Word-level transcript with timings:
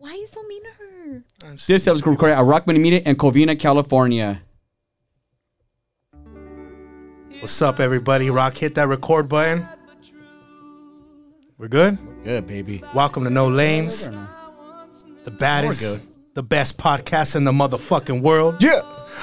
Why 0.00 0.12
are 0.12 0.14
you 0.14 0.26
so 0.26 0.42
mean 0.44 0.62
to 0.62 0.68
her? 0.78 1.22
This 1.52 1.68
episode 1.68 1.90
was 1.92 2.06
recorded 2.06 2.34
at 2.34 2.42
Rock 2.46 2.66
Money 2.66 2.78
Media 2.78 3.00
in 3.04 3.16
Covina, 3.16 3.58
California. 3.58 4.40
What's 7.40 7.60
up, 7.60 7.80
everybody? 7.80 8.30
Rock, 8.30 8.56
hit 8.56 8.74
that 8.76 8.88
record 8.88 9.28
button. 9.28 9.62
We're 11.58 11.68
good? 11.68 11.98
Good, 12.24 12.46
baby. 12.46 12.82
Welcome 12.94 13.24
to 13.24 13.30
No 13.30 13.48
Lames, 13.48 14.08
the 15.24 15.30
baddest, 15.30 15.80
good. 15.82 16.00
the 16.32 16.42
best 16.42 16.78
podcast 16.78 17.36
in 17.36 17.44
the 17.44 17.52
motherfucking 17.52 18.22
world. 18.22 18.54
Yeah. 18.58 18.80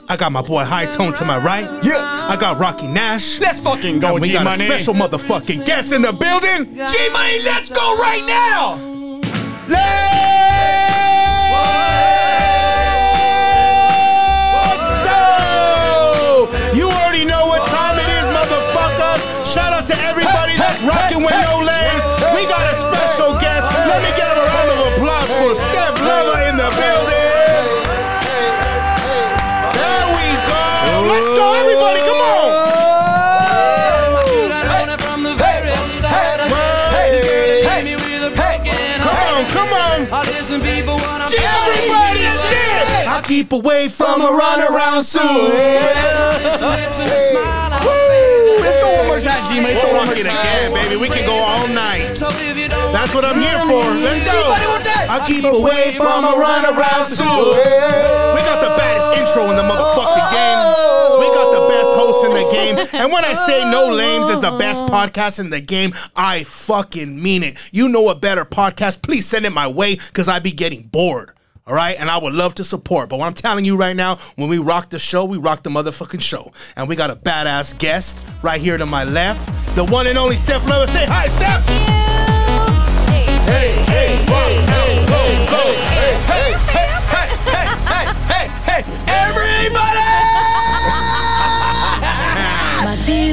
I 0.09 0.16
got 0.16 0.32
my 0.32 0.44
boy 0.44 0.64
High 0.64 0.86
Tone 0.86 1.12
to 1.14 1.25
my 1.25 1.44
right. 1.44 1.64
Yeah. 1.84 1.96
I 1.98 2.38
got 2.39 2.59
Rocky 2.59 2.86
Nash. 2.86 3.39
Let's 3.39 3.62
fucking 3.62 4.00
go, 4.00 4.14
and 4.14 4.21
we 4.21 4.28
G 4.28 4.34
got 4.34 4.44
Money. 4.44 4.66
a 4.66 4.68
special 4.68 4.94
motherfucking 4.94 5.66
guest 5.66 5.91
in 5.91 6.04
the 6.04 6.12
building. 6.14 6.75
G 6.75 7.09
Money, 7.12 7.39
let's 7.46 7.71
go 7.71 7.98
right 7.98 8.23
now. 8.28 8.75
Let's 9.68 10.36
Let's 31.17 31.34
go, 31.34 31.49
everybody. 31.57 31.98
Come 32.05 32.21
on. 32.21 32.45
Come 39.02 39.17
on, 39.26 39.41
come 39.49 39.73
on. 39.73 40.05
Everybody, 40.13 42.21
shit! 42.45 43.09
I 43.09 43.17
keep 43.26 43.49
away 43.52 43.90
from 43.90 44.21
a 44.21 44.29
runaround 44.29 45.01
soon. 45.05 45.49
Let's 46.45 46.62
go 48.77 48.85
one 48.98 49.07
more 49.07 49.20
time, 49.20 49.41
G 49.49 49.60
Let's 49.60 49.82
go 49.82 49.88
one 49.98 50.05
more 50.05 50.13
time. 50.13 50.21
again, 50.21 50.71
baby. 50.71 50.98
We 50.98 51.10
can 51.10 51.26
go 51.26 51.34
all 51.34 51.68
night. 51.68 52.13
That's 52.93 53.15
what 53.15 53.26
I'm 53.26 53.40
here 53.40 53.57
for. 53.65 53.82
Let's 54.05 54.21
go. 54.23 54.38
Everybody 54.38 54.68
want? 54.68 54.85
I 55.10 55.20
keep 55.26 55.45
away 55.45 55.93
from 55.93 56.26
a 56.26 56.34
runaround 56.38 57.07
soon. 57.07 57.57
We 58.35 58.41
got 58.45 58.62
the 58.62 58.70
baddest 58.77 58.96
intro 59.27 59.49
in 59.49 59.57
the 59.57 59.63
motherfucking 59.63 60.31
game. 60.31 61.20
We 61.20 61.27
got 61.27 61.51
the 61.51 61.67
best 61.70 61.91
host 61.95 62.25
in 62.25 62.31
the 62.31 62.49
game. 62.51 63.01
And 63.01 63.11
when 63.11 63.25
I 63.25 63.33
say 63.33 63.70
No 63.70 63.89
Lames 63.93 64.29
is 64.29 64.41
the 64.41 64.51
best 64.57 64.83
podcast 64.83 65.39
in 65.39 65.50
the 65.50 65.59
game, 65.59 65.94
I 66.16 66.44
fucking 66.44 67.22
mean 67.22 67.44
it. 67.44 67.57
You 67.72 67.89
know 67.89 68.09
a 68.09 68.16
better 68.16 68.45
podcast, 68.45 69.01
please 69.01 69.25
send 69.25 69.45
it 69.45 69.51
my 69.51 69.67
way 69.67 69.95
because 69.95 70.28
I'd 70.28 70.44
be 70.44 70.51
getting 70.51 70.83
bored. 70.83 71.31
All 71.66 71.73
right, 71.73 71.97
and 72.00 72.09
I 72.09 72.17
would 72.17 72.33
love 72.33 72.55
to 72.55 72.63
support. 72.63 73.09
But 73.09 73.19
what 73.19 73.25
I'm 73.25 73.33
telling 73.33 73.66
you 73.66 73.75
right 73.75 73.95
now, 73.95 74.19
when 74.38 74.47
we 74.47 74.57
rock 74.57 74.89
the 74.89 75.00
show, 75.00 75.25
we 75.25 75.38
rock 75.38 75.63
the 75.63 75.69
motherfucking 75.69 76.22
show. 76.22 76.53
And 76.78 76.88
we 76.88 76.95
got 76.95 77.09
a 77.09 77.16
badass 77.16 77.78
guest 77.78 78.23
right 78.41 78.61
here 78.61 78.78
to 78.78 78.85
my 78.85 79.03
left, 79.03 79.75
the 79.75 79.83
one 79.83 80.07
and 80.07 80.17
only 80.17 80.38
Steph 80.38 80.61
Lova. 80.63 80.88
Say 80.88 81.05
hi, 81.05 81.28
Steph. 81.28 81.67
Hey, 83.07 83.25
hey, 83.44 83.72
hey, 83.85 84.16
hey, 84.25 85.05
hey, 85.05 85.45
hey, 85.45 85.97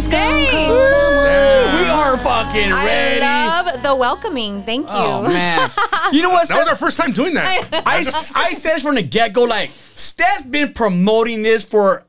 My 0.06 0.10
tears 0.10 0.12
gone 0.12 0.38
Hey. 0.40 0.66
cold. 0.68 0.80
I'm 0.80 1.82
We 1.82 1.88
are 1.88 2.18
fucking 2.18 2.70
ready. 2.70 3.20
I 3.22 3.62
love 3.62 3.82
the 3.82 3.94
welcoming. 3.94 4.62
Thank 4.64 4.86
oh, 4.88 5.22
you. 5.22 5.28
Oh 5.28 5.32
man! 5.32 5.70
You 6.12 6.22
know 6.22 6.30
what? 6.30 6.48
That 6.48 6.58
was 6.58 6.68
our 6.68 6.76
first 6.76 6.98
time 6.98 7.12
doing 7.12 7.34
that. 7.34 7.68
I, 7.86 8.04
I 8.34 8.50
said 8.50 8.80
from 8.82 8.94
the 8.94 9.02
get 9.02 9.32
go, 9.32 9.44
like 9.44 9.70
Steph's 9.70 10.44
been 10.44 10.72
promoting 10.74 11.42
this 11.42 11.64
for 11.64 12.04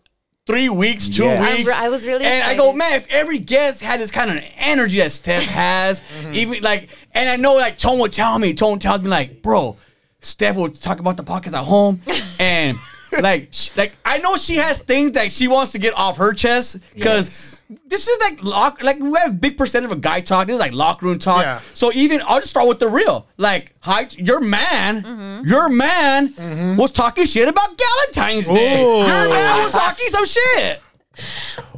three 0.45 0.69
weeks, 0.69 1.07
two 1.07 1.23
Yeah. 1.23 1.41
I'm 1.41 1.57
weeks. 1.57 1.67
re- 1.67 1.73
I 1.75 1.89
was 1.89 2.05
really 2.05 2.25
and 2.25 2.43
I 2.43 2.55
go, 2.55 2.73
man, 2.73 2.93
if 2.93 3.09
every 3.09 3.39
guest 3.39 3.81
had 3.81 3.99
this 3.99 4.11
kind 4.11 4.29
of 4.37 4.43
energy 4.57 4.97
that 4.97 5.11
Steph 5.11 5.43
has, 5.43 6.01
mm-hmm. 6.19 6.33
even 6.35 6.61
like, 6.61 6.89
and 7.13 7.29
I 7.29 7.37
know 7.37 7.55
like 7.55 7.77
Tone 7.79 7.99
would 7.99 8.13
tell 8.13 8.37
me, 8.37 8.53
Tone 8.53 8.77
tells 8.79 9.01
me 9.01 9.07
like, 9.07 9.41
bro, 9.41 9.77
Steph 10.19 10.55
will 10.55 10.69
talk 10.69 10.99
about 10.99 11.17
the 11.17 11.23
podcast 11.23 11.53
at 11.53 11.63
home, 11.65 12.01
and 12.39 12.77
like, 13.21 13.47
sh- 13.51 13.71
like 13.77 13.93
I 14.03 14.17
know 14.19 14.35
she 14.35 14.55
has 14.57 14.81
things 14.81 15.13
that 15.13 15.31
she 15.31 15.47
wants 15.47 15.71
to 15.71 15.79
get 15.79 15.93
off 15.95 16.17
her 16.17 16.33
chest 16.33 16.79
because. 16.93 17.54
This 17.87 18.07
is 18.07 18.17
like 18.21 18.43
lock, 18.43 18.83
like 18.83 18.99
we 18.99 19.17
have 19.19 19.31
a 19.31 19.33
big 19.33 19.57
percentage 19.57 19.91
of 19.91 19.97
a 19.97 19.99
guy 19.99 20.21
talk. 20.21 20.47
This 20.47 20.53
is 20.53 20.59
like 20.59 20.73
locker 20.73 21.05
room 21.07 21.17
talk. 21.19 21.41
Yeah. 21.43 21.61
So 21.73 21.91
even 21.93 22.21
I'll 22.27 22.37
just 22.39 22.49
start 22.51 22.67
with 22.67 22.79
the 22.79 22.87
real. 22.87 23.27
Like, 23.37 23.73
hi, 23.79 24.07
your 24.17 24.39
man, 24.39 25.01
Mm-hmm. 25.03 25.47
your 25.49 25.69
man 25.69 26.75
was 26.77 26.91
talking 26.91 27.25
shit 27.25 27.47
about 27.47 27.69
Valentine's 27.77 28.47
Day. 28.47 28.81
Ooh. 28.83 28.97
Your 28.99 29.29
man 29.29 29.63
was 29.63 29.71
talking 29.71 30.07
some 30.09 30.25
shit. 30.25 30.81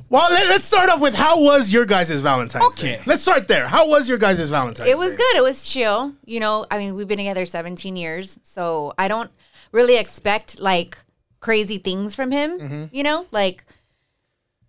Well, 0.09 0.31
let, 0.31 0.47
us 0.47 0.63
start 0.65 0.89
off 0.89 1.01
with 1.01 1.13
how 1.15 1.41
was 1.41 1.69
your 1.69 1.85
guys' 1.85 2.09
Valentine's 2.21 2.63
Okay. 2.65 2.95
Day? 2.97 3.01
Let's 3.05 3.21
start 3.21 3.47
there. 3.49 3.67
How 3.67 3.87
was 3.89 4.07
your 4.07 4.17
guys' 4.17 4.47
Valentine's 4.47 4.87
It 4.89 4.97
was 4.97 5.11
Day? 5.11 5.17
good. 5.17 5.35
It 5.37 5.43
was 5.43 5.63
chill. 5.69 6.13
You 6.25 6.39
know, 6.39 6.65
I 6.71 6.77
mean, 6.77 6.95
we've 6.95 7.07
been 7.09 7.17
together 7.17 7.45
17 7.45 7.95
years, 7.97 8.39
so 8.43 8.93
I 8.97 9.07
don't 9.09 9.29
really 9.73 9.97
expect 9.97 10.59
like 10.59 10.97
crazy 11.41 11.77
things 11.77 12.15
from 12.15 12.31
him, 12.31 12.57
Mm-hmm. 12.59 12.83
you 12.95 13.03
know? 13.03 13.25
Like 13.31 13.65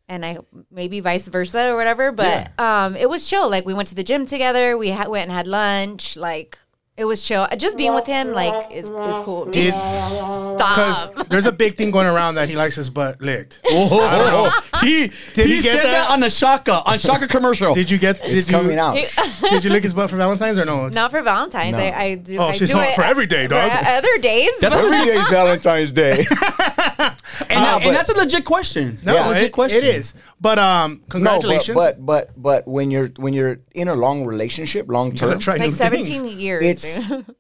and 0.09 0.25
I 0.25 0.39
maybe 0.71 1.01
vice 1.01 1.27
versa 1.29 1.71
or 1.71 1.77
whatever, 1.77 2.13
but 2.13 2.51
um 2.59 2.97
it 2.97 3.09
was 3.11 3.29
chill. 3.29 3.49
Like 3.51 3.67
we 3.67 3.75
went 3.75 3.89
to 3.89 3.95
the 3.95 4.05
gym 4.05 4.27
together, 4.27 4.77
we 4.77 4.91
ha- 4.91 5.09
went 5.09 5.25
and 5.29 5.33
had 5.33 5.47
lunch, 5.47 6.17
like 6.17 6.59
it 6.99 7.05
was 7.05 7.23
chill. 7.23 7.47
Just 7.57 7.77
being 7.77 7.95
with 7.95 8.07
him 8.07 8.33
like 8.33 8.71
is 8.73 8.87
is 8.91 9.19
cool. 9.25 9.45
Did 9.47 9.73
because 9.73 11.11
there's 11.29 11.47
a 11.47 11.53
big 11.53 11.77
thing 11.77 11.91
going 11.91 12.07
around 12.07 12.35
that 12.35 12.49
he 12.49 12.57
likes 12.57 12.75
his 12.77 12.91
butt 12.91 13.21
licked. 13.23 13.61
Oh, 13.71 14.51
he 14.81 15.09
Did 15.35 15.47
he 15.47 15.57
you 15.57 15.63
get 15.63 15.77
said 15.77 15.85
that? 15.87 15.93
that? 15.93 16.11
on 16.11 16.21
the 16.21 16.31
Shaka 16.31 16.83
on 16.85 16.99
Shaka 16.99 17.27
commercial. 17.29 17.75
Did 17.75 17.91
you 17.91 17.99
get? 17.99 18.17
It's 18.23 18.47
did 18.47 18.49
you, 18.49 18.53
coming 18.59 18.79
out. 18.79 18.95
Did 19.51 19.65
you 19.65 19.71
lick 19.71 19.83
his 19.85 19.93
butt 19.95 20.11
for 20.11 20.17
Valentine's 20.17 20.59
or 20.59 20.65
no? 20.65 20.79
It's- 20.87 20.95
Not 20.95 21.11
for 21.11 21.23
Valentine's. 21.23 21.73
No. 21.77 21.79
I, 21.83 22.03
I 22.03 22.15
do. 22.17 22.39
Oh, 22.39 22.45
I 22.49 22.53
she's 22.53 22.71
do 22.71 22.79
it 22.79 22.95
for 22.95 23.03
every 23.03 23.27
day, 23.27 23.45
for 23.45 23.51
dog. 23.51 23.71
Other 23.85 24.19
days. 24.19 24.51
That's 24.61 24.75
Every 24.75 24.91
day's 25.07 25.29
Valentine's 25.31 25.93
Day. 25.93 26.19
and, 26.29 26.29
that- 26.29 27.17
but- 27.49 27.87
and 27.87 27.95
that's 27.97 28.11
a 28.11 28.17
legit 28.17 28.45
question. 28.45 28.99
No, 29.05 29.15
Yeah. 29.15 29.29
legit 29.29 29.45
it, 29.45 29.53
question. 29.53 29.85
it 29.85 29.95
is. 29.95 30.15
But 30.41 30.59
um, 30.59 31.03
congratulations. 31.09 31.69
no, 31.69 31.75
but, 31.75 32.05
but 32.05 32.27
but 32.37 32.43
but 32.43 32.69
when 32.69 32.91
you're 32.91 33.09
when 33.17 33.33
you're 33.33 33.59
in 33.75 33.89
a 33.89 33.95
long 33.95 34.25
relationship, 34.25 34.89
long 34.89 35.13
term, 35.15 35.39
like 35.47 35.73
17 35.73 36.05
things. 36.05 36.35
years. 36.35 36.65
It's- 36.65 36.88
dude. 36.97 37.27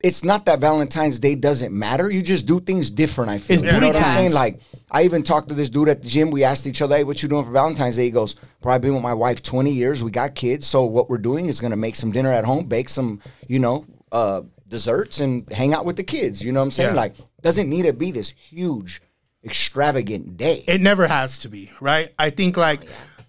it's 0.00 0.22
not 0.22 0.44
that 0.44 0.60
Valentine's 0.60 1.18
Day 1.18 1.34
doesn't 1.34 1.76
matter. 1.76 2.08
You 2.10 2.22
just 2.22 2.46
do 2.46 2.60
things 2.60 2.90
different. 2.90 3.30
I 3.30 3.38
feel. 3.38 3.56
It's 3.56 3.64
you 3.64 3.72
know 3.72 3.80
booty 3.80 3.98
what 3.98 4.02
I'm 4.02 4.14
saying? 4.14 4.32
Like 4.32 4.60
I 4.90 5.02
even 5.02 5.22
talked 5.22 5.48
to 5.48 5.54
this 5.54 5.70
dude 5.70 5.88
at 5.88 6.02
the 6.02 6.08
gym. 6.08 6.30
We 6.30 6.44
asked 6.44 6.66
each 6.66 6.80
other, 6.80 6.96
"Hey, 6.96 7.04
what 7.04 7.22
you 7.22 7.28
doing 7.28 7.44
for 7.44 7.50
Valentine's 7.50 7.96
Day?" 7.96 8.04
He 8.04 8.10
goes, 8.10 8.36
"Bro, 8.60 8.74
I've 8.74 8.80
been 8.80 8.94
with 8.94 9.02
my 9.02 9.14
wife 9.14 9.42
20 9.42 9.72
years. 9.72 10.04
We 10.04 10.10
got 10.10 10.34
kids. 10.34 10.66
So 10.66 10.84
what 10.84 11.10
we're 11.10 11.18
doing 11.18 11.46
is 11.46 11.60
gonna 11.60 11.76
make 11.76 11.96
some 11.96 12.12
dinner 12.12 12.32
at 12.32 12.44
home, 12.44 12.66
bake 12.66 12.88
some, 12.88 13.20
you 13.48 13.58
know, 13.58 13.86
uh, 14.12 14.42
desserts, 14.68 15.18
and 15.18 15.50
hang 15.52 15.74
out 15.74 15.84
with 15.84 15.96
the 15.96 16.04
kids. 16.04 16.44
You 16.44 16.52
know 16.52 16.60
what 16.60 16.64
I'm 16.64 16.70
saying? 16.70 16.94
Yeah. 16.94 17.00
Like 17.00 17.16
doesn't 17.42 17.68
need 17.68 17.82
to 17.82 17.92
be 17.92 18.12
this 18.12 18.30
huge, 18.30 19.02
extravagant 19.44 20.36
day. 20.36 20.64
It 20.68 20.80
never 20.80 21.08
has 21.08 21.40
to 21.40 21.48
be, 21.48 21.72
right? 21.80 22.10
I 22.18 22.30
think 22.30 22.56
like 22.56 22.82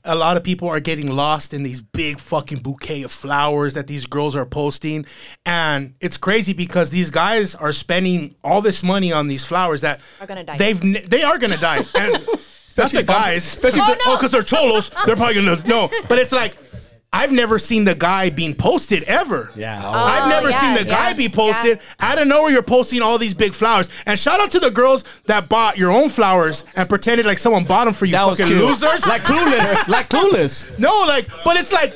a 0.06 0.16
lot 0.16 0.38
of 0.38 0.44
people 0.44 0.68
are 0.68 0.80
getting 0.80 1.08
lost 1.08 1.54
in 1.54 1.64
these 1.64 1.82
big 1.82 2.20
fucking 2.20 2.60
bouquet 2.60 3.04
of 3.04 3.12
flowers 3.12 3.74
that 3.74 3.88
these 3.88 4.06
girls 4.06 4.36
are 4.36 4.46
posting. 4.46 5.06
And 5.46 5.96
it's 6.00 6.18
crazy 6.18 6.54
because 6.54 6.90
these 6.90 7.10
guys 7.10 7.56
are 7.56 7.74
spending 7.74 8.36
all 8.44 8.62
this 8.62 8.82
money 8.84 9.12
on 9.12 9.28
these 9.28 9.46
flowers 9.46 9.82
that 9.82 10.00
Are 10.22 10.28
gonna 10.28 10.44
die. 10.44 10.58
They've 10.58 10.84
ne- 10.84 11.02
they 11.02 11.24
are 11.24 11.38
gonna 11.38 11.58
die. 11.58 11.84
And 12.00 12.26
not 12.78 12.92
the 12.92 13.04
guys, 13.04 13.46
especially 13.46 13.82
Oh, 13.84 13.88
oh, 14.06 14.12
no. 14.12 14.16
because 14.16 14.32
they're 14.32 14.42
cholos, 14.44 14.90
they're 15.06 15.18
probably 15.18 15.36
gonna 15.36 15.58
no. 15.68 15.90
But 16.08 16.18
it's 16.18 16.32
like 16.32 16.56
I've 17.12 17.32
never 17.32 17.58
seen 17.58 17.86
the 17.86 17.96
guy 17.96 18.30
being 18.30 18.54
posted 18.54 19.02
ever. 19.04 19.52
Yeah. 19.56 19.82
Oh, 19.84 19.90
I've 19.92 20.24
Oh, 20.26 20.30
never 20.30 20.50
yeah, 20.52 20.60
seen 20.76 20.84
the 20.86 20.90
guy 20.90 21.10
yeah, 21.10 21.14
be 21.16 21.28
posted. 21.28 21.80
Out 22.00 22.20
of 22.20 22.28
nowhere, 22.28 22.52
you're 22.52 22.62
posting 22.62 23.02
all 23.02 23.18
these 23.18 23.34
big 23.34 23.54
flowers. 23.56 23.90
And 24.06 24.18
shout 24.18 24.40
out 24.40 24.52
to 24.52 24.60
the 24.60 24.70
girls 24.70 25.04
that 25.26 25.50
bought 25.50 25.78
your 25.78 25.90
own 25.92 26.10
flowers 26.10 26.64
and 26.76 26.88
pretended 26.88 27.26
like 27.26 27.40
someone 27.40 27.64
bought 27.66 27.86
them 27.86 27.96
for 27.96 28.06
you 28.06 28.12
That 28.12 28.28
was 28.28 28.40
fucking 28.40 28.54
cute. 28.54 28.64
losers. 28.64 29.06
like 29.08 29.24
clueless. 29.24 29.88
like 29.88 30.10
clueless. 30.10 30.78
no, 30.78 31.00
like, 31.08 31.28
but 31.44 31.58
it's 31.58 31.72
like 31.72 31.96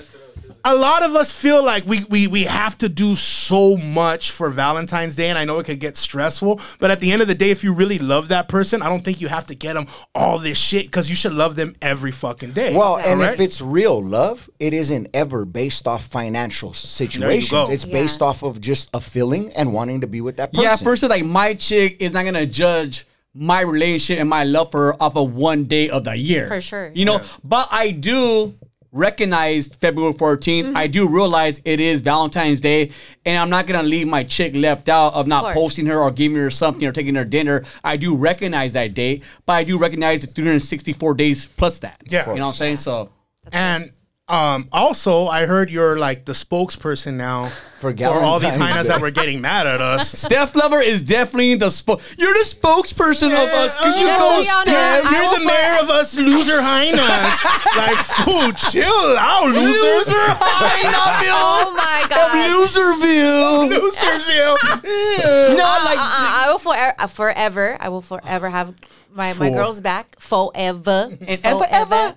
a 0.65 0.75
lot 0.75 1.04
of 1.04 1.15
us 1.15 1.31
feel 1.31 1.63
like 1.63 1.86
we, 1.86 2.06
we 2.06 2.27
we 2.27 2.44
have 2.44 2.77
to 2.77 2.88
do 2.88 3.15
so 3.15 3.75
much 3.75 4.31
for 4.31 4.50
Valentine's 4.50 5.15
Day, 5.15 5.30
and 5.30 5.38
I 5.38 5.44
know 5.44 5.60
it 5.60 5.65
could 5.65 5.80
get 5.80 5.98
stressful. 5.98 6.62
But 6.80 6.89
at 6.89 7.00
the 7.01 7.12
end 7.12 7.21
of 7.21 7.27
the 7.27 7.36
day, 7.36 7.51
if 7.51 7.63
you 7.63 7.74
really 7.74 8.00
love 8.00 8.30
that 8.30 8.48
person, 8.48 8.81
I 8.81 8.88
don't 8.89 9.04
think 9.04 9.19
you 9.19 9.27
have 9.27 9.45
to 9.48 9.56
get 9.56 9.74
them 9.74 9.88
all 10.15 10.39
this 10.39 10.57
shit 10.57 10.86
because 10.86 11.10
you 11.10 11.15
should 11.15 11.33
love 11.33 11.56
them 11.56 11.75
every 11.81 12.12
fucking 12.12 12.51
day. 12.54 12.74
Well, 12.75 12.95
and 12.98 13.19
Correct? 13.19 13.33
if 13.36 13.39
it's 13.42 13.62
real 13.62 14.01
love, 14.01 14.50
it 14.60 14.74
isn't 14.74 15.07
ever 15.13 15.44
based 15.44 15.86
off 15.88 16.06
financial 16.06 16.74
situations. 16.74 17.69
It's 17.69 17.86
Yeah. 17.86 17.94
based 17.94 18.21
off 18.21 18.42
of 18.44 18.62
just 18.62 18.89
a 18.94 19.01
feeling 19.01 19.51
and 19.54 19.74
wanting 19.74 20.01
to 20.01 20.07
be 20.07 20.21
with 20.21 20.38
that 20.38 20.54
person. 20.54 20.63
Yeah, 20.63 20.75
first, 20.77 21.04
like 21.04 21.25
my 21.25 21.56
chick 21.56 21.98
is 22.00 22.13
not 22.13 22.24
gonna 22.24 22.45
judge 22.45 23.06
my 23.36 23.62
relationship 23.62 24.19
and 24.21 24.30
my 24.30 24.44
love 24.44 24.71
for 24.71 24.94
her 24.94 25.04
off 25.04 25.16
of 25.18 25.36
one 25.36 25.66
day 25.66 25.89
of 25.89 26.04
the 26.04 26.16
year. 26.16 26.48
For 26.48 26.62
sure. 26.62 26.92
You 26.94 27.04
know, 27.06 27.21
but 27.44 27.68
I 27.71 27.92
do 27.92 28.54
recognize 28.94 29.68
February 29.68 30.13
14th. 30.13 30.66
Mm-hmm. 30.66 30.78
I 30.78 30.88
do 30.88 31.07
realize 31.07 31.60
it 31.66 31.80
is 31.80 32.01
Valentine's 32.01 32.62
Day, 32.62 32.92
and 33.25 33.38
I'm 33.40 33.50
not 33.50 33.68
gonna 33.68 33.84
leave 33.84 34.07
my 34.07 34.24
chick 34.24 34.56
left 34.56 34.88
out 34.88 35.13
of 35.13 35.28
not 35.28 35.44
course. 35.44 35.56
posting 35.56 35.88
her 35.88 36.00
or 36.00 36.12
giving 36.12 36.38
her 36.38 36.50
something 36.50 36.88
or 36.88 36.92
taking 36.92 37.16
her 37.16 37.25
dinner. 37.25 37.66
I 37.84 37.98
do 37.98 38.16
recognize 38.16 38.74
that 38.74 38.94
date, 38.94 39.24
but 39.45 39.54
I 39.54 39.63
do 39.63 39.78
recognize 39.78 40.22
the 40.22 40.28
364 40.28 41.16
days 41.16 41.48
plus 41.48 41.80
that. 41.80 42.01
Yeah. 42.06 42.30
you 42.30 42.36
know 42.36 42.44
what 42.44 42.48
I'm 42.50 42.54
saying. 42.54 42.78
So 42.78 43.10
And 43.51 43.92
um, 44.29 44.69
also, 44.71 45.27
I 45.27 45.45
heard 45.45 45.69
you're 45.69 45.97
like 45.97 46.23
the 46.23 46.31
spokesperson 46.31 47.15
now 47.15 47.51
For 47.81 47.89
all 47.89 48.39
these 48.39 48.55
Galentine's 48.55 48.55
hyenas 48.57 48.87
that 48.87 49.01
were 49.01 49.11
getting 49.11 49.41
mad 49.41 49.67
at 49.67 49.81
us. 49.81 50.09
Steph 50.19 50.53
Lova 50.53 50.81
is 50.81 51.01
definitely 51.01 51.55
the 51.55 51.65
spo- 51.67 51.99
You're 52.17 52.33
the 52.33 52.45
spokesperson 52.45 53.27
of 53.27 53.49
us. 53.49 53.75
Could 53.75 53.99
you 53.99 54.07
Just 54.07 54.19
go, 54.19 54.29
so 54.29 54.37
y'all 54.39 54.65
know, 54.65 54.71
Steph? 54.71 55.05
I 55.05 55.11
You're 55.11 55.39
the 55.39 55.45
mayor 55.45 55.81
of 55.81 55.89
us 55.89 56.15
loser 56.15 56.61
hyenas. 56.61 56.99
like, 57.75 57.97
fool, 58.15 58.53
chill 58.71 59.17
out, 59.17 59.49
losers. 59.49 60.07
Loser 60.07 60.15
Hyena 60.39 60.97
Oh 61.35 61.73
my 61.75 62.03
of 62.03 62.09
god. 62.09 62.49
Loserville. 62.49 63.69
Loserville. 63.71 65.57
No, 65.57 65.63
Uh, 65.65 65.81
like 65.83 65.99
uh, 65.99 66.01
I 66.01 66.45
will 66.49 66.59
forever, 66.59 66.93
uh, 66.97 67.07
forever. 67.07 67.77
I 67.79 67.89
will 67.89 68.01
forever 68.01 68.49
have 68.49 68.73
my, 69.13 69.33
my 69.33 69.49
girls 69.49 69.81
back. 69.81 70.15
Forever 70.19 71.09
And 71.11 71.41
ever, 71.43 71.65
ever? 71.69 72.15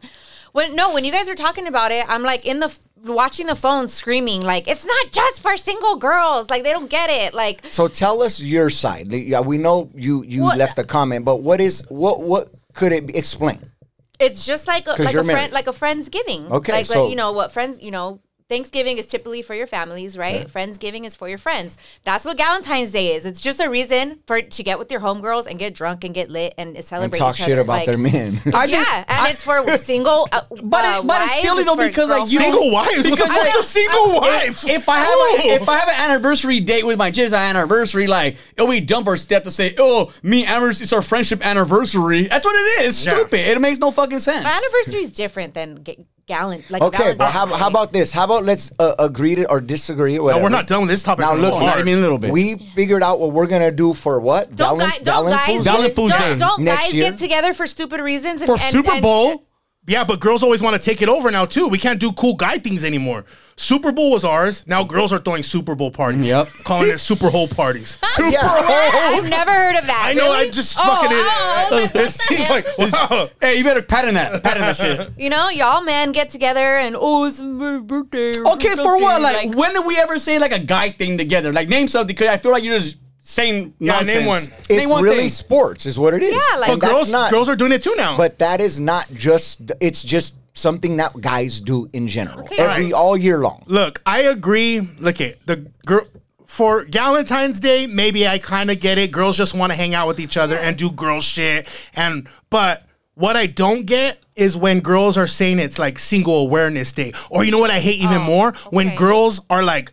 When 0.56 0.74
no, 0.74 0.94
when 0.94 1.04
you 1.04 1.12
guys 1.12 1.28
were 1.28 1.34
talking 1.34 1.66
about 1.66 1.92
it, 1.92 2.06
I'm 2.08 2.22
like 2.22 2.46
in 2.46 2.60
the 2.60 2.74
watching 3.04 3.46
the 3.46 3.54
phone, 3.54 3.88
screaming 3.88 4.40
like 4.40 4.66
it's 4.66 4.86
not 4.86 5.12
just 5.12 5.42
for 5.42 5.54
single 5.58 5.96
girls. 5.96 6.48
Like 6.48 6.62
they 6.62 6.72
don't 6.72 6.88
get 6.88 7.10
it. 7.10 7.34
Like 7.34 7.60
So 7.68 7.88
tell 7.88 8.22
us 8.22 8.40
your 8.40 8.70
side. 8.70 9.12
Yeah, 9.12 9.40
we 9.40 9.58
know 9.58 9.90
you 9.94 10.24
you 10.24 10.44
What- 10.44 10.56
left 10.56 10.78
a 10.78 10.84
comment, 10.84 11.26
but 11.26 11.42
what 11.42 11.60
is 11.60 11.84
what 11.90 12.22
what 12.22 12.48
could 12.72 12.92
it 12.92 13.06
be? 13.06 13.14
explain? 13.16 13.70
it's 14.18 14.46
just 14.46 14.66
like 14.66 14.86
a, 14.86 14.92
like 14.92 15.00
a 15.14 15.22
friend 15.24 15.26
married. 15.26 15.52
like 15.52 15.66
a 15.66 15.72
friendsgiving. 15.72 16.50
Okay, 16.50 16.72
like, 16.72 16.86
so- 16.86 17.02
like 17.02 17.10
you 17.10 17.16
know 17.16 17.32
what 17.32 17.52
friends 17.52 17.76
you 17.82 17.90
know. 17.90 18.20
Thanksgiving 18.48 18.96
is 18.98 19.08
typically 19.08 19.42
for 19.42 19.54
your 19.56 19.66
families, 19.66 20.16
right? 20.16 20.46
Friendsgiving 20.46 21.04
is 21.04 21.16
for 21.16 21.28
your 21.28 21.36
friends. 21.38 21.76
That's 22.04 22.24
what 22.24 22.36
Valentine's 22.36 22.92
Day 22.92 23.16
is. 23.16 23.26
It's 23.26 23.40
just 23.40 23.58
a 23.58 23.68
reason 23.68 24.20
for 24.28 24.40
to 24.40 24.62
get 24.62 24.78
with 24.78 24.88
your 24.92 25.00
homegirls 25.00 25.46
and 25.48 25.58
get 25.58 25.74
drunk 25.74 26.04
and 26.04 26.14
get 26.14 26.30
lit 26.30 26.54
and 26.56 26.76
And 26.76 26.84
celebrate. 26.84 27.18
talk 27.18 27.34
each 27.34 27.44
shit 27.44 27.54
other. 27.54 27.62
about 27.62 27.72
Like, 27.78 27.86
their 27.86 27.98
men. 27.98 28.40
I 28.54 28.66
yeah, 28.66 28.76
just- 28.84 29.10
and 29.10 29.20
I- 29.20 29.30
it's 29.30 29.42
for 29.42 29.78
single. 29.78 30.28
Uh, 30.30 30.42
But 30.62 30.84
it- 30.84 30.90
uh, 30.92 31.02
but 31.02 31.22
it's 31.22 31.40
silly 31.42 31.64
though 31.64 31.74
for 31.74 31.88
because, 31.88 32.08
like, 32.08 32.30
you. 32.30 32.38
Single 32.38 32.70
wives? 32.70 32.96
What 32.96 33.02
the 33.04 33.10
Because 33.10 33.30
fuck's 33.32 33.56
I- 33.56 33.58
a 33.58 33.62
single 33.64 34.20
wife? 34.20 34.64
If 34.68 34.88
I 34.88 34.98
have 34.98 35.08
a, 35.08 35.48
if 35.62 35.68
I 35.68 35.78
have 35.78 35.88
an 35.88 36.10
anniversary 36.12 36.60
date 36.60 36.86
with 36.86 36.98
my 36.98 37.10
jizz 37.10 37.36
anniversary, 37.36 38.06
like 38.06 38.36
it'll 38.56 38.70
be 38.70 38.78
dumb 38.80 39.02
for 39.04 39.14
a 39.14 39.18
step 39.18 39.42
to 39.42 39.50
say, 39.50 39.74
"Oh, 39.76 40.12
me 40.22 40.46
anniversary, 40.46 40.84
it's 40.84 40.92
our 40.92 41.02
friendship 41.02 41.44
anniversary." 41.44 42.28
That's 42.28 42.44
what 42.44 42.54
it 42.54 42.84
is. 42.86 43.04
Yeah. 43.04 43.14
Stupid. 43.14 43.40
It 43.40 43.60
makes 43.60 43.80
no 43.80 43.90
fucking 43.90 44.20
sense. 44.20 44.44
My 44.44 44.50
anniversary 44.52 45.02
is 45.02 45.12
different 45.12 45.54
than 45.54 45.82
ga- 45.82 45.98
gallant. 46.26 46.68
Like 46.70 46.82
Okay, 46.82 47.14
but 47.14 47.30
how, 47.30 47.46
how 47.46 47.68
about 47.68 47.92
this? 47.92 48.10
How 48.12 48.24
about 48.24 48.44
let's 48.44 48.72
uh, 48.78 48.94
agree 48.98 49.36
to 49.36 49.48
or 49.50 49.60
disagree 49.60 50.18
or 50.18 50.30
No, 50.32 50.42
we're 50.42 50.48
not 50.48 50.66
done 50.66 50.80
with 50.82 50.90
this 50.90 51.02
topic. 51.02 51.24
Now 51.24 51.34
look, 51.34 51.52
gonna 51.52 51.60
go 51.60 51.60
not 51.66 51.74
hard. 51.76 51.88
even 51.88 51.98
a 51.98 52.02
little 52.02 52.18
bit. 52.18 52.32
We 52.32 52.56
figured 52.74 53.02
out 53.02 53.20
what 53.20 53.32
we're 53.32 53.46
gonna 53.46 53.70
do 53.72 53.94
for 53.94 54.18
what? 54.20 54.54
Don't, 54.54 54.78
Valen- 54.78 54.80
guy, 54.80 54.98
don't 55.02 55.30
guys 55.30 55.64
Valen 55.64 55.92
Fools 55.94 56.12
don't, 56.12 56.38
don't 56.38 56.64
guys 56.64 56.92
year. 56.92 57.10
get 57.10 57.18
together 57.18 57.54
for 57.54 57.66
stupid 57.66 58.00
reasons 58.00 58.42
and, 58.42 58.46
for 58.48 58.52
and- 58.60 58.72
Super 58.72 58.92
and- 58.92 59.02
Bowl. 59.02 59.44
Yeah, 59.88 60.02
but 60.02 60.18
girls 60.18 60.42
always 60.42 60.60
want 60.60 60.74
to 60.74 60.82
take 60.82 61.00
it 61.00 61.08
over 61.08 61.30
now 61.30 61.44
too. 61.44 61.68
We 61.68 61.78
can't 61.78 62.00
do 62.00 62.10
cool 62.12 62.34
guy 62.34 62.58
things 62.58 62.82
anymore. 62.82 63.24
Super 63.58 63.90
Bowl 63.90 64.10
was 64.10 64.22
ours. 64.22 64.66
Now 64.66 64.84
girls 64.84 65.12
are 65.14 65.18
throwing 65.18 65.42
Super 65.42 65.74
Bowl 65.74 65.90
parties. 65.90 66.26
Yep. 66.26 66.48
Calling 66.64 66.90
it 66.90 66.98
Super 66.98 67.30
Hole 67.30 67.48
parties. 67.48 67.96
Super 68.04 68.28
yeah. 68.28 68.40
I've 68.42 69.28
never 69.30 69.50
heard 69.50 69.76
of 69.76 69.86
that. 69.86 70.04
I 70.08 70.12
know. 70.12 70.24
Really? 70.32 70.48
I 70.48 70.50
just 70.50 70.76
Oh, 70.78 70.82
fucking. 70.82 71.08
Oh, 71.12 71.68
oh, 71.72 71.78
it, 71.84 71.96
it, 71.96 72.10
seems 72.10 72.50
like 72.50 72.66
wow. 72.78 73.30
Hey, 73.40 73.56
you 73.56 73.64
better 73.64 73.80
pattern 73.80 74.14
that. 74.14 74.42
Pattern 74.42 74.60
that 74.62 74.76
shit. 74.76 75.10
You 75.18 75.30
know, 75.30 75.48
y'all 75.48 75.80
men 75.82 76.12
get 76.12 76.28
together 76.30 76.76
and 76.76 76.94
oh, 76.98 77.24
it's 77.24 77.40
my 77.40 77.80
birthday. 77.80 78.36
or 78.38 78.52
Okay, 78.54 78.74
for 78.76 79.00
what? 79.00 79.22
Like, 79.22 79.54
when 79.54 79.72
did 79.72 79.86
we 79.86 79.96
ever 79.98 80.18
say 80.18 80.38
like 80.38 80.52
a 80.52 80.58
guy 80.58 80.90
thing 80.90 81.16
together? 81.16 81.52
Like, 81.52 81.68
name 81.70 81.88
something 81.88 82.14
because 82.14 82.28
I 82.28 82.36
feel 82.36 82.52
like 82.52 82.62
you're 82.62 82.76
just 82.78 82.98
saying 83.20 83.74
Yeah, 83.78 83.92
nonsense. 84.00 84.18
name 84.18 84.26
one. 84.26 84.42
It's 84.42 84.68
name 84.68 84.88
one 84.90 85.02
really 85.02 85.16
thing. 85.16 85.28
sports, 85.30 85.86
is 85.86 85.98
what 85.98 86.12
it 86.12 86.22
is. 86.22 86.34
Yeah, 86.34 86.58
like- 86.58 86.68
But 86.72 86.80
that's 86.80 86.92
girls, 86.92 87.10
not, 87.10 87.30
girls 87.32 87.48
are 87.48 87.56
doing 87.56 87.72
it 87.72 87.82
too 87.82 87.94
now. 87.96 88.18
But 88.18 88.38
that 88.40 88.60
is 88.60 88.78
not 88.78 89.06
just. 89.14 89.72
It's 89.80 90.02
just 90.02 90.34
something 90.56 90.96
that 90.96 91.20
guys 91.20 91.60
do 91.60 91.88
in 91.92 92.08
general, 92.08 92.40
Okay. 92.40 92.56
every 92.56 92.84
Right. 92.86 92.92
all 92.92 93.16
year 93.16 93.38
long. 93.38 93.62
Look, 93.66 94.00
I 94.06 94.22
agree. 94.22 94.80
Look 94.98 95.20
at 95.20 95.46
the 95.46 95.66
girl 95.84 96.06
for 96.46 96.84
Valentine's 96.88 97.60
Day. 97.60 97.86
Maybe 97.86 98.26
I 98.26 98.38
kind 98.38 98.70
of 98.70 98.80
get 98.80 98.96
it. 98.98 99.12
Girls 99.12 99.36
just 99.36 99.52
want 99.52 99.70
to 99.72 99.76
hang 99.76 99.94
out 99.94 100.08
with 100.08 100.18
each 100.18 100.36
other 100.36 100.56
and 100.56 100.76
do 100.76 100.90
girl 100.90 101.20
shit. 101.20 101.68
And 101.94 102.26
but 102.50 102.84
what 103.14 103.36
I 103.36 103.46
don't 103.46 103.84
get 103.84 104.18
is 104.34 104.56
when 104.56 104.80
girls 104.80 105.16
are 105.16 105.26
saying 105.26 105.58
it's 105.58 105.78
like 105.78 105.98
Single 105.98 106.40
Awareness 106.40 106.92
Day, 106.92 107.12
or 107.30 107.44
you 107.44 107.50
know 107.50 107.58
what 107.58 107.70
I 107.70 107.78
hate 107.80 108.00
even 108.00 108.18
oh, 108.18 108.24
more 108.24 108.52
when 108.70 108.94
girls 108.94 109.40
are 109.50 109.62
like 109.62 109.92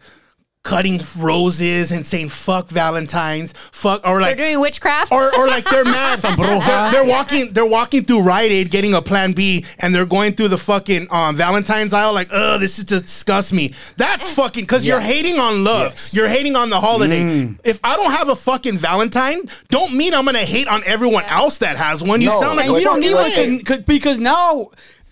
cutting 0.64 1.02
roses 1.20 1.92
and 1.92 2.08
saying 2.08 2.30
"fuck 2.30 2.70
Valentine's," 2.70 3.54
fuck, 3.72 4.02
or 4.08 4.22
like 4.22 4.38
They're 4.38 4.46
like 4.48 4.52
doing 4.54 4.62
witchcraft. 4.62 5.12
or, 5.12 5.36
or 5.36 5.48
like 5.48 5.66
they're 5.66 5.84
mad. 6.00 6.20
they're, 6.20 6.92
they're 6.92 7.04
walking. 7.06 7.52
They're 7.52 7.66
walking 7.66 8.04
through 8.06 8.22
Rite 8.22 8.52
Aid 8.52 8.72
getting 8.72 8.94
a 8.94 9.02
Plan 9.02 9.34
B, 9.34 9.66
and 9.80 9.94
they're 9.94 10.06
going 10.06 10.34
through 10.34 10.48
the 10.48 10.58
fucking 10.58 11.08
um, 11.12 11.36
Valentine's 11.36 11.94
aisle. 11.94 12.14
Like, 12.14 12.30
oh, 12.32 12.58
this 12.58 12.80
is 12.80 12.86
disgust 12.86 13.52
me. 13.54 13.74
That's 13.98 14.32
fucking 14.34 14.64
because 14.64 14.86
you're 14.86 15.02
hating 15.02 15.38
on 15.40 15.64
love. 15.64 15.92
Yes. 15.92 16.14
You're 16.14 16.28
hating 16.30 16.56
on 16.56 16.70
the 16.70 16.80
holiday. 16.80 17.54
If 17.64 17.80
I 17.84 17.96
don't 17.96 18.12
have 18.12 18.30
a 18.30 18.36
fucking 18.36 18.78
Valentine, 18.78 19.42
don't 19.70 19.94
mean 19.96 20.14
I'm 20.14 20.26
gonna 20.26 20.40
hate 20.40 20.68
on 20.68 20.82
everyone 20.86 21.26
else 21.26 21.58
that 21.58 21.76
has 21.78 22.02
one. 22.02 22.22
You 22.22 22.30
No, 22.30 22.40
sound 22.40 22.58
like 22.58 22.68
you 22.68 22.82
don't 22.82 23.02
need 23.02 23.12
fucking 23.14 23.16
one 23.16 23.32
idiot. 23.32 23.66
'cause- 23.66 23.78
'cause- 23.78 23.86
because 23.86 24.20
now 24.20 24.70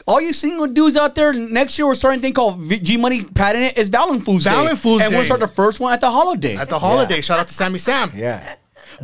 all 0.07 0.19
you 0.21 0.33
single 0.33 0.67
dudes 0.67 0.97
out 0.97 1.15
there 1.15 1.33
next 1.33 1.77
year 1.77 1.85
we're 1.87 1.95
starting 1.95 2.19
a 2.19 2.21
thing 2.21 2.33
called 2.33 2.67
G 2.69 2.97
Money 2.97 3.23
patent 3.23 3.63
it 3.65 3.77
is 3.77 3.89
Valentine's 3.89 4.43
Day. 4.43 4.49
Valentine's 4.49 5.01
and 5.01 5.13
we'll 5.13 5.25
start 5.25 5.39
the 5.39 5.47
first 5.47 5.79
one 5.79 5.93
at 5.93 6.01
the 6.01 6.11
holiday. 6.11 6.55
At 6.55 6.69
the 6.69 6.79
holiday, 6.79 7.21
shout 7.21 7.39
out 7.39 7.47
to 7.47 7.53
Sammy 7.53 7.77
Sam. 7.77 8.11
Yeah. 8.15 8.55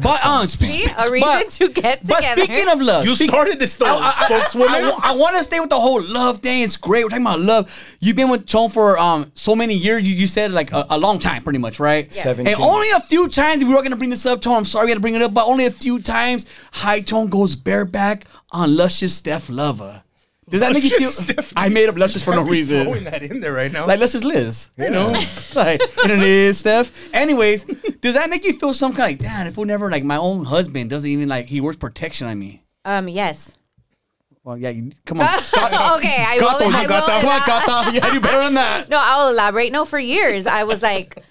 but 0.01 0.23
um, 0.25 0.45
sp- 0.45 0.61
See, 0.67 0.85
sp- 0.85 0.99
a 0.99 1.11
reason 1.11 1.29
but- 1.29 1.49
to 1.51 1.69
get 1.69 2.05
But 2.07 2.15
together. 2.17 2.41
speaking 2.43 2.67
of 2.69 2.81
love, 2.81 3.05
You 3.05 3.15
speak- 3.15 3.29
started 3.29 3.59
this 3.59 3.73
story, 3.73 3.91
I, 3.93 4.25
spokeswoman. 4.25 5.17
want 5.17 5.37
to 5.37 5.43
stay 5.43 5.59
with 5.59 5.69
the 5.69 5.79
whole 5.79 6.01
love 6.03 6.39
thing. 6.39 6.61
It's 6.61 6.77
great. 6.77 7.03
We're 7.03 7.09
talking 7.09 7.25
about 7.25 7.39
love. 7.39 7.95
You've 7.99 8.15
been 8.15 8.29
with 8.29 8.45
Tone 8.47 8.69
for 8.69 8.97
um 8.99 9.31
so 9.33 9.55
many 9.55 9.73
years. 9.75 10.07
You, 10.07 10.13
you 10.13 10.27
said 10.27 10.51
like 10.51 10.71
a, 10.71 10.85
a 10.91 10.97
long 10.99 11.19
time, 11.19 11.41
pretty 11.43 11.59
much, 11.59 11.79
right? 11.79 12.05
Yes. 12.11 12.23
17. 12.23 12.53
And 12.53 12.61
only 12.63 12.89
a 12.91 12.99
few 12.99 13.27
times 13.29 13.63
we 13.63 13.73
were 13.73 13.81
gonna 13.81 13.95
bring 13.95 14.09
this 14.11 14.25
up, 14.25 14.41
Tone. 14.41 14.57
I'm 14.57 14.65
sorry 14.65 14.85
we 14.85 14.91
had 14.91 14.95
to 14.95 15.01
bring 15.01 15.15
it 15.15 15.21
up, 15.21 15.33
but 15.33 15.45
only 15.45 15.65
a 15.65 15.71
few 15.71 15.99
times 15.99 16.45
High 16.73 17.01
Tone 17.01 17.27
goes 17.27 17.55
bareback 17.55 18.25
on 18.51 18.75
Luscious 18.75 19.15
Steph 19.15 19.47
Lova. 19.47 20.03
Does 20.49 20.61
that 20.61 20.71
make 20.73 20.83
you 20.83 21.09
feel? 21.11 21.43
I 21.57 21.67
made 21.69 21.89
up 21.89 21.97
Luscious 21.97 22.23
for 22.23 22.33
no 22.33 22.43
Be 22.45 22.51
reason. 22.51 22.83
throwing 22.83 23.03
that 23.03 23.21
in 23.21 23.41
there 23.41 23.51
right 23.53 23.71
now. 23.71 23.85
Like 23.85 23.99
Luscious 23.99 24.23
Liz, 24.23 24.69
you 24.77 24.89
know, 24.89 25.05
like 25.55 25.81
and 26.03 26.11
it 26.11 26.21
is 26.21 26.57
Steph. 26.59 26.91
Anyways, 27.13 27.65
does 28.01 28.13
that 28.13 28.29
make 28.29 28.45
you 28.45 28.53
feel 28.53 28.73
some 28.73 28.93
kind 28.93 29.13
of 29.15 29.19
like, 29.21 29.29
damn, 29.31 29.47
if 29.47 29.57
we 29.57 29.65
never 29.65 29.91
like 29.91 30.03
my 30.05 30.17
own 30.17 30.45
husband 30.45 30.89
doesn't 30.89 31.09
even 31.09 31.27
like 31.27 31.47
he 31.47 31.59
works 31.59 31.77
protection 31.77 32.27
on 32.27 32.39
me. 32.39 32.63
um, 32.85 33.07
yes. 33.09 33.57
Well, 34.43 34.57
yeah, 34.57 34.69
you, 34.69 34.93
come 35.05 35.19
on. 35.19 35.27
okay, 35.97 36.23
I 36.25 36.37
Gato, 36.39 36.63
will. 36.65 36.71
you 36.71 36.77
I 36.77 36.87
got 36.87 37.05
that. 37.05 37.21
will 37.21 37.29
Come 37.29 37.29
on, 37.29 37.41
elab- 37.41 37.91
Gato. 37.91 37.91
Yeah, 38.07 38.13
you 38.13 38.21
better 38.21 38.43
than 38.45 38.53
that. 38.53 38.87
No, 38.87 38.97
I'll 39.01 39.27
elaborate. 39.27 39.73
No, 39.73 39.83
for 39.83 39.99
years 39.99 40.47
I 40.47 40.63
was 40.63 40.81
like, 40.81 41.21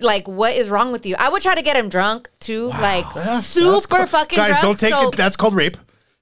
like, 0.00 0.28
what 0.28 0.54
is 0.54 0.68
wrong 0.68 0.92
with 0.92 1.06
you? 1.06 1.16
I 1.18 1.30
would 1.30 1.40
try 1.40 1.54
to 1.54 1.62
get 1.62 1.74
him 1.76 1.88
drunk 1.88 2.28
too, 2.40 2.66
like 2.68 3.06
super 3.42 4.06
fucking 4.06 4.36
Guys, 4.36 4.48
drunk. 4.48 4.60
don't 4.62 4.78
take 4.78 4.92
so, 4.92 5.08
it. 5.08 5.16
That's 5.16 5.36
called 5.36 5.54
rape. 5.54 5.78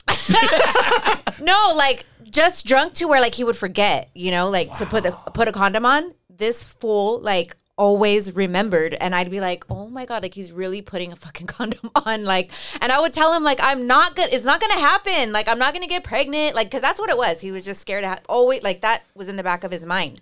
no, 1.40 1.74
like 1.76 2.06
just 2.30 2.66
drunk 2.66 2.94
to 2.94 3.06
where 3.06 3.20
like 3.20 3.34
he 3.34 3.44
would 3.44 3.56
forget, 3.56 4.10
you 4.14 4.30
know, 4.30 4.48
like 4.48 4.72
to 4.78 4.86
put 4.86 5.02
the 5.02 5.12
put 5.12 5.48
a 5.48 5.52
condom 5.52 5.86
on. 5.86 6.14
This 6.28 6.62
fool 6.62 7.20
like 7.20 7.56
always 7.78 8.34
remembered 8.34 8.94
and 8.94 9.14
I'd 9.14 9.30
be 9.30 9.40
like, 9.40 9.64
"Oh 9.70 9.88
my 9.88 10.04
god, 10.06 10.22
like 10.22 10.34
he's 10.34 10.52
really 10.52 10.82
putting 10.82 11.12
a 11.12 11.16
fucking 11.16 11.46
condom 11.58 11.90
on." 11.94 12.24
Like 12.24 12.50
and 12.80 12.92
I 12.92 13.00
would 13.00 13.12
tell 13.12 13.32
him 13.32 13.42
like 13.42 13.58
I'm 13.62 13.86
not 13.86 14.16
good 14.16 14.32
it's 14.32 14.44
not 14.44 14.60
going 14.60 14.72
to 14.72 14.80
happen. 14.80 15.32
Like 15.32 15.48
I'm 15.48 15.58
not 15.58 15.72
going 15.72 15.82
to 15.82 15.88
get 15.88 16.04
pregnant 16.04 16.54
like 16.54 16.70
cuz 16.70 16.82
that's 16.82 17.00
what 17.00 17.10
it 17.10 17.16
was. 17.16 17.40
He 17.40 17.50
was 17.50 17.64
just 17.64 17.80
scared 17.80 18.04
to 18.04 18.08
have 18.08 18.20
always 18.28 18.62
like 18.62 18.80
that 18.82 19.02
was 19.14 19.28
in 19.28 19.36
the 19.36 19.42
back 19.42 19.64
of 19.64 19.70
his 19.70 19.84
mind. 19.84 20.20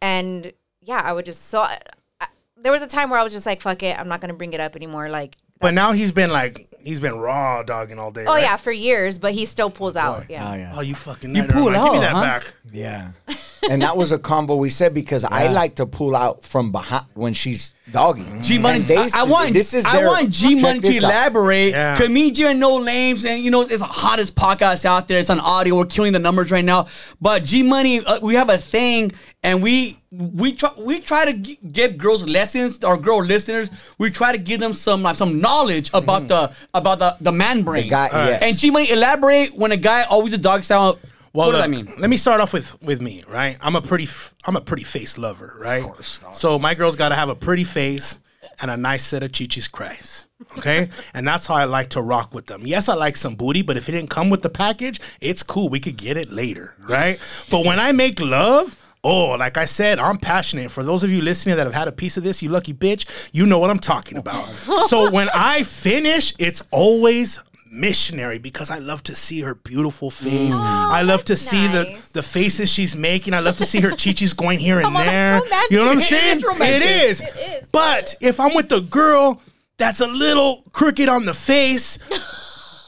And 0.00 0.52
yeah, 0.80 1.00
I 1.04 1.12
would 1.12 1.24
just 1.24 1.48
so 1.48 1.62
I, 1.62 1.80
I, 2.20 2.26
there 2.56 2.72
was 2.72 2.82
a 2.82 2.86
time 2.86 3.10
where 3.10 3.18
I 3.18 3.22
was 3.22 3.32
just 3.32 3.46
like, 3.46 3.60
"Fuck 3.60 3.82
it, 3.82 3.98
I'm 3.98 4.08
not 4.08 4.20
going 4.20 4.30
to 4.30 4.36
bring 4.36 4.52
it 4.52 4.60
up 4.60 4.76
anymore." 4.76 5.08
Like 5.08 5.36
But 5.60 5.74
now 5.74 5.92
he's 5.92 6.12
been 6.12 6.30
like 6.30 6.68
he's 6.86 7.00
been 7.00 7.18
raw 7.18 7.62
dogging 7.62 7.98
all 7.98 8.10
day. 8.10 8.24
Oh 8.26 8.34
right? 8.34 8.42
yeah, 8.42 8.56
for 8.56 8.72
years, 8.72 9.18
but 9.18 9.32
he 9.32 9.44
still 9.44 9.70
pulls 9.70 9.96
out. 9.96 10.30
Yeah. 10.30 10.50
Oh, 10.50 10.54
yeah. 10.54 10.72
Oh, 10.74 10.80
you 10.80 10.94
fucking. 10.94 11.30
You 11.30 11.42
never 11.42 11.52
pull 11.52 11.70
mind. 11.70 11.74
Give 11.74 11.92
me 11.92 11.98
out, 11.98 12.00
that 12.00 12.12
huh? 12.12 12.22
back. 12.22 12.54
Yeah. 12.72 13.10
and 13.70 13.82
that 13.82 13.96
was 13.96 14.12
a 14.12 14.18
combo 14.18 14.56
we 14.56 14.70
said 14.70 14.94
because 14.94 15.24
I 15.24 15.48
like 15.48 15.74
to 15.76 15.86
pull 15.86 16.14
out 16.14 16.44
from 16.44 16.72
behind 16.72 17.06
when 17.14 17.34
she's 17.34 17.74
doggy. 17.90 18.24
G 18.42 18.58
Money. 18.58 18.78
And 18.80 18.86
they 18.86 18.96
I, 18.96 19.08
I 19.14 19.22
want. 19.24 19.52
This 19.52 19.74
is 19.74 19.84
I 19.84 20.04
want 20.04 20.30
G 20.30 20.54
Money 20.54 20.80
to 20.80 20.96
elaborate. 20.96 21.70
Yeah. 21.70 21.96
Comedian 21.96 22.58
No 22.58 22.82
Names, 22.82 23.24
and 23.24 23.42
you 23.42 23.50
know 23.50 23.62
it's 23.62 23.78
the 23.78 23.84
hottest 23.84 24.34
podcast 24.34 24.84
out 24.84 25.08
there. 25.08 25.18
It's 25.20 25.30
on 25.30 25.40
audio. 25.40 25.76
We're 25.76 25.86
killing 25.86 26.12
the 26.12 26.18
numbers 26.18 26.50
right 26.50 26.64
now. 26.64 26.86
But 27.20 27.44
G 27.44 27.62
Money, 27.62 28.04
uh, 28.04 28.20
we 28.20 28.34
have 28.34 28.50
a 28.50 28.58
thing, 28.58 29.12
and 29.42 29.62
we 29.62 29.98
we 30.10 30.52
try 30.52 30.70
we 30.78 31.00
try 31.00 31.24
to 31.26 31.32
g- 31.32 31.58
give 31.72 31.96
girls 31.98 32.26
lessons. 32.26 32.82
Our 32.84 32.96
girl 32.96 33.22
listeners, 33.22 33.70
we 33.98 34.10
try 34.10 34.32
to 34.32 34.38
give 34.38 34.60
them 34.60 34.72
some 34.74 35.02
like 35.02 35.16
some 35.16 35.40
knowledge 35.40 35.90
about 35.94 36.28
the 36.28 36.52
about 36.74 36.98
the 36.98 37.16
the 37.20 37.32
man 37.32 37.62
brain. 37.62 37.84
Mm-hmm. 37.84 37.90
guy- 37.90 38.26
yes. 38.28 38.42
And 38.42 38.56
G 38.58 38.70
Money 38.70 38.90
elaborate 38.90 39.54
when 39.56 39.72
a 39.72 39.76
guy 39.76 40.02
always 40.04 40.32
a 40.32 40.38
dog 40.38 40.64
style. 40.64 40.98
Well, 41.36 41.46
What 41.48 41.52
does 41.52 41.62
that 41.62 41.70
mean? 41.70 41.92
Let 41.98 42.10
me 42.10 42.16
start 42.16 42.40
off 42.40 42.52
with 42.52 42.80
with 42.82 43.00
me, 43.02 43.22
right? 43.28 43.56
I'm 43.60 43.76
a 43.76 43.82
pretty 43.82 44.04
f- 44.04 44.34
I'm 44.46 44.56
a 44.56 44.60
pretty 44.60 44.84
face 44.84 45.18
lover, 45.18 45.54
right? 45.58 45.82
Of 45.82 45.90
course. 45.90 46.22
Not. 46.22 46.36
So 46.36 46.58
my 46.58 46.74
girl's 46.74 46.96
got 46.96 47.10
to 47.10 47.14
have 47.14 47.28
a 47.28 47.34
pretty 47.34 47.64
face 47.64 48.18
and 48.60 48.70
a 48.70 48.76
nice 48.76 49.04
set 49.04 49.22
of 49.22 49.32
chichis 49.32 49.70
cries. 49.70 50.26
Okay? 50.58 50.88
and 51.14 51.26
that's 51.28 51.46
how 51.46 51.54
I 51.56 51.64
like 51.64 51.90
to 51.90 52.00
rock 52.02 52.32
with 52.32 52.46
them. 52.46 52.62
Yes, 52.64 52.88
I 52.88 52.94
like 52.94 53.16
some 53.16 53.34
booty, 53.34 53.62
but 53.62 53.76
if 53.76 53.88
it 53.88 53.92
didn't 53.92 54.10
come 54.10 54.30
with 54.30 54.42
the 54.42 54.48
package, 54.50 54.98
it's 55.20 55.42
cool. 55.42 55.68
We 55.68 55.80
could 55.80 55.96
get 55.98 56.16
it 56.16 56.30
later, 56.32 56.74
right? 56.78 57.18
but 57.50 57.64
when 57.66 57.78
I 57.78 57.92
make 57.92 58.18
love, 58.20 58.76
Oh, 59.04 59.36
like 59.36 59.56
I 59.56 59.66
said, 59.66 60.00
I'm 60.00 60.18
passionate. 60.18 60.68
For 60.72 60.82
those 60.82 61.04
of 61.04 61.12
you 61.12 61.22
listening 61.22 61.54
that 61.54 61.64
have 61.64 61.74
had 61.74 61.86
a 61.86 61.92
piece 61.92 62.16
of 62.16 62.24
this, 62.24 62.42
you 62.42 62.48
lucky 62.48 62.74
bitch, 62.74 63.06
you 63.32 63.46
know 63.46 63.56
what 63.60 63.70
I'm 63.70 63.78
talking 63.78 64.18
about. 64.18 64.48
so 64.88 65.08
when 65.12 65.28
I 65.32 65.62
finish, 65.62 66.34
it's 66.40 66.60
always 66.72 67.38
missionary 67.70 68.38
because 68.38 68.70
I 68.70 68.78
love 68.78 69.02
to 69.04 69.14
see 69.14 69.40
her 69.42 69.54
beautiful 69.54 70.10
face. 70.10 70.54
I 70.54 71.02
love 71.02 71.24
to 71.24 71.34
that's 71.34 71.42
see 71.42 71.66
the 71.68 71.84
nice. 71.84 72.08
the 72.10 72.22
faces 72.22 72.70
she's 72.70 72.96
making. 72.96 73.34
I 73.34 73.40
love 73.40 73.56
to 73.58 73.64
see 73.64 73.80
her 73.80 73.90
chichis 73.90 74.36
going 74.36 74.58
here 74.58 74.78
and 74.84 74.86
on, 74.86 74.94
there. 74.94 75.42
You 75.70 75.78
know 75.78 75.86
what 75.86 75.96
I'm 75.96 76.00
saying? 76.00 76.40
It 76.42 76.82
is, 76.82 77.20
it, 77.20 77.36
is. 77.36 77.68
But 77.72 78.14
if 78.20 78.40
I'm 78.40 78.54
with 78.54 78.70
a 78.72 78.80
girl 78.80 79.40
that's 79.78 80.00
a 80.00 80.06
little 80.06 80.64
crooked 80.72 81.08
on 81.08 81.26
the 81.26 81.34
face, 81.34 81.98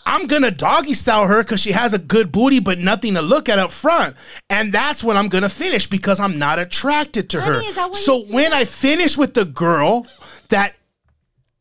I'm 0.08 0.26
gonna 0.26 0.50
doggy 0.50 0.94
style 0.94 1.26
her 1.26 1.42
because 1.42 1.60
she 1.60 1.72
has 1.72 1.92
a 1.92 1.98
good 1.98 2.32
booty, 2.32 2.60
but 2.60 2.78
nothing 2.78 3.12
to 3.14 3.22
look 3.22 3.48
at 3.50 3.58
up 3.58 3.72
front. 3.72 4.16
And 4.48 4.72
that's 4.72 5.04
when 5.04 5.18
I'm 5.18 5.28
gonna 5.28 5.50
finish 5.50 5.86
because 5.86 6.18
I'm 6.18 6.38
not 6.38 6.58
attracted 6.58 7.28
to 7.30 7.42
her. 7.42 7.60
Honey, 7.60 7.72
why 7.72 7.92
So 7.92 8.22
when 8.22 8.54
I 8.54 8.64
finish 8.64 9.18
with 9.18 9.34
the 9.34 9.44
girl 9.44 10.06
that 10.48 10.77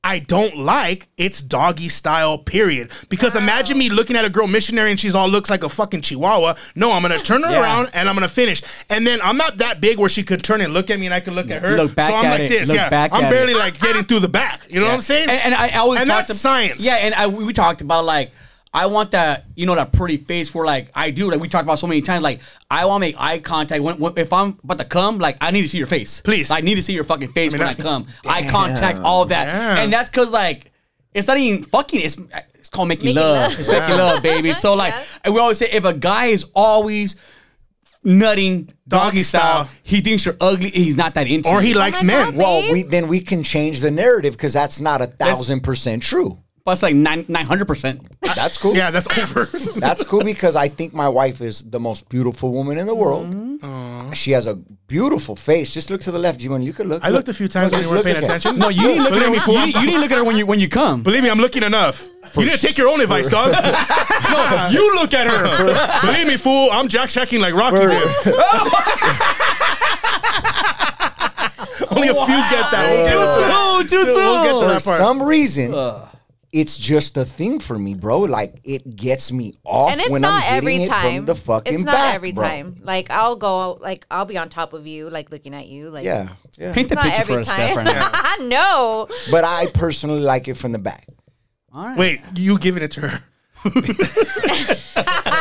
I 0.04 0.20
don't 0.20 0.56
like, 0.56 1.10
it's 1.18 1.42
doggy 1.42 1.90
style, 1.90 2.38
period. 2.38 2.92
Because 3.10 3.36
imagine 3.36 3.78
me 3.78 3.90
looking 3.90 4.16
at 4.16 4.24
a 4.24 4.30
girl 4.30 4.48
missionary 4.48 4.90
and 4.92 4.98
she's 5.00 5.14
all 5.16 5.28
looks 5.28 5.50
like 5.50 5.64
a 5.64 5.70
fucking 5.70 6.02
chihuahua. 6.02 6.56
No, 6.76 6.92
I'm 6.94 7.02
gonna 7.02 7.18
turn 7.20 7.44
her 7.44 7.52
Yeah. 7.52 7.62
around 7.62 7.90
and 7.94 8.08
I'm 8.08 8.16
gonna 8.16 8.30
finish. 8.30 8.62
And 8.90 9.06
then 9.06 9.20
I'm 9.22 9.36
not 9.36 9.58
that 9.58 9.82
big 9.82 9.98
where 9.98 10.08
she 10.08 10.24
could 10.24 10.44
turn 10.44 10.62
and 10.62 10.74
look 10.74 10.90
at 10.90 11.00
me 11.00 11.08
and 11.08 11.14
I 11.14 11.20
can 11.20 11.36
look 11.36 11.52
at 11.52 11.62
her. 11.62 11.76
Look 11.76 11.94
back 11.94 12.10
so 12.12 12.16
I'm 12.16 12.26
at 12.26 12.32
like 12.32 12.42
it. 12.42 12.50
this. 12.50 12.70
Look 12.70 12.78
yeah. 12.78 12.90
back 12.90 13.12
I'm 13.12 13.30
barely 13.30 13.52
it. 13.54 13.58
like 13.58 13.80
getting 13.82 14.04
through 14.04 14.22
the 14.22 14.30
back. 14.30 14.62
You 14.70 14.80
know 14.80 14.86
what 14.86 14.94
I'm 14.94 15.02
saying? 15.02 15.30
And, 15.30 15.42
and 15.54 15.56
I 15.56 15.72
always 15.78 16.00
And 16.02 16.10
talked 16.10 16.28
that's 16.30 16.40
ab- 16.40 16.42
science. 16.70 16.80
Yeah, 16.80 16.96
and 17.02 17.14
I, 17.14 17.28
we 17.28 17.52
talked 17.52 17.82
about 17.82 18.06
like 18.06 18.32
I 18.74 18.86
want 18.88 19.12
that 19.12 19.46
you 19.56 19.66
know 19.66 19.76
that 19.76 19.92
pretty 19.94 20.18
face 20.18 20.54
where 20.54 20.66
like 20.66 20.90
I 20.94 21.10
do 21.12 21.32
like 21.32 21.40
we 21.40 21.48
talked 21.48 21.64
about 21.64 21.80
so 21.80 21.88
many 21.88 22.02
times 22.02 22.24
like 22.24 22.42
I 22.70 22.86
want 22.86 23.02
to 23.04 23.08
make 23.08 23.16
eye 23.20 23.40
contact 23.40 23.82
when, 23.84 23.98
when 23.98 24.14
if 24.18 24.32
I'm 24.34 24.60
about 24.64 24.78
to 24.80 24.86
come 24.86 25.18
like 25.20 25.38
I 25.42 25.52
need 25.52 25.62
to 25.64 25.68
see 25.68 25.78
your 25.78 25.88
face 25.88 26.22
Please. 26.22 26.52
I 26.52 26.62
need 26.62 26.76
to 26.76 26.82
see 26.84 26.94
your 26.94 27.04
fucking 27.06 27.30
face 27.30 27.54
mean, 27.54 27.60
when 27.60 27.68
I 27.70 27.74
that- 27.74 27.82
come 27.84 28.06
eye 28.28 28.48
contact 28.50 29.00
all 29.00 29.26
that 29.26 29.46
Damn. 29.46 29.78
and 29.86 29.94
that's 29.94 30.10
because 30.10 30.30
like 30.32 30.72
it's 31.14 31.28
not 31.28 31.38
even 31.38 31.64
fucking 31.64 32.02
it's 32.02 32.18
it's 32.56 32.70
called 32.70 32.90
making, 32.90 33.16
Making 33.16 33.22
love. 33.24 33.52
love. 33.52 33.60
it's 33.60 33.70
making 33.70 33.96
love 33.98 34.22
baby 34.22 34.54
so 34.54 34.74
like 34.76 34.94
Yeah. 34.94 35.04
and 35.24 35.34
we 35.34 35.40
always 35.40 35.58
say 35.58 35.70
if 35.72 35.86
a 35.86 35.94
guy 35.94 36.26
is 36.28 36.46
always 36.54 37.16
nutting 38.04 38.66
doggy, 38.88 39.06
Doggy 39.10 39.24
style, 39.24 39.42
style. 39.66 39.70
he 39.84 40.02
thinks 40.02 40.26
you're 40.26 40.38
ugly 40.40 40.70
he's 40.70 40.96
not 40.98 41.14
that 41.16 41.28
into 41.28 41.50
or 41.50 41.62
you. 41.62 41.68
he 41.70 41.76
oh 41.76 41.80
likes 41.80 42.02
my 42.02 42.08
men. 42.08 42.26
God, 42.32 42.36
Well, 42.38 42.72
we 42.72 42.84
then 42.84 43.08
we 43.08 43.20
can 43.22 43.44
change 43.44 43.80
the 43.82 43.92
narrative 43.92 44.34
because 44.34 44.54
that's 44.54 44.80
not 44.80 45.02
a 45.02 45.08
thousand 45.08 45.62
percent 45.62 46.04
true. 46.04 46.40
But 46.68 46.74
it's 46.74 46.84
like 46.84 46.96
nine 46.96 47.24
nine 47.30 47.46
hundred 47.46 47.66
percent 47.66 48.02
That's 48.36 48.58
cool. 48.58 48.76
Yeah, 48.76 48.92
that's 48.92 49.08
over. 49.18 49.46
That's 49.80 50.04
cool 50.04 50.22
because 50.22 50.58
I 50.58 50.68
think 50.68 50.94
my 50.94 51.08
wife 51.08 51.40
is 51.40 51.62
the 51.62 51.80
most 51.80 52.10
beautiful 52.10 52.52
woman 52.52 52.78
in 52.78 52.88
the 52.88 52.94
world. 52.94 53.34
Mm-hmm. 53.34 54.12
She 54.12 54.32
has 54.32 54.48
a 54.48 54.56
beautiful 54.56 55.38
face. 55.38 55.74
Just 55.74 55.90
look 55.90 56.02
to 56.02 56.12
the 56.12 56.20
left, 56.20 56.42
Jimon. 56.42 56.66
You 56.66 56.74
could 56.74 56.88
look. 56.88 57.06
I 57.06 57.10
looked 57.10 57.30
a 57.30 57.34
few 57.34 57.48
times 57.48 57.72
when 57.72 57.84
you 57.84 57.90
weren't 57.90 58.04
paying 58.04 58.22
attention. 58.22 58.60
no 58.60 58.68
you 58.68 58.82
didn't 58.82 59.04
look 59.06 59.14
at 59.14 59.22
her 59.22 59.30
me, 59.32 59.38
you, 59.38 59.46
didn't- 59.46 59.82
you 59.82 59.88
didn't 59.88 60.02
look 60.02 60.12
at 60.12 60.18
her 60.18 60.26
when 60.26 60.36
you 60.36 60.46
when 60.46 60.60
you 60.60 60.68
come 60.68 61.04
Believe 61.04 61.24
me, 61.24 61.30
I'm 61.30 61.40
looking 61.40 61.64
enough. 61.64 62.06
You 62.36 62.44
didn't 62.44 62.60
take 62.60 62.78
your 62.78 62.90
own 62.90 63.00
advice, 63.00 63.30
dog. 63.30 63.52
no 64.34 64.68
you 64.76 64.94
look 64.96 65.14
at 65.14 65.26
her 65.32 66.06
Believe 66.06 66.28
me, 66.28 66.36
fool, 66.36 66.68
I'm 66.70 66.90
jack 66.90 67.08
checking 67.08 67.40
like 67.40 67.54
Rocky 67.54 67.78
did. 67.78 68.12
Oh 68.28 68.84
Only 71.92 72.10
a 72.10 72.14
few 72.14 72.42
get 72.54 72.66
that. 72.76 73.06
Too 73.08 73.24
soon, 73.38 73.88
too 73.88 74.04
soon. 74.06 74.16
We'll 74.16 74.44
get 74.44 74.52
to 74.52 74.60
For 74.60 74.66
that 74.74 74.84
part. 74.84 74.98
some 74.98 75.24
reason, 75.24 75.72
it's 76.54 76.78
just 76.78 77.18
a 77.18 77.26
thing 77.26 77.60
for 77.60 77.78
me, 77.78 77.94
bro. 77.94 78.20
Like 78.22 78.60
it 78.64 78.96
gets 78.96 79.32
me 79.32 79.54
off 79.66 79.92
and 79.92 80.00
it's 80.02 80.10
when 80.10 80.22
not 80.22 80.44
I'm 80.44 80.54
every 80.58 80.74
hitting 80.74 80.88
it 80.88 80.90
time. 80.92 81.16
from 81.18 81.26
the 81.26 81.36
fucking 81.36 81.74
it's 81.76 81.84
not 81.84 81.94
back, 81.94 82.16
every 82.16 82.32
bro. 82.32 82.48
time. 82.48 82.80
Like 82.84 83.12
I'll 83.12 83.36
go, 83.36 83.74
like 83.82 84.06
I'll 84.10 84.26
be 84.26 84.38
on 84.38 84.50
top 84.50 84.74
of 84.74 84.88
you, 84.88 85.10
like 85.10 85.30
looking 85.32 85.54
at 85.54 85.68
you, 85.68 85.90
like 85.90 86.06
Yeah, 86.06 86.30
yeah. 86.58 86.74
Paint 86.74 86.86
It's 86.86 86.90
the 86.90 86.96
not 86.96 87.06
picture 87.06 87.22
every 87.22 87.34
for 87.36 87.40
us, 87.42 87.48
time. 87.48 87.78
Right 87.78 87.84
now. 87.86 88.10
I 88.14 88.38
know. 88.44 89.08
But 89.30 89.44
I 89.44 89.66
personally 89.68 90.22
like 90.22 90.48
it 90.48 90.56
from 90.56 90.72
the 90.72 90.80
back. 90.80 91.08
All 91.74 91.86
right. 91.86 91.98
Wait, 91.98 92.22
you 92.36 92.58
giving 92.58 92.82
it 92.82 92.92
to 92.92 93.02
her? 93.08 93.24
All 93.66 93.72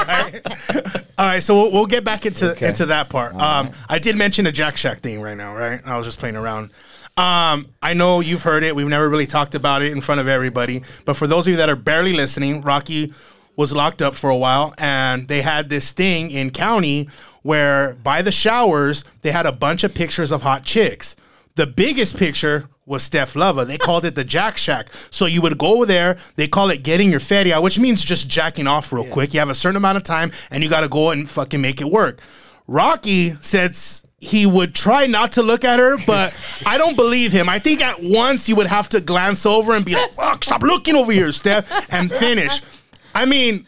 right. 0.07 0.41
All 1.19 1.25
right, 1.25 1.43
so 1.43 1.55
we'll, 1.55 1.73
we'll 1.73 1.87
get 1.87 2.05
back 2.05 2.27
into 2.27 2.51
Okay. 2.53 2.69
into 2.69 2.87
that 2.87 3.09
part. 3.09 3.35
Um, 3.37 3.71
I 3.89 3.99
did 3.99 4.17
mention 4.17 4.47
a 4.47 4.53
Jack 4.53 4.77
Shack 4.77 5.01
thing 5.01 5.23
right 5.23 5.37
now, 5.37 5.55
right? 5.57 5.81
I 5.87 5.97
was 5.97 6.07
just 6.07 6.19
playing 6.19 6.37
around. 6.37 6.71
Um, 7.17 7.69
I 7.83 7.95
know 7.95 8.21
you've 8.21 8.43
heard 8.43 8.63
it. 8.63 8.77
We've 8.77 8.87
never 8.89 9.09
really 9.09 9.27
talked 9.27 9.55
about 9.55 9.81
it 9.83 9.93
in 9.93 10.01
front 10.03 10.21
of 10.21 10.29
everybody. 10.29 10.83
But 11.07 11.15
for 11.17 11.27
those 11.27 11.47
of 11.47 11.53
you 11.53 11.57
that 11.57 11.71
are 11.71 11.77
barely 11.77 12.13
listening, 12.13 12.61
Rocky 12.61 13.13
was 13.57 13.73
locked 13.73 14.03
up 14.03 14.15
for 14.15 14.29
a 14.29 14.37
while, 14.37 14.75
and 14.77 15.27
they 15.29 15.41
had 15.41 15.71
this 15.71 15.93
thing 15.93 16.31
in 16.31 16.51
county 16.51 17.09
where 17.43 17.95
by 18.03 18.21
the 18.21 18.33
showers 18.33 19.03
they 19.23 19.31
had 19.33 19.47
a 19.47 19.53
bunch 19.53 19.83
of 19.83 19.95
pictures 19.95 20.31
of 20.31 20.43
hot 20.43 20.63
chicks. 20.65 21.17
The 21.55 21.67
biggest 21.67 22.19
picture 22.19 22.69
was 22.85 23.03
Steph 23.03 23.33
Lova. 23.33 23.67
They 23.67 23.79
called 23.79 24.05
it 24.05 24.15
the 24.15 24.25
Jack 24.25 24.59
Shack. 24.59 24.89
So 25.11 25.25
you 25.25 25.41
would 25.41 25.57
go 25.57 25.87
there, 25.87 26.19
they 26.35 26.47
call 26.49 26.69
it 26.71 26.83
getting 26.83 27.11
your 27.11 27.19
feria, 27.21 27.61
which 27.63 27.79
means 27.79 28.05
just 28.05 28.29
jacking 28.29 28.67
off 28.67 28.93
real 28.93 29.07
quick. 29.07 29.33
You 29.33 29.41
have 29.41 29.49
a 29.49 29.55
certain 29.55 29.77
amount 29.77 29.97
of 29.97 30.03
time 30.05 30.33
and 30.51 30.63
you 30.63 30.69
got 30.69 30.83
to 30.83 30.89
go 30.89 31.11
and 31.11 31.29
fucking 31.31 31.61
make 31.63 31.81
it 31.81 31.89
work. 31.91 32.21
Rocky 32.67 33.37
said 33.41 33.71
s- 33.71 34.06
he 34.27 34.45
would 34.45 34.75
try 34.75 35.07
not 35.07 35.33
to 35.33 35.43
look 35.43 35.65
at 35.65 35.79
her, 35.79 35.97
but 36.07 36.35
I 36.67 36.79
don't 36.79 36.97
believe 36.97 37.33
him. 37.33 37.49
I 37.49 37.59
think 37.59 37.81
at 37.81 38.03
once 38.03 38.49
you 38.49 38.57
would 38.57 38.67
have 38.67 38.89
to 38.91 39.01
glance 39.01 39.47
over 39.47 39.75
and 39.75 39.85
be 39.85 39.95
like, 39.95 40.15
"Fuck, 40.15 40.45
stop 40.45 40.63
looking 40.63 40.97
over 40.97 41.13
here, 41.13 41.31
Steph, 41.33 41.71
and 41.93 42.11
finish. 42.11 42.61
I 43.15 43.25
mean, 43.25 43.67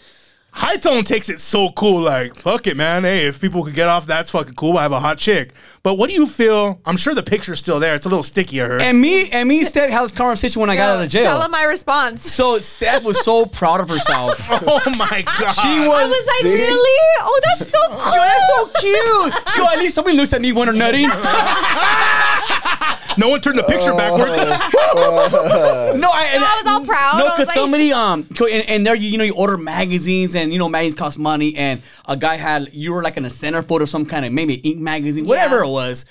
High 0.50 0.76
Tone 0.76 1.04
takes 1.04 1.28
it 1.28 1.40
so 1.40 1.70
cool, 1.70 2.00
like, 2.02 2.34
fuck 2.34 2.66
it, 2.66 2.76
man. 2.76 3.04
Hey, 3.04 3.26
if 3.26 3.40
people 3.40 3.64
could 3.64 3.74
get 3.74 3.88
off, 3.88 4.06
that's 4.06 4.30
fucking 4.30 4.56
cool. 4.56 4.76
I 4.76 4.82
have 4.82 4.92
a 4.92 4.98
hot 4.98 5.18
chick. 5.18 5.52
But 5.82 5.94
what 5.94 6.08
do 6.11 6.14
you 6.14 6.26
feel? 6.26 6.80
I'm 6.85 6.97
sure 6.97 7.14
the 7.14 7.23
picture's 7.23 7.58
still 7.61 7.78
there. 7.80 7.94
It's 7.94 8.04
a 8.04 8.08
little 8.08 8.23
sticky, 8.23 8.61
I 8.61 8.66
heard. 8.66 8.82
And 8.82 9.00
me 9.00 9.30
and 9.30 9.49
me 9.49 9.58
and 9.61 9.66
Steph 9.66 9.88
had 9.90 10.02
this 10.04 10.11
conversation 10.11 10.61
when 10.61 10.68
I 10.70 10.76
got 10.76 10.99
out 10.99 11.04
of 11.04 11.08
jail. 11.08 11.25
Tell 11.25 11.40
him 11.42 11.50
my 11.50 11.62
response. 11.64 12.30
so 12.30 12.58
Steph 12.58 13.04
was 13.04 13.25
so 13.25 13.47
proud 13.47 13.80
of 13.80 13.88
herself. 13.88 14.35
oh 14.50 14.80
my 14.99 15.23
God. 15.38 15.52
She 15.52 15.88
was. 15.88 15.88
I 15.88 16.04
was 16.08 16.26
like, 16.26 16.42
See? 16.52 16.58
really? 16.58 17.00
Oh, 17.20 17.40
that's 17.44 17.70
so 17.70 17.78
cool. 17.88 17.99
She 18.12 18.18
was 18.18 18.49
so 18.49 18.66
cute. 18.80 19.35
So 19.54 19.66
at 19.68 19.78
least 19.78 19.94
somebody 19.94 20.16
looks 20.16 20.32
at 20.32 20.40
me 20.40 20.52
when 20.52 20.66
they're 20.66 20.75
nutting. 20.76 21.08
no 23.18 23.28
one 23.28 23.40
turned 23.40 23.58
the 23.58 23.64
picture 23.64 23.92
backwards. 23.94 24.37
No, 25.99 26.11
I, 26.12 26.25
and 26.35 26.44
I 26.44 26.56
was 26.62 26.66
all 26.66 26.85
proud. 26.85 27.18
No, 27.18 27.25
because 27.30 27.47
like- 27.49 27.56
somebody 27.56 27.92
um, 27.92 28.26
and, 28.40 28.64
and 28.68 28.87
there 28.87 28.94
you, 28.94 29.08
you 29.11 29.18
know 29.18 29.25
you 29.25 29.35
order 29.35 29.56
magazines 29.56 30.35
and 30.35 30.52
you 30.52 30.58
know 30.58 30.68
magazines 30.68 30.94
cost 30.99 31.18
money 31.18 31.54
and 31.56 31.80
a 32.06 32.16
guy 32.16 32.37
had 32.37 32.68
you 32.73 32.92
were 32.92 33.02
like 33.02 33.16
in 33.16 33.25
a 33.25 33.28
centerfold 33.28 33.80
of 33.80 33.88
some 33.88 34.04
kind 34.06 34.25
of 34.26 34.32
maybe 34.32 34.54
ink 34.54 34.78
magazine 34.78 35.25
whatever 35.25 35.64
Yeah. 35.64 35.67
It 35.68 35.72
was, 35.72 36.04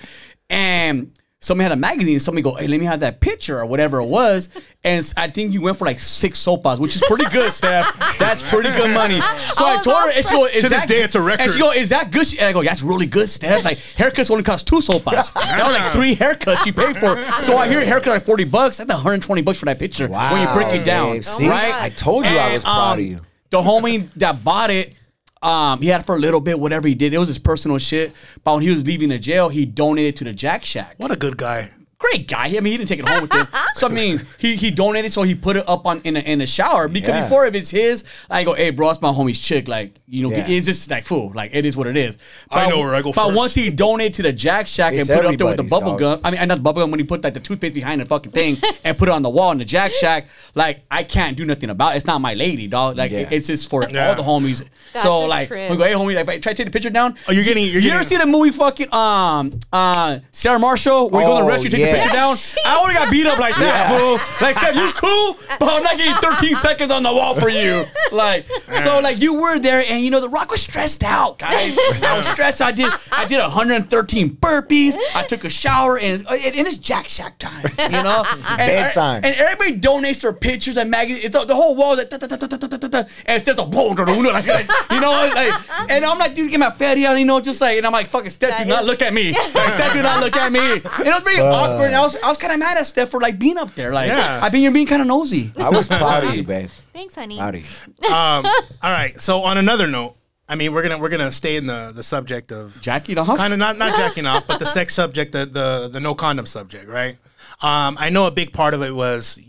and 0.49 1.11
somebody 1.39 1.63
had 1.63 1.71
a 1.71 1.75
magazine. 1.75 2.19
Somebody 2.19 2.41
go, 2.41 2.55
hey, 2.55 2.67
let 2.67 2.79
me 2.79 2.85
have 2.85 3.01
that 3.01 3.19
picture 3.21 3.59
or 3.59 3.65
whatever 3.65 3.99
it 3.99 4.05
was, 4.07 4.49
and 4.83 5.13
I 5.17 5.29
think 5.29 5.53
you 5.53 5.61
went 5.61 5.77
for 5.77 5.85
like 5.85 5.99
six 5.99 6.43
sopas, 6.43 6.79
which 6.79 6.95
is 6.95 7.03
pretty 7.07 7.25
good, 7.31 7.51
Steph. 7.53 8.17
That's 8.17 8.41
pretty 8.43 8.71
good 8.71 8.93
money. 8.93 9.19
So 9.53 9.65
I 9.65 9.77
I, 9.79 9.83
told 9.83 9.95
her, 9.97 10.11
and 10.11 10.25
she 10.25 10.33
go, 10.33 10.45
is 10.45 10.63
To 10.63 10.69
this 10.69 10.79
that 10.79 10.87
day, 10.87 10.95
good?" 10.97 11.05
it's 11.05 11.15
a 11.15 11.21
record. 11.21 11.41
And 11.43 11.51
she 11.51 11.59
go, 11.59 11.71
is 11.71 11.89
that 11.89 12.11
good? 12.11 12.25
She- 12.25 12.39
And 12.39 12.47
I 12.47 12.53
go, 12.53 12.63
that's 12.63 12.81
really 12.81 13.05
good, 13.05 13.29
Steph. 13.29 13.63
Like 13.63 13.77
haircuts 13.77 14.31
only 14.31 14.43
cost 14.43 14.67
two 14.67 14.77
sopas. 14.77 15.33
that 15.33 15.65
was 15.67 15.75
like 15.77 15.93
three 15.93 16.15
haircuts 16.15 16.65
you 16.65 16.73
paid 16.73 16.97
for. 16.97 17.15
So 17.43 17.57
I 17.57 17.67
hear 17.67 17.81
a 17.81 17.85
haircut 17.85 18.07
like 18.13 18.23
forty 18.23 18.45
bucks. 18.45 18.77
That's 18.77 18.91
120 18.91 19.41
bucks 19.41 19.59
for 19.59 19.65
that 19.65 19.79
picture 19.79 20.07
Wow, 20.07 20.33
when 20.33 20.41
you 20.41 20.53
break 20.53 20.79
it 20.81 20.85
down. 20.85 21.13
babe. 21.13 21.23
See? 21.23 21.47
right? 21.49 21.73
I 21.73 21.89
told 21.89 22.25
you 22.25 22.37
I 22.37 22.53
was 22.53 22.63
proud 22.63 22.93
um, 22.93 22.99
of 22.99 23.05
you. 23.05 23.19
The 23.49 23.59
homie 23.61 24.09
that 24.15 24.43
bought 24.43 24.71
it, 24.71 24.93
um, 25.41 25.81
he 25.81 25.87
had 25.87 26.05
for 26.05 26.15
a 26.15 26.19
little 26.19 26.41
bit, 26.41 26.59
whatever 26.59 26.87
he 26.87 26.95
did. 26.95 27.13
It 27.13 27.17
was 27.17 27.27
his 27.27 27.39
personal 27.39 27.77
shit. 27.77 28.13
But 28.43 28.55
when 28.55 28.63
he 28.63 28.69
was 28.69 28.85
leaving 28.85 29.09
the 29.09 29.19
jail, 29.19 29.49
he 29.49 29.65
donated 29.65 30.15
to 30.17 30.23
the 30.23 30.33
Jack 30.33 30.65
Shack. 30.65 30.95
what 30.97 31.11
a 31.11 31.15
good 31.15 31.37
guy. 31.37 31.71
Great 31.99 32.27
guy. 32.27 32.45
I 32.45 32.59
mean, 32.59 32.65
he 32.65 32.77
didn't 32.77 32.89
take 32.89 32.99
it 32.99 33.09
home 33.09 33.23
with 33.23 33.33
him. 33.33 33.47
So 33.75 33.85
I 33.87 33.91
mean, 33.91 34.25
he 34.39 34.55
he 34.55 34.71
donated, 34.71 35.11
so 35.13 35.21
he 35.21 35.35
put 35.35 35.55
it 35.55 35.67
up 35.69 35.85
on 35.85 36.01
in 36.03 36.15
a, 36.17 36.19
in 36.19 36.39
the 36.39 36.47
shower 36.47 36.87
because 36.87 37.09
Yeah. 37.09 37.21
before 37.23 37.45
if 37.45 37.53
it's 37.53 37.69
his, 37.69 38.03
I 38.27 38.43
go, 38.43 38.53
hey, 38.55 38.71
bro, 38.71 38.89
it's 38.89 39.01
my 39.01 39.09
homie's 39.09 39.39
chick. 39.39 39.67
Like, 39.67 39.93
you 40.07 40.23
know, 40.23 40.31
Yeah. 40.31 40.47
it's 40.47 40.65
just 40.65 40.89
like 40.89 41.05
fool. 41.05 41.31
Like 41.35 41.51
it 41.53 41.63
is 41.65 41.77
what 41.77 41.85
it 41.85 41.95
is. 41.95 42.17
I 42.49 42.69
know 42.69 42.79
where 42.79 42.95
I 42.95 43.03
go 43.03 43.11
But 43.13 43.25
first. 43.27 43.37
once 43.37 43.53
he 43.55 43.69
donated 43.69 44.13
to 44.15 44.21
the 44.23 44.33
Jack 44.33 44.67
Shack 44.67 44.93
It's 44.93 45.07
and 45.09 45.15
put 45.17 45.25
it 45.25 45.31
up 45.33 45.37
there 45.37 45.45
with 45.47 45.57
the 45.57 45.63
everybody's, 45.63 45.69
bubble 45.69 45.91
dog. 45.91 45.99
gum. 45.99 46.19
I 46.23 46.31
mean, 46.31 46.39
I 46.41 46.45
not 46.45 46.55
the 46.57 46.61
bubble 46.63 46.81
gum 46.81 46.89
when 46.91 46.99
he 46.99 47.05
put 47.05 47.23
like 47.23 47.35
the 47.35 47.39
toothpaste 47.39 47.75
behind 47.75 48.01
the 48.01 48.05
fucking 48.07 48.31
thing 48.31 48.57
and 48.83 48.97
put 48.97 49.09
it 49.09 49.11
on 49.11 49.21
the 49.21 49.29
wall 49.29 49.51
in 49.51 49.59
the 49.59 49.65
Jack 49.65 49.91
Shack. 49.93 50.27
Like 50.55 50.85
I 50.89 51.03
can't 51.03 51.37
do 51.37 51.45
nothing 51.45 51.69
about 51.69 51.93
it. 51.93 51.97
It's 51.97 52.07
not 52.07 52.19
my 52.21 52.33
lady, 52.33 52.65
dog. 52.67 52.97
Like 52.97 53.11
Yeah. 53.11 53.27
it's 53.29 53.45
just 53.47 53.69
for 53.69 53.87
Yeah. 53.87 54.09
all 54.09 54.15
the 54.15 54.23
homies. 54.23 54.67
That's 54.93 55.03
so 55.03 55.19
like, 55.25 55.49
trip. 55.49 55.69
we 55.69 55.77
go, 55.77 55.83
hey 55.83 55.93
homie, 55.93 56.15
like, 56.15 56.23
if 56.23 56.29
I 56.29 56.37
try 56.39 56.53
to 56.53 56.57
take 56.57 56.65
the 56.67 56.71
picture 56.71 56.89
down. 56.89 57.15
Oh, 57.27 57.31
you're 57.31 57.43
getting- 57.43 57.65
you're 57.65 57.81
you 57.81 57.91
ever 57.91 58.03
getting- 58.03 58.07
see 58.07 58.17
the 58.17 58.25
movie 58.25 58.51
fucking 58.51 58.91
um 58.93 59.59
uh 59.71 60.17
Sarah 60.31 60.57
Marshall 60.57 61.09
where 61.11 61.21
you 61.21 61.27
go 61.27 61.35
to 61.37 61.43
the 61.43 61.45
Oh, 61.45 61.49
rescue, 61.49 61.69
take 61.69 61.86
the 61.91 61.97
picture 61.97 62.13
down. 62.13 62.35
I 62.65 62.81
would 62.81 62.93
have 62.93 63.03
got 63.03 63.11
beat 63.11 63.25
up 63.25 63.39
like 63.39 63.55
that, 63.55 63.89
fool. 63.89 64.19
Like, 64.45 64.55
Steph, 64.57 64.75
you 64.75 64.91
cool, 64.93 65.37
but 65.59 65.69
I'm 65.69 65.83
not 65.83 65.97
getting 65.97 66.15
13 66.15 66.55
seconds 66.55 66.91
on 66.91 67.03
the 67.03 67.11
wall 67.11 67.35
for 67.35 67.49
you. 67.49 67.85
Like, 68.11 68.47
so 68.83 68.99
like 68.99 69.19
you 69.19 69.41
were 69.41 69.59
there, 69.59 69.83
and 69.87 70.03
you 70.03 70.11
know 70.11 70.21
the 70.21 70.29
Rock 70.29 70.51
was 70.51 70.61
stressed 70.61 71.03
out, 71.03 71.39
guys. 71.39 71.77
I 72.03 72.17
was 72.17 72.27
stressed. 72.27 72.61
I 72.61 72.71
did 72.71 72.91
I 73.11 73.25
did 73.25 73.39
113 73.39 74.37
burpees. 74.37 74.95
I 75.15 75.23
took 75.23 75.43
a 75.43 75.49
shower, 75.49 75.97
and 75.97 76.21
it's, 76.21 76.23
and 76.23 76.67
it's 76.67 76.77
Jack 76.77 77.07
Shack 77.07 77.37
time, 77.39 77.65
you 77.77 78.03
know. 78.03 78.23
And, 78.47 78.71
Bedtime. 78.71 79.23
And 79.23 79.35
everybody 79.35 79.79
donates 79.79 80.21
their 80.21 80.33
pictures 80.33 80.77
and 80.77 80.89
magazines. 80.89 81.25
It's 81.25 81.45
the 81.45 81.55
whole 81.55 81.75
wall 81.75 81.95
that, 81.95 82.11
and 82.11 83.35
it's 83.35 83.45
just 83.45 83.59
a 83.59 83.63
like, 84.43 84.67
you 84.91 84.99
know, 84.99 85.11
like, 85.33 85.89
and 85.91 86.05
I'm 86.05 86.17
like, 86.17 86.33
dude, 86.33 86.49
get 86.51 86.59
my 86.59 86.71
fatty 86.71 87.05
out, 87.05 87.17
you 87.19 87.25
know, 87.25 87.39
just 87.39 87.61
like, 87.61 87.77
and 87.77 87.85
I'm 87.85 87.91
like, 87.91 88.07
fucking 88.07 88.29
Steph, 88.29 88.57
do 88.59 88.65
not 88.65 88.85
look 88.85 89.01
at 89.01 89.13
me. 89.13 89.33
Like, 89.57 89.73
Steph, 89.73 89.93
do 89.93 90.03
not 90.03 90.21
look 90.21 90.35
at 90.35 90.51
me. 90.51 90.59
And 90.59 91.07
it 91.07 91.13
was 91.13 91.23
very 91.23 91.39
uh. 91.39 91.45
awkward. 91.45 91.76
And 91.85 91.95
I 91.95 92.01
was, 92.01 92.15
I 92.17 92.27
was 92.27 92.37
kind 92.37 92.53
of 92.53 92.59
mad 92.59 92.77
at 92.77 92.85
Steph 92.87 93.09
for 93.09 93.19
like 93.19 93.37
being 93.39 93.57
up 93.57 93.75
there. 93.75 93.93
Like, 93.93 94.07
Yeah. 94.09 94.39
I 94.43 94.49
think 94.49 94.63
you're 94.63 94.71
being 94.71 94.87
kind 94.87 95.01
of 95.01 95.07
nosy. 95.07 95.51
I 95.57 95.69
was 95.69 95.87
proud 95.87 96.23
of 96.23 96.35
you, 96.35 96.43
babe. 96.43 96.69
Thanks, 96.93 97.15
honey. 97.15 97.37
Proud 97.37 97.55
of 97.55 97.61
you. 97.61 97.67
Um, 98.13 98.45
all 98.45 98.91
right. 98.91 99.19
So 99.19 99.43
on 99.43 99.57
another 99.57 99.87
note, 99.87 100.15
I 100.49 100.55
mean, 100.55 100.73
we're 100.73 100.81
gonna 100.81 100.97
we're 100.97 101.09
gonna 101.09 101.31
stay 101.31 101.57
in 101.57 101.67
the 101.67 101.91
the 101.93 102.03
subject 102.03 102.51
of 102.53 102.81
Jackie 102.81 103.13
the 103.13 103.23
Huff. 103.23 103.37
kind 103.37 103.51
of 103.51 103.59
not 103.59 103.77
not 103.77 103.97
jacking 103.97 104.25
off, 104.25 104.47
but 104.47 104.59
the 104.59 104.65
sex 104.65 104.93
subject, 104.93 105.33
the 105.33 105.45
the 105.45 105.89
the 105.91 105.99
no 105.99 106.15
condom 106.15 106.45
subject, 106.45 106.87
right? 106.89 107.17
Um, 107.61 107.97
I 107.99 108.09
know 108.09 108.27
a 108.27 108.31
big 108.31 108.53
part 108.53 108.73
of 108.73 108.81
it 108.81 108.95
was 108.95 109.39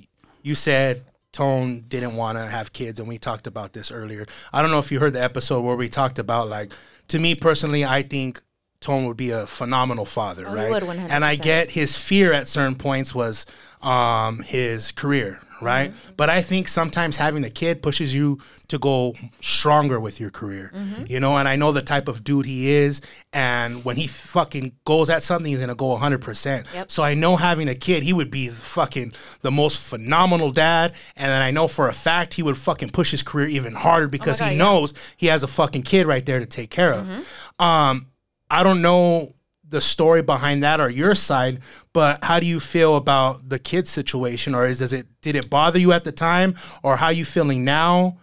you 0.43 0.55
said 0.57 1.05
Tone 1.33 1.85
didn't 1.87 2.17
want 2.17 2.37
to 2.39 2.47
have 2.47 2.73
kids, 2.73 2.99
and 2.99 3.09
we 3.09 3.17
talked 3.17 3.47
about 3.47 3.75
this 3.75 3.93
earlier. 3.93 4.27
I 4.53 4.61
don't 4.61 4.73
know 4.73 4.81
if 4.81 4.91
you 4.91 4.99
heard 4.99 5.13
the 5.13 5.23
episode 5.23 5.61
where 5.61 5.77
we 5.77 5.89
talked 5.89 6.19
about 6.19 6.49
like, 6.49 6.73
to 7.09 7.19
me 7.21 7.35
personally, 7.37 7.85
I 7.85 8.03
think 8.03 8.43
Tone 8.89 9.05
would 9.07 9.17
be 9.19 9.31
a 9.31 9.47
phenomenal 9.47 10.05
father, 10.07 10.47
Oh, 10.49 10.55
right? 10.55 10.83
100%. 10.83 11.11
And 11.11 11.25
I 11.25 11.37
get 11.37 11.71
his 11.71 11.97
fear 11.97 12.33
at 12.33 12.49
certain 12.49 12.75
points 12.77 13.15
was 13.15 13.45
um, 13.83 14.41
his 14.41 14.91
career, 14.93 15.41
right? 15.61 15.91
Mm-hmm. 15.91 16.13
But 16.17 16.31
I 16.31 16.41
think 16.43 16.67
sometimes 16.69 17.17
having 17.17 17.45
a 17.45 17.51
kid 17.51 17.83
pushes 17.83 18.13
you 18.15 18.39
to 18.69 18.79
go 18.79 19.15
stronger 19.41 20.01
with 20.01 20.19
your 20.21 20.31
career, 20.31 20.73
Mm-hmm. 20.75 21.05
you 21.07 21.21
know. 21.21 21.37
And 21.37 21.47
I 21.49 21.57
know 21.57 21.71
the 21.73 21.81
type 21.83 22.09
of 22.09 22.25
dude 22.25 22.45
he 22.47 22.71
is, 22.71 23.01
and 23.33 23.85
when 23.85 23.97
he 23.97 24.07
fucking 24.09 24.73
goes 24.85 25.09
at 25.11 25.23
something, 25.23 25.51
he's 25.51 25.61
gonna 25.61 25.75
go 25.77 25.95
hundred 25.97 26.23
percent. 26.23 26.67
Yep. 26.75 26.91
So 26.91 27.03
I 27.05 27.15
know 27.15 27.37
having 27.37 27.69
a 27.69 27.75
kid, 27.75 28.03
he 28.03 28.13
would 28.13 28.31
be 28.31 28.49
fucking 28.49 29.13
the 29.43 29.51
most 29.53 29.79
phenomenal 29.79 30.51
dad, 30.51 30.95
and 31.17 31.31
then 31.31 31.41
I 31.43 31.51
know 31.53 31.69
for 31.69 31.89
a 31.89 31.95
fact 31.95 32.35
he 32.35 32.43
would 32.43 32.57
fucking 32.59 32.91
push 32.91 33.11
his 33.13 33.23
career 33.23 33.47
even 33.47 33.75
harder 33.75 34.09
because 34.09 34.41
Oh 34.41 34.45
God, 34.45 34.51
he 34.53 34.57
yeah. 34.59 34.65
knows 34.65 34.93
he 35.17 35.27
has 35.29 35.43
a 35.45 35.49
fucking 35.49 35.83
kid 35.83 36.07
right 36.07 36.25
there 36.27 36.41
to 36.41 36.47
take 36.47 36.71
care 36.71 36.93
of. 36.95 37.07
Mm-hmm. 37.07 37.63
Um, 37.65 38.07
I 38.51 38.63
don't 38.63 38.83
know 38.83 39.35
the 39.69 39.81
story 39.81 40.23
behind 40.23 40.63
that 40.63 40.81
or 40.81 40.89
your 40.89 41.15
side, 41.15 41.61
but 41.93 42.25
how 42.25 42.41
do 42.41 42.47
you 42.47 42.59
feel 42.59 42.97
about 42.97 43.49
the 43.49 43.59
kid 43.59 43.87
situation, 43.87 44.55
or 44.55 44.67
is 44.67 44.79
does 44.79 44.93
it 44.93 45.07
did 45.21 45.37
it 45.37 45.51
bother 45.51 45.79
you 45.79 45.93
at 45.93 46.05
the 46.05 46.13
time, 46.13 46.57
or 46.83 46.97
how 46.97 47.07
are 47.07 47.13
you 47.13 47.25
feeling 47.25 47.65
now? 47.65 48.19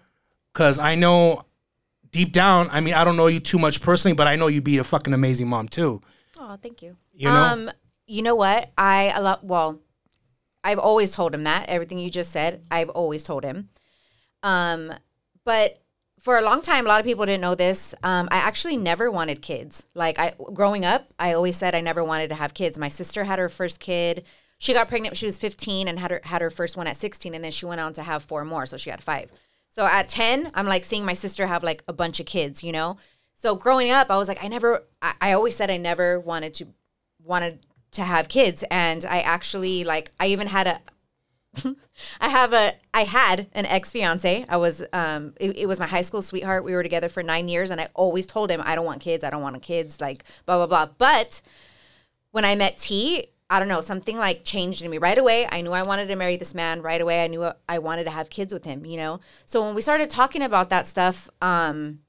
Because 0.54 0.80
I 0.80 0.96
know 0.96 1.46
deep 2.12 2.32
down, 2.32 2.70
I 2.72 2.80
mean, 2.80 2.94
I 2.94 3.04
don't 3.04 3.18
know 3.18 3.28
you 3.28 3.40
too 3.40 3.60
much 3.60 3.82
personally, 3.82 4.16
but 4.16 4.26
I 4.26 4.36
know 4.38 4.48
you'd 4.48 4.64
be 4.64 4.78
a 4.78 4.84
fucking 4.84 5.14
amazing 5.14 5.50
mom 5.50 5.68
too. 5.68 6.02
Oh, 6.40 6.58
thank 6.62 6.82
you. 6.82 6.96
You 7.14 7.28
know? 7.28 7.36
Um, 7.36 7.72
you 8.08 8.22
know 8.22 8.36
what? 8.36 8.72
I 8.78 9.14
a 9.16 9.22
lot. 9.22 9.44
Well, 9.44 9.82
I've 10.64 10.80
always 10.80 11.12
told 11.12 11.36
him 11.36 11.44
that 11.44 11.70
everything 11.70 12.00
you 12.00 12.10
just 12.10 12.32
said. 12.32 12.64
I've 12.72 12.90
always 12.90 13.24
told 13.24 13.44
him. 13.44 13.70
Um, 14.44 14.94
but 15.44 15.82
for 16.26 16.40
a 16.40 16.42
long 16.42 16.60
time, 16.60 16.88
a 16.88 16.90
lot 16.90 17.00
of 17.00 17.06
people 17.06 17.28
didn't 17.28 17.42
know 17.42 17.54
this. 17.54 17.94
Um, 18.02 18.28
I 18.32 18.38
actually 18.38 18.78
never 18.78 19.12
wanted 19.12 19.44
kids. 19.44 19.86
Like 19.94 20.18
I, 20.18 20.34
growing 20.56 20.84
up, 20.84 21.14
I 21.20 21.34
always 21.34 21.56
said 21.56 21.76
I 21.76 21.82
never 21.82 22.04
wanted 22.04 22.30
to 22.30 22.36
have 22.36 22.56
kids. 22.56 22.80
My 22.80 22.90
sister 22.90 23.26
had 23.26 23.38
her 23.38 23.48
first 23.48 23.80
kid. 23.80 24.26
She 24.58 24.74
got 24.74 24.88
pregnant 24.88 25.12
when 25.12 25.18
she 25.18 25.28
was 25.28 25.38
15 25.38 25.88
and 25.88 26.00
had 26.00 26.10
her 26.10 26.22
had 26.24 26.42
her 26.42 26.50
first 26.50 26.78
one 26.78 26.88
at 26.88 26.98
16, 26.98 27.36
and 27.36 27.44
then 27.44 27.52
she 27.52 27.68
went 27.68 27.80
on 27.80 27.94
to 27.94 28.02
have 28.02 28.24
four 28.24 28.44
more, 28.44 28.66
so 28.66 28.76
she 28.76 28.90
had 28.90 29.04
five. 29.04 29.32
So 29.70 29.86
at 29.86 30.10
10, 30.10 30.50
I'm 30.56 30.66
like 30.66 30.84
seeing 30.84 31.06
my 31.06 31.14
sister 31.14 31.46
have 31.46 31.62
like 31.62 31.84
a 31.88 31.94
bunch 31.94 32.20
of 32.20 32.26
kids, 32.26 32.64
you 32.64 32.72
know. 32.72 32.98
So 33.36 33.56
growing 33.56 33.92
up, 33.92 34.10
I 34.10 34.18
was 34.18 34.28
like, 34.28 34.44
I 34.44 34.48
never. 34.48 34.82
I, 35.04 35.14
I 35.22 35.32
always 35.34 35.56
said 35.56 35.70
I 35.70 35.78
never 35.78 36.20
wanted 36.20 36.56
to 36.56 36.70
wanted 37.24 37.60
to 37.92 38.02
have 38.02 38.30
kids, 38.30 38.64
and 38.72 39.06
I 39.06 39.22
actually 39.22 39.84
like. 39.84 40.10
I 40.20 40.26
even 40.26 40.48
had 40.48 40.66
a 40.66 40.82
I 42.22 42.30
have 42.30 42.54
a 42.54 42.74
I 42.94 43.04
had 43.04 43.48
an 43.54 43.66
ex 43.66 43.92
fiance. 43.92 44.46
I 44.48 44.58
was 44.58 44.82
um 44.94 45.34
it, 45.40 45.58
it 45.58 45.66
was 45.68 45.80
my 45.80 45.88
high 45.88 46.02
school 46.02 46.22
sweetheart. 46.22 46.64
We 46.64 46.74
were 46.74 46.84
together 46.84 47.10
for 47.10 47.24
nine 47.24 47.48
years 47.48 47.72
and 47.72 47.80
I 47.80 47.90
always 47.94 48.26
told 48.26 48.52
him 48.52 48.62
I 48.64 48.76
don't 48.76 48.86
want 48.86 49.02
kids, 49.02 49.24
I 49.24 49.30
don't 49.30 49.42
want 49.42 49.62
kids, 49.62 50.02
like 50.02 50.24
blah 50.46 50.58
blah 50.58 50.68
blah. 50.68 50.94
But 50.98 51.42
when 52.32 52.46
I 52.46 52.56
met 52.56 52.78
T, 52.80 53.28
I 53.50 53.60
don't 53.60 53.68
know, 53.68 53.82
something 53.82 54.18
like 54.18 54.44
changed 54.44 54.82
in 54.82 54.90
me 54.90 54.98
right 54.98 55.18
away. 55.18 55.48
I 55.52 55.62
knew 55.62 55.72
I 55.72 55.84
wanted 55.84 56.08
to 56.08 56.16
marry 56.16 56.36
this 56.36 56.56
man 56.56 56.82
right 56.82 57.00
away. 57.00 57.24
I 57.24 57.28
knew 57.28 57.52
I 57.70 57.80
wanted 57.80 58.06
to 58.06 58.10
have 58.10 58.30
kids 58.30 58.54
with 58.54 58.66
him, 58.66 58.86
you 58.86 58.98
know? 58.98 59.20
So 59.46 59.64
when 59.64 59.76
we 59.76 59.82
started 59.82 60.10
talking 60.10 60.42
about 60.42 60.70
that 60.72 60.88
stuff, 60.88 61.30
um, 61.42 62.00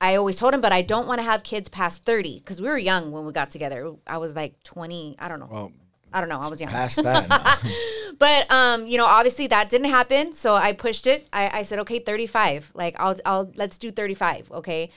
I 0.00 0.14
always 0.14 0.36
told 0.36 0.54
him, 0.54 0.60
but 0.60 0.72
I 0.72 0.82
don't 0.82 1.06
want 1.06 1.18
to 1.18 1.24
have 1.24 1.42
kids 1.42 1.68
past 1.68 2.04
30 2.04 2.38
because 2.38 2.60
we 2.60 2.68
were 2.68 2.78
young 2.78 3.10
when 3.10 3.26
we 3.26 3.32
got 3.32 3.50
together. 3.50 3.92
I 4.06 4.18
was 4.18 4.34
like 4.34 4.62
20, 4.62 5.16
I 5.18 5.28
don't 5.28 5.40
know. 5.40 5.48
Well, 5.50 5.72
I 6.12 6.20
don't 6.20 6.28
know. 6.28 6.40
I 6.40 6.48
was 6.48 6.60
young. 6.60 6.70
past 6.70 7.02
that. 7.02 7.62
But 8.20 8.52
um, 8.52 8.86
you 8.86 8.98
know, 8.98 9.06
obviously 9.06 9.46
that 9.46 9.70
didn't 9.70 9.88
happen. 9.88 10.34
So 10.34 10.54
I 10.54 10.74
pushed 10.74 11.06
it. 11.06 11.26
I, 11.32 11.60
I 11.60 11.62
said, 11.62 11.78
okay, 11.80 11.98
35. 11.98 12.70
Like 12.74 12.94
I'll 12.98 13.16
I'll 13.24 13.50
let's 13.56 13.78
do 13.78 13.90
35. 13.90 14.52
Okay. 14.52 14.90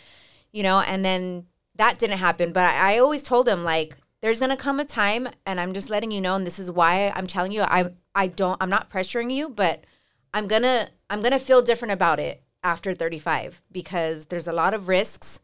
You 0.52 0.62
know, 0.62 0.82
and 0.82 1.06
then 1.06 1.46
that 1.76 2.00
didn't 2.00 2.18
happen. 2.18 2.52
But 2.52 2.66
I, 2.66 2.96
I 2.96 2.98
always 2.98 3.24
told 3.24 3.48
him 3.48 3.64
like 3.64 3.96
there's 4.22 4.42
gonna 4.42 4.58
come 4.58 4.78
a 4.78 4.86
time 4.86 5.30
and 5.46 5.60
I'm 5.62 5.74
just 5.74 5.90
letting 5.90 6.12
you 6.12 6.20
know, 6.20 6.36
and 6.36 6.46
this 6.46 6.60
is 6.60 6.70
why 6.70 7.14
I'm 7.16 7.26
telling 7.26 7.54
you 7.54 7.62
I 7.62 7.92
I 8.14 8.28
don't 8.28 8.62
I'm 8.62 8.70
not 8.70 8.90
pressuring 8.90 9.34
you, 9.34 9.50
but 9.50 9.86
I'm 10.34 10.48
gonna 10.48 10.90
I'm 11.10 11.22
gonna 11.22 11.40
feel 11.40 11.62
different 11.62 11.94
about 11.94 12.20
it 12.20 12.44
after 12.62 12.94
35 12.94 13.62
because 13.72 14.26
there's 14.26 14.48
a 14.50 14.54
lot 14.54 14.74
of 14.74 14.90
risks 14.90 15.40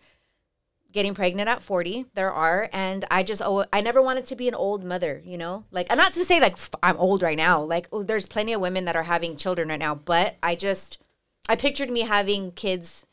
getting 0.92 1.14
pregnant 1.14 1.48
at 1.48 1.62
40 1.62 2.06
there 2.16 2.32
are 2.32 2.68
and 2.74 3.06
i 3.12 3.22
just 3.22 3.42
oh 3.46 3.64
i 3.72 3.80
never 3.80 4.02
wanted 4.02 4.26
to 4.26 4.36
be 4.36 4.48
an 4.48 4.56
old 4.56 4.84
mother 4.84 5.22
you 5.24 5.38
know 5.38 5.66
like 5.72 5.86
i'm 5.92 5.98
not 5.98 6.14
to 6.14 6.26
say 6.26 6.40
like 6.40 6.54
f- 6.54 6.72
i'm 6.82 6.98
old 6.98 7.22
right 7.22 7.38
now 7.38 7.62
like 7.62 7.88
oh, 7.92 8.02
there's 8.04 8.26
plenty 8.26 8.54
of 8.54 8.62
women 8.62 8.86
that 8.86 8.96
are 8.96 9.04
having 9.04 9.36
children 9.38 9.70
right 9.70 9.80
now 9.80 9.94
but 9.94 10.36
i 10.42 10.56
just 10.56 10.98
i 11.48 11.56
pictured 11.56 11.90
me 11.92 12.02
having 12.02 12.50
kids 12.52 13.06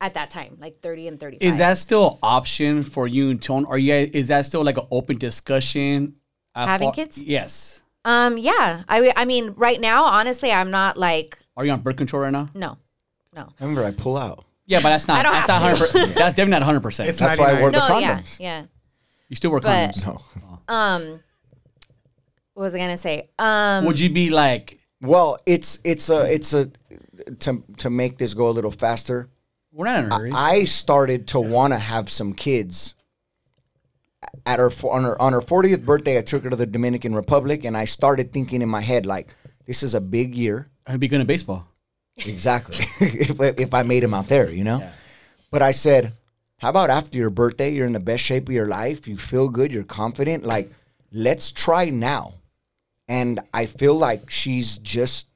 at 0.00 0.14
that 0.14 0.28
time 0.30 0.58
like 0.60 0.80
30 0.82 1.08
and 1.08 1.20
35 1.20 1.48
Is 1.48 1.58
that 1.58 1.78
still 1.78 2.10
an 2.10 2.18
option 2.22 2.82
for 2.82 3.06
you 3.06 3.30
and 3.30 3.40
Tone? 3.40 3.64
Are 3.66 3.78
you? 3.78 3.94
Is 4.12 4.28
that 4.28 4.44
still 4.46 4.64
like 4.64 4.76
an 4.76 4.86
open 4.90 5.16
discussion? 5.16 6.16
Having 6.56 6.88
for- 6.88 6.94
kids? 6.94 7.18
Yes. 7.22 7.82
um 8.04 8.36
yeah 8.36 8.82
i 8.88 9.12
i 9.16 9.24
mean 9.24 9.54
right 9.56 9.80
now 9.80 10.04
honestly 10.04 10.50
i'm 10.50 10.70
not 10.72 10.96
like 10.98 11.38
Are 11.56 11.64
you 11.64 11.70
on 11.70 11.80
birth 11.80 11.96
control 11.96 12.20
right 12.22 12.32
now? 12.32 12.50
no 12.52 12.78
no 13.34 13.48
Remember, 13.60 13.84
I 13.84 13.92
pull 13.92 14.16
out. 14.18 14.44
Yeah, 14.72 14.78
but 14.82 14.88
that's 14.90 15.06
not. 15.06 15.18
I 15.18 15.22
don't 15.22 15.32
that's 15.32 15.50
have 15.50 15.62
not 15.62 15.76
to. 15.76 15.84
100. 15.98 16.14
That's 16.16 16.34
definitely 16.36 16.50
not 16.50 16.60
100. 16.62 16.80
percent 16.80 17.08
It's 17.08 17.18
That's 17.18 17.38
why 17.38 17.52
I 17.52 17.60
wore 17.60 17.70
the 17.70 17.78
no 17.88 17.98
yeah 17.98 18.18
condoms. 18.18 18.40
yeah 18.40 18.64
You 19.28 19.36
still 19.36 19.50
work 19.50 19.62
But- 19.62 19.94
condoms. 19.94 20.06
No. 20.06 20.58
um 20.74 21.20
what 22.54 22.64
was 22.64 22.74
i 22.74 22.78
gonna 22.78 22.98
say 22.98 23.30
um 23.38 23.84
Would 23.86 23.98
you 24.00 24.10
be 24.10 24.30
like? 24.30 24.78
Well, 25.00 25.38
it's 25.46 25.78
it's 25.84 26.08
a 26.10 26.32
it's 26.32 26.52
a 26.54 26.70
to 27.40 27.62
to 27.78 27.90
make 27.90 28.18
this 28.18 28.34
go 28.34 28.48
a 28.48 28.54
little 28.58 28.70
faster. 28.70 29.28
We're 29.72 29.86
not 29.86 30.04
in 30.04 30.12
a 30.12 30.14
hurry. 30.14 30.30
I 30.34 30.64
started 30.64 31.26
to 31.28 31.40
want 31.40 31.72
to 31.72 31.78
have 31.78 32.08
some 32.10 32.32
kids. 32.34 32.94
At 34.46 34.58
her 34.60 34.70
fo- 34.70 34.90
on 34.90 35.02
her 35.04 35.20
on 35.20 35.32
her 35.32 35.40
40th 35.40 35.84
birthday, 35.84 36.18
I 36.18 36.22
took 36.22 36.44
her 36.44 36.50
to 36.50 36.56
the 36.56 36.66
Dominican 36.66 37.14
Republic, 37.14 37.64
and 37.64 37.76
I 37.76 37.84
started 37.86 38.32
thinking 38.32 38.62
in 38.62 38.68
my 38.68 38.80
head 38.80 39.04
like, 39.06 39.34
"This 39.66 39.82
is 39.82 39.94
a 39.94 40.00
big 40.00 40.34
year." 40.34 40.70
I'd 40.86 41.00
be 41.00 41.08
good 41.08 41.20
at 41.20 41.26
baseball. 41.26 41.66
Exactly. 42.16 42.76
if, 43.00 43.58
if 43.58 43.74
I 43.74 43.82
made 43.82 44.02
him 44.02 44.14
out 44.14 44.28
there, 44.28 44.50
you 44.50 44.64
know? 44.64 44.88
But 45.50 45.62
I 45.62 45.72
said, 45.72 46.12
how 46.58 46.70
about 46.70 46.90
after 46.90 47.18
your 47.18 47.30
birthday, 47.30 47.70
you're 47.70 47.86
in 47.86 47.92
the 47.92 48.00
best 48.00 48.22
shape 48.22 48.48
of 48.48 48.54
your 48.54 48.68
life, 48.68 49.08
you 49.08 49.16
feel 49.16 49.48
good, 49.48 49.72
you're 49.72 49.84
confident, 49.84 50.44
like 50.44 50.70
let's 51.12 51.52
try 51.52 51.90
now. 51.90 52.34
And 53.08 53.40
I 53.52 53.66
feel 53.66 53.94
like 53.94 54.30
she's 54.30 54.78
just 54.78 55.26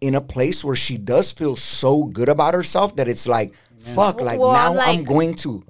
in 0.00 0.14
a 0.14 0.20
place 0.20 0.64
where 0.64 0.76
she 0.76 0.96
does 0.96 1.32
feel 1.32 1.56
so 1.56 2.04
good 2.04 2.28
about 2.28 2.54
herself 2.54 2.96
that 2.96 3.08
it's 3.08 3.26
like, 3.26 3.54
fuck, 3.78 4.20
like 4.20 4.38
Well, 4.40 4.52
now 4.52 4.72
I'm 4.72 4.98
I'm 4.98 5.04
going 5.04 5.34
to. 5.36 5.62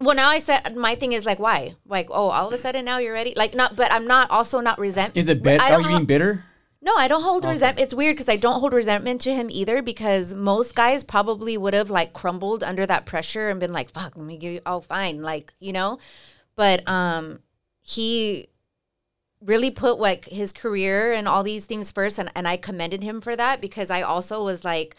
Well, 0.00 0.16
now 0.16 0.28
I 0.28 0.40
said 0.40 0.76
my 0.76 0.94
thing 0.94 1.12
is 1.12 1.24
like, 1.24 1.38
why? 1.38 1.74
Like, 1.86 2.08
oh, 2.10 2.28
all 2.28 2.48
of 2.48 2.52
a 2.52 2.58
sudden 2.58 2.84
now 2.84 2.98
you're 2.98 3.14
ready. 3.14 3.32
Like, 3.36 3.54
not, 3.54 3.76
but 3.76 3.90
I'm 3.92 4.06
not 4.06 4.30
also 4.30 4.60
not 4.60 4.78
resent. 4.78 5.16
Is 5.16 5.28
it 5.28 5.42
bit? 5.42 5.60
I 5.60 5.72
Are 5.72 5.80
you 5.80 5.88
being 5.88 6.04
bitter? 6.04 6.44
No, 6.86 6.94
I 6.96 7.08
don't 7.08 7.24
hold 7.24 7.44
resentment. 7.44 7.82
It's 7.82 7.92
weird 7.92 8.14
because 8.14 8.28
I 8.28 8.36
don't 8.36 8.60
hold 8.60 8.72
resentment 8.72 9.20
to 9.22 9.34
him 9.34 9.48
either. 9.50 9.82
Because 9.82 10.32
most 10.32 10.76
guys 10.76 11.02
probably 11.02 11.58
would 11.58 11.74
have 11.74 11.90
like 11.90 12.12
crumbled 12.12 12.62
under 12.62 12.86
that 12.86 13.06
pressure 13.06 13.48
and 13.48 13.58
been 13.58 13.72
like, 13.72 13.90
"Fuck, 13.90 14.16
let 14.16 14.24
me 14.24 14.36
give 14.38 14.52
you." 14.52 14.60
Oh, 14.64 14.80
fine, 14.80 15.20
like 15.20 15.52
you 15.58 15.72
know. 15.72 15.98
But 16.54 16.88
um, 16.88 17.40
he 17.82 18.50
really 19.40 19.72
put 19.72 19.98
like 19.98 20.26
his 20.26 20.52
career 20.52 21.12
and 21.12 21.26
all 21.26 21.42
these 21.42 21.64
things 21.64 21.90
first, 21.90 22.20
and 22.20 22.30
and 22.36 22.46
I 22.46 22.56
commended 22.56 23.02
him 23.02 23.20
for 23.20 23.34
that 23.34 23.60
because 23.60 23.90
I 23.90 24.02
also 24.02 24.44
was 24.44 24.64
like 24.64 24.94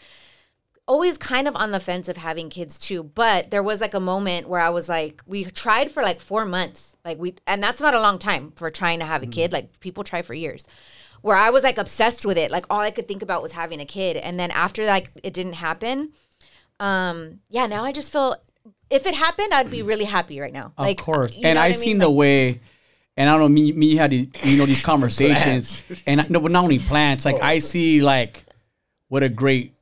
always 0.86 1.16
kind 1.16 1.48
of 1.48 1.56
on 1.56 1.70
the 1.70 1.80
fence 1.80 2.06
of 2.06 2.18
having 2.18 2.50
kids 2.50 2.78
too. 2.78 3.02
But 3.02 3.50
there 3.50 3.62
was 3.62 3.80
like 3.80 3.94
a 3.94 4.00
moment 4.00 4.46
where 4.46 4.60
I 4.60 4.68
was 4.68 4.90
like, 4.90 5.22
we 5.26 5.44
tried 5.44 5.90
for 5.90 6.02
like 6.02 6.20
four 6.20 6.44
months. 6.44 6.94
Like 7.02 7.18
we, 7.18 7.36
and 7.46 7.62
that's 7.62 7.80
not 7.80 7.94
a 7.94 8.00
long 8.00 8.18
time 8.18 8.52
for 8.56 8.70
trying 8.70 8.98
to 8.98 9.06
have 9.06 9.22
a 9.22 9.26
kid. 9.26 9.52
Like 9.52 9.80
people 9.80 10.04
try 10.04 10.20
for 10.20 10.34
years. 10.34 10.66
Where 11.22 11.36
I 11.36 11.50
was 11.50 11.64
like 11.64 11.78
obsessed 11.78 12.24
with 12.24 12.38
it. 12.38 12.50
Like 12.50 12.66
all 12.70 12.80
I 12.80 12.90
could 12.90 13.08
think 13.08 13.22
about 13.22 13.42
was 13.42 13.52
having 13.52 13.80
a 13.80 13.86
kid. 13.86 14.16
And 14.16 14.38
then 14.38 14.50
after 14.50 14.84
like 14.86 15.10
it 15.22 15.32
didn't 15.32 15.54
happen, 15.54 16.12
um, 16.80 17.40
yeah, 17.48 17.66
now 17.66 17.84
I 17.84 17.92
just 17.92 18.12
feel 18.12 18.36
if 18.90 19.06
it 19.06 19.14
happened, 19.14 19.52
I'd 19.52 19.70
be 19.70 19.82
really 19.82 20.04
happy 20.04 20.40
right 20.40 20.52
now. 20.52 20.72
Of 20.76 20.86
like, 20.86 20.98
course. 20.98 21.36
And 21.42 21.58
I 21.58 21.66
I 21.66 21.72
seen 21.72 21.90
mean? 21.90 21.98
the 21.98 22.10
way, 22.10 22.60
and 23.16 23.28
I 23.28 23.32
don't 23.32 23.40
know, 23.40 23.48
me, 23.48 23.72
me 23.72 23.96
had 23.96 24.10
these, 24.10 24.26
you 24.44 24.56
know, 24.56 24.66
these 24.66 24.82
conversations, 24.92 25.84
and 26.06 26.20
I, 26.20 26.26
no, 26.28 26.40
but 26.40 26.50
not 26.50 26.64
only 26.64 26.78
plants. 26.78 27.24
Like 27.24 27.40
I 27.42 27.58
see, 27.58 28.00
like, 28.00 28.44
what 29.08 29.22
a 29.22 29.28
great 29.28 29.74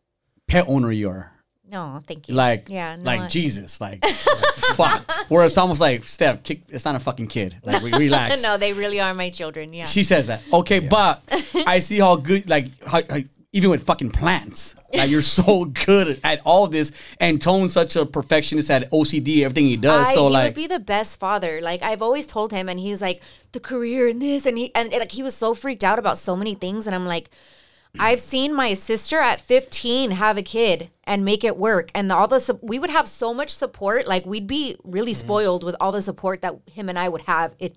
pet 0.48 0.64
owner 0.68 0.90
you 0.90 1.10
are. 1.10 1.32
No, 1.76 2.00
thank 2.06 2.28
you. 2.28 2.34
Like, 2.34 2.70
yeah, 2.70 2.96
no, 2.96 3.02
like 3.02 3.20
I- 3.20 3.28
Jesus, 3.28 3.80
like, 3.80 4.04
fuck. 4.76 5.10
Where 5.28 5.44
it's 5.44 5.58
almost 5.58 5.80
like, 5.80 6.06
Steph, 6.06 6.42
kick, 6.42 6.62
it's 6.68 6.86
not 6.86 6.94
a 6.94 6.98
fucking 7.00 7.26
kid. 7.26 7.56
Like, 7.62 7.82
re- 7.82 7.92
relax. 8.04 8.42
no, 8.42 8.56
they 8.56 8.72
really 8.72 8.98
are 8.98 9.12
my 9.12 9.28
children. 9.28 9.74
Yeah. 9.74 9.84
She 9.84 10.02
says 10.02 10.28
that. 10.28 10.42
Okay, 10.50 10.78
but 10.78 11.22
I 11.66 11.80
see 11.80 11.98
how 11.98 12.16
good, 12.16 12.48
like, 12.48 12.68
how, 12.82 13.02
how, 13.10 13.18
even 13.52 13.68
with 13.68 13.84
fucking 13.84 14.10
plants, 14.10 14.74
like 14.94 15.10
you're 15.10 15.20
so 15.22 15.66
good 15.66 16.18
at 16.24 16.40
all 16.46 16.66
this, 16.66 16.92
and 17.20 17.40
Tone's 17.40 17.72
such 17.72 17.94
a 17.96 18.06
perfectionist 18.06 18.70
at 18.70 18.90
OCD, 18.90 19.42
everything 19.42 19.66
he 19.66 19.76
does. 19.76 20.08
I, 20.08 20.14
so 20.14 20.28
he 20.28 20.32
like, 20.32 20.44
would 20.48 20.54
be 20.54 20.66
the 20.66 20.78
best 20.78 21.18
father. 21.18 21.60
Like 21.60 21.82
I've 21.82 22.02
always 22.02 22.26
told 22.26 22.52
him, 22.52 22.68
and 22.68 22.78
he's 22.80 23.00
like 23.02 23.22
the 23.52 23.60
career 23.60 24.08
and 24.08 24.20
this, 24.20 24.46
and 24.46 24.56
he 24.58 24.74
and 24.74 24.90
like 24.92 25.12
he 25.12 25.22
was 25.22 25.34
so 25.34 25.54
freaked 25.54 25.84
out 25.84 25.98
about 25.98 26.18
so 26.18 26.36
many 26.36 26.54
things, 26.54 26.86
and 26.86 26.94
I'm 26.94 27.06
like, 27.06 27.30
I've 27.98 28.20
seen 28.20 28.54
my 28.54 28.74
sister 28.74 29.18
at 29.18 29.40
15 29.40 30.12
have 30.12 30.36
a 30.36 30.42
kid 30.42 30.90
and 31.04 31.24
make 31.24 31.44
it 31.44 31.56
work, 31.56 31.90
and 31.94 32.10
all 32.10 32.28
the 32.28 32.40
sup- 32.40 32.62
we 32.62 32.78
would 32.78 32.90
have 32.90 33.08
so 33.08 33.32
much 33.32 33.54
support. 33.54 34.06
Like 34.06 34.26
we'd 34.26 34.46
be 34.46 34.76
really 34.84 35.12
Mm-hmm. 35.12 35.20
spoiled 35.20 35.64
with 35.64 35.76
all 35.80 35.92
the 35.92 36.02
support 36.02 36.42
that 36.42 36.56
him 36.70 36.88
and 36.88 36.98
I 36.98 37.08
would 37.08 37.22
have. 37.22 37.54
It 37.58 37.76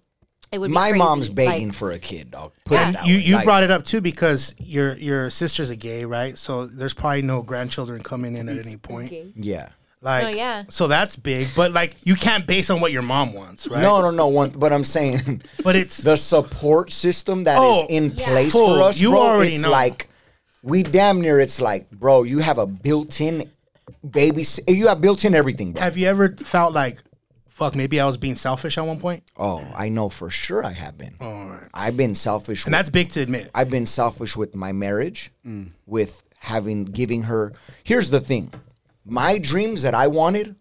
it 0.52 0.60
would. 0.60 0.70
Be 0.70 0.74
My 0.74 0.90
crazy. 0.90 0.98
mom's 0.98 1.28
Like, 1.30 1.36
begging 1.36 1.72
for 1.72 1.92
a 1.92 2.00
kid, 2.00 2.32
dog. 2.32 2.52
Put 2.66 2.76
it 2.80 2.94
that 2.94 3.06
You 3.08 3.16
way. 3.18 3.22
you 3.22 3.36
Like, 3.36 3.46
brought 3.46 3.64
it 3.64 3.70
up 3.72 3.86
too 3.86 4.02
because 4.02 4.56
your 4.58 4.98
your 4.98 5.30
sister's 5.30 5.70
a 5.70 5.76
gay, 5.76 6.06
right? 6.06 6.38
So 6.38 6.66
there's 6.66 6.94
probably 6.96 7.22
no 7.22 7.44
grandchildren 7.44 8.02
coming 8.02 8.36
in 8.36 8.50
at 8.50 8.58
any 8.66 8.78
point. 8.78 9.14
Yeah. 9.36 9.70
Like, 10.02 10.26
Oh, 10.26 10.30
yeah. 10.30 10.64
So 10.70 10.88
that's 10.88 11.16
big, 11.18 11.50
but 11.58 11.74
like 11.74 11.98
you 12.04 12.16
can't 12.16 12.48
base 12.48 12.70
on 12.70 12.80
what 12.80 12.92
your 12.94 13.02
mom 13.02 13.34
wants, 13.34 13.68
right? 13.68 13.82
No, 13.82 14.02
no, 14.02 14.12
no. 14.12 14.28
One, 14.28 14.52
but 14.52 14.72
I'm 14.74 14.86
saying 14.86 15.42
But 15.64 15.76
it's 15.76 15.98
the 15.98 16.16
support 16.16 16.92
system 16.92 17.44
that 17.44 17.56
is 17.58 17.60
Oh, 17.84 17.86
in 17.90 18.14
Yeah. 18.16 18.28
place 18.30 18.52
Fool, 18.54 18.76
for 18.78 18.82
us, 18.84 18.98
you 19.00 19.10
bro. 19.12 19.20
already 19.22 19.54
it's 19.54 19.62
know. 19.62 19.70
like 19.72 20.09
we 20.62 20.84
damn 20.84 21.22
near. 21.22 21.40
It's 21.40 21.62
like, 21.62 21.90
bro, 21.92 22.24
you 22.24 22.40
have 22.40 22.58
a 22.58 22.68
built-in 22.68 23.50
baby. 24.10 24.46
You 24.68 24.88
have 24.88 25.02
built-in 25.02 25.36
everything, 25.36 25.74
bro. 25.74 25.82
have 25.82 25.98
you 25.98 26.08
ever 26.08 26.36
felt 26.38 26.74
like, 26.74 27.00
fuck, 27.48 27.76
maybe 27.76 28.00
I 28.00 28.06
was 28.06 28.18
being 28.18 28.36
selfish 28.36 28.78
at 28.78 28.86
one 28.86 29.00
point? 29.00 29.24
Oh, 29.38 29.66
I 29.76 29.90
know 29.90 30.10
for 30.10 30.30
sure. 30.30 30.64
I 30.64 30.72
have 30.72 30.98
been. 30.98 31.16
All 31.20 31.50
right. 31.50 31.70
I've 31.74 31.98
been 31.98 32.16
selfish. 32.16 32.66
And 32.66 32.72
with- 32.72 32.80
that's 32.80 32.90
big 32.90 33.10
to 33.12 33.22
admit. 33.22 33.52
I've 33.54 33.70
been 33.70 33.86
selfish 33.86 34.36
with 34.36 34.56
my 34.56 34.72
marriage, 34.72 35.32
mm. 35.46 35.72
with 35.86 36.24
having 36.40 36.86
giving 36.86 37.24
her. 37.24 37.54
Here's 37.84 38.10
the 38.10 38.20
thing, 38.20 38.54
my 39.06 39.38
dreams 39.38 39.82
that 39.82 39.94
I 39.94 40.08
wanted 40.08 40.56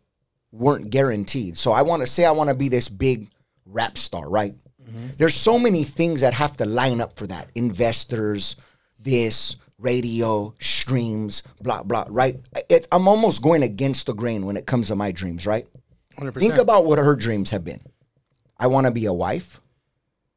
weren't 0.51 0.91
guaranteed. 0.91 1.59
So 1.59 1.73
I 1.73 1.83
want 1.83 2.03
to 2.03 2.07
say 2.07 2.25
I 2.25 2.31
want 2.31 2.49
to 2.49 2.55
be 2.55 2.69
this 2.69 2.89
big 2.89 3.29
rap 3.65 3.99
star, 3.99 4.29
right? 4.29 4.55
Mm-hmm. 4.83 5.09
There's 5.19 5.35
so 5.35 5.59
many 5.59 5.85
things 5.85 6.23
that 6.23 6.35
have 6.35 6.57
to 6.57 6.65
line 6.65 7.01
up 7.01 7.19
for 7.19 7.27
that. 7.27 7.49
Investors, 7.55 8.57
this 8.99 9.57
radio, 9.79 10.55
streams, 10.61 11.43
blah 11.61 11.83
blah. 11.83 12.07
Right? 12.09 12.41
It, 12.69 12.87
I'm 12.93 13.09
almost 13.09 13.43
going 13.43 13.63
against 13.63 14.07
the 14.07 14.15
grain 14.15 14.47
when 14.47 14.57
it 14.57 14.67
comes 14.67 14.89
to 14.89 14.97
my 14.97 15.13
dreams. 15.13 15.47
Right? 15.47 15.67
100%. 16.19 16.41
Think 16.41 16.57
about 16.57 16.85
what 16.85 16.99
her 16.99 17.15
dreams 17.15 17.51
have 17.51 17.65
been. 17.65 17.81
I 18.59 18.67
want 18.67 18.87
to 18.87 18.91
be 18.91 19.07
a 19.07 19.13
wife, 19.13 19.61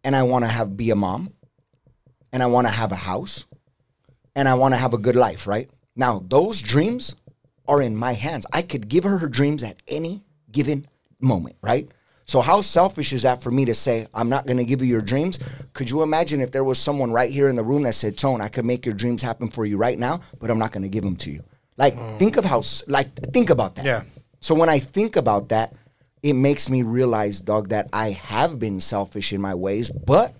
and 0.04 0.16
I 0.16 0.24
want 0.24 0.46
to 0.46 0.50
have 0.50 0.78
be 0.78 0.92
a 0.92 0.96
mom, 0.96 1.34
and 2.32 2.44
I 2.44 2.46
want 2.46 2.68
to 2.68 2.74
have 2.74 2.92
a 2.92 2.96
house, 2.96 3.46
and 4.36 4.48
I 4.48 4.54
want 4.54 4.74
to 4.74 4.78
have 4.78 4.94
a 4.94 5.00
good 5.00 5.16
life, 5.16 5.48
right? 5.48 5.70
Now, 5.96 6.24
those 6.26 6.62
dreams 6.62 7.16
are 7.68 7.82
in 7.82 7.96
my 7.96 8.14
hands. 8.14 8.46
I 8.54 8.62
could 8.62 8.90
give 8.90 9.04
her 9.04 9.18
her 9.18 9.28
dreams 9.28 9.64
at 9.64 9.82
any 9.88 10.24
given 10.52 10.86
moment, 11.20 11.56
right? 11.62 11.90
So 12.32 12.40
how 12.40 12.62
selfish 12.62 13.12
is 13.12 13.24
that 13.24 13.44
for 13.44 13.52
me 13.52 13.66
to 13.66 13.76
say 13.76 14.08
I'm 14.14 14.30
not 14.30 14.46
going 14.46 14.56
to 14.56 14.64
give 14.64 14.82
you 14.82 14.88
your 14.88 15.02
dreams? 15.02 15.38
Could 15.74 15.90
you 15.90 16.02
imagine 16.02 16.40
if 16.40 16.50
there 16.50 16.64
was 16.64 16.80
someone 16.80 17.12
right 17.12 17.30
here 17.30 17.50
in 17.50 17.58
the 17.58 17.64
room 17.64 17.84
that 17.84 17.94
said, 17.94 18.18
"Tone, 18.18 18.40
I 18.40 18.48
could 18.48 18.64
make 18.64 18.86
your 18.86 18.96
dreams 18.96 19.22
happen 19.22 19.50
for 19.50 19.66
you 19.66 19.76
right 19.76 20.00
now, 20.00 20.22
but 20.40 20.50
I'm 20.50 20.58
not 20.58 20.72
going 20.72 20.84
to 20.84 20.88
give 20.88 21.04
them 21.04 21.18
to 21.18 21.30
you." 21.30 21.44
Like 21.76 21.94
mm. 21.98 22.20
think 22.20 22.38
of 22.38 22.46
how 22.46 22.64
like 22.88 23.14
think 23.34 23.50
about 23.50 23.76
that. 23.76 23.84
Yeah. 23.84 24.04
So 24.40 24.56
when 24.56 24.70
I 24.70 24.80
think 24.80 25.18
about 25.18 25.50
that, 25.50 25.74
it 26.24 26.32
makes 26.32 26.70
me 26.70 26.84
realize, 26.84 27.42
dog, 27.42 27.68
that 27.68 27.90
I 27.92 28.12
have 28.12 28.60
been 28.60 28.80
selfish 28.80 29.34
in 29.34 29.42
my 29.42 29.54
ways, 29.54 29.90
but 29.90 30.34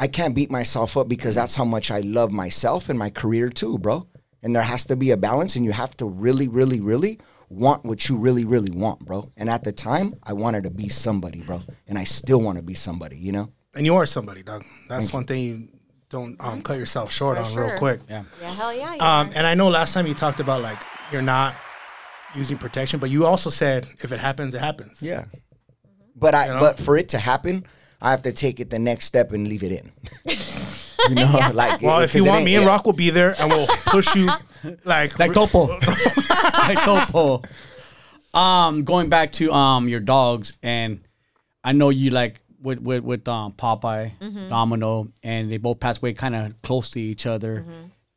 I 0.00 0.08
can't 0.08 0.34
beat 0.34 0.50
myself 0.50 0.96
up 0.96 1.06
because 1.06 1.36
that's 1.36 1.54
how 1.54 1.64
much 1.64 1.92
I 1.92 2.00
love 2.00 2.32
myself 2.32 2.88
and 2.88 2.98
my 2.98 3.10
career 3.10 3.50
too, 3.50 3.78
bro. 3.78 4.08
And 4.42 4.52
there 4.52 4.64
has 4.64 4.84
to 4.86 4.96
be 4.96 5.12
a 5.12 5.16
balance, 5.16 5.54
and 5.54 5.64
you 5.64 5.70
have 5.70 5.96
to 5.98 6.06
really, 6.06 6.48
really, 6.48 6.80
really 6.80 7.20
want 7.52 7.84
what 7.84 8.08
you 8.08 8.16
really, 8.16 8.44
really 8.44 8.70
want, 8.70 9.00
bro. 9.00 9.30
And 9.36 9.48
at 9.50 9.64
the 9.64 9.72
time, 9.72 10.14
I 10.22 10.32
wanted 10.32 10.64
to 10.64 10.70
be 10.70 10.88
somebody, 10.88 11.40
bro, 11.40 11.60
and 11.86 11.98
I 11.98 12.04
still 12.04 12.40
want 12.40 12.56
to 12.56 12.62
be 12.62 12.74
somebody, 12.74 13.16
you 13.16 13.32
know. 13.32 13.52
and 13.74 13.86
you 13.86 13.94
are 13.96 14.06
somebody, 14.06 14.42
Doug. 14.42 14.64
That's 14.88 15.12
one 15.12 15.24
thing 15.24 15.42
you 15.42 15.68
don't 16.10 16.36
um, 16.40 16.62
cut 16.62 16.78
yourself 16.78 17.10
short 17.12 17.38
For 17.38 17.44
on 17.44 17.54
real 17.54 17.78
quick. 17.78 18.00
yeah. 18.08 18.24
Yeah, 18.40 18.54
hell 18.54 18.72
yeah. 18.74 18.94
you 18.94 19.00
Um, 19.00 19.30
and 19.34 19.46
I 19.46 19.54
know 19.54 19.68
last 19.68 19.94
time 19.94 20.06
you 20.06 20.14
talked 20.14 20.40
about 20.40 20.60
like 20.62 20.78
you're 21.10 21.22
not 21.22 21.54
using 22.34 22.58
protection, 22.58 23.00
but 23.00 23.10
you 23.10 23.24
also 23.26 23.50
said 23.50 23.88
if 24.00 24.12
it 24.12 24.20
happens, 24.20 24.54
it 24.54 24.60
happens. 24.60 25.00
Yeah. 25.00 25.24
But 26.16 26.34
I, 26.34 26.46
know? 26.46 26.60
but 26.60 26.78
for 26.78 26.96
it 26.96 27.08
to 27.10 27.18
happen, 27.18 27.64
I 28.00 28.10
have 28.10 28.22
to 28.22 28.32
take 28.32 28.60
it 28.60 28.70
the 28.70 28.78
next 28.78 29.06
step 29.06 29.32
and 29.32 29.48
leave 29.48 29.62
it 29.62 29.72
in. 29.72 29.92
you 31.08 31.14
know, 31.16 31.50
like 31.54 31.80
Well, 31.82 32.00
if 32.00 32.14
you 32.14 32.24
want, 32.24 32.44
me 32.44 32.54
and 32.54 32.64
yeah. 32.64 32.68
Rock 32.70 32.84
will 32.86 32.92
be 32.92 33.10
there, 33.10 33.34
and 33.40 33.50
we'll 33.50 33.66
push 33.86 34.14
you 34.14 34.28
like 34.84 35.18
like 35.18 35.32
Topo. 35.34 35.66
like 36.68 36.78
Topo. 36.78 37.42
Um, 38.34 38.84
going 38.84 39.08
back 39.08 39.32
to 39.32 39.52
um 39.52 39.88
your 39.88 40.00
dogs, 40.00 40.54
and 40.62 41.00
I 41.62 41.72
know 41.72 41.90
you 41.90 42.10
like 42.10 42.40
with 42.62 42.80
with 42.80 43.02
with 43.04 43.28
um 43.28 43.52
Popeye, 43.52 44.12
Mm-hmm. 44.20 44.48
Domino, 44.48 45.08
and 45.22 45.50
they 45.52 45.58
both 45.58 45.80
passed 45.80 45.98
away 46.00 46.14
kind 46.14 46.34
of 46.34 46.60
close 46.62 46.90
to 46.90 47.00
each 47.00 47.26
other. 47.26 47.64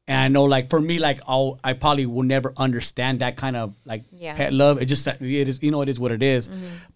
And 0.08 0.22
I 0.22 0.28
know, 0.28 0.44
like 0.44 0.70
for 0.70 0.80
me, 0.80 1.00
like 1.00 1.20
I'll 1.28 1.60
I 1.64 1.74
probably 1.74 2.06
will 2.06 2.24
never 2.24 2.54
understand 2.58 3.20
that 3.22 3.36
kind 3.38 3.56
of 3.56 3.76
like 3.86 4.04
Yeah. 4.12 4.30
Mm-hmm. 4.32 4.38
pet 4.38 4.54
love. 4.54 4.82
It 4.82 4.86
just 4.86 5.06
that 5.06 5.20
it 5.22 5.50
is, 5.50 5.62
you 5.64 5.72
know, 5.72 5.82
it 5.82 5.90
is 5.90 6.00
what 6.00 6.12
it 6.12 6.22
is. 6.24 6.48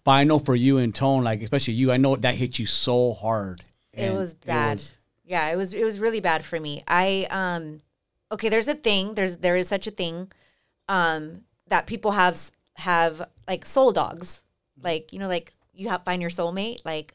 But 0.04 0.12
I 0.12 0.24
know 0.24 0.38
for 0.38 0.54
you 0.54 0.78
and 0.78 0.94
Tone, 0.94 1.24
like 1.24 1.42
especially 1.42 1.74
you, 1.74 1.90
I 1.92 1.96
know 1.98 2.14
that 2.16 2.36
hit 2.36 2.58
you 2.58 2.66
so 2.66 3.12
hard. 3.12 3.62
it 3.92 4.14
was 4.14 4.32
bad. 4.34 4.78
was- 4.78 4.92
yeah, 5.30 5.48
it 5.50 5.56
was 5.56 5.72
it 5.72 5.84
was 5.84 6.00
really 6.00 6.18
bad 6.18 6.44
for 6.44 6.58
me. 6.58 6.82
I 6.88 7.28
um 7.30 7.82
okay, 8.32 8.48
there's 8.48 8.66
a 8.66 8.74
thing, 8.74 9.14
there's 9.14 9.36
there 9.36 9.54
is 9.54 9.68
such 9.68 9.86
a 9.86 9.92
thing 9.92 10.32
um 10.88 11.42
that 11.68 11.86
people 11.86 12.10
have 12.10 12.50
have 12.74 13.28
like 13.46 13.64
soul 13.64 13.92
dogs. 13.92 14.42
Like, 14.82 15.12
you 15.12 15.20
know, 15.20 15.28
like 15.28 15.54
you 15.72 15.88
have 15.88 16.04
find 16.04 16.20
your 16.20 16.32
soulmate, 16.32 16.84
like 16.84 17.14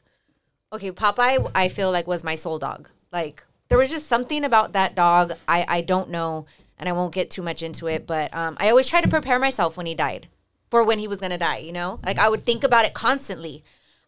okay, 0.72 0.90
Popeye 0.90 1.50
I 1.54 1.68
feel 1.68 1.92
like 1.92 2.06
was 2.06 2.24
my 2.24 2.36
soul 2.36 2.58
dog. 2.58 2.88
Like 3.12 3.44
there 3.68 3.76
was 3.76 3.90
just 3.90 4.08
something 4.08 4.44
about 4.44 4.72
that 4.72 4.94
dog 4.94 5.34
I 5.46 5.66
I 5.68 5.80
don't 5.82 6.08
know 6.08 6.46
and 6.78 6.88
I 6.88 6.92
won't 6.92 7.14
get 7.14 7.28
too 7.28 7.42
much 7.42 7.62
into 7.62 7.86
it, 7.86 8.06
but 8.06 8.34
um 8.34 8.56
I 8.58 8.70
always 8.70 8.88
try 8.88 9.02
to 9.02 9.08
prepare 9.08 9.38
myself 9.38 9.76
when 9.76 9.84
he 9.84 9.94
died 9.94 10.28
for 10.70 10.82
when 10.82 10.98
he 10.98 11.06
was 11.06 11.18
going 11.18 11.30
to 11.32 11.38
die, 11.38 11.58
you 11.58 11.72
know? 11.72 12.00
Like 12.02 12.18
I 12.18 12.30
would 12.30 12.46
think 12.46 12.64
about 12.64 12.86
it 12.86 12.94
constantly. 12.94 13.62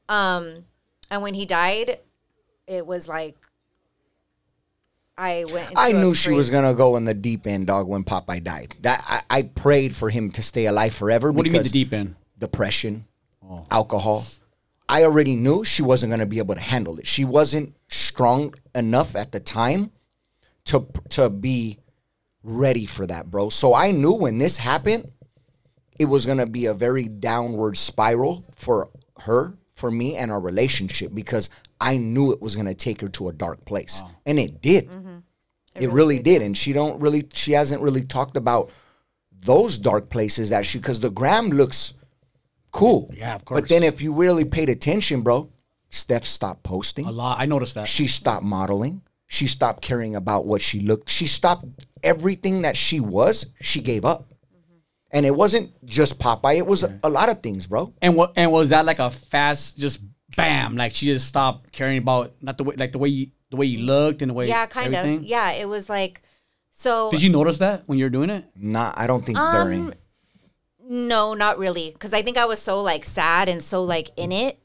Um 0.08 0.64
and 1.10 1.20
when 1.20 1.34
he 1.34 1.44
died, 1.44 1.98
it 2.66 2.86
was 2.86 3.06
like 3.06 3.36
I 5.18 5.44
went. 5.46 5.70
Into 5.70 5.80
I 5.80 5.88
a 5.88 5.92
knew 5.92 6.14
she 6.14 6.30
was 6.30 6.48
gonna 6.48 6.74
go 6.74 6.96
in 6.96 7.04
the 7.04 7.12
deep 7.12 7.46
end, 7.46 7.66
dog. 7.66 7.88
When 7.88 8.04
Popeye 8.04 8.42
died, 8.42 8.76
that 8.82 9.04
I, 9.06 9.38
I 9.38 9.42
prayed 9.42 9.96
for 9.96 10.10
him 10.10 10.30
to 10.30 10.42
stay 10.42 10.66
alive 10.66 10.94
forever. 10.94 11.32
What 11.32 11.44
do 11.44 11.50
you 11.50 11.54
mean 11.54 11.64
the 11.64 11.68
deep 11.68 11.92
end? 11.92 12.14
Depression, 12.38 13.04
oh. 13.44 13.66
alcohol. 13.70 14.24
I 14.88 15.02
already 15.02 15.36
knew 15.36 15.64
she 15.64 15.82
wasn't 15.82 16.10
gonna 16.10 16.24
be 16.24 16.38
able 16.38 16.54
to 16.54 16.60
handle 16.60 16.98
it. 16.98 17.06
She 17.06 17.24
wasn't 17.24 17.74
strong 17.88 18.54
enough 18.74 19.16
at 19.16 19.32
the 19.32 19.40
time 19.40 19.90
to 20.66 20.86
to 21.10 21.28
be 21.28 21.78
ready 22.44 22.86
for 22.86 23.04
that, 23.06 23.28
bro. 23.30 23.48
So 23.48 23.74
I 23.74 23.90
knew 23.90 24.12
when 24.12 24.38
this 24.38 24.56
happened, 24.56 25.10
it 25.98 26.04
was 26.04 26.26
gonna 26.26 26.46
be 26.46 26.66
a 26.66 26.74
very 26.74 27.08
downward 27.08 27.76
spiral 27.76 28.44
for 28.54 28.90
her, 29.20 29.58
for 29.74 29.90
me, 29.90 30.16
and 30.16 30.30
our 30.30 30.40
relationship 30.40 31.12
because 31.12 31.50
I 31.80 31.96
knew 31.96 32.32
it 32.32 32.40
was 32.40 32.56
gonna 32.56 32.74
take 32.74 33.00
her 33.00 33.08
to 33.08 33.28
a 33.28 33.32
dark 33.32 33.64
place, 33.64 34.00
and 34.24 34.38
it 34.38 34.62
did. 34.62 34.88
Mm-hmm. 34.88 35.07
It, 35.74 35.90
really 35.90 36.18
did, 36.18 36.42
and 36.42 36.56
she 36.56 36.72
don't 36.72 37.00
really, 37.00 37.28
she 37.32 37.52
hasn't 37.52 37.82
really 37.82 38.02
talked 38.02 38.36
about 38.36 38.70
those 39.30 39.78
dark 39.78 40.10
places 40.10 40.50
that 40.50 40.66
she, 40.66 40.78
because 40.78 41.00
the 41.00 41.10
gram 41.10 41.50
looks 41.50 41.94
cool. 42.72 43.10
Yeah, 43.14 43.34
of 43.34 43.44
course. 43.44 43.60
But 43.60 43.68
then 43.68 43.82
if 43.82 44.02
you 44.02 44.12
really 44.12 44.44
paid 44.44 44.68
attention, 44.68 45.22
bro, 45.22 45.50
Steph 45.90 46.24
stopped 46.24 46.62
posting. 46.62 47.06
A 47.06 47.10
lot. 47.10 47.40
I 47.40 47.46
noticed 47.46 47.74
that. 47.74 47.88
She 47.88 48.06
stopped 48.06 48.44
modeling. 48.44 49.02
She 49.26 49.46
stopped 49.46 49.82
caring 49.82 50.14
about 50.14 50.46
what 50.46 50.62
she 50.62 50.80
looked. 50.80 51.08
She 51.08 51.26
stopped 51.26 51.64
everything 52.02 52.62
that 52.62 52.76
she 52.76 52.98
was. 53.00 53.52
She 53.60 53.80
gave 53.80 54.04
up. 54.04 54.22
Mm-hmm. 54.22 54.78
And 55.12 55.26
it 55.26 55.34
wasn't 55.34 55.70
just 55.84 56.18
Popeye; 56.18 56.56
it 56.56 56.66
was 56.66 56.82
a, 56.82 56.98
a 57.02 57.10
lot 57.10 57.28
of 57.28 57.42
things, 57.42 57.66
bro. 57.66 57.92
And 58.00 58.16
what 58.16 58.32
and 58.36 58.50
was 58.50 58.70
that 58.70 58.86
like 58.86 58.98
a 58.98 59.10
fast 59.10 59.78
just 59.78 60.00
bam? 60.36 60.76
Like 60.76 60.92
she 60.92 61.06
just 61.06 61.28
stopped 61.28 61.72
caring 61.72 61.98
about 61.98 62.32
not 62.40 62.58
the 62.58 62.64
way 62.64 62.74
like 62.76 62.92
the 62.92 62.98
way 62.98 63.08
you 63.08 63.26
the 63.50 63.56
way 63.56 63.66
you 63.66 63.80
looked 63.84 64.22
and 64.22 64.30
the 64.30 64.34
way 64.34 64.48
Yeah, 64.48 64.66
kind 64.66 64.94
everything? 64.94 65.18
of. 65.20 65.24
Yeah, 65.24 65.50
it 65.52 65.68
was 65.68 65.88
like 65.88 66.22
so. 66.70 67.10
Did 67.10 67.22
you 67.22 67.30
notice 67.30 67.58
that 67.58 67.82
when 67.86 67.98
you 67.98 68.04
were 68.04 68.10
doing 68.10 68.30
it? 68.30 68.44
Not, 68.56 68.98
I 68.98 69.06
don't 69.06 69.24
think 69.24 69.38
Um, 69.38 69.54
during. 69.54 69.94
No, 70.90 71.34
not 71.34 71.58
really. 71.58 71.90
Because 71.92 72.12
I 72.14 72.22
think 72.22 72.36
I 72.38 72.44
was 72.46 72.60
so 72.60 72.80
like 72.80 73.04
sad 73.04 73.48
and 73.48 73.62
so 73.62 73.82
like 73.82 74.10
in 74.16 74.32
it. 74.32 74.58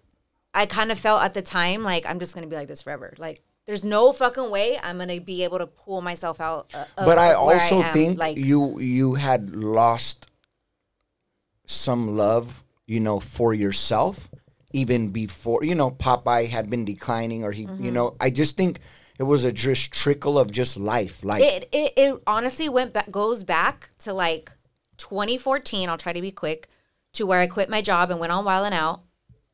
I 0.54 0.65
kind 0.67 0.91
of 0.91 1.00
felt 1.00 1.24
at 1.24 1.34
the 1.34 1.41
time 1.41 1.84
like 1.84 2.06
I'm 2.06 2.19
just 2.19 2.36
gonna 2.36 2.48
be 2.48 2.56
like 2.56 2.67
this 2.67 2.82
forever. 2.84 3.13
Like 3.17 3.41
there's 3.65 3.84
no 3.84 4.12
fucking 4.12 4.50
way 4.52 4.78
I'm 4.82 4.98
gonna 5.00 5.19
be 5.19 5.43
able 5.43 5.58
to 5.58 5.65
pull 5.67 6.02
myself 6.02 6.39
out. 6.39 6.69
Uh, 6.74 6.86
of 6.98 7.06
But 7.06 7.17
I 7.17 7.30
where 7.43 7.56
also 7.56 7.82
am. 7.82 7.93
think 7.93 8.19
like 8.19 8.38
you 8.38 8.80
you 8.80 9.15
had 9.15 9.50
lost 9.56 10.28
some 11.65 12.15
love, 12.15 12.63
you 12.86 13.00
know, 13.00 13.19
for 13.19 13.54
yourself 13.54 14.30
even 14.74 15.10
before 15.10 15.64
you 15.64 15.76
know 15.76 15.92
Popeye 15.92 16.50
had 16.50 16.70
been 16.70 16.86
declining 16.86 17.44
or 17.44 17.52
he, 17.52 17.64
you 17.64 17.92
Mm-hmm. 17.92 17.94
know, 17.94 18.16
I 18.20 18.30
just 18.32 18.58
think 18.58 18.80
it 19.20 19.24
was 19.24 19.46
a 19.46 19.52
just 19.52 19.92
trickle 19.94 20.38
of 20.40 20.52
just 20.52 20.76
life, 20.78 21.24
like 21.24 21.44
it, 21.44 21.70
it 21.72 21.94
it 21.96 22.22
honestly 22.28 22.68
went 22.70 22.94
back 22.94 23.12
goes 23.12 23.44
back 23.44 23.90
to 24.00 24.14
like 24.14 24.52
2014. 24.98 25.90
I'll 25.90 25.98
try 25.98 26.14
to 26.14 26.22
be 26.22 26.32
quick 26.32 26.68
to 27.14 27.26
where 27.26 27.40
I 27.40 27.48
quit 27.48 27.70
my 27.70 27.82
job 27.82 28.10
and 28.12 28.20
went 28.20 28.32
on 28.34 28.46
Wild 28.46 28.66
'N 28.66 28.74
Out. 28.74 29.02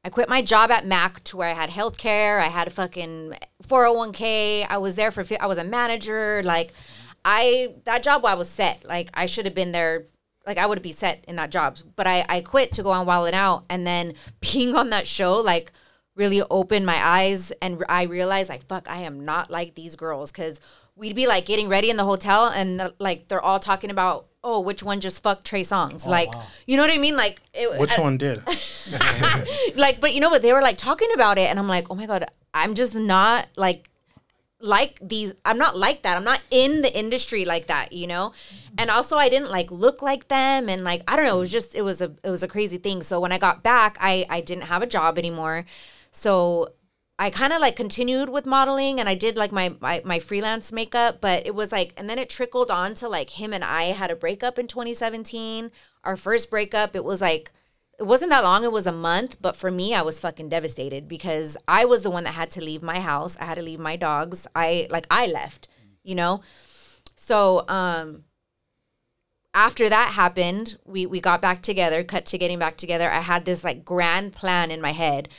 I 0.06 0.10
quit 0.10 0.30
my 0.30 0.42
job 0.42 0.72
at 0.72 0.86
Mac 0.86 1.24
to 1.26 1.36
where 1.38 1.50
I 1.50 1.54
had 1.54 1.70
health 1.70 1.98
care. 1.98 2.40
I 2.40 2.48
had 2.48 2.68
a 2.68 2.72
fucking 2.72 3.34
401k. 3.68 4.66
I 4.70 4.78
was 4.78 4.96
there 4.96 5.12
for, 5.12 5.26
I 5.40 5.46
was 5.46 5.58
a 5.58 5.64
manager. 5.66 6.42
Like, 6.44 6.72
I, 7.26 7.74
that 7.84 8.02
job, 8.02 8.24
I 8.26 8.36
was 8.36 8.50
set. 8.50 8.86
Like, 8.88 9.10
I 9.14 9.26
should 9.26 9.44
have 9.46 9.54
been 9.54 9.74
there. 9.74 10.06
Like, 10.50 10.58
I 10.58 10.66
would 10.66 10.82
be 10.82 10.92
set 10.92 11.24
in 11.28 11.36
that 11.38 11.52
job. 11.52 11.78
But 11.96 12.08
I, 12.08 12.26
I 12.28 12.42
quit 12.42 12.72
to 12.74 12.84
go 12.84 12.90
on 12.90 13.06
Wild 13.06 13.28
'N 13.28 13.34
Out. 13.36 13.64
And 13.70 13.86
then 13.88 14.14
being 14.42 14.76
on 14.76 14.90
that 14.90 15.08
show, 15.08 15.36
like, 15.36 15.72
really 16.16 16.42
opened 16.50 16.86
my 16.86 16.98
eyes. 16.98 17.52
And 17.62 17.84
I 17.88 18.04
realized, 18.04 18.50
like, 18.50 18.66
fuck, 18.68 18.90
I 18.90 19.02
am 19.04 19.24
not 19.24 19.50
like 19.50 19.76
these 19.76 19.96
girls. 19.96 20.32
Cause 20.32 20.60
we'd 20.96 21.16
be 21.16 21.28
like 21.28 21.46
getting 21.46 21.70
ready 21.70 21.90
in 21.90 21.96
the 21.96 22.04
hotel 22.04 22.48
and 22.48 22.92
like 23.00 23.30
they're 23.30 23.42
all 23.42 23.60
talking 23.60 23.90
about, 23.90 24.26
oh, 24.44 24.60
which 24.60 24.84
one 24.84 25.00
just 25.00 25.24
fucked 25.24 25.46
Trey 25.46 25.62
Songz? 25.62 26.06
Oh, 26.06 26.10
like, 26.10 26.30
you 26.68 26.76
know 26.76 26.84
what 26.84 26.92
I 26.94 26.98
mean? 26.98 27.16
Like, 27.16 27.42
it, 27.54 27.80
Which 27.80 27.98
I- 27.98 28.02
one 28.02 28.18
did? 28.18 28.44
like 29.76 30.02
but 30.02 30.14
you 30.14 30.20
know 30.20 30.30
what 30.30 30.42
they 30.42 30.52
were 30.52 30.62
like 30.62 30.78
talking 30.78 31.10
about 31.14 31.38
it 31.38 31.50
and 31.50 31.60
i'm 31.60 31.68
like 31.68 31.88
oh 31.92 31.96
my 31.96 32.08
god 32.08 32.26
i'm 32.54 32.74
just 32.74 32.96
not 32.96 33.48
like 33.56 33.90
like 34.62 34.98
these 35.02 35.34
i'm 35.46 35.58
not 35.58 35.78
like 35.78 36.02
that 36.02 36.18
i'm 36.18 36.24
not 36.24 36.42
in 36.52 36.82
the 36.82 36.98
industry 36.98 37.46
like 37.46 37.68
that 37.68 37.94
you 37.94 38.08
know 38.08 38.34
and 38.78 38.90
also 38.90 39.18
i 39.18 39.30
didn't 39.30 39.50
like 39.52 39.72
look 39.72 40.02
like 40.02 40.28
them 40.28 40.70
and 40.70 40.84
like 40.84 41.02
i 41.08 41.16
don't 41.16 41.26
know 41.26 41.38
it 41.38 41.42
was 41.42 41.52
just 41.52 41.76
it 41.76 41.82
was 41.82 42.02
a 42.02 42.16
it 42.24 42.30
was 42.30 42.44
a 42.44 42.48
crazy 42.48 42.78
thing 42.78 43.02
so 43.04 43.20
when 43.20 43.32
i 43.32 43.38
got 43.38 43.64
back 43.64 43.98
i 44.00 44.26
i 44.30 44.42
didn't 44.42 44.64
have 44.64 44.82
a 44.82 44.88
job 44.88 45.18
anymore 45.18 45.66
so 46.12 46.74
I 47.22 47.30
kind 47.30 47.52
of 47.52 47.60
like 47.60 47.76
continued 47.76 48.30
with 48.30 48.46
modeling 48.46 48.98
and 48.98 49.10
I 49.10 49.14
did 49.14 49.36
like 49.36 49.52
my, 49.52 49.76
my 49.82 50.02
my 50.06 50.20
freelance 50.20 50.72
makeup, 50.72 51.20
but 51.20 51.46
it 51.46 51.54
was 51.54 51.70
like 51.70 51.94
and 51.98 52.10
then 52.10 52.18
it 52.18 52.30
trickled 52.30 52.72
on 52.72 52.94
to 52.96 53.10
like 53.10 53.32
him 53.32 53.52
and 53.52 53.62
I 53.62 53.92
had 53.92 54.10
a 54.10 54.16
breakup 54.16 54.58
in 54.58 54.68
2017. 54.68 55.70
Our 56.06 56.16
first 56.16 56.50
breakup, 56.50 56.96
it 56.96 57.04
was 57.04 57.20
like 57.20 57.52
it 58.00 58.04
wasn't 58.04 58.32
that 58.32 58.46
long, 58.46 58.64
it 58.64 58.72
was 58.72 58.88
a 58.88 58.94
month, 58.94 59.36
but 59.42 59.58
for 59.58 59.70
me 59.70 59.94
I 59.94 60.02
was 60.02 60.18
fucking 60.18 60.48
devastated 60.48 61.10
because 61.10 61.58
I 61.68 61.84
was 61.84 62.04
the 62.04 62.10
one 62.10 62.24
that 62.24 62.36
had 62.36 62.52
to 62.52 62.64
leave 62.64 62.82
my 62.82 63.02
house. 63.02 63.36
I 63.38 63.44
had 63.44 63.56
to 63.56 63.62
leave 63.64 63.80
my 63.80 63.98
dogs. 63.98 64.48
I 64.56 64.88
like 64.90 65.06
I 65.12 65.26
left, 65.26 65.68
you 66.04 66.16
know? 66.16 66.40
So, 67.18 67.68
um 67.68 68.24
after 69.54 69.90
that 69.90 70.14
happened, 70.14 70.78
we 70.86 71.06
we 71.06 71.20
got 71.20 71.42
back 71.42 71.62
together, 71.62 72.04
cut 72.04 72.26
to 72.28 72.38
getting 72.38 72.60
back 72.60 72.78
together. 72.78 73.10
I 73.10 73.22
had 73.22 73.46
this 73.46 73.64
like 73.64 73.84
grand 73.84 74.34
plan 74.34 74.72
in 74.72 74.82
my 74.82 74.92
head 74.92 75.30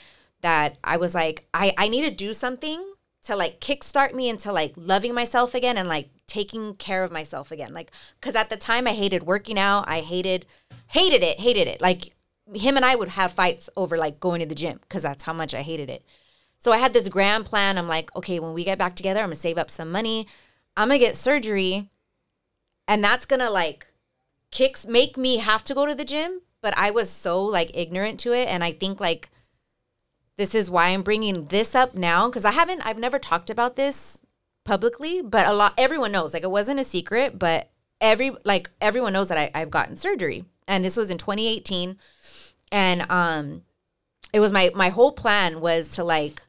that 0.43 0.77
I 0.83 0.97
was 0.97 1.15
like, 1.15 1.47
I, 1.53 1.75
I 1.77 1.89
need 1.89 2.03
to 2.03 2.11
do 2.11 2.35
something 2.35 2.95
to 3.25 3.37
like 3.37 3.61
kickstart 3.61 4.15
me 4.15 4.29
into 4.29 4.53
like 4.53 4.73
loving 4.77 5.15
myself 5.15 5.55
again 5.55 5.77
and 5.77 5.89
like 5.89 6.09
taking 6.27 6.75
care 6.75 7.05
of 7.05 7.13
myself 7.13 7.51
again. 7.51 7.75
Like, 7.75 7.91
cause 8.21 8.35
at 8.35 8.49
the 8.49 8.57
time 8.57 8.87
I 8.87 8.93
hated 8.93 9.25
working 9.25 9.59
out. 9.59 9.85
I 9.87 10.01
hated, 10.01 10.47
hated 10.89 11.23
it, 11.23 11.41
hated 11.41 11.69
it. 11.69 11.81
Like 11.81 12.15
him 12.55 12.77
and 12.77 12.85
I 12.85 12.97
would 12.97 13.11
have 13.11 13.33
fights 13.33 13.69
over 13.77 13.97
like 13.97 14.21
going 14.21 14.41
to 14.41 14.47
the 14.47 14.55
gym 14.55 14.81
because 14.83 15.03
that's 15.03 15.25
how 15.25 15.33
much 15.33 15.55
I 15.55 15.63
hated 15.63 15.91
it. 15.91 16.05
So 16.59 16.73
I 16.73 16.79
had 16.79 16.93
this 16.93 17.09
grand 17.09 17.47
plan. 17.47 17.79
I'm 17.79 17.89
like, 17.89 18.15
okay, 18.17 18.39
when 18.39 18.55
we 18.55 18.65
get 18.65 18.79
back 18.79 18.97
together, 18.97 19.21
I'm 19.21 19.27
gonna 19.27 19.37
save 19.37 19.59
up 19.59 19.71
some 19.71 19.91
money. 19.91 20.27
I'm 20.77 20.89
gonna 20.89 20.99
get 20.99 21.17
surgery, 21.17 21.89
and 22.87 23.03
that's 23.03 23.25
gonna 23.25 23.51
like 23.51 23.87
kicks 24.51 24.87
make 24.87 25.17
me 25.17 25.39
have 25.39 25.65
to 25.65 25.75
go 25.75 25.87
to 25.87 25.95
the 25.95 26.05
gym. 26.05 26.43
But 26.63 26.77
I 26.77 26.91
was 26.91 27.09
so 27.09 27.43
like 27.43 27.71
ignorant 27.73 28.21
to 28.21 28.33
it, 28.33 28.49
and 28.49 28.63
I 28.63 28.73
think 28.73 29.01
like 29.01 29.31
this 30.37 30.55
is 30.55 30.71
why 30.71 30.89
I'm 30.89 31.03
bringing 31.03 31.47
this 31.47 31.75
up 31.75 31.95
now 31.95 32.29
because 32.29 32.45
I 32.45 32.53
haven't, 32.53 32.81
I've 32.81 32.99
never 32.99 33.19
talked 33.19 33.51
about 33.51 33.77
this 33.77 34.21
publicly, 34.65 35.23
but 35.23 35.47
a 35.47 35.53
lot, 35.53 35.75
everyone 35.77 36.13
knows. 36.13 36.33
Like 36.33 36.43
it 36.43 36.51
wasn't 36.51 36.81
a 36.81 36.85
secret, 36.85 37.39
but 37.39 37.71
every 38.01 38.33
like 38.45 38.71
everyone 38.81 39.13
knows 39.13 39.29
that 39.29 39.39
I, 39.39 39.51
I've 39.55 39.71
gotten 39.71 39.97
surgery, 39.97 40.45
and 40.69 40.85
this 40.85 40.97
was 40.97 41.11
in 41.11 41.19
2018, 41.19 41.97
and 42.73 43.11
um, 43.11 43.63
it 44.33 44.41
was 44.41 44.53
my 44.53 44.71
my 44.75 44.91
whole 44.91 45.13
plan 45.13 45.61
was 45.61 45.91
to 45.93 46.05
like 46.05 46.43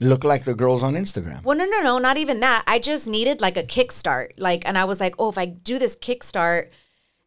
look 0.00 0.24
like 0.24 0.44
the 0.44 0.54
girls 0.54 0.82
on 0.82 0.94
Instagram. 0.94 1.44
well, 1.44 1.56
no, 1.56 1.66
no, 1.66 1.82
no, 1.82 1.98
not 1.98 2.16
even 2.16 2.40
that. 2.40 2.64
I 2.66 2.78
just 2.78 3.06
needed 3.06 3.40
like 3.40 3.56
a 3.56 3.62
kickstart. 3.62 4.32
Like, 4.38 4.66
and 4.66 4.78
I 4.78 4.84
was 4.84 4.98
like, 4.98 5.14
oh, 5.18 5.28
if 5.28 5.36
I 5.36 5.44
do 5.44 5.78
this 5.78 5.94
kickstart 5.94 6.70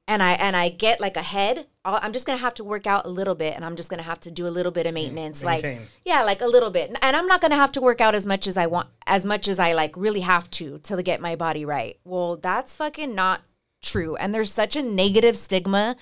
and 0.07 0.21
I 0.21 0.33
and 0.33 0.55
I 0.55 0.69
get 0.69 0.99
like 0.99 1.15
ahead, 1.15 1.67
I'll, 1.85 1.99
I'm 2.01 2.11
just 2.13 2.25
gonna 2.25 2.37
have 2.37 2.53
to 2.55 2.63
work 2.63 2.85
out 2.85 3.05
a 3.05 3.09
little 3.09 3.35
bit, 3.35 3.55
and 3.55 3.63
I'm 3.63 3.75
just 3.75 3.89
gonna 3.89 4.03
have 4.03 4.19
to 4.21 4.31
do 4.31 4.45
a 4.45 4.49
little 4.49 4.71
bit 4.71 4.85
of 4.85 4.93
maintenance, 4.93 5.43
like 5.43 5.63
yeah, 6.05 6.23
like 6.23 6.41
a 6.41 6.47
little 6.47 6.71
bit. 6.71 6.95
And 7.01 7.15
I'm 7.15 7.27
not 7.27 7.41
gonna 7.41 7.55
have 7.55 7.71
to 7.73 7.81
work 7.81 8.01
out 8.01 8.15
as 8.15 8.25
much 8.25 8.47
as 8.47 8.57
I 8.57 8.67
want, 8.67 8.89
as 9.07 9.23
much 9.23 9.47
as 9.47 9.59
I 9.59 9.73
like 9.73 9.95
really 9.95 10.21
have 10.21 10.49
to 10.51 10.79
to 10.79 11.03
get 11.03 11.21
my 11.21 11.35
body 11.35 11.65
right. 11.65 11.99
Well, 12.03 12.35
that's 12.37 12.75
fucking 12.75 13.15
not 13.15 13.41
true. 13.81 14.15
And 14.17 14.33
there's 14.33 14.51
such 14.51 14.75
a 14.75 14.81
negative 14.81 15.37
stigma 15.37 15.95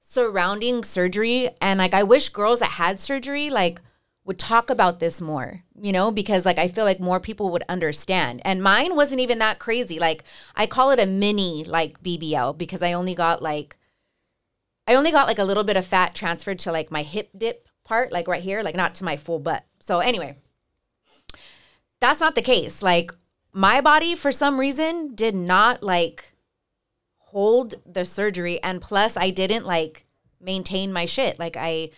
surrounding 0.00 0.82
surgery, 0.82 1.50
and 1.60 1.78
like 1.78 1.94
I 1.94 2.02
wish 2.02 2.30
girls 2.30 2.60
that 2.60 2.72
had 2.72 3.00
surgery 3.00 3.50
like 3.50 3.80
would 4.24 4.38
talk 4.38 4.70
about 4.70 5.00
this 5.00 5.20
more, 5.20 5.64
you 5.80 5.92
know, 5.92 6.10
because 6.10 6.44
like 6.44 6.58
I 6.58 6.68
feel 6.68 6.84
like 6.84 7.00
more 7.00 7.18
people 7.18 7.50
would 7.50 7.64
understand. 7.68 8.40
And 8.44 8.62
mine 8.62 8.94
wasn't 8.94 9.20
even 9.20 9.38
that 9.40 9.58
crazy. 9.58 9.98
Like 9.98 10.22
I 10.54 10.66
call 10.66 10.90
it 10.90 11.00
a 11.00 11.06
mini 11.06 11.64
like 11.64 12.02
BBL 12.02 12.56
because 12.56 12.82
I 12.82 12.92
only 12.92 13.14
got 13.14 13.42
like 13.42 13.76
I 14.86 14.94
only 14.94 15.10
got 15.10 15.26
like 15.26 15.38
a 15.38 15.44
little 15.44 15.64
bit 15.64 15.76
of 15.76 15.86
fat 15.86 16.14
transferred 16.14 16.58
to 16.60 16.72
like 16.72 16.90
my 16.90 17.02
hip 17.02 17.30
dip 17.36 17.68
part, 17.84 18.12
like 18.12 18.28
right 18.28 18.42
here, 18.42 18.62
like 18.62 18.76
not 18.76 18.94
to 18.96 19.04
my 19.04 19.16
full 19.16 19.38
butt. 19.38 19.64
So 19.80 19.98
anyway, 19.98 20.36
that's 22.00 22.20
not 22.20 22.34
the 22.34 22.42
case. 22.42 22.82
Like 22.82 23.12
my 23.52 23.80
body 23.80 24.14
for 24.14 24.30
some 24.30 24.60
reason 24.60 25.14
did 25.14 25.34
not 25.34 25.82
like 25.82 26.32
hold 27.18 27.74
the 27.86 28.04
surgery 28.04 28.62
and 28.62 28.80
plus 28.80 29.16
I 29.16 29.30
didn't 29.30 29.66
like 29.66 30.06
maintain 30.40 30.92
my 30.92 31.06
shit. 31.06 31.38
Like 31.38 31.56
I 31.56 31.90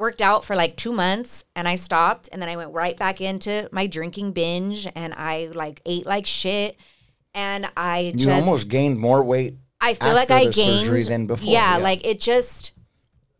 worked 0.00 0.22
out 0.22 0.44
for 0.44 0.56
like 0.56 0.76
2 0.76 0.92
months 0.92 1.44
and 1.54 1.68
I 1.68 1.76
stopped 1.76 2.28
and 2.32 2.40
then 2.40 2.48
I 2.48 2.56
went 2.56 2.72
right 2.72 2.96
back 2.96 3.20
into 3.20 3.68
my 3.70 3.86
drinking 3.86 4.32
binge 4.32 4.88
and 4.94 5.12
I 5.14 5.50
like 5.54 5.82
ate 5.84 6.06
like 6.06 6.26
shit 6.26 6.76
and 7.34 7.70
I 7.76 8.12
You 8.14 8.24
just 8.24 8.28
almost 8.46 8.68
gained 8.68 8.98
more 8.98 9.22
weight. 9.22 9.58
I 9.80 9.94
feel 9.94 10.14
like 10.14 10.30
I 10.30 10.44
gained 10.46 10.86
surgery 10.86 11.02
than 11.04 11.26
before, 11.26 11.52
Yeah, 11.52 11.76
yeah. 11.76 11.82
like 11.82 12.04
it 12.06 12.18
just 12.18 12.72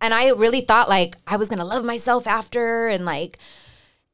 and 0.00 0.12
I 0.12 0.28
really 0.30 0.60
thought 0.60 0.88
like 0.88 1.16
I 1.26 1.36
was 1.36 1.48
gonna 1.48 1.64
love 1.64 1.84
myself 1.84 2.26
after 2.26 2.88
and 2.88 3.04
like 3.06 3.38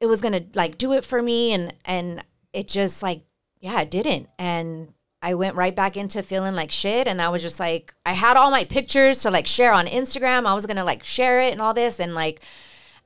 it 0.01 0.07
was 0.07 0.21
gonna 0.21 0.45
like 0.55 0.79
do 0.79 0.93
it 0.93 1.05
for 1.05 1.21
me 1.23 1.53
and 1.53 1.75
and 1.85 2.25
it 2.53 2.69
just 2.69 3.03
like 3.03 3.23
yeah, 3.59 3.81
it 3.81 3.91
didn't. 3.91 4.29
And 4.39 4.93
I 5.27 5.35
went 5.35 5.57
right 5.57 5.75
back 5.75 5.97
into 5.97 6.23
feeling 6.23 6.55
like 6.55 6.71
shit 6.71 7.09
and 7.09 7.21
I 7.21 7.31
was 7.31 7.43
just 7.43 7.59
like 7.59 7.93
I 8.07 8.13
had 8.13 8.37
all 8.37 8.53
my 8.53 8.63
pictures 8.65 9.23
to 9.23 9.31
like 9.33 9.49
share 9.49 9.73
on 9.73 9.87
Instagram. 9.87 10.47
I 10.47 10.55
was 10.55 10.67
gonna 10.67 10.85
like 10.85 11.03
share 11.03 11.43
it 11.43 11.51
and 11.53 11.61
all 11.61 11.75
this 11.75 11.99
and 11.99 12.15
like 12.15 12.41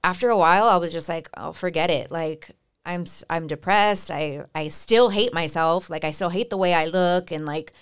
after 0.04 0.28
a 0.28 0.36
while 0.36 0.64
I 0.64 0.76
was 0.76 0.92
just 0.92 1.08
like, 1.08 1.30
oh 1.38 1.52
forget 1.52 1.88
it. 1.88 2.10
Like 2.12 2.50
I'm 2.84 3.06
I'm 3.30 3.46
depressed. 3.46 4.10
I 4.10 4.44
I 4.54 4.68
still 4.68 5.08
hate 5.08 5.32
myself. 5.32 5.88
Like 5.88 6.04
I 6.04 6.10
still 6.10 6.28
hate 6.28 6.50
the 6.50 6.58
way 6.58 6.74
I 6.74 6.84
look 6.84 7.30
and 7.30 7.46
like 7.46 7.72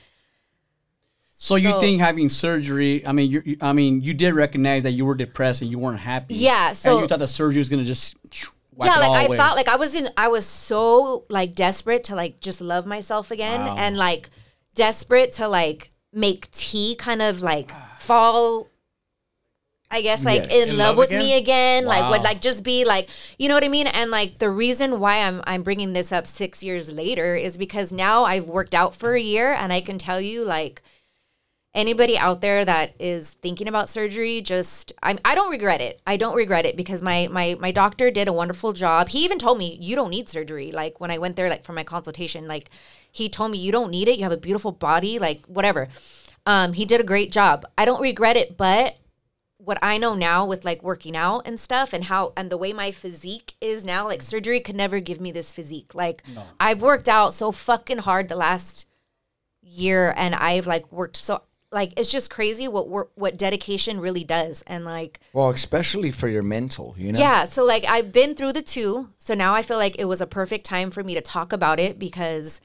So 1.35 1.57
you 1.57 1.81
think 1.81 2.01
having 2.01 2.29
surgery? 2.29 3.05
I 3.05 3.11
mean, 3.11 3.31
you, 3.33 3.57
I 3.61 3.73
mean, 3.73 4.03
you 4.03 4.15
did 4.15 4.35
recognize 4.35 4.85
that 4.85 4.93
you 4.93 5.05
were 5.05 5.17
depressed 5.17 5.63
and 5.63 5.71
you 5.71 5.81
weren't 5.81 5.99
happy. 5.99 6.35
Yeah, 6.35 6.75
so- 6.75 6.93
and 6.93 7.01
you 7.03 7.09
thought 7.09 7.19
the 7.19 7.27
surgery 7.27 7.59
was 7.59 7.69
gonna 7.69 7.85
just 7.85 8.17
yeah, 8.87 8.99
like 8.99 9.11
I 9.11 9.25
away. 9.27 9.37
thought 9.37 9.57
like 9.57 9.69
I 9.69 9.77
was 9.77 9.95
in 9.95 10.09
I 10.17 10.29
was 10.29 10.47
so 10.47 11.25
like 11.29 11.55
desperate 11.55 12.05
to 12.05 12.15
like 12.15 12.41
just 12.41 12.61
love 12.61 12.87
myself 12.87 13.31
again 13.31 13.61
Wow. 13.61 13.77
and 13.77 13.97
like 13.97 14.31
desperate 14.75 15.33
to 15.33 15.49
like 15.49 15.91
make 16.13 16.51
T 16.53 16.95
kind 16.95 17.21
of 17.23 17.43
like 17.43 17.73
fall 17.99 18.69
I 19.91 20.03
guess 20.03 20.23
like 20.23 20.43
Yes. 20.51 20.53
in, 20.53 20.69
In 20.71 20.77
love, 20.77 20.89
love 20.89 20.97
with 20.99 21.09
again? 21.09 21.19
me 21.19 21.35
again, 21.37 21.85
like 21.87 22.11
would 22.11 22.23
like 22.23 22.43
just 22.43 22.63
be 22.63 22.85
like, 22.85 23.09
you 23.39 23.49
know 23.49 23.55
what 23.55 23.65
I 23.65 23.69
mean? 23.69 23.87
And 23.87 24.11
like 24.11 24.39
the 24.39 24.51
reason 24.51 25.01
why 25.01 25.19
I'm 25.23 25.41
I'm 25.47 25.63
bringing 25.63 25.95
this 25.95 26.13
up 26.13 26.27
6 26.27 26.63
years 26.63 26.91
later 26.91 27.37
is 27.37 27.57
because 27.57 27.91
now 27.91 28.25
I've 28.25 28.45
worked 28.47 28.75
out 28.75 28.95
for 28.95 29.15
a 29.15 29.21
year 29.21 29.53
and 29.53 29.73
I 29.73 29.81
can 29.81 29.99
tell 29.99 30.21
you 30.21 30.45
like 30.45 30.83
anybody 31.79 32.19
out 32.19 32.41
there 32.41 32.65
that 32.65 32.95
is 32.99 33.31
thinking 33.31 33.69
about 33.69 33.89
surgery, 33.89 34.43
just 34.43 34.93
I 35.03 35.17
I 35.25 35.35
don't 35.35 35.51
regret 35.51 35.81
it. 35.81 36.01
I 36.07 36.17
don't 36.17 36.37
regret 36.37 36.67
it 36.67 36.77
because 36.77 37.01
my 37.01 37.29
my 37.31 37.57
my 37.59 37.71
doctor 37.71 38.11
did 38.11 38.29
a 38.29 38.33
wonderful 38.33 38.73
job. 38.73 39.09
He 39.09 39.25
even 39.25 39.39
told 39.39 39.59
me 39.59 39.79
you 39.81 39.95
don't 39.95 40.11
need 40.11 40.29
surgery. 40.29 40.73
Like 40.73 41.01
when 41.01 41.11
I 41.11 41.19
went 41.19 41.37
there, 41.37 41.49
like 41.49 41.65
for 41.65 41.73
my 41.73 41.85
consultation, 41.85 42.49
like 42.49 42.69
he 43.11 43.29
told 43.29 43.53
me 43.53 43.59
you 43.59 43.73
don't 43.73 43.91
need 43.91 44.09
it. 44.09 44.19
You 44.19 44.25
have 44.25 44.33
a 44.33 44.37
beautiful 44.37 44.73
body, 44.73 45.19
like 45.19 45.47
whatever. 45.47 45.89
Um, 46.45 46.73
he 46.73 46.85
did 46.85 47.01
a 47.01 47.05
great 47.05 47.31
job. 47.31 47.65
I 47.79 47.85
don't 47.85 48.01
regret 48.01 48.37
it, 48.37 48.57
but 48.57 48.97
what 49.59 49.79
I 49.83 49.99
know 49.99 50.15
now 50.15 50.47
with 50.47 50.65
like 50.65 50.83
working 50.83 51.17
out 51.17 51.43
and 51.45 51.61
stuff 51.61 51.93
and 51.93 52.05
how 52.05 52.33
and 52.37 52.51
the 52.51 52.57
way 52.57 52.73
my 52.73 52.91
physique 52.91 53.55
is 53.61 53.85
now, 53.85 54.07
like 54.07 54.23
surgery 54.23 54.61
could 54.61 54.77
never 54.77 54.99
give 54.99 55.21
me 55.21 55.31
this 55.31 55.55
physique. 55.55 55.95
Like 55.95 56.23
I've 56.59 56.83
worked 56.83 57.09
out 57.09 57.35
so 57.35 57.53
fucking 57.53 57.99
hard 57.99 58.29
the 58.29 58.37
last 58.37 58.87
year 59.61 60.15
and 60.17 60.35
I've 60.35 60.67
like 60.67 60.91
worked 60.91 61.19
so 61.19 61.43
like 61.71 61.93
it's 61.97 62.11
just 62.11 62.31
crazy 62.31 62.67
what 62.67 62.89
work 62.89 63.11
what 63.15 63.37
dedication 63.37 64.01
really 64.01 64.25
does. 64.25 64.63
And 64.67 64.85
like 64.85 65.21
Well, 65.33 65.51
especially 65.51 66.11
for 66.11 66.29
your 66.29 66.43
mental, 66.43 66.95
you 66.99 67.13
know. 67.13 67.19
yeah 67.19 67.45
so 67.45 67.65
like 67.65 67.85
I've 67.85 68.13
been 68.13 68.35
through 68.35 68.53
the 68.55 68.63
two. 68.63 69.11
So 69.19 69.35
now 69.35 69.55
I 69.55 69.63
feel 69.63 69.77
like 69.77 69.99
it 69.99 70.07
was 70.07 70.21
a 70.21 70.27
perfect 70.27 70.65
time 70.65 70.91
for 70.91 71.03
me 71.05 71.15
to 71.15 71.21
talk 71.21 71.53
about 71.53 71.79
it 71.79 71.99
because 71.99 72.61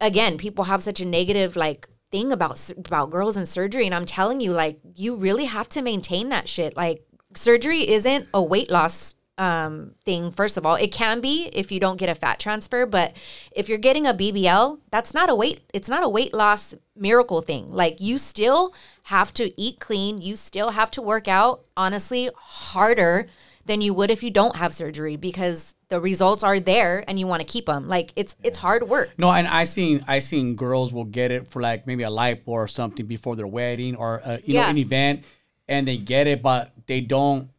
again 0.00 0.38
people 0.38 0.64
have 0.64 0.82
such 0.82 1.00
a 1.00 1.04
negative 1.04 1.54
like 1.56 1.88
thing 2.10 2.32
about 2.32 2.70
about 2.70 3.10
girls 3.10 3.36
and 3.36 3.48
surgery. 3.48 3.86
And 3.86 3.94
I'm 3.94 4.06
telling 4.06 4.40
you 4.40 4.52
like 4.52 4.80
you 4.94 5.14
really 5.14 5.44
have 5.46 5.68
to 5.70 5.82
maintain 5.82 6.28
that 6.30 6.48
shit. 6.48 6.76
Like 6.76 7.06
surgery 7.34 7.88
isn't 7.88 8.28
a 8.34 8.42
weight 8.42 8.70
loss 8.70 9.14
um 9.38 9.94
thing 10.04 10.30
first 10.30 10.58
of 10.58 10.66
all 10.66 10.74
it 10.74 10.92
can 10.92 11.18
be 11.20 11.48
if 11.54 11.72
you 11.72 11.80
don't 11.80 11.96
get 11.96 12.10
a 12.10 12.14
fat 12.14 12.38
transfer 12.38 12.84
but 12.84 13.16
if 13.50 13.66
you're 13.66 13.78
getting 13.78 14.06
a 14.06 14.12
BBL 14.12 14.78
that's 14.90 15.14
not 15.14 15.30
a 15.30 15.34
weight 15.34 15.62
it's 15.72 15.88
not 15.88 16.04
a 16.04 16.08
weight 16.08 16.34
loss 16.34 16.74
miracle 16.94 17.40
thing. 17.40 17.66
Like 17.68 18.00
you 18.00 18.18
still 18.18 18.74
have 19.04 19.32
to 19.34 19.60
eat 19.60 19.80
clean 19.80 20.20
you 20.20 20.36
still 20.36 20.70
have 20.70 20.90
to 20.92 21.02
work 21.02 21.28
out 21.28 21.62
honestly 21.76 22.30
harder 22.36 23.26
than 23.64 23.80
you 23.80 23.94
would 23.94 24.10
if 24.10 24.22
you 24.22 24.30
don't 24.30 24.56
have 24.56 24.74
surgery 24.74 25.16
because 25.16 25.74
the 25.88 26.00
results 26.00 26.42
are 26.42 26.58
there 26.58 27.04
and 27.06 27.18
you 27.18 27.26
want 27.26 27.40
to 27.40 27.46
keep 27.46 27.66
them 27.66 27.86
like 27.86 28.12
it's 28.16 28.34
it's 28.42 28.58
hard 28.58 28.88
work. 28.88 29.10
No, 29.18 29.30
and 29.30 29.46
I 29.46 29.64
seen 29.64 30.04
I 30.08 30.20
seen 30.20 30.56
girls 30.56 30.92
will 30.92 31.04
get 31.04 31.30
it 31.30 31.48
for 31.48 31.60
like 31.60 31.86
maybe 31.86 32.02
a 32.02 32.10
lipo 32.10 32.48
or 32.48 32.68
something 32.68 33.06
before 33.06 33.36
their 33.36 33.46
wedding 33.46 33.96
or 33.96 34.22
uh, 34.24 34.38
you 34.44 34.54
know 34.54 34.62
an 34.62 34.78
event, 34.78 35.24
and 35.68 35.86
they 35.86 35.98
get 35.98 36.26
it, 36.26 36.42
but 36.42 36.72
they 36.86 37.02
don't 37.02 37.50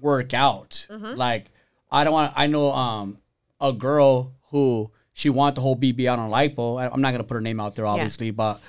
work 0.00 0.34
out. 0.34 0.86
Mm-hmm. 0.90 1.16
Like 1.16 1.46
I 1.90 2.04
don't 2.04 2.12
want. 2.12 2.32
I 2.36 2.46
know 2.46 2.72
um 2.72 3.18
a 3.60 3.72
girl 3.72 4.32
who 4.50 4.90
she 5.12 5.28
wanted 5.28 5.56
the 5.56 5.60
whole 5.60 5.76
BBL 5.76 6.16
on 6.16 6.30
lipo. 6.30 6.80
I, 6.80 6.88
I'm 6.92 7.00
not 7.00 7.12
gonna 7.12 7.24
put 7.24 7.34
her 7.34 7.40
name 7.40 7.60
out 7.60 7.76
there, 7.76 7.86
obviously, 7.86 8.30
but 8.30 8.60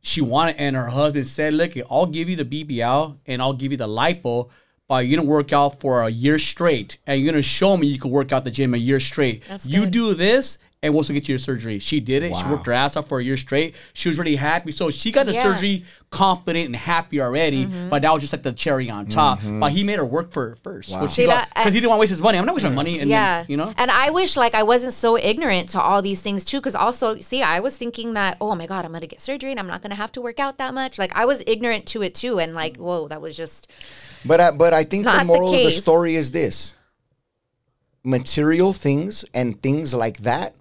she 0.00 0.20
wanted, 0.20 0.56
and 0.56 0.76
her 0.76 0.88
husband 0.88 1.26
said, 1.26 1.54
"Look, 1.54 1.72
I'll 1.90 2.06
give 2.06 2.28
you 2.28 2.36
the 2.36 2.44
BBL 2.44 3.18
and 3.26 3.42
I'll 3.42 3.52
give 3.52 3.72
you 3.72 3.78
the 3.78 3.88
lipo." 3.88 4.48
But 4.86 5.06
you're 5.06 5.18
gonna 5.18 5.28
work 5.28 5.52
out 5.52 5.80
for 5.80 6.02
a 6.02 6.08
year 6.08 6.38
straight, 6.38 6.96
and 7.06 7.20
you're 7.20 7.30
gonna 7.30 7.42
show 7.42 7.76
me 7.76 7.86
you 7.86 7.98
can 7.98 8.10
work 8.10 8.32
out 8.32 8.44
the 8.44 8.50
gym 8.50 8.72
a 8.72 8.78
year 8.78 9.00
straight. 9.00 9.42
That's 9.46 9.66
you 9.66 9.80
good. 9.80 9.90
do 9.90 10.14
this, 10.14 10.58
and 10.80 10.94
we'll 10.94 11.00
also 11.00 11.12
get 11.12 11.26
you 11.28 11.32
your 11.32 11.40
surgery. 11.40 11.80
She 11.80 11.98
did 11.98 12.22
it. 12.22 12.36
She 12.36 12.44
worked 12.46 12.66
her 12.66 12.72
ass 12.72 12.94
off 12.94 13.08
for 13.08 13.18
a 13.18 13.24
year 13.24 13.36
straight. 13.36 13.74
She 13.94 14.08
was 14.08 14.16
really 14.16 14.36
happy. 14.36 14.70
So 14.70 14.90
she 14.90 15.10
got 15.10 15.26
the 15.26 15.32
Yeah. 15.32 15.42
Mm-hmm. 15.44 15.52
surgery 15.54 15.84
confident 16.10 16.66
and 16.66 16.76
happy 16.76 17.20
already. 17.20 17.64
But 17.66 18.02
that 18.02 18.12
was 18.12 18.22
just 18.22 18.32
like 18.32 18.44
the 18.44 18.52
cherry 18.52 18.88
on 18.88 19.06
top. 19.06 19.40
But 19.44 19.72
he 19.72 19.82
made 19.82 19.96
her 19.98 20.04
work 20.04 20.30
for 20.30 20.52
it 20.52 20.58
first. 20.60 20.90
Wow. 20.92 21.08
See 21.08 21.26
that- 21.26 21.48
Because 21.54 21.72
he 21.72 21.80
didn't 21.80 21.90
want 21.90 21.98
to 21.98 22.00
waste 22.02 22.10
his 22.10 22.22
money. 22.22 22.38
I'm 22.38 22.46
not 22.46 22.54
wasting 22.54 22.74
money. 22.76 23.00
And 23.00 23.10
yeah 23.10 23.38
then, 23.38 23.46
you 23.48 23.56
know? 23.56 23.74
and 23.76 23.90
i 23.90 24.10
wish 24.10 24.36
like 24.36 24.54
i 24.54 24.62
wasn't 24.62 24.92
so 24.92 25.18
ignorant 25.18 25.68
to 25.70 25.80
all 25.80 26.00
these 26.00 26.20
things 26.20 26.44
too 26.44 26.58
because 26.58 26.74
also 26.74 27.18
see 27.20 27.42
i 27.42 27.58
was 27.60 27.76
thinking 27.76 28.14
that 28.14 28.36
oh 28.40 28.54
my 28.54 28.66
god 28.66 28.84
i'm 28.84 28.92
gonna 28.92 29.06
get 29.06 29.20
surgery 29.20 29.50
and 29.50 29.58
i'm 29.60 29.66
not 29.66 29.82
gonna 29.82 29.94
have 29.94 30.12
to 30.12 30.20
work 30.20 30.38
out 30.38 30.58
that 30.58 30.72
much 30.74 30.98
like 30.98 31.14
i 31.16 31.24
was 31.24 31.42
ignorant 31.46 31.86
to 31.86 32.02
it 32.02 32.14
too 32.14 32.38
and 32.38 32.54
like 32.54 32.76
whoa 32.76 33.08
that 33.08 33.20
was 33.20 33.36
just 33.36 33.68
But 34.24 34.40
I, 34.40 34.50
but 34.52 34.72
I 34.74 34.84
think 34.84 35.04
Not 35.04 35.14
the 35.14 35.18
the 35.20 35.24
moral 35.26 35.54
of 35.54 35.60
the 35.62 35.70
story 35.70 36.14
is 36.16 36.30
this: 36.32 36.74
material 38.04 38.72
things 38.72 39.24
and 39.34 39.60
things 39.62 39.94
like 39.94 40.18
that 40.18 40.54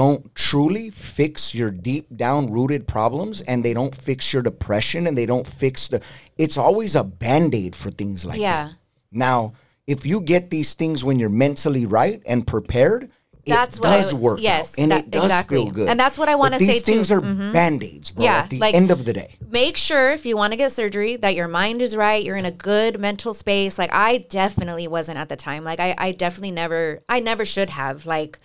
don't 0.00 0.22
truly 0.34 0.90
fix 0.90 1.54
your 1.54 1.70
deep 1.70 2.06
down 2.24 2.52
rooted 2.56 2.82
problems, 2.86 3.40
and 3.50 3.64
they 3.64 3.74
don't 3.74 3.94
fix 3.94 4.32
your 4.32 4.42
depression, 4.42 5.06
and 5.06 5.16
they 5.16 5.26
don't 5.32 5.46
fix 5.46 5.88
the. 5.88 5.98
It's 6.36 6.58
always 6.58 6.94
a 6.94 7.04
band 7.04 7.54
aid 7.54 7.74
for 7.74 7.90
things 7.90 8.24
like 8.24 8.38
Yeah. 8.38 8.64
that. 8.68 8.72
Now, 9.10 9.54
if 9.86 10.04
you 10.04 10.20
get 10.20 10.50
these 10.50 10.74
things 10.74 11.02
when 11.06 11.18
you're 11.20 11.38
mentally 11.46 11.86
right 11.86 12.20
and 12.26 12.46
prepared. 12.46 13.10
That's 13.48 13.76
it 13.76 13.82
what 13.82 13.90
does 13.96 14.12
work 14.12 14.40
yes, 14.42 14.72
out, 14.74 14.82
and 14.82 14.90
that- 14.90 15.04
it 15.04 15.10
does 15.12 15.24
exactly. 15.26 15.56
feel 15.58 15.70
good. 15.70 15.88
And 15.88 16.00
that's 16.00 16.18
what 16.18 16.28
I 16.28 16.32
But 16.32 16.40
wanna 16.40 16.58
say 16.58 16.66
These 16.66 16.82
things 16.82 17.08
too. 17.08 17.20
Mm-hmm. 17.20 17.42
are 17.50 17.52
band-aids, 17.52 18.10
bro. 18.10 18.24
Yeah, 18.24 18.38
at 18.38 18.50
the 18.50 18.58
like- 18.58 18.74
end 18.74 18.90
of 18.90 19.04
the 19.04 19.12
day. 19.12 19.36
make 19.48 19.76
sure 19.76 20.10
if 20.10 20.26
you 20.26 20.36
want 20.36 20.50
to 20.52 20.56
get 20.56 20.72
surgery 20.72 21.14
that 21.14 21.36
your 21.36 21.46
mind 21.46 21.80
is 21.80 21.94
right 21.94 22.24
you're 22.24 22.36
in 22.44 22.44
a 22.44 22.50
good 22.50 22.98
mental 22.98 23.32
space 23.32 23.78
like 23.78 23.92
i 23.94 24.18
definitely 24.28 24.88
wasn't 24.88 25.16
at 25.16 25.28
the 25.28 25.36
time 25.36 25.62
like 25.62 25.78
i, 25.78 25.94
I 25.96 26.10
definitely 26.10 26.50
never 26.50 27.02
i 27.08 27.20
never 27.20 27.44
should 27.44 27.70
have 27.70 28.04
like 28.04 28.36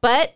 but 0.00 0.34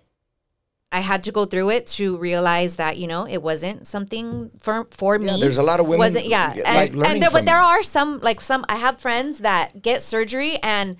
i 0.92 1.00
had 1.00 1.22
to 1.22 1.33
go 1.33 1.44
through 1.44 1.70
it 1.70 1.87
to 1.87 2.16
realize 2.18 2.76
that 2.76 2.96
you 2.96 3.07
know 3.07 3.26
it 3.26 3.42
wasn't 3.42 3.87
something 3.87 4.50
for 4.61 4.87
for 4.90 5.18
me 5.18 5.40
there's 5.40 5.59
a 5.59 5.62
lot 5.62 5.81
of 5.81 5.87
women 5.87 5.98
wasn't 5.98 6.26
yeah 6.26 6.52
like 6.55 6.90
and, 6.90 6.98
learning 6.98 7.12
and 7.14 7.22
there, 7.22 7.31
from 7.31 7.40
but 7.40 7.44
there 7.46 7.61
are 7.61 7.83
some 7.83 8.20
like 8.20 8.40
some 8.40 8.64
i 8.68 8.76
have 8.76 9.00
friends 9.00 9.38
that 9.38 9.83
get 9.83 10.02
surgery 10.02 10.59
and 10.62 10.96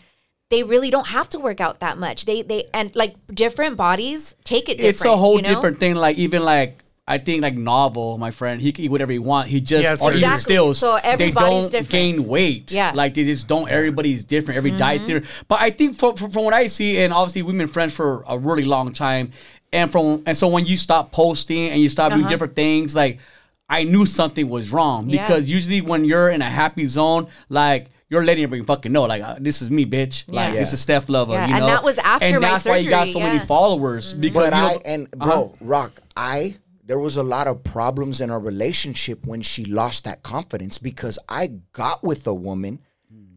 they 0.53 0.63
really 0.63 0.91
don't 0.91 1.09
have 1.09 1.29
to 1.31 1.39
work 1.39 1.61
out 1.61 1.81
that 1.81 1.97
much 1.97 2.27
they 2.27 2.43
they 2.43 2.69
and 2.75 2.95
like 2.95 3.15
different 3.33 3.77
bodies 3.77 4.35
take 4.45 4.69
it 4.69 4.77
different 4.77 4.95
it's 4.97 5.05
a 5.05 5.17
whole 5.17 5.37
you 5.37 5.43
know? 5.43 5.49
different 5.49 5.81
thing. 5.81 5.95
Like 5.95 6.19
even 6.19 6.43
like 6.45 6.85
I 7.09 7.19
think 7.19 7.43
like 7.43 7.55
novel, 7.55 8.17
my 8.17 8.31
friend, 8.31 8.61
he 8.61 8.71
can 8.71 8.85
eat 8.85 8.91
whatever 8.91 9.11
he 9.11 9.19
want. 9.19 9.49
He 9.49 9.61
just 9.61 9.83
Yeah, 9.83 9.97
or 10.01 10.13
even 10.13 10.19
Exactly. 10.31 10.41
stills. 10.41 10.79
So 10.79 10.95
they 10.95 11.09
everybody's 11.09 11.49
don't 11.49 11.71
different. 11.73 11.89
gain 11.89 12.27
weight. 12.29 12.71
Yeah. 12.71 12.89
Mm-hmm. 12.89 12.97
like 12.97 13.15
they 13.15 13.25
just 13.25 13.49
don't. 13.49 13.69
Everybody's 13.69 14.25
different. 14.25 14.57
Every 14.57 14.71
diet's 14.71 15.05
different. 15.05 15.27
But 15.49 15.61
I 15.61 15.71
think 15.71 15.97
from, 15.99 16.17
from 16.17 16.31
from 16.31 16.45
what 16.45 16.55
I 16.55 16.69
see, 16.69 16.99
and 16.99 17.13
obviously 17.13 17.43
we've 17.43 17.57
been 17.59 17.67
friends 17.67 17.95
for 17.95 18.23
a 18.29 18.39
really 18.39 18.65
long 18.65 18.93
time, 18.93 19.33
and 19.73 19.91
from 19.91 20.23
and 20.27 20.37
so 20.37 20.49
when 20.49 20.67
you 20.67 20.77
stop 20.77 21.13
posting 21.13 21.71
and 21.71 21.81
you 21.81 21.89
stop 21.89 22.11
doing 22.13 22.23
Uh-huh. 22.25 22.31
different 22.31 22.55
things, 22.57 22.95
like 22.95 23.19
I 23.69 23.85
knew 23.85 24.05
something 24.07 24.49
was 24.49 24.71
wrong 24.73 25.09
Yeah. 25.09 25.23
because 25.23 25.49
usually 25.49 25.81
when 25.81 26.05
you're 26.05 26.29
in 26.31 26.43
a 26.43 26.51
happy 26.51 26.87
zone, 26.87 27.27
like. 27.49 27.89
You're 28.11 28.23
letting 28.27 28.45
everybody 28.45 28.67
fucking 28.67 28.93
know, 28.93 29.05
like 29.05 29.23
uh, 29.23 29.37
this 29.41 29.63
is 29.63 29.71
me, 29.71 29.87
bitch. 29.87 30.25
Like 30.31 30.53
Yeah. 30.53 30.61
this 30.61 30.75
is 30.75 30.81
Steph 30.83 31.07
Lova. 31.07 31.33
Yeah, 31.33 31.47
you 31.47 31.55
and 31.55 31.61
know? 31.61 31.67
that 31.69 31.83
was 31.83 31.97
after 31.97 32.27
and 32.27 32.41
my 32.43 32.49
that's 32.51 32.67
why 32.67 32.77
you 32.77 32.91
got 32.91 33.07
so 33.07 33.13
surgery, 33.13 33.23
many 33.23 33.35
yeah. 33.37 33.39
Mm-hmm. 33.39 33.47
followers 33.47 34.13
because 34.13 34.51
But 34.51 34.53
you 34.53 34.59
I 34.69 34.79
and 34.85 35.11
bro, 35.13 35.55
Rock, 35.63 36.03
I 36.15 36.57
there 36.85 36.99
was 36.99 37.17
a 37.17 37.23
lot 37.23 37.47
of 37.47 37.65
problems 37.65 38.21
in 38.21 38.29
our 38.31 38.39
relationship 38.39 39.25
when 39.25 39.41
she 39.41 39.65
lost 39.65 40.05
that 40.05 40.23
confidence 40.23 40.77
because 40.77 41.19
I 41.27 41.53
got 41.73 42.05
with 42.05 42.27
a 42.27 42.35
woman 42.35 42.81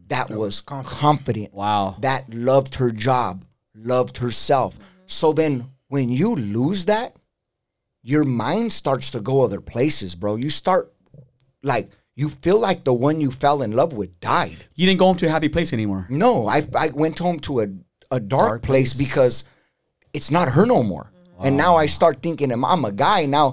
that 0.08 0.28
was 0.30 0.60
confident. 0.60 1.54
Wow. 1.54 1.96
That 2.00 2.28
loved 2.34 2.74
her 2.74 2.90
job, 2.90 3.46
loved 3.74 4.18
herself. 4.18 4.78
So 5.06 5.32
then 5.32 5.70
when 5.96 6.10
you 6.10 6.34
lose 6.36 6.84
that, 6.84 7.16
your 8.02 8.24
mind 8.24 8.70
starts 8.72 9.10
to 9.12 9.20
go 9.20 9.40
other 9.42 9.62
places, 9.62 10.14
bro. 10.14 10.36
You 10.36 10.50
start 10.50 10.92
like 11.62 11.88
you 12.14 12.28
feel 12.28 12.58
like 12.60 12.84
the 12.84 12.92
one 12.92 13.20
you 13.24 13.30
fell 13.30 13.62
in 13.62 13.72
love 13.72 13.92
with 13.94 14.10
died. 14.20 14.58
You 14.74 14.84
didn't 14.86 14.98
go 15.00 15.06
home 15.06 15.16
to 15.18 15.26
a 15.26 15.30
happy 15.30 15.48
place 15.48 15.72
anymore. 15.72 16.06
No, 16.10 16.46
I 16.56 16.58
I 16.74 16.88
went 17.04 17.18
home 17.18 17.38
to 17.48 17.52
a 17.60 17.66
a 18.10 18.20
dark, 18.20 18.48
Dark 18.48 18.62
place, 18.62 18.92
place. 18.92 19.06
because 19.08 19.44
it's 20.12 20.30
not 20.30 20.50
her 20.50 20.66
no 20.66 20.82
more. 20.82 21.06
And 21.46 21.56
now 21.56 21.72
I 21.84 21.86
start 21.86 22.22
thinking, 22.22 22.52
am 22.52 22.64
I'm 22.64 22.84
a 22.84 22.92
guy 22.92 23.26
now? 23.26 23.46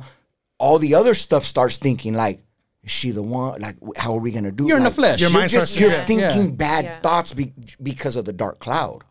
All 0.59 0.77
the 0.79 0.93
other 0.95 1.15
stuff 1.15 1.43
starts 1.43 1.77
thinking 1.77 2.13
like, 2.13 2.39
is 2.83 2.91
she 2.91 3.11
the 3.11 3.23
one? 3.23 3.59
Like, 3.65 3.77
how 4.03 4.13
are 4.15 4.19
we 4.25 4.31
gonna 4.31 4.51
do? 4.51 4.67
You're 4.67 4.77
in 4.83 4.83
the 4.91 4.97
flesh. 5.01 5.19
Your 5.19 5.29
You're 5.29 5.39
mind 5.39 5.49
just 5.51 5.71
starts 5.73 5.79
you're 5.81 5.91
Yeah. 5.99 6.05
thinking 6.11 6.45
Yeah. 6.49 6.65
bad 6.67 6.83
Yeah. 6.85 6.99
thoughts 7.05 7.33
be, 7.33 7.45
because 7.81 8.15
of 8.19 8.23
the 8.25 8.33
dark 8.43 8.59
cloud. 8.65 9.01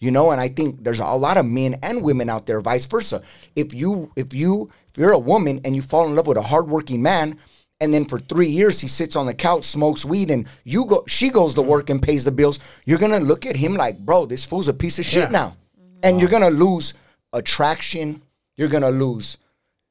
You 0.00 0.12
know, 0.12 0.30
and 0.30 0.40
I 0.40 0.48
think 0.48 0.84
there's 0.84 1.00
a 1.00 1.06
lot 1.06 1.38
of 1.38 1.46
men 1.46 1.76
and 1.82 2.02
women 2.02 2.30
out 2.30 2.46
there, 2.46 2.60
vice 2.60 2.86
versa. 2.86 3.20
If 3.56 3.74
you 3.74 4.12
if 4.14 4.32
you 4.32 4.70
if 4.90 4.98
you're 4.98 5.12
a 5.12 5.18
woman 5.18 5.60
and 5.64 5.74
you 5.74 5.82
fall 5.82 6.06
in 6.06 6.14
love 6.14 6.28
with 6.28 6.36
a 6.36 6.42
hardworking 6.42 7.02
man, 7.02 7.36
and 7.80 7.92
then 7.92 8.04
for 8.04 8.20
three 8.20 8.48
years 8.48 8.80
he 8.80 8.86
sits 8.86 9.16
on 9.16 9.26
the 9.26 9.34
couch, 9.34 9.64
smokes 9.64 10.04
weed, 10.04 10.30
and 10.30 10.46
you 10.62 10.84
go 10.86 11.04
she 11.08 11.30
goes 11.30 11.54
to 11.54 11.62
work 11.62 11.90
and 11.90 12.00
pays 12.00 12.24
the 12.24 12.30
bills, 12.30 12.60
you're 12.86 12.98
gonna 12.98 13.18
look 13.18 13.44
at 13.44 13.56
him 13.56 13.74
like, 13.74 13.98
bro, 13.98 14.24
this 14.24 14.44
fool's 14.44 14.68
a 14.68 14.74
piece 14.74 15.00
of 15.00 15.04
shit 15.04 15.24
Yeah. 15.24 15.30
now. 15.30 15.56
And 16.04 16.20
you're 16.20 16.30
gonna 16.30 16.50
lose 16.50 16.94
attraction, 17.32 18.22
you're 18.56 18.68
gonna 18.68 18.90
lose 18.90 19.36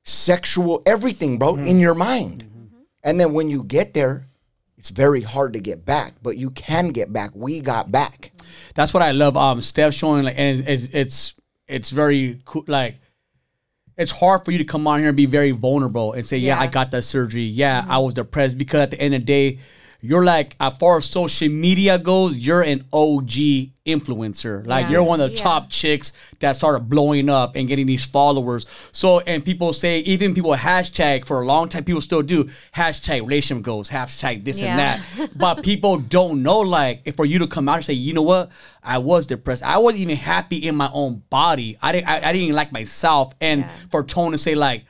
sexual 0.06 0.82
everything, 0.86 1.38
bro, 1.38 1.56
mm-hmm. 1.56 1.68
in 1.68 1.80
your 1.80 1.96
mind. 1.96 2.46
Mm-hmm. 2.46 2.78
And 3.04 3.20
then 3.20 3.34
when 3.34 3.50
you 3.50 3.62
get 3.64 3.94
there, 3.94 4.28
it's 4.78 4.90
very 4.90 5.22
hard 5.22 5.54
to 5.54 5.60
get 5.60 5.86
back, 5.86 6.14
but 6.22 6.38
you 6.38 6.50
can 6.52 6.90
get 6.90 7.12
back. 7.12 7.32
We 7.34 7.60
got 7.60 7.92
back. 7.92 8.32
That's 8.76 8.94
what 8.94 9.04
I 9.04 9.12
love. 9.12 9.38
Um, 9.38 9.62
Steph 9.62 9.94
showing 9.94 10.24
like, 10.24 10.36
and 10.38 10.68
it's 10.68 10.90
it's 10.94 11.36
it's 11.68 11.90
very 11.90 12.42
cool. 12.46 12.64
Like, 12.68 13.00
it's 13.98 14.12
hard 14.12 14.46
for 14.46 14.52
you 14.52 14.58
to 14.60 14.64
come 14.64 14.88
on 14.88 15.00
here 15.00 15.10
and 15.10 15.18
be 15.18 15.26
very 15.26 15.52
vulnerable 15.52 16.14
and 16.14 16.26
say, 16.26 16.38
"Yeah, 16.38 16.56
Yeah. 16.56 16.62
I 16.62 16.68
got 16.68 16.92
that 16.92 17.04
surgery. 17.04 17.44
Yeah, 17.44 17.86
I 17.88 17.98
was 17.98 18.14
depressed." 18.14 18.58
Because 18.58 18.82
at 18.82 18.92
the 18.92 19.02
end 19.02 19.14
of 19.16 19.22
the 19.22 19.26
day, 19.26 19.60
you're 20.08 20.24
like 20.24 20.56
as 20.60 20.76
far 20.78 20.98
as 20.98 21.06
social 21.06 21.50
media 21.50 21.98
goes, 22.00 22.36
you're 22.38 22.62
an 22.62 22.84
OG 22.94 23.72
influencer. 23.86 24.66
Like 24.68 24.86
Yeah. 24.86 24.92
you're 24.92 25.04
one 25.04 25.20
of 25.22 25.30
the 25.32 25.36
Yeah. 25.36 25.44
top 25.44 25.70
chicks 25.70 26.14
that 26.40 26.56
started 26.56 26.90
blowing 26.90 27.30
up 27.30 27.56
and 27.56 27.68
getting 27.68 27.88
these 27.88 28.06
followers. 28.06 28.66
So 28.92 29.20
and 29.22 29.44
people 29.44 29.74
say 29.74 30.00
even 30.00 30.34
people 30.36 30.54
hashtag 30.56 31.26
for 31.26 31.42
a 31.42 31.46
long 31.46 31.70
time, 31.70 31.84
people 31.84 32.02
still 32.02 32.22
do 32.22 32.50
hashtag 32.76 33.22
relationship 33.22 33.64
goals, 33.64 33.90
hashtag 33.90 34.44
this 34.46 34.62
and 34.62 34.78
that. 34.80 35.02
But 35.36 35.64
people 35.64 35.98
don't 35.98 36.44
know 36.44 36.60
like 36.60 37.02
if 37.06 37.16
for 37.16 37.26
you 37.26 37.40
to 37.40 37.48
come 37.48 37.68
out 37.70 37.76
and 37.78 37.86
say, 37.86 37.94
you 37.94 38.14
know 38.14 38.22
what, 38.34 38.50
I 38.84 38.98
was 39.00 39.26
depressed. 39.26 39.64
I 39.64 39.78
wasn't 39.78 40.02
even 40.02 40.18
happy 40.18 40.58
in 40.58 40.76
my 40.76 40.90
own 40.94 41.24
body. 41.30 41.78
I 41.82 41.92
didn't 41.92 42.08
I, 42.08 42.18
I 42.18 42.32
didn't 42.34 42.44
even 42.48 42.56
like 42.56 42.72
myself. 42.72 43.34
And 43.42 43.62
Yeah. 43.62 43.70
for 43.90 44.04
Tone 44.04 44.32
to 44.34 44.38
say 44.38 44.56
like 44.56 44.86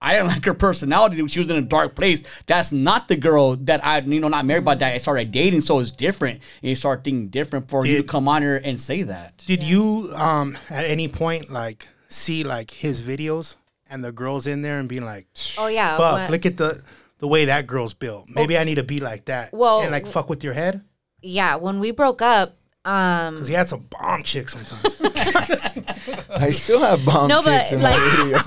I 0.00 0.14
didn't 0.14 0.28
like 0.28 0.44
her 0.44 0.54
personality. 0.54 1.26
She 1.28 1.40
was 1.40 1.50
in 1.50 1.56
a 1.56 1.62
dark 1.62 1.96
place. 1.96 2.22
That's 2.46 2.70
not 2.70 3.08
the 3.08 3.16
girl 3.16 3.56
that 3.56 3.84
I, 3.84 3.98
you 3.98 4.20
know, 4.20 4.28
not 4.28 4.44
married, 4.46 4.64
by 4.64 4.76
that 4.76 4.94
I 4.94 4.98
started 4.98 5.32
dating. 5.32 5.62
So 5.62 5.80
it's 5.80 5.90
different. 5.90 6.40
And 6.62 6.70
you 6.70 6.76
start 6.76 7.02
thinking 7.04 7.28
different 7.28 7.68
for 7.68 7.84
you 7.84 7.98
to 7.98 8.02
come 8.04 8.28
on 8.28 8.42
here 8.42 8.60
and 8.62 8.80
say 8.80 9.02
that. 9.02 9.38
Did 9.46 9.62
you 9.62 10.10
um 10.14 10.56
at 10.70 10.84
any 10.84 11.08
point 11.08 11.50
like 11.50 11.88
see 12.08 12.44
like 12.44 12.70
his 12.70 13.02
videos 13.02 13.56
and 13.90 14.04
the 14.04 14.12
girls 14.12 14.46
in 14.46 14.62
there 14.62 14.78
and 14.78 14.88
being 14.88 15.04
like, 15.04 15.26
Oh 15.58 15.66
yeah. 15.66 15.96
fuck, 15.96 16.14
when- 16.14 16.30
look 16.30 16.46
at 16.46 16.56
the 16.56 16.82
the 17.18 17.26
way 17.26 17.46
that 17.46 17.66
girl's 17.66 17.94
built. 17.94 18.28
Maybe 18.28 18.56
I 18.56 18.62
need 18.62 18.76
to 18.76 18.84
be 18.84 19.00
like 19.00 19.24
that. 19.24 19.52
Well- 19.52 19.80
and 19.82 19.90
like 19.90 20.06
fuck 20.06 20.28
with 20.28 20.44
your 20.44 20.52
head 20.54 20.82
yeah. 21.20 21.56
When 21.56 21.80
we 21.80 21.90
broke 21.90 22.22
up, 22.22 22.56
um, 22.84 23.34
because 23.34 23.48
he 23.48 23.54
had 23.54 23.68
some 23.68 23.86
bomb 23.90 24.22
chicks 24.22 24.54
sometimes. 24.54 25.00
I 26.30 26.50
still 26.50 26.80
have 26.80 27.04
bomb 27.04 27.28
no, 27.28 27.42
chicks 27.42 27.70
but 27.70 27.72
in 27.72 27.82
like, 27.82 27.98
my 27.98 28.16
video. 28.16 28.38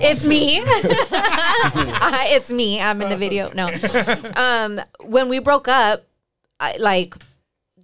it's 0.02 0.24
me. 0.24 0.60
Uh, 0.60 2.24
it's 2.28 2.50
me. 2.50 2.80
I'm 2.80 3.00
in 3.02 3.08
the 3.08 3.16
video. 3.16 3.52
No. 3.52 3.68
Um, 4.36 4.80
when 5.04 5.28
we 5.28 5.38
broke 5.38 5.68
up, 5.68 6.00
I, 6.58 6.76
like 6.78 7.14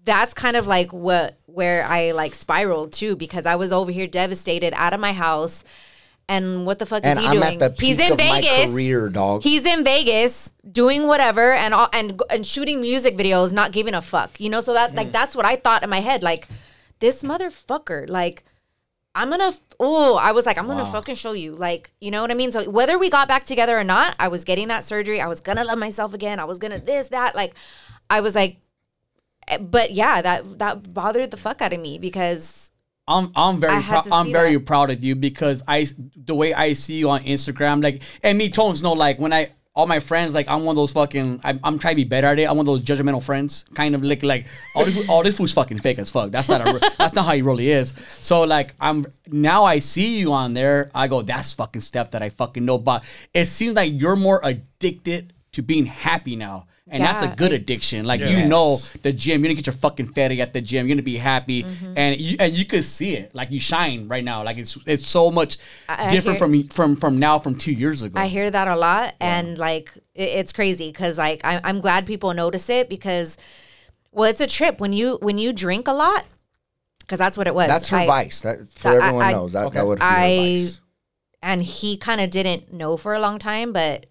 that's 0.04 0.34
kind 0.34 0.56
of 0.56 0.66
like 0.66 0.92
what 0.92 1.38
where 1.46 1.84
I 1.84 2.12
like 2.12 2.34
spiraled 2.34 2.92
too 2.92 3.16
because 3.16 3.44
I 3.46 3.56
was 3.56 3.72
over 3.72 3.90
here 3.90 4.06
devastated 4.06 4.72
out 4.74 4.94
of 4.94 5.00
my 5.00 5.12
house. 5.12 5.64
And 6.28 6.66
what 6.66 6.80
the 6.80 6.86
fuck 6.86 7.02
And 7.04 7.18
is 7.18 7.24
he 7.24 7.30
I'm 7.30 7.40
doing? 7.40 7.62
at 7.62 7.76
the 7.76 7.84
He's 7.86 8.00
in 8.00 8.16
Vegas. 8.16 8.70
career, 8.70 9.08
dog. 9.08 9.42
He's 9.44 9.64
in 9.64 9.84
Vegas 9.84 10.52
doing 10.70 11.06
whatever 11.06 11.52
and 11.52 11.72
all, 11.72 11.88
and 11.92 12.20
and 12.30 12.44
shooting 12.44 12.80
music 12.80 13.16
videos, 13.16 13.52
not 13.52 13.70
giving 13.70 13.94
a 13.94 14.02
fuck. 14.02 14.40
You 14.40 14.50
know, 14.50 14.60
so 14.60 14.72
that 14.72 14.94
like 14.94 15.12
that's 15.12 15.36
what 15.36 15.46
I 15.46 15.54
thought 15.56 15.84
in 15.84 15.90
my 15.90 16.00
head. 16.00 16.24
Like 16.24 16.48
this 16.98 17.22
motherfucker, 17.22 18.08
like 18.08 18.42
I'm 19.14 19.30
gonna. 19.30 19.52
Oh, 19.78 20.16
I 20.16 20.32
was 20.32 20.46
like, 20.46 20.58
I'm 20.58 20.66
gonna 20.66 20.84
fucking 20.84 21.14
show 21.14 21.32
you. 21.32 21.54
Like, 21.54 21.90
you 22.00 22.10
know 22.10 22.22
what 22.22 22.30
I 22.30 22.34
mean? 22.34 22.50
So 22.50 22.68
whether 22.68 22.98
we 22.98 23.08
got 23.08 23.28
back 23.28 23.44
together 23.44 23.78
or 23.78 23.84
not, 23.84 24.16
I 24.18 24.26
was 24.28 24.42
getting 24.44 24.66
that 24.68 24.84
surgery. 24.84 25.20
I 25.20 25.28
was 25.28 25.40
gonna 25.40 25.64
love 25.64 25.78
myself 25.78 26.12
again. 26.12 26.40
I 26.40 26.44
was 26.44 26.58
gonna 26.58 26.78
this 26.80 27.08
that. 27.08 27.34
Like, 27.36 27.54
I 28.10 28.20
was 28.20 28.34
like, 28.34 28.56
eh, 29.48 29.58
but 29.58 29.92
yeah, 29.92 30.20
that 30.22 30.58
that 30.58 30.92
bothered 30.92 31.30
the 31.30 31.36
fuck 31.36 31.62
out 31.62 31.72
of 31.72 31.80
me 31.80 31.98
because 31.98 32.72
I'm 33.08 33.30
I'm 33.36 33.60
very 33.60 33.82
prou- 33.82 34.08
I'm 34.10 34.32
very 34.32 34.54
that. 34.56 34.66
proud 34.66 34.90
of 34.90 35.02
you 35.04 35.14
because 35.14 35.62
I 35.68 35.86
the 36.16 36.34
way 36.34 36.52
I 36.52 36.72
see 36.72 36.94
you 36.94 37.10
on 37.10 37.22
Instagram 37.22 37.82
like 37.82 38.02
and 38.22 38.36
me 38.36 38.50
Tones 38.50 38.82
know 38.82 38.94
like 38.94 39.18
when 39.18 39.32
I 39.32 39.50
all 39.76 39.86
my 39.86 40.00
friends 40.00 40.34
like 40.34 40.48
I'm 40.48 40.64
one 40.64 40.72
of 40.72 40.76
those 40.76 40.90
fucking 40.92 41.40
I'm, 41.44 41.60
I'm 41.62 41.78
trying 41.78 41.92
to 41.92 41.96
be 41.96 42.04
better 42.04 42.28
at 42.28 42.38
it. 42.38 42.50
I'm 42.50 42.56
one 42.56 42.66
of 42.66 42.74
those 42.74 42.84
judgmental 42.84 43.22
friends 43.22 43.64
kind 43.74 43.94
of 43.94 44.02
like 44.02 44.24
like 44.24 44.46
all 44.74 44.84
this 44.86 45.08
all 45.08 45.22
this 45.22 45.36
food's 45.36 45.52
fucking 45.52 45.78
fake 45.80 45.98
as 46.00 46.10
fuck. 46.10 46.32
That's 46.32 46.48
not 46.48 46.66
a, 46.66 46.94
that's 46.98 47.14
not 47.14 47.26
how 47.26 47.32
he 47.32 47.42
really 47.42 47.70
is. 47.70 47.92
So 48.08 48.42
like 48.42 48.74
I'm 48.80 49.06
now 49.28 49.64
I 49.64 49.78
see 49.78 50.18
you 50.18 50.32
on 50.32 50.54
there 50.54 50.90
I 50.94 51.06
go 51.06 51.22
that's 51.22 51.52
fucking 51.52 51.82
stuff 51.82 52.10
that 52.12 52.22
I 52.22 52.30
fucking 52.30 52.64
know 52.64 52.78
but 52.78 53.04
it 53.32 53.44
seems 53.44 53.74
like 53.74 53.92
you're 53.94 54.16
more 54.16 54.40
addicted 54.42 55.32
to 55.52 55.62
being 55.62 55.86
happy 55.86 56.34
now 56.34 56.66
and 56.88 57.02
that's 57.02 57.22
a 57.24 57.28
good 57.28 57.52
addiction 57.52 58.04
like 58.04 58.20
you 58.20 58.46
know 58.46 58.78
the 59.02 59.12
gym. 59.12 59.40
You're 59.40 59.48
gonna 59.48 59.54
get 59.56 59.66
your 59.66 59.74
fucking 59.74 60.08
fatty 60.12 60.40
at 60.40 60.52
the 60.52 60.60
gym. 60.60 60.86
You're 60.86 60.94
gonna 60.94 61.02
be 61.02 61.16
happy, 61.16 61.64
Mm-hmm. 61.64 61.92
and 61.96 62.20
you 62.20 62.36
and 62.38 62.54
you 62.54 62.64
could 62.64 62.84
see 62.84 63.16
it. 63.16 63.34
Like 63.34 63.50
you 63.50 63.58
shine 63.60 64.06
right 64.08 64.22
now. 64.24 64.44
Like 64.44 64.56
it's 64.58 64.78
it's 64.86 65.06
so 65.06 65.30
much 65.30 65.58
I- 65.88 66.06
I 66.06 66.10
different 66.10 66.38
hear- 66.38 66.46
from 66.48 66.68
from 66.68 66.96
from 66.96 67.18
now 67.18 67.38
from 67.38 67.56
two 67.56 67.72
years 67.72 68.02
ago. 68.02 68.18
I 68.20 68.28
hear 68.28 68.50
that 68.50 68.68
a 68.68 68.76
lot, 68.76 69.14
and 69.20 69.58
like 69.58 69.92
it, 70.14 70.28
it's 70.40 70.52
crazy 70.52 70.90
because 70.92 71.18
like 71.18 71.40
I, 71.44 71.60
I'm 71.64 71.80
glad 71.80 72.06
people 72.06 72.32
notice 72.34 72.68
it 72.68 72.88
because, 72.88 73.36
well, 74.12 74.30
it's 74.30 74.40
a 74.40 74.46
trip 74.46 74.80
when 74.80 74.92
you 74.92 75.18
when 75.20 75.38
you 75.38 75.52
drink 75.52 75.88
a 75.88 75.92
lot 75.92 76.24
because 77.00 77.18
that's 77.18 77.36
what 77.36 77.46
it 77.48 77.54
was. 77.54 77.66
That's 77.68 77.88
her 77.88 77.96
I- 77.98 78.06
vice. 78.06 78.40
That 78.42 78.58
for 78.74 78.88
I- 78.92 78.96
everyone 79.06 79.24
I- 79.26 79.32
knows 79.32 79.52
that 79.54 79.66
Okay. 79.66 79.74
that 79.78 79.86
would 79.86 79.98
be 79.98 80.04
I- 80.04 80.20
her 80.36 80.36
vice. 80.62 80.80
and 81.42 81.62
he 81.64 81.96
kind 81.96 82.20
of 82.20 82.30
didn't 82.30 82.72
know 82.72 82.96
for 82.96 83.12
a 83.14 83.18
long 83.20 83.38
time, 83.40 83.72
but 83.72 84.06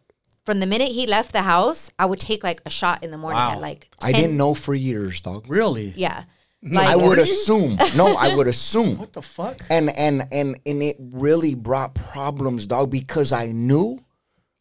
from 0.45 0.59
the 0.59 0.65
minute 0.67 0.91
he 0.91 1.07
left 1.07 1.31
the 1.31 1.41
house, 1.43 1.91
I 1.97 2.05
would 2.05 2.19
take 2.19 2.43
like 2.43 2.61
a 2.65 2.69
shot 2.69 3.03
in 3.03 3.11
the 3.11 3.17
morning 3.17 3.39
Wow. 3.39 3.53
at 3.53 3.61
like. 3.61 3.89
I 4.01 4.11
didn't 4.11 4.37
know 4.37 4.53
for 4.53 4.73
years, 4.75 5.21
dog. 5.21 5.45
really. 5.47 5.93
Yeah, 5.95 6.25
like 6.61 6.87
I 6.87 6.95
would 6.95 7.19
assume. 7.19 7.77
No, 7.95 8.15
I 8.15 8.35
would 8.35 8.47
assume. 8.47 8.97
What 9.03 9.13
the 9.13 9.21
fuck? 9.21 9.61
and 9.69 9.89
and 9.97 10.27
and 10.31 10.57
and 10.65 10.81
it 10.83 10.97
really 10.99 11.55
brought 11.55 11.93
problems 11.95 12.67
dog 12.67 12.89
because 12.91 13.31
i 13.31 13.51
knew 13.51 13.99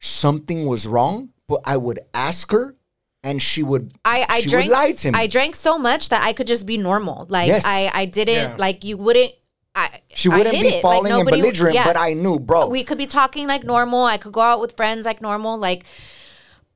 something 0.01 0.67
was 0.67 0.87
wrong 0.87 1.31
but 1.49 1.61
i 1.65 1.77
would 1.77 1.99
ask 2.13 2.51
her 2.53 2.77
and 3.23 3.41
she 3.43 3.63
would 3.63 3.93
I, 4.05 4.27
I 4.29 4.41
she 4.41 4.51
drank 4.51 4.69
would 4.69 4.75
lie 4.77 4.93
to 4.93 5.13
me 5.13 5.19
I 5.19 5.27
drank 5.27 5.55
so 5.57 5.79
much 5.79 6.11
that 6.11 6.23
I 6.23 6.35
could 6.35 6.47
just 6.47 6.67
be 6.67 6.77
normal. 6.77 7.25
Like 7.31 7.49
Yes. 7.49 7.65
I, 7.65 7.91
I 7.95 8.05
didn't 8.05 8.35
Yeah. 8.51 8.57
like 8.59 8.85
you 8.85 8.99
wouldn't 8.99 9.33
I 9.75 10.01
she 10.15 10.29
wouldn't 10.29 10.55
hid 10.55 10.63
be 10.63 10.69
it. 10.69 10.73
Like, 10.75 10.83
falling 10.83 11.13
and 11.13 11.29
belligerent 11.29 11.75
yeah. 11.75 11.85
but 11.85 11.97
i 11.97 12.13
knew 12.13 12.39
bro 12.39 12.67
we 12.69 12.85
could 12.85 12.99
be 12.99 13.07
talking 13.07 13.49
like 13.49 13.65
normal. 13.65 14.05
I 14.05 14.19
could 14.19 14.33
go 14.33 14.41
out 14.41 14.61
with 14.61 14.77
friends 14.77 15.05
like 15.07 15.21
normal, 15.21 15.59
like, 15.59 15.85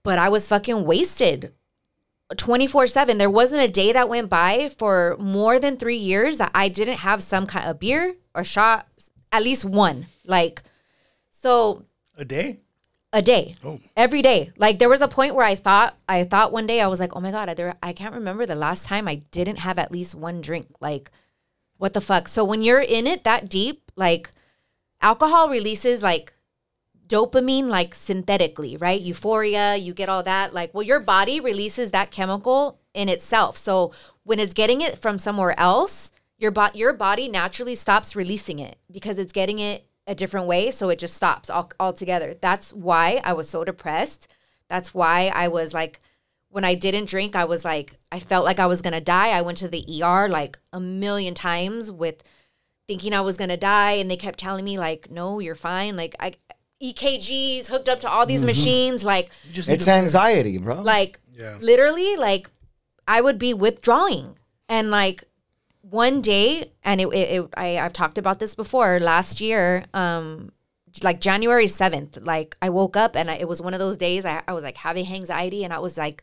but 0.02 0.18
I 0.18 0.28
was 0.28 0.48
fucking 0.48 0.84
wasted. 0.84 1.52
24 2.36 2.86
7 2.88 3.16
there 3.16 3.30
wasn't 3.30 3.62
a 3.62 3.68
day 3.68 3.90
that 3.90 4.06
went 4.06 4.28
by 4.28 4.68
for 4.68 5.16
more 5.18 5.58
than 5.58 5.78
three 5.78 5.96
years 5.96 6.36
that 6.36 6.50
i 6.54 6.68
didn't 6.68 6.98
have 6.98 7.22
some 7.22 7.46
kind 7.46 7.66
of 7.70 7.78
beer 7.78 8.16
or 8.34 8.44
shot 8.44 8.86
at 9.32 9.42
least 9.42 9.64
one 9.64 10.08
like 10.26 10.62
so 11.30 11.84
A 12.18 12.26
day? 12.26 12.58
a 13.14 13.22
day 13.22 13.54
Oh. 13.64 13.80
every 13.96 14.20
day 14.20 14.52
like 14.58 14.78
there 14.78 14.90
was 14.90 15.00
a 15.00 15.08
point 15.08 15.34
where 15.34 15.46
i 15.46 15.54
thought 15.54 15.96
i 16.06 16.22
thought 16.22 16.52
one 16.52 16.66
day 16.66 16.82
i 16.82 16.86
was 16.86 17.00
like 17.00 17.16
oh 17.16 17.20
my 17.20 17.30
god 17.30 17.48
there, 17.56 17.76
i 17.82 17.94
can't 17.94 18.14
remember 18.14 18.44
the 18.44 18.54
last 18.54 18.84
time 18.84 19.08
i 19.08 19.22
didn't 19.30 19.60
have 19.60 19.78
at 19.78 19.90
least 19.90 20.14
one 20.14 20.42
drink 20.42 20.66
like 20.82 21.10
what 21.78 21.94
the 21.94 22.00
fuck? 22.00 22.28
So 22.28 22.44
when 22.44 22.62
you're 22.62 22.80
in 22.80 23.06
it 23.06 23.24
that 23.24 23.48
deep 23.48 23.90
like 23.96 24.30
alcohol 25.00 25.48
releases 25.48 26.02
like 26.02 26.34
dopamine 27.06 27.68
like 27.68 27.94
synthetically 27.94 28.76
right? 28.76 29.00
Euphoria 29.00 29.76
you 29.76 29.94
get 29.94 30.08
all 30.08 30.22
that. 30.24 30.52
Like 30.52 30.74
well 30.74 30.82
your 30.82 31.00
body 31.00 31.40
releases 31.40 31.90
that 31.92 32.10
chemical 32.10 32.80
in 32.92 33.08
itself. 33.08 33.56
So 33.56 33.92
when 34.24 34.38
it's 34.38 34.54
getting 34.54 34.80
it 34.82 34.98
from 34.98 35.18
somewhere 35.18 35.58
else 35.58 36.12
your 36.36 36.50
bo- 36.50 36.74
your 36.74 36.92
body 36.92 37.28
naturally 37.28 37.74
stops 37.74 38.14
releasing 38.14 38.58
it 38.58 38.78
because 38.90 39.18
it's 39.18 39.32
getting 39.32 39.58
it 39.58 39.86
a 40.06 40.14
different 40.14 40.46
way. 40.46 40.70
So 40.70 40.88
it 40.88 40.98
just 40.98 41.14
stops 41.14 41.48
all 41.50 41.70
altogether. 41.80 42.34
That's 42.40 42.72
why 42.72 43.20
i 43.24 43.32
was 43.32 43.48
so 43.48 43.64
depressed. 43.64 44.28
That's 44.68 44.92
why 44.92 45.32
i 45.34 45.48
was 45.48 45.72
like 45.72 46.00
when 46.50 46.64
i 46.64 46.74
didn't 46.74 47.08
drink 47.08 47.36
i 47.36 47.44
was 47.44 47.64
like 47.64 47.94
i 48.10 48.18
felt 48.18 48.44
like 48.44 48.58
i 48.58 48.66
was 48.66 48.82
gonna 48.82 49.00
die. 49.00 49.28
I 49.30 49.42
went 49.42 49.58
to 49.58 49.68
the 49.68 49.84
er 50.02 50.28
like 50.28 50.58
a 50.72 50.80
million 50.80 51.34
times 51.34 51.90
with 51.90 52.22
thinking 52.86 53.12
i 53.12 53.20
was 53.20 53.36
gonna 53.36 53.56
die 53.56 53.92
and 53.92 54.10
they 54.10 54.16
kept 54.16 54.38
telling 54.38 54.64
me 54.64 54.78
like 54.78 55.10
no 55.10 55.40
you're 55.40 55.54
fine. 55.54 55.96
Like 55.96 56.14
i 56.20 56.32
ekgs 56.80 57.68
hooked 57.68 57.88
up 57.88 58.00
to 58.00 58.08
all 58.08 58.24
these 58.24 58.44
machines 58.44 59.04
like 59.04 59.30
just 59.52 59.68
it's 59.68 59.88
anxiety 59.88 60.58
bro. 60.58 60.80
like 60.82 61.18
Yeah. 61.34 61.56
literally 61.60 62.16
like 62.16 62.48
i 63.06 63.20
would 63.20 63.38
be 63.38 63.52
withdrawing. 63.54 64.36
And 64.70 64.90
like 64.90 65.24
one 65.80 66.20
day 66.20 66.72
and 66.84 67.00
it, 67.00 67.08
it, 67.08 67.40
it 67.40 67.48
I, 67.56 67.78
i've 67.78 67.92
talked 67.94 68.18
about 68.18 68.38
this 68.38 68.54
before 68.54 69.00
last 69.00 69.40
year 69.40 69.84
um 69.94 70.52
like 71.02 71.20
january 71.20 71.66
7th 71.66 72.24
like 72.24 72.56
i 72.62 72.68
woke 72.68 72.96
up 72.96 73.16
and 73.16 73.30
I, 73.30 73.34
it 73.34 73.48
was 73.48 73.62
one 73.62 73.74
of 73.74 73.80
those 73.80 73.96
days 73.96 74.24
I, 74.24 74.42
I 74.46 74.52
was 74.52 74.64
like 74.64 74.76
having 74.78 75.06
anxiety 75.06 75.64
and 75.64 75.72
i 75.72 75.78
was 75.78 75.96
like 75.98 76.22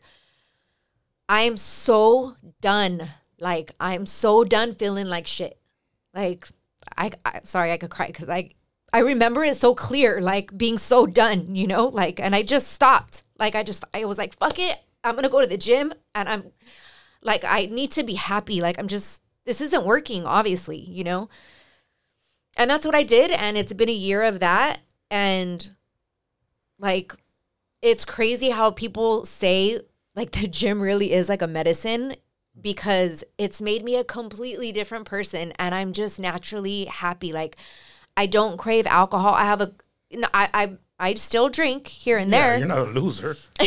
i'm 1.28 1.56
so 1.56 2.36
done 2.60 3.08
like 3.38 3.72
i'm 3.80 4.06
so 4.06 4.44
done 4.44 4.74
feeling 4.74 5.06
like 5.06 5.26
shit. 5.26 5.58
Like 6.14 6.48
i, 6.96 7.10
I 7.24 7.40
sorry 7.42 7.72
i 7.72 7.76
could 7.76 7.90
cry 7.90 8.06
because 8.06 8.28
i 8.28 8.50
i 8.92 9.00
remember 9.00 9.44
it 9.44 9.56
so 9.56 9.74
clear 9.74 10.20
like 10.20 10.56
being 10.56 10.78
so 10.78 11.06
done 11.06 11.54
you 11.54 11.66
know? 11.66 11.86
Like 11.86 12.20
and 12.20 12.34
i 12.34 12.42
just 12.42 12.68
stopped. 12.68 13.24
Like 13.38 13.54
i 13.54 13.62
just 13.62 13.84
i 13.92 14.04
was 14.04 14.18
like 14.18 14.36
fuck 14.38 14.58
it. 14.58 14.78
I'm 15.04 15.14
gonna 15.14 15.28
go 15.28 15.40
to 15.40 15.46
the 15.46 15.58
gym 15.58 15.92
and 16.14 16.28
i'm 16.28 16.52
like 17.22 17.44
i 17.44 17.66
need 17.66 17.92
to 17.92 18.02
be 18.02 18.14
happy. 18.14 18.60
Like 18.60 18.78
i'm 18.78 18.88
just 18.88 19.20
this 19.44 19.60
isn't 19.60 19.84
working 19.84 20.24
obviously 20.24 20.78
you 20.78 21.04
know 21.04 21.28
and 22.56 22.70
that's 22.70 22.84
what 22.86 22.94
i 22.94 23.02
did 23.02 23.30
and 23.30 23.56
it's 23.56 23.72
been 23.72 23.88
a 23.88 23.92
year 23.92 24.22
of 24.22 24.40
that 24.40 24.80
and 25.10 25.70
like 26.78 27.12
it's 27.82 28.04
crazy 28.04 28.50
how 28.50 28.70
people 28.70 29.24
say 29.24 29.78
like 30.14 30.30
the 30.40 30.48
gym 30.48 30.80
really 30.80 31.12
is 31.12 31.28
like 31.28 31.42
a 31.42 31.46
medicine 31.46 32.16
because 32.60 33.22
it's 33.38 33.60
made 33.60 33.84
me 33.84 33.96
a 33.96 34.04
completely 34.04 34.72
different 34.72 35.04
person 35.04 35.52
and 35.58 35.74
I'm 35.74 35.92
just 35.92 36.18
naturally 36.18 36.86
happy. 36.86 37.30
Like 37.30 37.56
I 38.16 38.24
don't 38.24 38.56
crave 38.56 38.86
alcohol. 38.86 39.34
I 39.34 39.44
have 39.44 39.60
a 39.60 39.72
no, 40.10 40.26
I, 40.32 40.48
I 40.54 40.72
I 40.98 41.14
still 41.16 41.50
drink 41.50 41.86
here 41.88 42.16
and 42.16 42.30
Yeah, 42.30 42.40
there. 42.48 42.58
you're 42.58 42.66
not 42.66 42.78
a 42.78 42.84
loser. 42.84 43.36
i'm 43.60 43.66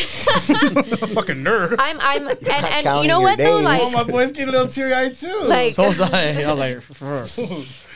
fucking 1.13 1.43
nerd. 1.43 1.75
I'm 1.77 1.99
I'm 2.01 2.27
and, 2.29 2.39
and 2.47 2.85
you 3.03 3.07
know 3.07 3.19
your 3.19 3.21
what 3.21 3.37
though 3.37 3.57
days. 3.57 3.63
like 3.65 3.81
oh, 3.83 3.91
my 3.91 4.03
boy's 4.03 4.31
getting 4.31 4.49
a 4.49 4.51
little 4.53 4.67
teary 4.67 4.93
eyed 4.95 5.15
too. 5.15 5.39
like 5.43 5.75
So 5.75 5.83
was 5.87 6.01
I. 6.01 6.41
I 6.41 6.47
was 6.47 6.57
like, 6.57 6.81
"Frr." 6.81 7.25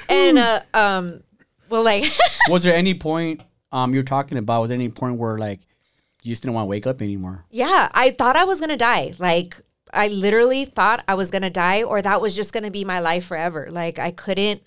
And 0.09 0.37
uh 0.37 0.59
um 0.73 1.23
well 1.69 1.83
like 1.83 2.05
was 2.49 2.63
there 2.63 2.75
any 2.75 2.93
point 2.93 3.43
um 3.71 3.93
you're 3.93 4.03
talking 4.03 4.37
about? 4.37 4.61
Was 4.61 4.69
there 4.69 4.75
any 4.75 4.89
point 4.89 5.17
where 5.17 5.37
like 5.37 5.59
you 6.21 6.31
just 6.31 6.43
didn't 6.43 6.55
want 6.55 6.65
to 6.65 6.69
wake 6.69 6.87
up 6.87 7.01
anymore? 7.01 7.45
yeah 7.49 7.89
I 7.93 8.11
thought 8.11 8.35
I 8.35 8.43
was 8.43 8.59
gonna 8.59 8.77
die 8.77 9.13
like 9.19 9.61
I 9.93 10.07
literally 10.07 10.65
thought 10.65 11.03
I 11.07 11.13
was 11.15 11.29
gonna 11.31 11.49
die 11.49 11.83
or 11.83 12.01
that 12.01 12.21
was 12.21 12.35
just 12.35 12.53
gonna 12.53 12.71
be 12.71 12.83
my 12.83 12.99
life 12.99 13.25
forever 13.25 13.67
like 13.69 13.99
I 13.99 14.11
couldn't 14.11 14.61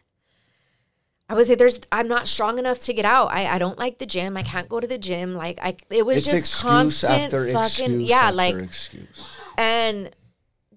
I 1.28 1.34
would 1.34 1.46
say 1.46 1.56
there's 1.56 1.80
I'm 1.90 2.06
not 2.06 2.28
strong 2.28 2.58
enough 2.58 2.78
to 2.80 2.92
get 2.92 3.04
out 3.04 3.26
I 3.32 3.46
I 3.46 3.58
don't 3.58 3.78
like 3.78 3.98
the 3.98 4.06
gym 4.06 4.36
I 4.36 4.42
can't 4.42 4.68
go 4.68 4.80
to 4.80 4.86
the 4.86 4.98
gym 4.98 5.34
like 5.34 5.58
I 5.60 5.76
it 5.90 6.06
was 6.06 6.18
It's 6.18 6.26
just 6.26 6.36
excuse 6.36 6.62
constant 6.62 7.24
after 7.24 7.46
fucking 7.46 7.62
excuse 7.64 8.08
yeah 8.10 8.20
after 8.26 8.36
like 8.36 8.54
excuse. 8.56 9.28
And 9.58 10.10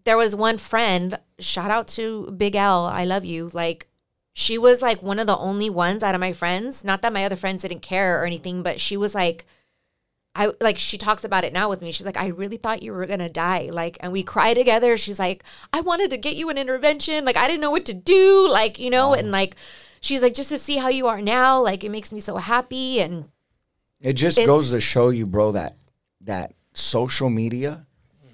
there 0.05 0.15
was 0.17 0.35
one 0.35 0.57
friend, 0.57 1.19
shout 1.39 1.69
out 1.69 1.87
to 1.89 2.31
Big 2.31 2.55
L, 2.55 2.85
I 2.85 3.03
love 3.03 3.25
you. 3.25 3.49
Like, 3.53 3.88
she 4.39 4.57
was 4.57 4.81
like 4.81 5.03
one 5.03 5.19
of 5.19 5.27
the 5.27 5.37
only 5.37 5.69
ones 5.69 6.01
out 6.01 6.15
of 6.15 6.21
my 6.21 6.31
friends. 6.31 6.81
Not 6.85 7.01
that 7.01 7.11
my 7.11 7.25
other 7.25 7.35
friends 7.35 7.63
didn't 7.63 7.81
care 7.81 8.21
or 8.21 8.25
anything, 8.25 8.63
but 8.63 8.79
she 8.79 8.95
was 8.95 9.13
like, 9.13 9.45
I 10.33 10.53
like, 10.61 10.77
she 10.77 10.97
talks 10.97 11.25
about 11.25 11.43
it 11.43 11.51
now 11.51 11.67
with 11.67 11.81
me. 11.81 11.91
She's 11.91 12.05
like, 12.05 12.15
I 12.15 12.27
really 12.27 12.55
thought 12.55 12.81
you 12.81 12.93
were 12.93 13.05
gonna 13.05 13.27
die. 13.27 13.69
Like, 13.69 13.97
and 13.99 14.13
we 14.13 14.23
cry 14.23 14.53
together. 14.53 14.95
She's 14.95 15.19
like, 15.19 15.43
I 15.73 15.81
wanted 15.81 16.09
to 16.11 16.17
get 16.17 16.37
you 16.37 16.49
an 16.49 16.57
intervention. 16.57 17.25
Like, 17.25 17.35
I 17.35 17.47
didn't 17.47 17.59
know 17.59 17.69
what 17.69 17.83
to 17.87 17.93
do. 17.93 18.47
Like, 18.49 18.79
you 18.79 18.89
know, 18.89 19.13
and 19.13 19.29
like, 19.29 19.57
she's 19.99 20.21
like, 20.21 20.35
just 20.35 20.51
to 20.51 20.57
see 20.57 20.77
how 20.77 20.87
you 20.87 21.05
are 21.07 21.21
now, 21.21 21.61
like, 21.61 21.83
it 21.83 21.89
makes 21.89 22.13
me 22.13 22.21
so 22.21 22.37
happy. 22.37 23.01
And 23.01 23.25
It 23.99 24.13
just 24.13 24.37
goes 24.37 24.69
to 24.69 24.79
show 24.79 25.09
you, 25.09 25.25
bro, 25.25 25.51
that 25.51 25.75
that 26.21 26.53
social 26.73 27.29
media 27.29 27.85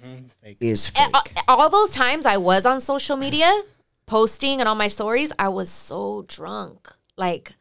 mm-hmm. 0.04 0.52
is 0.60 0.88
fake. 0.88 1.08
a- 1.12 1.16
a- 1.16 1.44
all 1.48 1.68
those 1.68 1.90
times 1.90 2.26
I 2.26 2.36
was 2.36 2.64
on 2.64 2.80
social 2.80 3.16
media 3.16 3.64
posting 4.06 4.60
and 4.60 4.68
all 4.68 4.74
my 4.74 4.88
stories, 4.88 5.32
I 5.38 5.48
was 5.48 5.70
so 5.70 6.24
drunk. 6.28 6.92
Like 7.16 7.54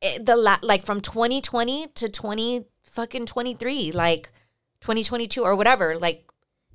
it, 0.00 0.26
the 0.26 0.36
la- 0.36 0.58
like 0.62 0.84
from 0.84 1.00
2020 1.00 1.88
to 1.88 2.08
20 2.08 2.64
fucking 2.82 3.26
23, 3.26 3.92
like 3.92 4.30
2022 4.80 5.42
or 5.42 5.56
whatever. 5.56 5.98
Like 5.98 6.30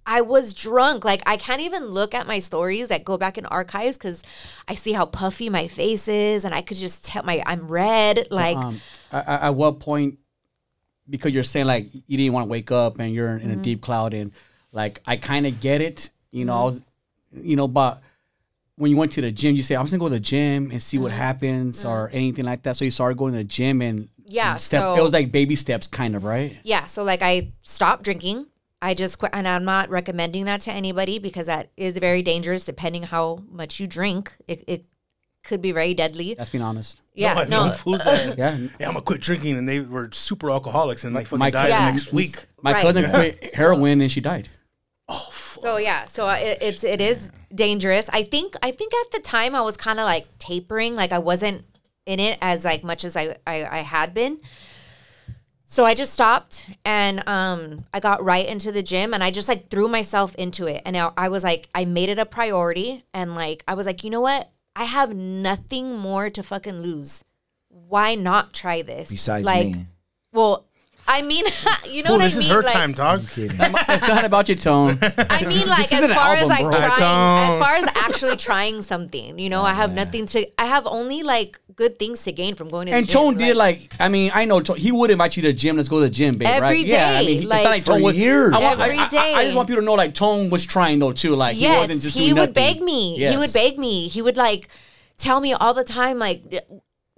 I 0.06 0.22
was 0.22 0.54
drunk. 0.54 1.06
Like 1.06 1.22
I 1.26 1.38
can't 1.38 1.62
even 1.62 1.88
look 1.88 2.16
at 2.16 2.26
my 2.26 2.40
stories 2.40 2.88
that 2.88 3.04
go 3.04 3.18
back 3.18 3.38
in 3.38 3.46
archives 3.46 3.98
because 3.98 4.24
I 4.68 4.74
see 4.76 4.94
how 4.94 5.06
puffy 5.06 5.50
my 5.50 5.68
face 5.68 6.08
is, 6.08 6.46
and 6.46 6.56
I 6.56 6.62
could 6.62 6.78
just 6.78 7.06
tell 7.06 7.24
my 7.24 7.44
I'm 7.46 7.68
red. 7.68 8.28
Like 8.32 8.58
um, 8.58 8.82
at, 9.12 9.28
at 9.28 9.56
what 9.56 9.80
point? 9.80 10.18
Because 11.10 11.34
you're 11.34 11.44
saying 11.44 11.68
like 11.68 11.90
you 11.94 12.18
didn't 12.18 12.34
want 12.34 12.46
to 12.46 12.50
wake 12.50 12.72
up 12.72 13.00
and 13.00 13.14
you're 13.14 13.38
in 13.38 13.52
a 13.52 13.56
deep 13.58 13.82
cloud, 13.82 14.14
and 14.14 14.32
like 14.72 15.02
I 15.06 15.18
kind 15.18 15.46
of 15.46 15.60
get 15.60 15.82
it. 15.82 16.10
You 16.32 16.46
know, 16.46 16.54
I 16.54 16.64
was, 16.64 16.84
you 17.34 17.56
know, 17.56 17.68
but 17.68 18.02
when 18.78 18.92
you 18.92 18.98
went 18.98 19.12
to 19.14 19.22
the 19.22 19.32
gym, 19.32 19.56
you 19.56 19.64
say 19.64 19.76
I'm 19.76 19.84
just 19.86 19.92
gonna 19.92 20.00
go 20.00 20.08
to 20.08 20.16
the 20.16 20.20
gym 20.20 20.72
and 20.72 20.82
see 20.82 20.98
what 20.98 21.12
mm-hmm. 21.12 21.20
happens 21.20 21.84
or 21.84 22.08
mm-hmm. 22.08 22.16
anything 22.16 22.46
like 22.46 22.64
that. 22.64 22.76
So 22.76 22.86
you 22.86 22.92
started 22.92 23.18
going 23.18 23.34
to 23.34 23.40
the 23.40 23.44
gym 23.44 23.82
and 23.82 24.08
Yeah, 24.26 24.56
step. 24.56 24.82
so- 24.82 24.96
it 24.96 25.02
was 25.02 25.12
like 25.12 25.32
baby 25.32 25.56
steps, 25.56 25.88
kind 25.88 26.16
of, 26.16 26.24
right? 26.24 26.58
Yeah, 26.64 26.86
so 26.86 27.04
like 27.04 27.22
I 27.22 27.52
stopped 27.64 28.04
drinking. 28.04 28.48
I 28.80 28.94
just 28.94 29.18
quit, 29.18 29.32
and 29.34 29.48
I'm 29.48 29.66
not 29.66 29.90
recommending 29.90 30.46
that 30.46 30.62
to 30.62 30.72
anybody 30.72 31.18
because 31.18 31.48
that 31.48 31.72
is 31.76 31.98
very 31.98 32.22
dangerous. 32.22 32.64
Depending 32.64 33.04
how 33.04 33.44
much 33.50 33.80
you 33.80 33.88
drink, 33.88 34.34
it, 34.48 34.64
it 34.68 34.86
could 35.44 35.64
be 35.64 35.72
very 35.72 35.96
deadly. 35.96 36.36
That's 36.36 36.52
being 36.52 36.64
honest. 36.64 37.02
Yeah, 37.16 37.34
I 37.34 37.46
no. 37.46 37.72
fools 37.72 38.04
that. 38.04 38.38
yeah. 38.38 38.56
yeah, 38.56 38.88
I'm 38.88 38.94
gonna 38.94 39.02
quit 39.02 39.22
drinking, 39.22 39.58
and 39.58 39.68
they 39.68 39.80
were 39.80 40.10
super 40.12 40.52
alcoholics, 40.52 41.04
and 41.04 41.16
they 41.16 41.24
fucking 41.24 41.40
my- 41.40 41.50
died 41.50 41.70
Yeah. 41.70 41.86
the 41.86 41.92
next 41.94 42.14
week. 42.14 42.46
My 42.62 42.74
Right. 42.74 42.82
cousin 42.84 43.10
quit 43.10 43.54
heroin 43.56 44.00
and 44.00 44.12
she 44.12 44.22
died. 44.22 44.50
Oh, 45.10 45.30
So 45.62 45.78
yeah, 45.78 46.06
so 46.06 46.30
it, 46.30 46.58
it's 46.62 46.84
it 46.84 47.02
is 47.02 47.32
dangerous. 47.54 48.10
I 48.14 48.24
think 48.24 48.56
I 48.62 48.72
think 48.72 48.94
at 48.94 49.12
the 49.12 49.20
time 49.20 49.56
I 49.56 49.62
was 49.62 49.78
kind 49.78 50.00
of 50.00 50.06
like 50.06 50.28
tapering, 50.40 50.96
like 50.96 51.12
I 51.12 51.20
wasn't 51.20 51.66
in 52.06 52.20
it 52.20 52.38
as 52.42 52.64
like 52.66 52.84
much 52.84 53.04
as 53.04 53.16
I, 53.16 53.38
I 53.46 53.66
I 53.66 53.80
had 53.80 54.14
been. 54.14 54.40
So 55.70 55.84
I 55.84 55.96
just 55.96 56.14
stopped 56.14 56.70
and 56.86 57.28
um 57.28 57.86
I 57.94 58.00
got 58.00 58.24
right 58.24 58.48
into 58.48 58.72
the 58.72 58.82
gym 58.82 59.14
and 59.14 59.24
I 59.24 59.32
just 59.32 59.50
like 59.50 59.70
threw 59.70 59.88
myself 59.88 60.34
into 60.36 60.66
it 60.66 60.82
and 60.86 60.96
I, 60.96 61.12
I 61.18 61.30
was 61.30 61.44
like 61.44 61.68
I 61.76 61.84
made 61.84 62.08
it 62.08 62.20
a 62.20 62.26
priority 62.26 63.04
and 63.14 63.36
like 63.36 63.64
I 63.68 63.74
was 63.74 63.86
like 63.86 64.04
you 64.04 64.10
know 64.10 64.22
what 64.22 64.50
I 64.78 64.84
have 64.84 65.16
nothing 65.16 65.98
more 65.98 66.30
to 66.30 66.44
fucking 66.44 66.80
lose. 66.80 67.26
Why 67.68 68.14
not 68.14 68.54
try 68.54 68.84
this? 68.84 69.10
Besides 69.10 69.44
like, 69.44 69.66
me. 69.66 69.88
well, 70.32 70.67
I 71.10 71.22
mean, 71.22 71.46
you 71.90 72.04
know 72.04 72.10
Fool, 72.10 72.18
what 72.18 72.26
this 72.26 72.36
I 72.36 72.40
mean? 72.40 72.46
is 72.48 72.52
her 72.54 72.64
like, 72.64 72.74
time, 72.74 72.92
dog. 72.92 73.24
it's 73.36 74.08
not 74.08 74.26
about 74.26 74.50
your 74.50 74.58
tone. 74.58 74.98
I 75.02 75.46
mean, 75.46 75.68
like 75.68 75.86
as 75.86 75.92
isn't 75.94 76.10
an 76.12 76.16
far 76.16 76.36
as 76.36 76.48
like 76.48 76.62
bro. 76.62 76.72
trying, 76.72 77.52
as 77.52 77.60
far 77.60 77.76
as 77.76 77.86
actually 77.96 78.36
trying 78.36 78.82
something, 78.82 79.40
you 79.40 79.50
know, 79.50 79.62
I 79.62 79.74
have 79.74 79.94
nothing 79.94 80.26
to. 80.28 80.46
I 80.60 80.66
have 80.66 80.86
only 80.86 81.24
like 81.24 81.60
good 81.76 81.98
things 81.98 82.24
to 82.24 82.32
gain 82.32 82.56
from 82.56 82.68
going 82.68 82.88
to. 82.88 82.94
And 82.94 83.06
the 83.06 83.12
gym. 83.12 83.22
Tone 83.22 83.38
did 83.38 83.56
like, 83.56 83.94
I 84.00 84.10
mean, 84.10 84.32
I 84.34 84.46
know 84.46 84.60
Tone, 84.60 84.78
he 84.78 84.92
would 84.92 85.10
invite 85.12 85.38
you 85.38 85.44
to 85.44 85.48
the 85.50 85.54
gym. 85.54 85.78
Let's 85.78 85.88
go 85.88 86.00
to 86.00 86.06
the 86.06 86.10
gym, 86.10 86.38
babe. 86.38 86.48
Every 86.50 86.68
right? 86.68 86.86
Yeah, 86.86 87.12
I 87.20 87.26
mean, 87.26 87.48
like- 87.48 87.58
it's 87.60 87.64
not 87.64 87.70
like 87.70 87.84
For 87.84 87.92
Tone 87.94 88.02
was, 88.04 88.18
years. 88.18 88.54
I, 88.54 88.60
want- 88.60 88.80
I- 88.82 88.84
Every 88.86 89.00
I- 89.00 89.34
I, 89.38 89.44
just 89.46 89.56
want 89.56 89.70
people 89.70 89.82
to 89.82 89.86
know, 89.86 89.94
like 89.94 90.14
Tone 90.14 90.50
was 90.50 90.66
trying 90.66 91.00
though 91.00 91.14
too. 91.14 91.36
Like 91.36 91.56
he 91.56 91.62
yes, 91.62 91.80
wasn't 91.80 92.02
just 92.02 92.18
he 92.18 92.26
doing 92.26 92.36
would 92.36 92.50
nothing. 92.56 92.76
beg 92.76 92.82
me. 92.82 93.16
He 93.18 93.38
would 93.38 93.54
beg 93.54 93.80
me. 93.80 94.08
He 94.10 94.22
would 94.22 94.36
like 94.38 94.68
tell 95.18 95.40
me 95.40 95.54
all 95.54 95.74
the 95.74 95.84
time, 95.84 96.20
like, 96.20 96.44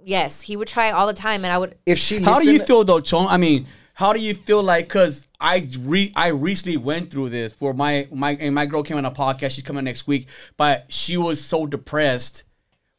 yes, 0.04 0.42
he 0.42 0.56
would 0.56 0.68
try 0.68 0.90
all 0.90 1.06
the 1.06 1.12
time, 1.12 1.44
and 1.44 1.52
I 1.52 1.58
would. 1.58 1.76
If 1.86 1.98
she 1.98 2.22
How 2.22 2.38
do 2.40 2.52
you 2.52 2.60
feel 2.60 2.84
though, 2.84 3.00
Tone? 3.00 3.26
I 3.28 3.36
mean, 3.36 3.66
how 4.00 4.14
do 4.14 4.18
you 4.18 4.32
feel 4.34 4.62
like? 4.62 4.88
Cause 4.88 5.26
I 5.38 5.68
re 5.78 6.10
I 6.16 6.28
recently 6.28 6.78
went 6.78 7.10
through 7.10 7.28
this 7.28 7.52
for 7.52 7.74
my 7.74 8.08
my 8.10 8.30
and 8.40 8.54
my 8.54 8.64
girl 8.64 8.82
came 8.82 8.96
on 8.96 9.04
a 9.04 9.10
podcast. 9.10 9.50
She's 9.52 9.62
coming 9.62 9.84
next 9.84 10.06
week, 10.06 10.26
but 10.56 10.86
she 10.88 11.18
was 11.18 11.38
so 11.44 11.66
depressed 11.66 12.44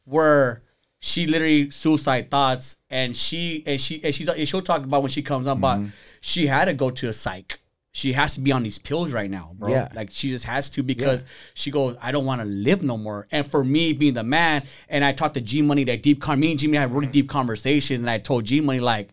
where 0.04 0.62
she 1.00 1.26
literally 1.26 1.70
suicide 1.72 2.30
thoughts, 2.30 2.76
and 2.88 3.16
she 3.16 3.64
and 3.66 3.80
she 3.80 4.02
and 4.04 4.14
she's 4.14 4.28
and 4.28 4.46
she'll 4.48 4.62
talk 4.62 4.84
about 4.84 5.02
when 5.02 5.10
she 5.10 5.22
comes 5.22 5.48
on, 5.48 5.56
Mm-hmm. 5.60 5.84
but 5.86 5.92
she 6.20 6.46
had 6.46 6.66
to 6.66 6.74
go 6.74 6.88
to 6.90 7.08
a 7.08 7.12
psych. 7.12 7.58
She 7.90 8.12
has 8.12 8.34
to 8.34 8.40
be 8.40 8.52
on 8.52 8.62
these 8.62 8.78
pills 8.78 9.12
right 9.12 9.28
now, 9.28 9.50
bro. 9.58 9.70
Yeah. 9.70 9.88
Like 9.92 10.10
she 10.12 10.30
just 10.30 10.44
has 10.44 10.70
to 10.70 10.84
because 10.84 11.24
she 11.54 11.72
goes, 11.72 11.96
I 12.00 12.12
don't 12.12 12.24
want 12.24 12.40
to 12.40 12.46
live 12.46 12.84
no 12.84 12.96
more. 12.96 13.26
And 13.32 13.44
for 13.44 13.64
me 13.64 13.92
being 13.92 14.14
the 14.14 14.22
man, 14.22 14.62
and 14.88 15.04
I 15.04 15.12
talked 15.12 15.34
to 15.34 15.40
G 15.40 15.62
Money 15.62 15.82
that 15.84 16.00
deep 16.04 16.20
con 16.20 16.38
me 16.38 16.52
and 16.52 16.60
G 16.60 16.68
Money 16.68 16.78
had 16.78 16.92
really 16.92 17.08
deep 17.08 17.28
conversations, 17.28 17.98
and 17.98 18.08
I 18.08 18.18
told 18.18 18.44
G 18.44 18.60
Money 18.60 18.78
like, 18.78 19.08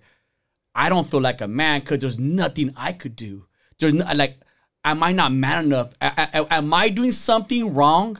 I 0.83 0.89
don't 0.89 1.09
feel 1.09 1.21
like 1.29 1.41
a 1.41 1.47
man 1.47 1.81
because 1.81 1.99
there's 1.99 2.17
nothing 2.17 2.71
I 2.77 2.91
could 2.93 3.15
do. 3.15 3.45
There's 3.79 3.93
no, 3.93 4.05
like, 4.15 4.39
am 4.83 5.03
I 5.03 5.11
not 5.11 5.31
man 5.33 5.65
enough? 5.65 5.89
A- 6.01 6.29
a- 6.33 6.53
am 6.53 6.73
I 6.73 6.89
doing 6.89 7.11
something 7.11 7.73
wrong 7.73 8.17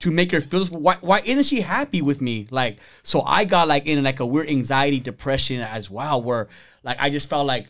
to 0.00 0.10
make 0.10 0.30
her 0.32 0.40
feel? 0.40 0.64
Why, 0.66 0.96
why 1.00 1.18
isn't 1.24 1.44
she 1.44 1.60
happy 1.62 2.02
with 2.02 2.20
me? 2.20 2.46
Like, 2.50 2.78
so 3.02 3.22
I 3.22 3.44
got 3.44 3.66
like 3.66 3.86
in 3.86 4.02
like 4.04 4.20
a 4.20 4.26
weird 4.26 4.48
anxiety, 4.48 5.00
depression 5.00 5.60
as 5.60 5.90
well, 5.90 6.22
where 6.22 6.48
like 6.82 6.98
I 7.00 7.10
just 7.10 7.28
felt 7.28 7.46
like, 7.46 7.66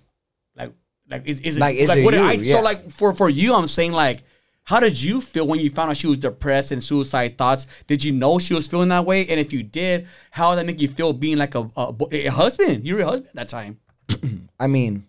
like, 0.55 0.73
like 1.09 1.23
is, 1.25 1.41
is 1.41 1.57
it 1.57 1.61
Like, 1.61 1.77
is 1.77 1.89
like 1.89 1.99
it 2.01 2.05
what 2.05 2.11
did 2.13 2.21
you? 2.21 2.27
I? 2.27 2.33
Yeah. 2.33 2.55
So 2.57 2.63
like 2.63 2.91
for 2.91 3.15
for 3.15 3.29
you, 3.29 3.55
I'm 3.55 3.69
saying 3.69 3.93
like. 3.93 4.23
How 4.69 4.81
did 4.81 5.01
you 5.01 5.21
feel 5.21 5.47
when 5.47 5.61
you 5.61 5.71
found 5.71 5.91
out 5.91 5.97
she 5.97 6.09
was 6.09 6.19
depressed 6.19 6.73
and 6.73 6.83
suicide 6.83 7.39
thoughts? 7.39 7.69
Did 7.87 8.03
you 8.03 8.11
know 8.11 8.41
she 8.41 8.53
was 8.53 8.67
feeling 8.67 8.89
that 8.89 9.07
way? 9.07 9.25
And 9.29 9.39
if 9.39 9.53
you 9.53 9.63
did, 9.63 10.09
how 10.33 10.51
did 10.51 10.59
that 10.59 10.67
make 10.67 10.81
you 10.81 10.89
feel 10.89 11.13
being 11.13 11.39
like 11.39 11.55
a, 11.55 11.71
a, 11.77 11.95
a 12.11 12.27
husband? 12.27 12.85
You 12.85 12.97
were 12.97 13.03
a 13.03 13.07
husband 13.07 13.29
at 13.29 13.35
that 13.37 13.49
time. 13.49 13.79
I 14.61 14.67
mean, 14.67 15.07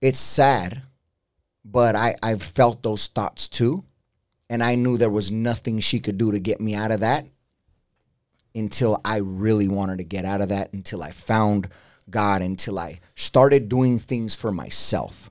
it's 0.00 0.18
sad, 0.18 0.82
but 1.64 1.94
I 1.96 2.14
I've 2.22 2.42
felt 2.42 2.82
those 2.82 3.06
thoughts 3.06 3.48
too, 3.48 3.84
and 4.48 4.62
I 4.62 4.74
knew 4.74 4.96
there 4.96 5.10
was 5.10 5.30
nothing 5.30 5.80
she 5.80 6.00
could 6.00 6.18
do 6.18 6.32
to 6.32 6.40
get 6.40 6.60
me 6.60 6.74
out 6.74 6.90
of 6.90 7.00
that 7.00 7.26
until 8.54 9.00
I 9.04 9.18
really 9.18 9.68
wanted 9.68 9.98
to 9.98 10.04
get 10.04 10.24
out 10.24 10.40
of 10.40 10.48
that 10.48 10.72
until 10.72 11.02
I 11.02 11.10
found 11.10 11.68
God 12.08 12.42
until 12.42 12.78
I 12.78 13.00
started 13.14 13.68
doing 13.68 13.98
things 13.98 14.34
for 14.34 14.52
myself. 14.52 15.30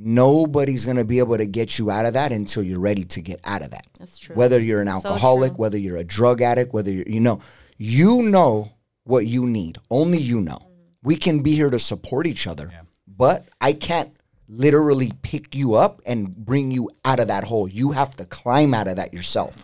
Nobody's 0.00 0.84
gonna 0.84 1.04
be 1.04 1.18
able 1.18 1.36
to 1.36 1.46
get 1.46 1.76
you 1.76 1.90
out 1.90 2.06
of 2.06 2.12
that 2.12 2.30
until 2.30 2.62
you're 2.62 2.78
ready 2.78 3.02
to 3.02 3.20
get 3.20 3.40
out 3.44 3.62
of 3.62 3.72
that. 3.72 3.84
That's 3.98 4.16
true. 4.16 4.36
Whether 4.36 4.60
you're 4.60 4.80
an 4.80 4.86
alcoholic, 4.86 5.52
true. 5.52 5.58
whether 5.58 5.76
you're 5.76 5.96
a 5.96 6.04
drug 6.04 6.40
addict, 6.40 6.72
whether 6.72 6.92
you're, 6.92 7.08
you 7.08 7.18
know, 7.18 7.40
you 7.76 8.22
know 8.22 8.70
what 9.02 9.26
you 9.26 9.44
need. 9.44 9.78
Only 9.90 10.18
you 10.18 10.40
know. 10.40 10.67
We 11.02 11.16
can 11.16 11.40
be 11.42 11.54
here 11.54 11.70
to 11.70 11.78
support 11.78 12.26
each 12.26 12.46
other, 12.46 12.72
but 13.06 13.46
I 13.60 13.72
can't 13.72 14.12
literally 14.48 15.12
pick 15.22 15.54
you 15.54 15.74
up 15.74 16.00
and 16.06 16.34
bring 16.34 16.70
you 16.70 16.90
out 17.04 17.20
of 17.20 17.28
that 17.28 17.44
hole. 17.44 17.68
You 17.68 17.92
have 17.92 18.16
to 18.16 18.24
climb 18.24 18.74
out 18.74 18.88
of 18.88 18.96
that 18.96 19.12
yourself. 19.12 19.54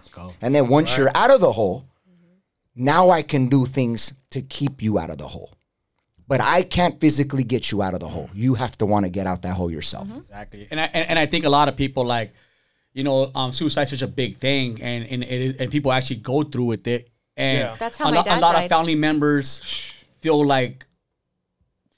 And 0.43 0.55
then 0.55 0.69
once 0.69 0.97
you're 0.97 1.11
out 1.15 1.31
of 1.31 1.41
the 1.41 1.53
hole, 1.53 1.87
now 2.77 3.11
I 3.11 3.23
can 3.23 3.49
do 3.49 3.67
things 3.67 4.13
to 4.31 4.43
keep 4.43 4.83
you 4.83 4.99
out 4.99 5.11
of 5.11 5.19
the 5.19 5.29
hole. 5.29 5.53
But 6.27 6.41
I 6.41 6.63
can't 6.63 6.99
physically 7.01 7.45
get 7.45 7.71
you 7.71 7.83
out 7.83 7.95
of 7.95 8.01
the 8.01 8.09
hole. 8.09 8.31
You 8.33 8.55
have 8.55 8.77
to 8.79 8.87
want 8.87 9.05
to 9.05 9.11
get 9.11 9.27
out 9.27 9.43
that 9.43 9.55
hole 9.55 9.71
yourself. 9.71 10.09
Exactly, 10.17 10.67
and 10.71 10.81
I 10.81 10.85
and, 10.85 11.11
and 11.11 11.19
I 11.19 11.27
think 11.27 11.45
a 11.45 11.51
lot 11.51 11.69
of 11.69 11.77
people 11.77 12.05
like, 12.05 12.33
you 12.95 13.05
know, 13.05 13.31
um, 13.35 13.53
suicide's 13.53 13.91
such 13.91 14.01
a 14.03 14.07
big 14.07 14.39
thing, 14.39 14.81
and 14.83 15.05
and 15.07 15.23
it 15.23 15.41
is, 15.41 15.57
and 15.57 15.71
people 15.71 15.93
actually 15.93 16.17
go 16.17 16.43
through 16.43 16.65
with 16.65 16.87
it, 16.87 17.11
and 17.37 17.59
Yeah. 17.59 17.77
That's 17.79 17.99
how 17.99 18.09
a, 18.09 18.13
my 18.13 18.23
dad 18.23 18.39
a 18.39 18.41
lot 18.41 18.55
of 18.57 18.69
family 18.71 18.95
members 18.95 19.61
feel 20.23 20.45
like 20.45 20.87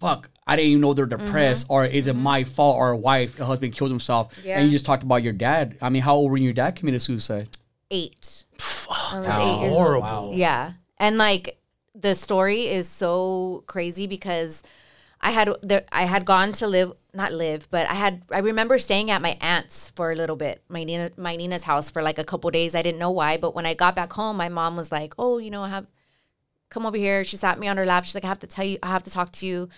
fuck, 0.01 0.31
I 0.47 0.57
didn't 0.57 0.71
even 0.71 0.81
know 0.83 0.95
they're 0.95 1.07
depressed, 1.07 1.67
or 1.69 1.85
is 1.85 2.07
it 2.07 2.15
my 2.17 2.45
fault? 2.45 2.77
Or 2.77 2.91
a 2.91 2.97
wife, 2.97 3.39
a 3.41 3.45
husband 3.45 3.75
killed 3.75 3.91
himself, 3.91 4.35
Mm-hmm. 4.37 4.47
Yeah. 4.49 4.59
and 4.59 4.67
you 4.67 4.73
just 4.73 4.87
talked 4.87 5.03
about 5.03 5.23
your 5.23 5.33
dad. 5.33 5.77
I 5.81 5.89
mean, 5.89 6.03
how 6.03 6.15
old 6.15 6.31
when 6.33 6.43
your 6.43 6.53
dad 6.53 6.77
committed 6.77 7.03
suicide? 7.03 7.49
Eight. 7.91 8.45
I 8.91 9.17
was 9.17 9.27
That's 9.27 9.47
eight 9.47 9.61
years 9.61 9.73
old. 9.73 10.03
horrible. 10.03 10.33
Yeah. 10.35 10.73
And 10.99 11.19
like 11.19 11.59
the 11.95 12.15
story 12.15 12.67
is 12.69 12.89
so 12.89 13.65
crazy 13.67 14.07
because 14.07 14.63
I 15.21 15.31
had 15.31 15.49
there 15.63 15.85
I 15.93 16.03
had 16.05 16.25
gone 16.25 16.53
to 16.55 16.67
live 16.67 16.93
not 17.15 17.33
live, 17.33 17.69
but 17.71 17.87
I 17.89 17.95
had 17.95 18.23
I 18.31 18.39
remember 18.39 18.79
staying 18.79 19.11
at 19.11 19.23
my 19.23 19.37
aunt's 19.41 19.91
for 19.91 20.13
a 20.13 20.15
little 20.15 20.37
bit, 20.37 20.63
my 20.69 20.85
Nina 20.85 21.11
my 21.17 21.37
Nina's 21.37 21.63
house 21.65 21.91
for 21.91 22.03
like 22.03 22.19
a 22.19 22.25
couple 22.25 22.51
days. 22.51 22.75
I 22.75 22.83
didn't 22.83 22.99
know 22.99 23.11
why, 23.11 23.37
but 23.37 23.55
when 23.55 23.67
I 23.67 23.75
got 23.75 23.95
back 23.97 24.13
home, 24.13 24.37
my 24.37 24.49
mom 24.49 24.77
was 24.77 24.91
like, 24.93 25.15
"Oh, 25.19 25.39
you 25.39 25.51
know, 25.51 25.63
I 25.63 25.69
have 25.71 25.87
come 26.71 26.87
over 26.87 26.97
here." 26.97 27.25
She 27.25 27.37
sat 27.37 27.59
me 27.59 27.69
on 27.69 27.77
her 27.77 27.87
lap. 27.87 28.05
She's 28.05 28.15
like, 28.15 28.25
"I 28.25 28.29
have 28.29 28.41
to 28.41 28.47
tell 28.47 28.65
you, 28.65 28.79
I 28.83 28.89
have 28.89 29.05
to 29.05 29.11
talk 29.11 29.33
to 29.33 29.47
you." 29.47 29.69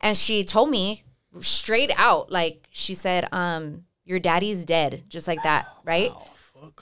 And 0.00 0.16
she 0.16 0.44
told 0.44 0.70
me 0.70 1.04
straight 1.40 1.90
out 1.96 2.30
like 2.30 2.66
she 2.70 2.94
said, 2.94 3.28
um, 3.32 3.84
your 4.04 4.18
daddy's 4.18 4.64
dead, 4.64 5.04
just 5.08 5.28
like 5.28 5.42
that, 5.42 5.66
right? 5.84 6.12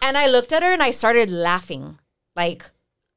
And 0.00 0.16
I 0.16 0.28
looked 0.28 0.52
at 0.52 0.62
her 0.62 0.72
and 0.72 0.82
I 0.82 0.90
started 0.90 1.30
laughing. 1.30 1.98
Like 2.34 2.64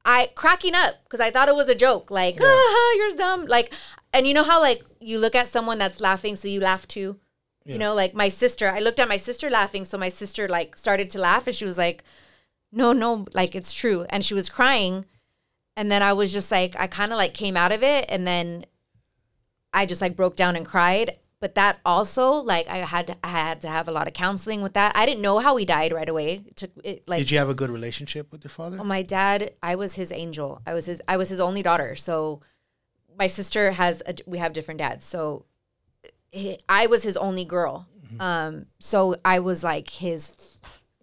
I 0.04 0.30
cracking 0.34 0.74
up 0.74 0.96
because 1.04 1.20
I 1.20 1.30
thought 1.30 1.48
it 1.48 1.54
was 1.54 1.68
a 1.68 1.74
joke. 1.74 2.10
Like, 2.10 2.36
ah, 2.40 2.94
you're 2.96 3.16
dumb. 3.16 3.46
Like, 3.46 3.72
and 4.12 4.26
you 4.26 4.34
know 4.34 4.42
how 4.42 4.60
like 4.60 4.82
you 5.00 5.18
look 5.18 5.34
at 5.34 5.48
someone 5.48 5.78
that's 5.78 6.00
laughing, 6.00 6.36
so 6.36 6.48
you 6.48 6.60
laugh 6.60 6.86
too. 6.88 7.18
You 7.66 7.78
know, 7.78 7.94
like 7.94 8.14
my 8.14 8.30
sister. 8.30 8.68
I 8.68 8.80
looked 8.80 8.98
at 8.98 9.08
my 9.08 9.18
sister 9.18 9.48
laughing, 9.48 9.84
so 9.84 9.96
my 9.96 10.08
sister 10.08 10.48
like 10.48 10.76
started 10.76 11.08
to 11.10 11.20
laugh, 11.20 11.46
and 11.46 11.54
she 11.54 11.64
was 11.64 11.78
like, 11.78 12.02
"No, 12.72 12.92
no, 12.92 13.26
like 13.32 13.54
it's 13.54 13.72
true." 13.72 14.06
And 14.10 14.24
she 14.24 14.34
was 14.34 14.48
crying, 14.50 15.04
and 15.76 15.90
then 15.90 16.02
I 16.02 16.12
was 16.12 16.32
just 16.32 16.50
like, 16.50 16.74
I 16.78 16.86
kind 16.86 17.12
of 17.12 17.18
like 17.18 17.34
came 17.34 17.56
out 17.56 17.72
of 17.72 17.82
it, 17.82 18.06
and 18.08 18.26
then 18.26 18.66
I 19.72 19.86
just 19.86 20.00
like 20.00 20.16
broke 20.16 20.36
down 20.36 20.56
and 20.56 20.66
cried. 20.66 21.18
But 21.40 21.54
that 21.54 21.78
also, 21.86 22.32
like, 22.32 22.68
I 22.68 22.78
had 22.78 23.16
I 23.24 23.28
had 23.28 23.62
to 23.62 23.68
have 23.68 23.88
a 23.88 23.92
lot 23.92 24.06
of 24.06 24.12
counseling 24.12 24.60
with 24.60 24.74
that. 24.74 24.94
I 24.94 25.06
didn't 25.06 25.22
know 25.22 25.38
how 25.38 25.56
he 25.56 25.64
died 25.64 25.90
right 25.90 26.08
away. 26.08 26.44
It 26.46 26.56
took 26.56 26.70
it 26.84 27.08
like 27.08 27.20
Did 27.20 27.30
you 27.30 27.38
have 27.38 27.48
a 27.48 27.54
good 27.54 27.70
relationship 27.70 28.30
with 28.30 28.44
your 28.44 28.50
father? 28.50 28.76
well, 28.76 28.84
my 28.84 29.00
dad, 29.02 29.54
I 29.62 29.74
was 29.74 29.94
his 29.94 30.12
angel. 30.12 30.60
I 30.66 30.74
was 30.74 30.84
his 30.84 31.00
I 31.08 31.16
was 31.16 31.30
his 31.30 31.40
only 31.40 31.62
daughter. 31.62 31.96
So 31.96 32.40
my 33.18 33.26
sister 33.26 33.70
has 33.72 34.02
a, 34.04 34.16
we 34.26 34.36
have 34.36 34.52
different 34.52 34.78
dads. 34.78 35.06
So 35.06 35.46
he, 36.30 36.58
I 36.68 36.86
was 36.86 37.04
his 37.04 37.16
only 37.16 37.46
girl. 37.46 37.86
Um 38.18 38.66
so 38.78 39.16
I 39.24 39.38
was 39.38 39.64
like 39.64 39.88
his 39.88 40.34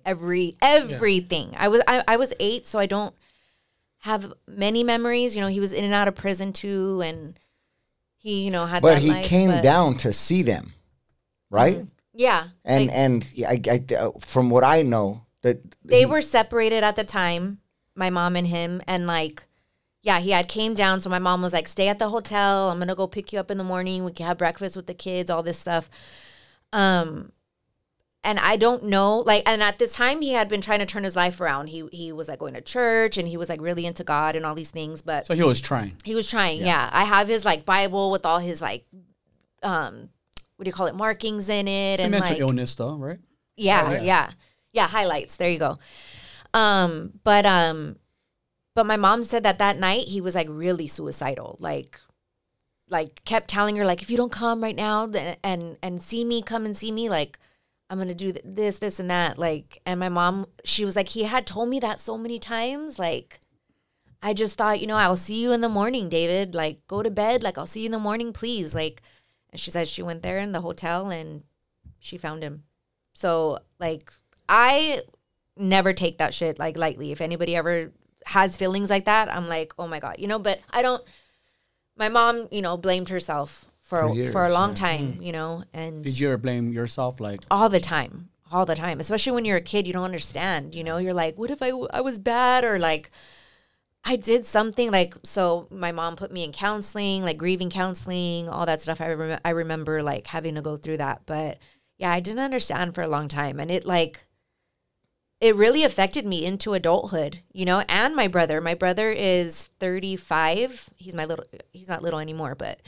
every 0.05 0.55
everything. 0.61 1.55
I 1.57 1.67
was 1.67 1.81
I, 1.87 2.03
I 2.07 2.17
was 2.17 2.31
8, 2.39 2.67
so 2.67 2.77
I 2.77 2.85
don't 2.85 3.15
have 3.99 4.33
many 4.47 4.83
memories. 4.83 5.35
You 5.35 5.41
know, 5.41 5.47
he 5.47 5.59
was 5.59 5.71
in 5.73 5.83
and 5.83 5.93
out 5.93 6.07
of 6.07 6.15
prison 6.15 6.53
too 6.53 7.01
and 7.03 7.37
he, 8.17 8.43
you 8.45 8.51
know, 8.51 8.65
had 8.65 8.81
But 8.83 8.99
he 8.99 9.09
life, 9.09 9.25
came 9.25 9.49
but- 9.49 9.63
down 9.63 9.97
to 9.97 10.11
see 10.13 10.41
them, 10.43 10.73
right? 11.49 11.85
Yeah. 12.13 12.47
And 12.65 12.87
like- 12.87 12.95
and 12.95 13.25
I, 13.47 13.61
I, 13.69 13.95
uh, 13.95 14.11
from 14.19 14.49
what 14.49 14.63
I 14.63 14.81
know, 14.81 15.25
that 15.43 15.59
they 15.83 15.99
he- 15.99 16.05
were 16.05 16.21
separated 16.21 16.83
at 16.83 16.95
the 16.95 17.03
time 17.03 17.59
my 17.95 18.09
mom 18.09 18.35
and 18.35 18.47
him 18.47 18.81
and 18.87 19.07
like 19.07 19.47
yeah 20.03 20.19
he 20.19 20.29
had 20.31 20.47
came 20.47 20.73
down 20.75 21.01
so 21.01 21.09
my 21.09 21.17
mom 21.19 21.41
was 21.41 21.51
like 21.53 21.67
stay 21.67 21.87
at 21.87 21.97
the 21.99 22.09
hotel 22.09 22.69
i'm 22.69 22.77
gonna 22.79 22.93
go 22.93 23.07
pick 23.07 23.33
you 23.33 23.39
up 23.39 23.49
in 23.49 23.57
the 23.57 23.63
morning 23.63 24.03
we 24.03 24.11
can 24.11 24.25
have 24.27 24.37
breakfast 24.37 24.75
with 24.75 24.85
the 24.85 24.93
kids 24.93 25.29
all 25.31 25.41
this 25.41 25.57
stuff 25.57 25.89
um 26.73 27.31
and 28.23 28.39
i 28.39 28.57
don't 28.57 28.83
know 28.83 29.17
like 29.19 29.43
and 29.45 29.61
at 29.63 29.77
this 29.79 29.93
time 29.93 30.21
he 30.21 30.31
had 30.33 30.47
been 30.49 30.59
trying 30.61 30.79
to 30.79 30.85
turn 30.85 31.03
his 31.03 31.15
life 31.15 31.39
around 31.39 31.67
he 31.67 31.87
he 31.91 32.11
was 32.11 32.27
like 32.27 32.39
going 32.39 32.53
to 32.53 32.61
church 32.61 33.17
and 33.17 33.27
he 33.27 33.37
was 33.37 33.47
like 33.47 33.61
really 33.61 33.85
into 33.85 34.03
god 34.03 34.35
and 34.35 34.45
all 34.45 34.55
these 34.55 34.71
things 34.71 35.01
but 35.01 35.25
So 35.27 35.33
he 35.35 35.43
was 35.43 35.61
trying. 35.61 35.95
he 36.03 36.15
was 36.15 36.27
trying, 36.29 36.61
yeah. 36.65 36.89
I 36.91 37.05
have 37.05 37.27
his 37.27 37.45
like 37.45 37.63
Bible 37.65 38.11
with 38.11 38.25
all 38.25 38.39
his 38.39 38.61
like 38.61 38.85
um 39.63 40.09
what 40.55 40.63
do 40.65 40.69
you 40.69 40.73
call 40.73 40.87
it, 40.87 40.95
markings 40.95 41.47
in 41.49 41.67
it 41.67 41.93
It's 41.95 42.01
and 42.03 42.11
mental 42.11 42.31
like 42.31 42.39
illness, 42.39 42.73
though, 42.75 42.95
right? 42.95 43.19
yeah, 43.55 44.01
yeah. 44.01 44.31
Yeah, 44.73 44.87
highlights. 44.87 45.35
There 45.37 45.49
you 45.49 45.59
go. 45.59 45.77
Um 46.53 47.13
but 47.23 47.45
um 47.45 47.97
but 48.75 48.85
my 48.85 48.97
mom 48.97 49.23
said 49.23 49.43
that 49.43 49.57
that 49.59 49.77
night 49.77 50.07
he 50.07 50.21
was 50.21 50.35
like 50.35 50.47
really 50.49 50.87
suicidal. 50.87 51.57
Like 51.59 51.99
like 52.89 53.23
kept 53.25 53.47
telling 53.49 53.75
her 53.75 53.85
like 53.85 54.01
if 54.01 54.09
you 54.09 54.17
don't 54.17 54.31
come 54.31 54.61
right 54.63 54.75
now 54.75 55.09
and 55.43 55.77
and 55.81 56.01
see 56.01 56.23
me 56.25 56.41
come 56.41 56.65
and 56.65 56.77
see 56.77 56.91
me 56.91 57.09
like 57.09 57.37
I'm 57.89 58.05
to 58.05 58.13
do 58.13 58.33
th- 58.33 58.45
this 58.45 58.77
this 58.77 58.99
and 58.99 59.09
that 59.09 59.37
like 59.37 59.81
and 59.85 59.99
my 59.99 60.09
mom 60.09 60.47
she 60.65 60.83
was 60.83 60.95
like 60.95 61.09
he 61.09 61.23
had 61.23 61.47
told 61.47 61.69
me 61.69 61.79
that 61.79 61.99
so 61.99 62.17
many 62.17 62.37
times 62.37 62.99
like 62.99 63.39
I 64.21 64.33
just 64.33 64.57
thought, 64.57 64.81
you 64.81 64.87
know, 64.87 64.97
I'll 64.97 65.15
see 65.15 65.41
you 65.41 65.51
in 65.51 65.61
the 65.61 65.69
morning, 65.69 66.09
David. 66.09 66.55
Like, 66.55 66.85
go 66.87 67.03
to 67.03 67.09
bed. 67.11 67.43
Like, 67.43 67.57
I'll 67.57 67.67
see 67.67 67.81
you 67.81 67.85
in 67.85 67.91
the 67.91 67.99
morning, 67.99 68.33
please. 68.33 68.73
Like, 68.73 69.01
and 69.51 69.59
she 69.59 69.69
said 69.69 69.87
she 69.87 70.01
went 70.01 70.23
there 70.23 70.39
in 70.39 70.51
the 70.51 70.61
hotel 70.61 71.09
and 71.09 71.43
she 71.99 72.17
found 72.17 72.43
him. 72.43 72.63
So, 73.13 73.59
like, 73.79 74.11
I 74.49 75.01
never 75.55 75.93
take 75.93 76.17
that 76.17 76.33
shit 76.33 76.59
like 76.59 76.77
lightly. 76.77 77.11
If 77.11 77.21
anybody 77.21 77.55
ever 77.55 77.91
has 78.25 78.57
feelings 78.57 78.89
like 78.89 79.05
that, 79.05 79.33
I'm 79.33 79.47
like, 79.47 79.73
oh 79.77 79.87
my 79.87 79.99
god, 79.99 80.15
you 80.19 80.27
know. 80.27 80.39
But 80.39 80.59
I 80.69 80.81
don't. 80.81 81.03
My 81.95 82.09
mom, 82.09 82.47
you 82.51 82.61
know, 82.61 82.77
blamed 82.77 83.09
herself 83.09 83.65
for 83.87 84.13
For 84.13 84.31
for, 84.31 84.45
a 84.45 84.51
long 84.51 84.71
yeah. 84.71 84.75
time, 84.75 85.13
mm. 85.13 85.25
you 85.25 85.31
know, 85.31 85.63
and 85.73 86.03
Did 86.03 86.19
you 86.19 86.27
ever 86.27 86.37
blame 86.37 86.71
yourself? 86.71 87.19
Like, 87.19 87.41
all 87.49 87.69
the 87.69 87.79
time 87.79 88.29
all 88.51 88.65
the 88.65 88.75
time 88.75 88.99
especially 88.99 89.31
when 89.31 89.45
you're 89.45 89.57
a 89.57 89.61
kid 89.61 89.85
you 89.85 89.93
don't 89.93 90.03
understand 90.03 90.73
you 90.73 90.83
know 90.83 90.97
you're 90.97 91.13
like 91.13 91.37
what 91.37 91.51
if 91.51 91.61
i, 91.61 91.71
I 91.91 92.01
was 92.01 92.19
bad 92.19 92.63
or 92.63 92.79
like 92.79 93.11
i 94.03 94.15
did 94.15 94.45
something 94.45 94.91
like 94.91 95.15
so 95.23 95.67
my 95.69 95.91
mom 95.91 96.15
put 96.15 96.31
me 96.31 96.43
in 96.43 96.51
counseling 96.51 97.23
like 97.23 97.37
grieving 97.37 97.69
counseling 97.69 98.47
all 98.47 98.65
that 98.65 98.81
stuff 98.81 99.01
i, 99.01 99.11
rem- 99.11 99.39
I 99.43 99.49
remember 99.49 100.01
like 100.01 100.27
having 100.27 100.55
to 100.55 100.61
go 100.61 100.77
through 100.77 100.97
that 100.97 101.23
but 101.25 101.57
yeah 101.97 102.11
i 102.11 102.19
didn't 102.19 102.39
understand 102.39 102.95
for 102.95 103.01
a 103.01 103.07
long 103.07 103.27
time 103.27 103.59
and 103.59 103.69
it 103.69 103.85
like 103.85 104.25
it 105.39 105.55
really 105.55 105.83
affected 105.83 106.25
me 106.25 106.45
into 106.45 106.73
adulthood 106.73 107.41
you 107.51 107.65
know 107.65 107.83
and 107.89 108.15
my 108.15 108.27
brother 108.27 108.61
my 108.61 108.73
brother 108.73 109.11
is 109.11 109.69
35 109.79 110.89
he's 110.95 111.15
my 111.15 111.25
little 111.25 111.45
he's 111.73 111.89
not 111.89 112.01
little 112.01 112.19
anymore 112.19 112.55
but 112.55 112.79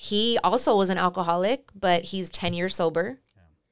he 0.00 0.38
also 0.44 0.76
was 0.76 0.90
an 0.90 0.96
alcoholic 0.98 1.64
but 1.74 2.04
he's 2.04 2.28
10 2.30 2.54
years 2.54 2.76
sober 2.76 3.18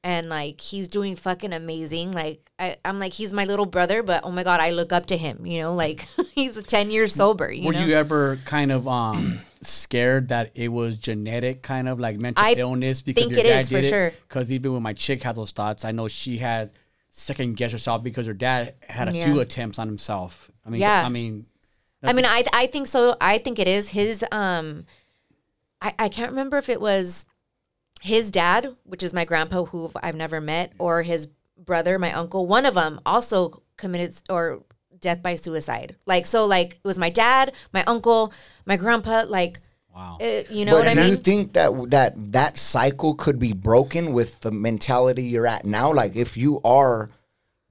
and 0.03 0.27
like 0.27 0.59
he's 0.61 0.87
doing 0.87 1.15
fucking 1.15 1.53
amazing. 1.53 2.11
Like 2.11 2.51
I, 2.59 2.77
I'm 2.85 2.99
like 2.99 3.13
he's 3.13 3.33
my 3.33 3.45
little 3.45 3.65
brother, 3.65 4.03
but 4.03 4.21
oh 4.23 4.31
my 4.31 4.43
god, 4.43 4.59
I 4.59 4.71
look 4.71 4.93
up 4.93 5.05
to 5.07 5.17
him. 5.17 5.45
You 5.45 5.61
know, 5.61 5.73
like 5.73 6.07
he's 6.35 6.61
ten 6.63 6.91
years 6.91 7.13
sober. 7.13 7.51
You 7.51 7.65
were 7.67 7.73
know, 7.73 7.83
you 7.85 7.93
ever 7.95 8.37
kind 8.45 8.71
of 8.71 8.87
um 8.87 9.39
scared 9.61 10.27
that 10.29 10.51
it 10.55 10.69
was 10.69 10.97
genetic, 10.97 11.61
kind 11.61 11.89
of 11.89 11.99
like 11.99 12.21
mental 12.21 12.45
I 12.45 12.53
illness? 12.53 13.01
Because 13.01 13.23
think 13.23 13.31
your 13.31 13.39
it 13.41 13.49
dad 13.49 13.59
is, 13.61 13.69
for 13.69 13.81
did 13.81 13.89
sure. 13.89 14.11
Because 14.27 14.51
even 14.51 14.73
when 14.73 14.83
my 14.83 14.93
chick 14.93 15.23
had 15.23 15.35
those 15.35 15.51
thoughts, 15.51 15.83
I 15.83 15.91
know 15.91 16.07
she 16.07 16.37
had 16.37 16.71
second 17.09 17.57
guess 17.57 17.71
herself 17.71 18.03
because 18.03 18.27
her 18.27 18.33
dad 18.33 18.75
had 18.81 19.09
a 19.09 19.13
Yeah. 19.17 19.25
few 19.25 19.39
attempts 19.39 19.79
on 19.79 19.87
himself. 19.87 20.51
I 20.65 20.69
mean, 20.69 20.81
Yeah. 20.81 21.05
I 21.05 21.09
mean, 21.09 21.47
I 22.03 22.13
mean, 22.13 22.25
I 22.25 22.45
I 22.53 22.67
think 22.67 22.87
so. 22.87 23.17
I 23.19 23.39
think 23.39 23.59
it 23.59 23.67
is 23.67 23.89
his. 23.89 24.23
Um, 24.31 24.85
I 25.81 25.93
I 25.99 26.09
can't 26.09 26.31
remember 26.31 26.57
if 26.57 26.69
it 26.69 26.81
was 26.81 27.25
his 28.01 28.31
dad, 28.31 28.75
which 28.83 29.03
is 29.03 29.13
my 29.13 29.25
grandpa, 29.25 29.65
who 29.65 29.91
I've 30.01 30.15
never 30.15 30.39
met, 30.39 30.73
or 30.79 31.03
his 31.03 31.27
brother, 31.57 31.97
my 31.99 32.11
uncle. 32.13 32.45
One 32.47 32.65
of 32.65 32.75
them 32.75 32.99
also 33.05 33.63
committed 33.77 34.15
or 34.29 34.63
death 34.99 35.21
by 35.21 35.35
suicide. 35.35 35.95
Like 36.05 36.25
so, 36.25 36.45
like 36.45 36.73
it 36.73 36.87
was 36.87 36.99
my 36.99 37.09
dad, 37.09 37.53
my 37.73 37.83
uncle, 37.85 38.33
my 38.65 38.77
grandpa. 38.77 39.25
Like, 39.27 39.59
wow. 39.95 40.17
uh, 40.21 40.43
you 40.49 40.65
know 40.65 40.73
but 40.73 40.79
what 40.79 40.87
I 40.87 40.95
mean? 40.95 41.05
do 41.05 41.11
you 41.11 41.17
think 41.17 41.53
that 41.53 41.89
that 41.91 42.31
that 42.31 42.57
cycle 42.57 43.15
could 43.15 43.39
be 43.39 43.53
broken 43.53 44.13
with 44.13 44.39
the 44.41 44.51
mentality 44.51 45.23
you're 45.23 45.47
at 45.47 45.65
now? 45.65 45.91
Like 45.93 46.15
if 46.15 46.37
you 46.37 46.61
are, 46.63 47.09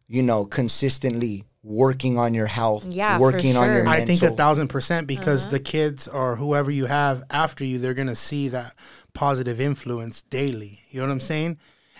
you 0.06 0.22
know, 0.22 0.44
consistently 0.44 1.44
working 1.66 2.16
on 2.16 2.32
your 2.32 2.46
health, 2.46 2.86
Yeah, 2.86 3.16
for 3.16 3.22
working 3.22 3.56
on 3.56 3.66
your 3.66 3.82
mental. 3.84 3.92
I 4.02 4.04
think 4.06 4.22
a 4.22 4.30
thousand 4.30 4.68
percent 4.68 5.06
because 5.08 5.42
Uh-huh. 5.42 5.50
the 5.52 5.60
kids 5.60 6.06
or 6.06 6.36
whoever 6.36 6.70
you 6.70 6.86
have 6.86 7.24
after 7.30 7.64
you, 7.64 7.78
they're 7.78 7.92
gonna 7.94 8.14
see 8.14 8.48
that 8.48 8.74
positive 9.14 9.60
influence 9.60 10.22
daily. 10.22 10.82
You 10.90 11.00
know 11.00 11.06
what 11.08 11.12
I'm 11.12 11.20
saying? 11.20 11.58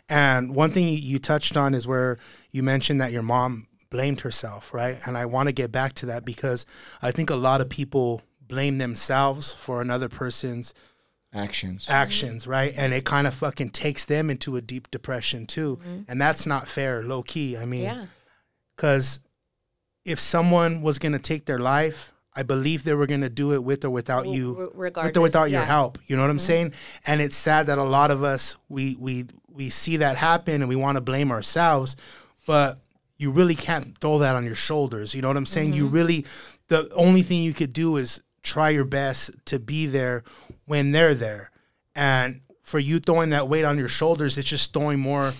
And 0.08 0.54
one 0.54 0.70
thing 0.70 0.86
you- 0.88 0.98
you 0.98 1.18
touched 1.18 1.56
on 1.56 1.74
is 1.74 1.84
where 1.86 2.16
you 2.52 2.62
mentioned 2.62 3.00
that 3.00 3.10
your 3.10 3.22
mom 3.22 3.66
blamed 3.90 4.20
herself, 4.20 4.72
right? 4.72 4.98
And 5.04 5.18
I 5.18 5.26
want 5.26 5.48
to 5.48 5.52
get 5.52 5.72
back 5.72 5.94
to 5.94 6.06
that 6.06 6.24
because 6.24 6.64
I 7.02 7.10
think 7.10 7.28
a 7.28 7.34
lot 7.36 7.60
of 7.60 7.68
people 7.68 8.22
blame 8.40 8.78
themselves 8.78 9.52
for 9.58 9.80
another 9.82 10.08
person's 10.08 10.74
actions. 11.34 11.86
actions, 11.88 12.46
right? 12.46 12.72
And 12.76 12.94
it 12.94 13.04
kind 13.04 13.26
of 13.26 13.34
fucking 13.34 13.70
takes 13.70 14.04
them 14.04 14.30
into 14.30 14.54
a 14.56 14.60
deep 14.60 14.90
depression 14.92 15.44
too. 15.46 15.80
And 16.06 16.20
that's 16.20 16.46
not 16.46 16.68
fair, 16.68 17.02
low 17.02 17.22
key. 17.24 17.56
I 17.56 17.64
mean, 17.64 17.86
Mm-hmm. 17.88 18.00
Yeah. 18.00 18.06
because 18.76 19.20
if 20.06 20.18
someone 20.20 20.82
was 20.82 20.98
going 20.98 21.12
to 21.12 21.18
take 21.18 21.44
their 21.46 21.58
life, 21.58 22.12
I 22.34 22.42
believe 22.42 22.84
they 22.84 22.94
were 22.94 23.06
going 23.06 23.22
to 23.22 23.28
do 23.30 23.52
it 23.54 23.64
with 23.64 23.84
or 23.84 23.90
without 23.90 24.26
you, 24.28 24.70
re- 24.74 24.90
with 24.94 25.16
or 25.16 25.20
without 25.22 25.50
your 25.50 25.60
yeah. 25.60 25.62
Mm-hmm. 25.62 25.70
help. 25.70 25.98
You 26.06 26.16
know 26.16 26.22
what 26.22 26.30
I'm 26.30 26.38
saying? 26.38 26.72
And 27.06 27.20
it's 27.20 27.36
sad 27.36 27.66
that 27.68 27.78
a 27.78 27.82
lot 27.98 28.10
of 28.10 28.22
us 28.22 28.56
we 28.68 28.96
we 29.00 29.24
we 29.48 29.70
see 29.70 29.96
that 29.98 30.16
happen 30.16 30.54
and 30.62 30.68
we 30.68 30.76
want 30.76 30.96
to 30.96 31.00
blame 31.00 31.30
ourselves, 31.32 31.96
but 32.46 32.78
you 33.18 33.30
really 33.30 33.54
can't 33.54 33.96
throw 33.98 34.18
that 34.18 34.36
on 34.36 34.44
your 34.44 34.54
shoulders. 34.54 35.14
You 35.14 35.22
know 35.22 35.28
what 35.28 35.36
I'm 35.38 35.46
saying? 35.46 35.72
You 35.72 35.86
Mm-hmm. 35.86 35.94
really, 35.94 36.26
the 36.68 36.92
only 36.94 37.22
thing 37.22 37.42
you 37.42 37.54
could 37.54 37.72
do 37.72 37.96
is 37.96 38.22
try 38.42 38.68
your 38.68 38.84
best 38.84 39.30
to 39.46 39.58
be 39.58 39.86
there 39.86 40.22
when 40.66 40.92
they're 40.92 41.14
there. 41.14 41.50
and 41.94 42.40
for 42.62 42.80
you 42.80 42.98
throwing 42.98 43.30
that 43.30 43.46
weight 43.48 43.64
on 43.64 43.78
your 43.78 43.88
shoulders, 43.88 44.36
it's 44.36 44.48
just 44.48 44.72
throwing 44.74 44.98
more, 44.98 45.32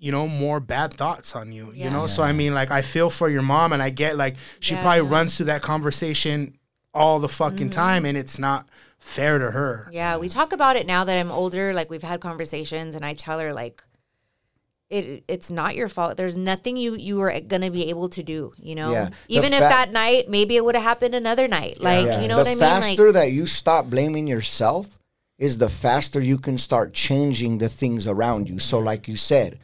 you 0.00 0.10
know, 0.10 0.26
more 0.26 0.60
bad 0.60 0.94
thoughts 0.94 1.36
on 1.36 1.52
you. 1.52 1.66
You 1.66 1.84
Yeah. 1.84 1.90
know, 1.90 2.06
so 2.06 2.22
I 2.22 2.32
mean, 2.32 2.54
like, 2.54 2.70
I 2.70 2.80
feel 2.80 3.10
for 3.10 3.28
your 3.28 3.42
mom, 3.42 3.72
and 3.72 3.82
I 3.82 3.90
get 3.90 4.16
like 4.16 4.36
she 4.58 4.74
Yeah. 4.74 4.82
probably 4.82 5.02
runs 5.02 5.36
through 5.36 5.46
that 5.46 5.62
conversation 5.62 6.56
all 6.92 7.20
the 7.20 7.28
fucking 7.28 7.68
mm-hmm. 7.68 7.80
time, 7.80 8.04
and 8.06 8.16
it's 8.16 8.38
not 8.38 8.66
fair 8.98 9.38
to 9.38 9.50
her. 9.50 9.88
Yeah, 9.92 10.16
we 10.16 10.28
talk 10.28 10.52
about 10.52 10.76
it 10.76 10.86
now 10.86 11.04
that 11.04 11.16
I'm 11.16 11.30
older. 11.30 11.74
Like 11.74 11.90
we've 11.90 12.02
had 12.02 12.20
conversations, 12.20 12.94
and 12.96 13.04
I 13.04 13.12
tell 13.14 13.38
her 13.38 13.52
like, 13.52 13.82
it 14.88 15.22
it's 15.28 15.50
not 15.50 15.76
your 15.76 15.86
fault. 15.86 16.16
There's 16.16 16.36
nothing 16.36 16.76
you 16.78 16.94
you 16.94 17.20
are 17.20 17.38
gonna 17.40 17.70
be 17.70 17.90
able 17.90 18.08
to 18.08 18.22
do. 18.22 18.52
You 18.58 18.74
know, 18.74 18.92
Yeah. 18.92 19.10
The 19.10 19.36
even 19.36 19.52
if 19.52 19.60
that 19.60 19.92
night, 19.92 20.28
maybe 20.28 20.56
it 20.56 20.64
would 20.64 20.74
have 20.74 20.82
happened 20.82 21.14
another 21.14 21.46
night. 21.46 21.80
Like 21.80 22.06
Yeah. 22.06 22.22
you 22.22 22.28
know 22.28 22.36
the 22.36 22.44
what 22.44 22.48
I 22.48 22.54
mean? 22.54 22.58
faster 22.58 23.06
Like 23.06 23.14
that 23.14 23.32
you 23.32 23.46
stop 23.46 23.90
blaming 23.90 24.26
yourself 24.26 24.98
is 25.38 25.58
the 25.58 25.68
faster 25.68 26.20
you 26.20 26.38
can 26.38 26.58
start 26.58 26.92
changing 26.92 27.58
the 27.58 27.68
things 27.68 28.06
around 28.06 28.48
you. 28.48 28.58
So, 28.58 28.78
like 28.78 29.06
you 29.08 29.16
said, 29.16 29.58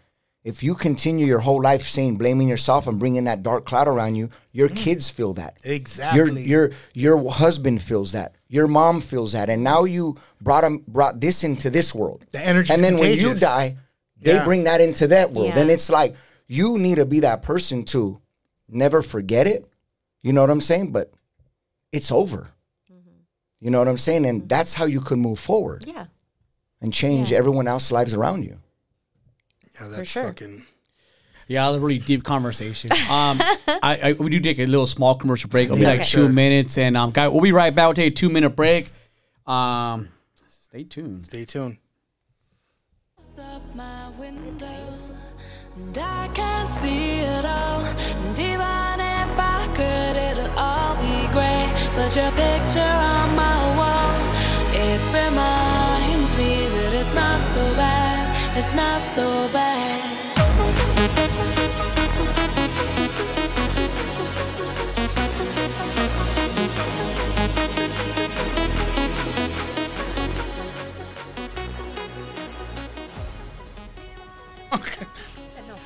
if 0.51 0.63
you 0.63 0.75
continue 0.77 1.27
your 1.27 1.41
whole 1.41 1.61
life 1.61 1.83
saying 1.89 2.17
blaming 2.17 2.49
yourself 2.49 2.87
and 2.87 3.01
bringing 3.01 3.25
that 3.25 3.43
dark 3.43 3.67
cloud 3.67 3.89
around 3.89 4.15
you, 4.15 4.31
your 4.53 4.69
kids 4.69 5.11
feel 5.11 5.35
that. 5.35 5.61
Mm. 5.63 5.71
Exactly. 5.73 6.45
Your 6.45 6.71
your 6.95 7.17
your 7.19 7.31
husband 7.33 7.83
feels 7.83 8.13
that. 8.13 8.37
Your 8.49 8.69
mom 8.69 9.01
feels 9.01 9.33
that, 9.33 9.51
and 9.51 9.65
now 9.65 9.83
you 9.85 10.17
brought 10.41 10.63
'em- 10.65 10.85
brought 10.87 11.21
this 11.21 11.43
into 11.43 11.69
this 11.69 11.93
world. 11.93 12.25
The 12.31 12.41
energy's 12.41 12.71
and 12.71 12.83
then 12.85 12.97
when 12.97 13.19
you 13.19 13.35
die, 13.35 13.77
they 14.21 14.35
Yeah. 14.35 14.45
bring 14.45 14.65
that 14.65 14.81
into 14.81 15.09
that 15.09 15.35
world. 15.35 15.49
Yeah. 15.55 15.59
And 15.63 15.71
it's 15.71 15.91
like 15.91 16.15
you 16.47 16.79
need 16.79 16.95
to 16.97 17.07
be 17.07 17.21
that 17.21 17.43
person 17.43 17.83
to 17.87 18.21
never 18.69 19.03
forget 19.03 19.49
it. 19.49 19.69
You 20.23 20.33
know 20.33 20.43
what 20.43 20.51
I'm 20.51 20.61
saying? 20.61 20.93
But 20.93 21.11
it's 21.91 22.13
over. 22.13 22.49
You 23.61 23.71
know 23.73 23.79
what 23.81 23.89
I'm 23.89 23.99
saying? 23.99 24.25
And 24.27 24.49
that's 24.49 24.75
how 24.75 24.85
you 24.85 25.01
could 25.01 25.19
move 25.19 25.39
forward 25.41 25.85
yeah, 25.89 26.07
and 26.81 26.93
change 26.93 27.33
Yeah. 27.33 27.39
everyone 27.39 27.67
else's 27.67 27.91
lives 27.91 28.15
around 28.15 28.45
you. 28.45 28.59
Yeah, 29.81 29.89
that's 29.89 30.09
sure. 30.09 30.25
fucking. 30.25 30.65
Yeah, 31.49 31.71
that 31.71 31.77
a 31.77 31.81
really 31.81 31.99
deep 31.99 32.25
conversation. 32.25 32.91
Um, 32.93 33.39
I, 33.41 34.01
I 34.03 34.13
we 34.19 34.31
do 34.31 34.41
take 34.41 34.59
a 34.59 34.67
little 34.67 34.87
small 34.87 35.15
commercial 35.15 35.49
break. 35.49 35.67
It'll 35.67 35.77
be 35.77 35.85
like 35.85 36.01
Okay. 36.01 36.09
two 36.09 36.29
minutes, 36.29 36.77
and 36.77 36.97
um, 36.97 37.13
guy, 37.13 37.29
we'll 37.29 37.41
be 37.41 37.53
right 37.53 37.73
back. 37.75 37.87
We'll 37.87 37.95
take 37.95 38.13
a 38.13 38.17
two 38.17 38.29
minute 38.29 38.57
break. 38.57 38.91
Um, 39.47 40.09
stay 40.49 40.83
tuned. 40.83 41.27
Stay 41.27 41.45
tuned. 41.45 41.79
It's 43.29 43.39
up 43.39 43.63
my 43.77 44.09
window, 44.19 44.89
and 45.77 45.97
I 45.99 46.29
can't 46.35 46.69
see 46.71 47.21
it 47.21 47.45
all. 47.45 47.83
And 47.85 48.39
even 48.41 48.99
if 48.99 49.39
I 49.39 49.69
could, 49.77 50.17
it'll 50.17 50.59
all 50.59 50.97
be 50.97 51.29
great. 51.33 51.71
But 51.95 52.17
your 52.17 52.33
picture 52.33 52.81
on 52.81 53.37
my 53.37 53.77
wall, 53.79 54.19
it 54.75 55.01
reminds 55.15 56.37
me 56.37 56.67
that 56.67 56.93
it's 57.01 57.15
not 57.15 57.41
so 57.45 57.61
bad. 57.77 58.36
It's 58.59 58.75
not 58.75 59.03
so 59.03 59.49
bad. 59.53 60.13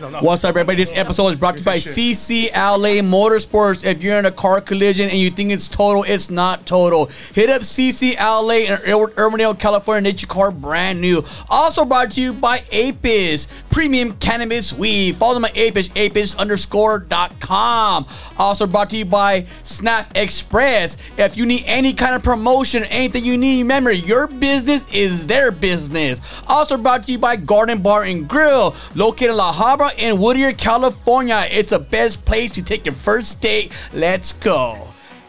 What's 0.00 0.44
up, 0.44 0.50
everybody? 0.50 0.76
This 0.78 0.96
episode 0.96 1.28
is 1.28 1.36
brought 1.36 1.56
to 1.56 1.58
you 1.58 1.64
by 1.64 1.76
CCLA 1.76 3.02
Motorsports. 3.02 3.84
If 3.84 4.02
you're 4.02 4.18
in 4.18 4.24
a 4.24 4.30
car 4.30 4.62
collision 4.62 5.10
and 5.10 5.18
you 5.18 5.30
think 5.30 5.52
it's 5.52 5.68
total, 5.68 6.04
it's 6.04 6.30
not 6.30 6.64
total. 6.64 7.10
Hit 7.34 7.50
up 7.50 7.60
CCLA 7.60 8.64
in 8.64 8.78
Irwindale, 8.78 9.58
California, 9.58 10.08
and 10.08 10.18
get 10.18 10.22
your 10.22 10.30
car 10.30 10.50
brand 10.52 11.02
new. 11.02 11.22
Also 11.50 11.84
brought 11.84 12.12
to 12.12 12.22
you 12.22 12.32
by 12.32 12.62
Apis, 12.72 13.46
premium 13.70 14.14
cannabis 14.14 14.72
weed. 14.72 15.16
Follow 15.16 15.34
them 15.34 15.44
at 15.44 15.54
Apis, 15.58 15.90
apis 15.94 16.34
underscore 16.34 17.00
dot 17.00 17.38
com. 17.38 18.06
Also 18.38 18.66
brought 18.66 18.88
to 18.90 18.96
you 18.96 19.04
by 19.04 19.44
Snap 19.64 20.16
Express. 20.16 20.96
If 21.18 21.36
you 21.36 21.44
need 21.44 21.64
any 21.66 21.92
kind 21.92 22.14
of 22.14 22.22
promotion, 22.22 22.84
anything 22.84 23.26
you 23.26 23.36
need, 23.36 23.58
remember 23.58 23.92
your 23.92 24.28
business 24.28 24.90
is 24.94 25.26
their 25.26 25.50
business. 25.50 26.22
Also 26.46 26.78
brought 26.78 27.02
to 27.02 27.12
you 27.12 27.18
by 27.18 27.36
Garden 27.36 27.82
Bar 27.82 28.04
and 28.04 28.26
Grill, 28.26 28.74
located 28.94 29.30
in 29.32 29.36
La 29.36 29.52
Habra 29.52 29.89
in 29.96 30.18
Whittier, 30.20 30.52
California. 30.52 31.46
It's 31.50 31.70
the 31.70 31.78
best 31.78 32.24
place 32.24 32.50
to 32.52 32.62
take 32.62 32.84
your 32.84 32.94
first 32.94 33.40
date. 33.40 33.72
Let's 33.92 34.32
go. 34.32 34.88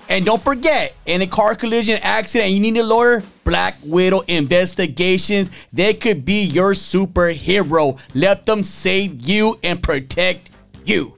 And 0.09 0.25
don't 0.25 0.41
forget, 0.41 0.93
in 1.05 1.21
a 1.21 1.27
car 1.27 1.55
collision 1.55 1.97
accident 2.01 2.51
you 2.51 2.59
need 2.59 2.77
a 2.77 2.83
lawyer, 2.83 3.23
Black 3.45 3.77
Widow 3.83 4.21
Investigations, 4.27 5.49
they 5.71 5.93
could 5.93 6.25
be 6.25 6.43
your 6.43 6.73
superhero. 6.73 7.97
Let 8.13 8.45
them 8.45 8.61
save 8.63 9.21
you 9.21 9.57
and 9.63 9.81
protect 9.81 10.49
you. 10.83 11.15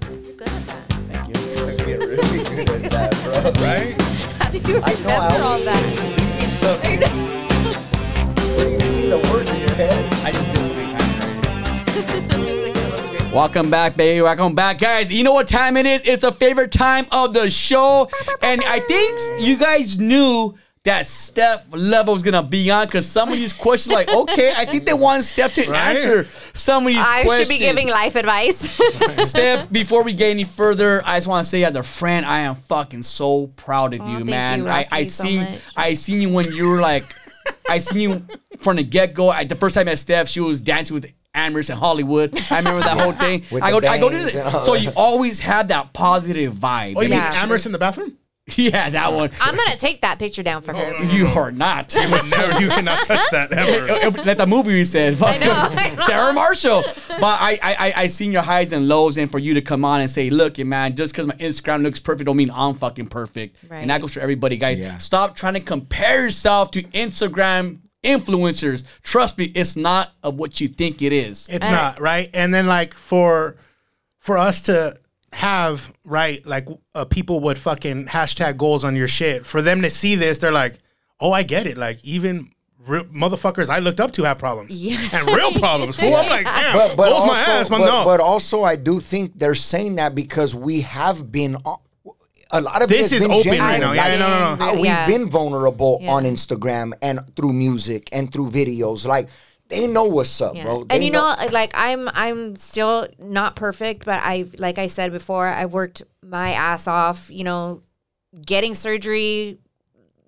good 0.00 0.48
at 0.48 0.66
that. 0.66 1.28
Get 1.28 2.00
really 2.02 2.54
good 2.54 2.70
at 2.70 2.90
that, 2.90 3.52
bro. 3.52 3.64
Right? 3.64 4.00
How 4.40 4.50
did 4.50 4.66
you 4.66 4.80
I 4.82 4.92
know, 4.94 4.98
remember 4.98 5.10
I 5.12 5.38
all 5.38 5.42
always 5.42 5.64
that? 5.64 7.31
Welcome 13.32 13.70
back, 13.70 13.96
baby. 13.96 14.20
Welcome 14.20 14.54
back, 14.54 14.78
guys. 14.78 15.10
You 15.10 15.24
know 15.24 15.32
what 15.32 15.48
time 15.48 15.78
it 15.78 15.86
is? 15.86 16.02
It's 16.04 16.20
the 16.20 16.32
favorite 16.32 16.70
time 16.70 17.06
of 17.10 17.32
the 17.32 17.48
show. 17.50 18.10
And 18.42 18.62
I 18.64 18.80
think 18.80 19.18
you 19.42 19.56
guys 19.56 19.98
knew 19.98 20.54
that 20.84 21.06
Steph 21.06 21.66
Lova 21.70 22.12
was 22.12 22.22
gonna 22.22 22.42
be 22.42 22.70
on 22.70 22.86
because 22.86 23.06
some 23.08 23.30
of 23.30 23.34
these 23.36 23.54
questions, 23.54 23.94
like, 23.94 24.10
okay, 24.10 24.52
I 24.54 24.66
think 24.66 24.84
they 24.84 24.92
want 24.92 25.24
Steph 25.24 25.54
to 25.54 25.70
Right? 25.70 25.96
answer 25.96 26.28
some 26.52 26.82
of 26.86 26.88
these 26.88 26.96
questions. 26.98 27.16
I 27.20 27.24
questions. 27.24 27.48
should 27.48 27.54
be 27.54 27.64
giving 27.64 27.88
life 27.88 28.16
advice. 28.16 28.70
Steph, 29.30 29.72
before 29.72 30.02
we 30.02 30.12
get 30.12 30.28
any 30.30 30.44
further, 30.44 31.00
I 31.06 31.16
just 31.16 31.26
want 31.28 31.44
to 31.44 31.48
say, 31.50 31.64
as 31.64 31.74
a 31.74 31.82
friend, 31.82 32.26
I 32.26 32.40
am 32.40 32.56
fucking 32.56 33.02
so 33.04 33.46
proud 33.46 33.94
of 33.94 34.02
Aw, 34.02 34.06
you, 34.10 34.16
thank 34.18 34.26
man. 34.26 34.58
you, 34.58 34.66
I, 34.68 34.78
Rocky, 34.82 34.88
I 34.92 35.04
so 35.04 35.24
seen, 35.24 35.40
much. 35.44 35.60
I 35.74 35.94
seen 35.94 36.20
you 36.20 36.28
when 36.28 36.52
you 36.52 36.68
were 36.68 36.80
like, 36.80 37.04
I 37.66 37.78
seen 37.78 37.98
you 38.00 38.26
from 38.60 38.76
the 38.76 38.82
get 38.82 39.14
go. 39.14 39.32
The 39.44 39.54
first 39.54 39.74
time 39.74 39.82
I 39.82 39.92
met 39.92 39.98
Steph, 40.00 40.28
she 40.28 40.40
was 40.40 40.60
dancing 40.60 40.92
with 40.94 41.10
Amherst 41.34 41.70
in 41.70 41.76
Hollywood. 41.76 42.38
I 42.50 42.58
remember 42.58 42.80
that 42.82 43.00
whole 43.00 43.12
thing. 43.12 43.44
With 43.50 43.62
I 43.62 43.72
the 43.72 43.80
go, 43.80 43.88
I 43.88 43.98
go 43.98 44.08
to 44.10 44.16
bangs 44.16 44.32
the, 44.34 44.44
and 44.44 44.54
all 44.54 44.66
so 44.66 44.72
that. 44.74 44.82
you 44.82 44.90
always 44.96 45.40
had 45.40 45.68
that 45.68 45.92
positive 45.92 46.54
vibe. 46.54 46.94
Oh, 46.96 47.00
you 47.02 47.08
Yeah. 47.08 47.30
mean 47.30 47.38
Amherst 47.42 47.66
in 47.66 47.72
the 47.72 47.78
bathroom? 47.78 48.18
yeah, 48.56 48.90
that 48.90 49.12
one. 49.12 49.30
I'm 49.40 49.54
gonna 49.56 49.76
take 49.76 50.00
that 50.00 50.18
picture 50.18 50.42
down 50.42 50.62
for 50.62 50.74
her. 50.74 51.04
You 51.04 51.28
are 51.28 51.52
not. 51.52 51.94
Never, 51.94 52.60
you 52.60 52.68
cannot 52.70 53.06
touch 53.06 53.30
that 53.30 53.52
ever. 54.02 54.10
like 54.24 54.36
the 54.36 54.48
movie 54.48 54.74
we 54.74 54.84
said. 54.84 55.22
I 55.22 55.38
know, 55.38 55.52
I 55.52 55.90
know. 55.94 56.00
Sarah 56.02 56.32
Marshall. 56.32 56.82
But 57.08 57.22
I, 57.22 57.52
I, 57.62 57.74
I, 57.78 57.92
I 57.96 58.06
seen 58.08 58.32
your 58.32 58.42
highs 58.42 58.72
and 58.72 58.88
lows, 58.88 59.16
and 59.16 59.30
for 59.30 59.38
you 59.38 59.54
to 59.54 59.62
come 59.62 59.84
on 59.84 60.00
and 60.00 60.10
say, 60.10 60.28
"Look, 60.28 60.58
yeah, 60.58 60.64
man, 60.64 60.96
just 60.96 61.12
because 61.12 61.28
my 61.28 61.34
Instagram 61.36 61.82
looks 61.84 62.00
perfect, 62.00 62.26
don't 62.26 62.36
mean 62.36 62.50
I'm 62.52 62.74
fucking 62.74 63.06
perfect." 63.06 63.56
Right. 63.70 63.78
And 63.78 63.90
that 63.90 64.00
goes 64.00 64.12
for 64.12 64.18
everybody, 64.20 64.56
guys. 64.56 64.76
Yeah. 64.78 64.98
Stop 64.98 65.36
trying 65.36 65.54
to 65.54 65.60
compare 65.60 66.24
yourself 66.24 66.72
to 66.72 66.82
Instagram 66.82 67.78
influencers. 68.02 68.84
Trust 69.02 69.38
me, 69.38 69.46
it's 69.54 69.76
not 69.76 70.12
of 70.22 70.36
what 70.36 70.60
you 70.60 70.68
think 70.68 71.02
it 71.02 71.12
is. 71.12 71.48
It's 71.50 71.68
not 71.68 72.00
right. 72.00 72.30
And 72.34 72.52
then 72.52 72.66
like 72.66 72.94
for 72.94 73.56
for 74.18 74.38
us 74.38 74.62
to 74.62 74.98
have 75.32 75.92
right 76.04 76.44
like 76.44 76.68
uh, 76.94 77.04
people 77.06 77.40
would 77.40 77.58
fucking 77.58 78.06
hashtag 78.06 78.56
goals 78.56 78.84
on 78.84 78.96
your 78.96 79.08
shit. 79.08 79.46
For 79.46 79.62
them 79.62 79.82
to 79.82 79.90
see 79.90 80.14
this, 80.16 80.38
they're 80.38 80.52
like, 80.52 80.78
oh, 81.20 81.32
I 81.32 81.42
get 81.42 81.66
it. 81.66 81.76
Like 81.78 82.04
even. 82.04 82.50
Real 82.84 83.04
motherfuckers 83.04 83.68
I 83.68 83.78
looked 83.78 84.00
up 84.00 84.10
to 84.14 84.24
have 84.24 84.38
problems 84.38 84.76
Yeah. 84.76 84.98
and 85.12 85.28
real 85.30 85.52
problems. 85.52 85.94
Fool, 86.00 86.16
I'm 86.16 86.28
like, 86.28 86.46
damn, 86.46 86.72
But, 86.76 86.96
but 86.96 87.12
also, 87.12 87.28
my 87.28 87.38
ass, 87.38 87.70
man. 87.70 87.78
but, 87.78 87.86
no. 87.86 88.04
but 88.04 88.18
also, 88.18 88.64
I 88.64 88.74
do 88.74 88.98
think 88.98 89.38
they're 89.38 89.54
saying 89.54 89.94
that 89.94 90.16
because 90.16 90.52
we 90.52 90.80
have 90.80 91.30
been. 91.30 91.56
O- 92.52 92.58
A 92.58 92.60
lot 92.60 92.82
of 92.82 92.88
This 92.88 93.10
has 93.10 93.20
is 93.22 93.24
open 93.24 93.42
genuine. 93.42 93.60
right 93.70 93.80
now. 93.80 93.92
Yeah, 93.92 94.08
Like, 94.08 94.18
no, 94.18 94.28
no, 94.28 94.54
no. 94.56 94.70
uh, 94.70 94.74
We've 94.74 94.84
Yeah. 94.84 95.06
been 95.06 95.28
vulnerable 95.28 95.98
Yeah. 96.02 96.12
on 96.12 96.24
Instagram 96.24 96.92
and 97.02 97.20
through 97.36 97.52
music 97.52 98.08
and 98.12 98.32
through 98.32 98.50
videos. 98.50 99.06
Like 99.06 99.28
they 99.68 99.86
know 99.86 100.04
what's 100.04 100.38
up, 100.40 100.54
Yeah. 100.54 100.64
bro. 100.64 100.84
They 100.84 100.96
And 100.96 101.04
you 101.04 101.10
know, 101.10 101.34
like 101.50 101.72
I'm 101.74 102.08
I'm 102.12 102.56
still 102.56 103.08
not 103.18 103.56
perfect, 103.56 104.04
but 104.04 104.20
I 104.22 104.44
like 104.58 104.78
I 104.78 104.86
said 104.86 105.12
before, 105.12 105.48
I 105.48 105.64
worked 105.66 106.02
my 106.22 106.52
ass 106.52 106.86
off, 106.86 107.28
you 107.30 107.44
know, 107.44 107.82
getting 108.44 108.74
surgery 108.74 109.58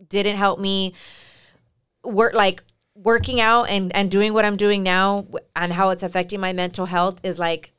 didn't 0.08 0.36
help 0.36 0.58
me 0.60 0.92
work 2.04 2.34
like 2.34 2.62
working 2.94 3.40
out 3.40 3.68
and 3.68 3.94
and 3.94 4.10
doing 4.10 4.32
what 4.32 4.44
I'm 4.44 4.56
doing 4.56 4.82
now 4.82 5.26
and 5.56 5.72
how 5.72 5.90
it's 5.90 6.02
affecting 6.02 6.40
my 6.40 6.52
mental 6.52 6.86
health 6.86 7.18
is 7.22 7.38
like 7.38 7.72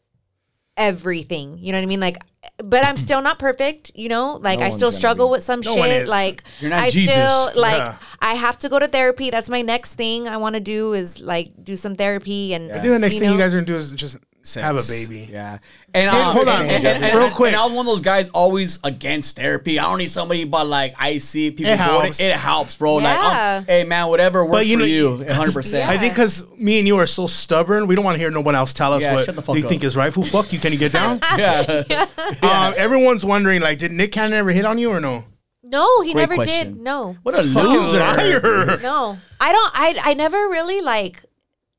everything. 0.77 1.57
You 1.59 1.71
know 1.71 1.77
what 1.79 1.83
I 1.83 1.87
mean? 1.87 1.99
Like 1.99 2.17
but 2.57 2.85
I'm 2.85 2.95
still 2.95 3.21
not 3.21 3.37
perfect, 3.39 3.91
you 3.95 4.07
know? 4.07 4.35
Like 4.41 4.59
No 4.59 4.65
I 4.67 4.69
still 4.69 4.91
struggle 4.91 5.27
be. 5.27 5.31
with 5.31 5.43
some 5.43 5.59
No 5.61 5.75
one 5.75 5.89
shit. 5.89 6.03
is. 6.03 6.09
Like 6.09 6.43
You're 6.59 6.69
not 6.69 6.79
I 6.83 6.89
Jesus. 6.89 7.13
still 7.13 7.51
like 7.61 7.77
Yeah. 7.77 7.97
I 8.21 8.35
have 8.35 8.57
to 8.59 8.69
go 8.69 8.79
to 8.79 8.87
therapy. 8.87 9.29
That's 9.29 9.49
my 9.49 9.61
next 9.61 9.95
thing 9.95 10.27
I 10.27 10.37
want 10.37 10.55
to 10.55 10.61
do 10.61 10.93
is 10.93 11.19
like 11.19 11.49
do 11.63 11.75
some 11.75 11.95
therapy 11.95 12.53
and 12.53 12.71
I 12.71 12.75
think 12.79 12.85
the 12.93 12.99
next 12.99 13.15
you 13.15 13.19
thing 13.21 13.31
you 13.31 13.37
guys 13.37 13.53
are 13.53 13.57
gonna 13.57 13.65
do 13.65 13.77
is 13.77 13.91
just 13.93 14.17
sex. 14.47 14.63
Have 14.63 14.77
a 14.77 14.83
baby. 14.87 15.29
Yeah. 15.31 15.59
And 15.93 16.11
Kid, 16.11 16.21
um, 16.21 16.35
hold 16.35 16.47
on, 16.49 16.61
and, 16.63 16.85
and, 16.85 17.03
and- 17.05 17.17
real 17.17 17.29
quick. 17.29 17.47
And 17.53 17.55
I 17.55 17.63
was 17.65 17.71
one 17.73 17.85
of 17.85 17.91
those 17.91 18.01
guys 18.01 18.27
always 18.29 18.79
against 18.83 19.37
therapy. 19.37 19.79
I 19.79 19.83
don't 19.83 19.97
need 19.97 20.09
somebody, 20.11 20.43
but 20.43 20.67
like 20.67 20.93
I 20.99 21.19
see 21.19 21.51
people 21.51 21.71
It 21.71 21.79
helps. 21.79 22.19
it. 22.19 22.25
It 22.25 22.35
helps, 22.35 22.75
bro. 22.75 22.95
Like, 22.95 23.17
Yeah. 23.17 23.55
um, 23.59 23.65
hey 23.65 23.83
man, 23.85 24.07
whatever 24.09 24.43
works 24.43 24.55
But 24.55 24.67
you 24.67 24.75
for 24.75 24.79
know- 24.79 24.85
you, 24.85 25.09
100. 25.25 25.53
percent 25.53 25.89
I 25.89 25.97
think 25.97 26.13
because 26.13 26.43
me 26.57 26.79
and 26.79 26.87
you 26.87 26.97
are 26.97 27.05
so 27.05 27.27
stubborn, 27.27 27.87
we 27.87 27.95
don't 27.95 28.03
want 28.05 28.15
to 28.15 28.19
hear 28.19 28.29
no 28.31 28.41
one 28.41 28.55
else 28.55 28.73
tell 28.73 28.93
us 28.93 29.01
Yeah, 29.01 29.13
what 29.15 29.25
shut 29.25 29.35
the 29.35 29.41
they 29.41 29.61
up. 29.63 29.69
think 29.69 29.83
is 29.83 29.95
right. 29.95 30.13
Who 30.13 30.23
fuck 30.25 30.51
you? 30.51 30.59
Can 30.59 30.71
you 30.73 30.79
get 30.79 30.91
down? 30.91 31.19
Yeah. 31.37 31.83
um, 32.41 32.73
everyone's 32.77 33.23
wondering, 33.25 33.61
like, 33.61 33.77
did 33.79 33.91
Nick 33.91 34.11
Cannon 34.11 34.33
ever 34.33 34.51
hit 34.51 34.65
on 34.65 34.77
you 34.77 34.89
or 34.89 34.99
no? 34.99 35.25
No, 35.63 36.01
he 36.01 36.13
Great 36.13 36.23
never 36.23 36.35
question. 36.35 36.73
did. 36.75 36.81
No, 36.83 37.17
What 37.23 37.33
a 37.37 37.41
loser. 37.41 37.99
liar. 37.99 38.79
no. 38.83 39.17
I 39.39 39.51
don't. 39.51 39.71
I 39.73 40.11
I 40.11 40.13
never 40.13 40.37
really 40.37 40.79
like. 40.81 41.23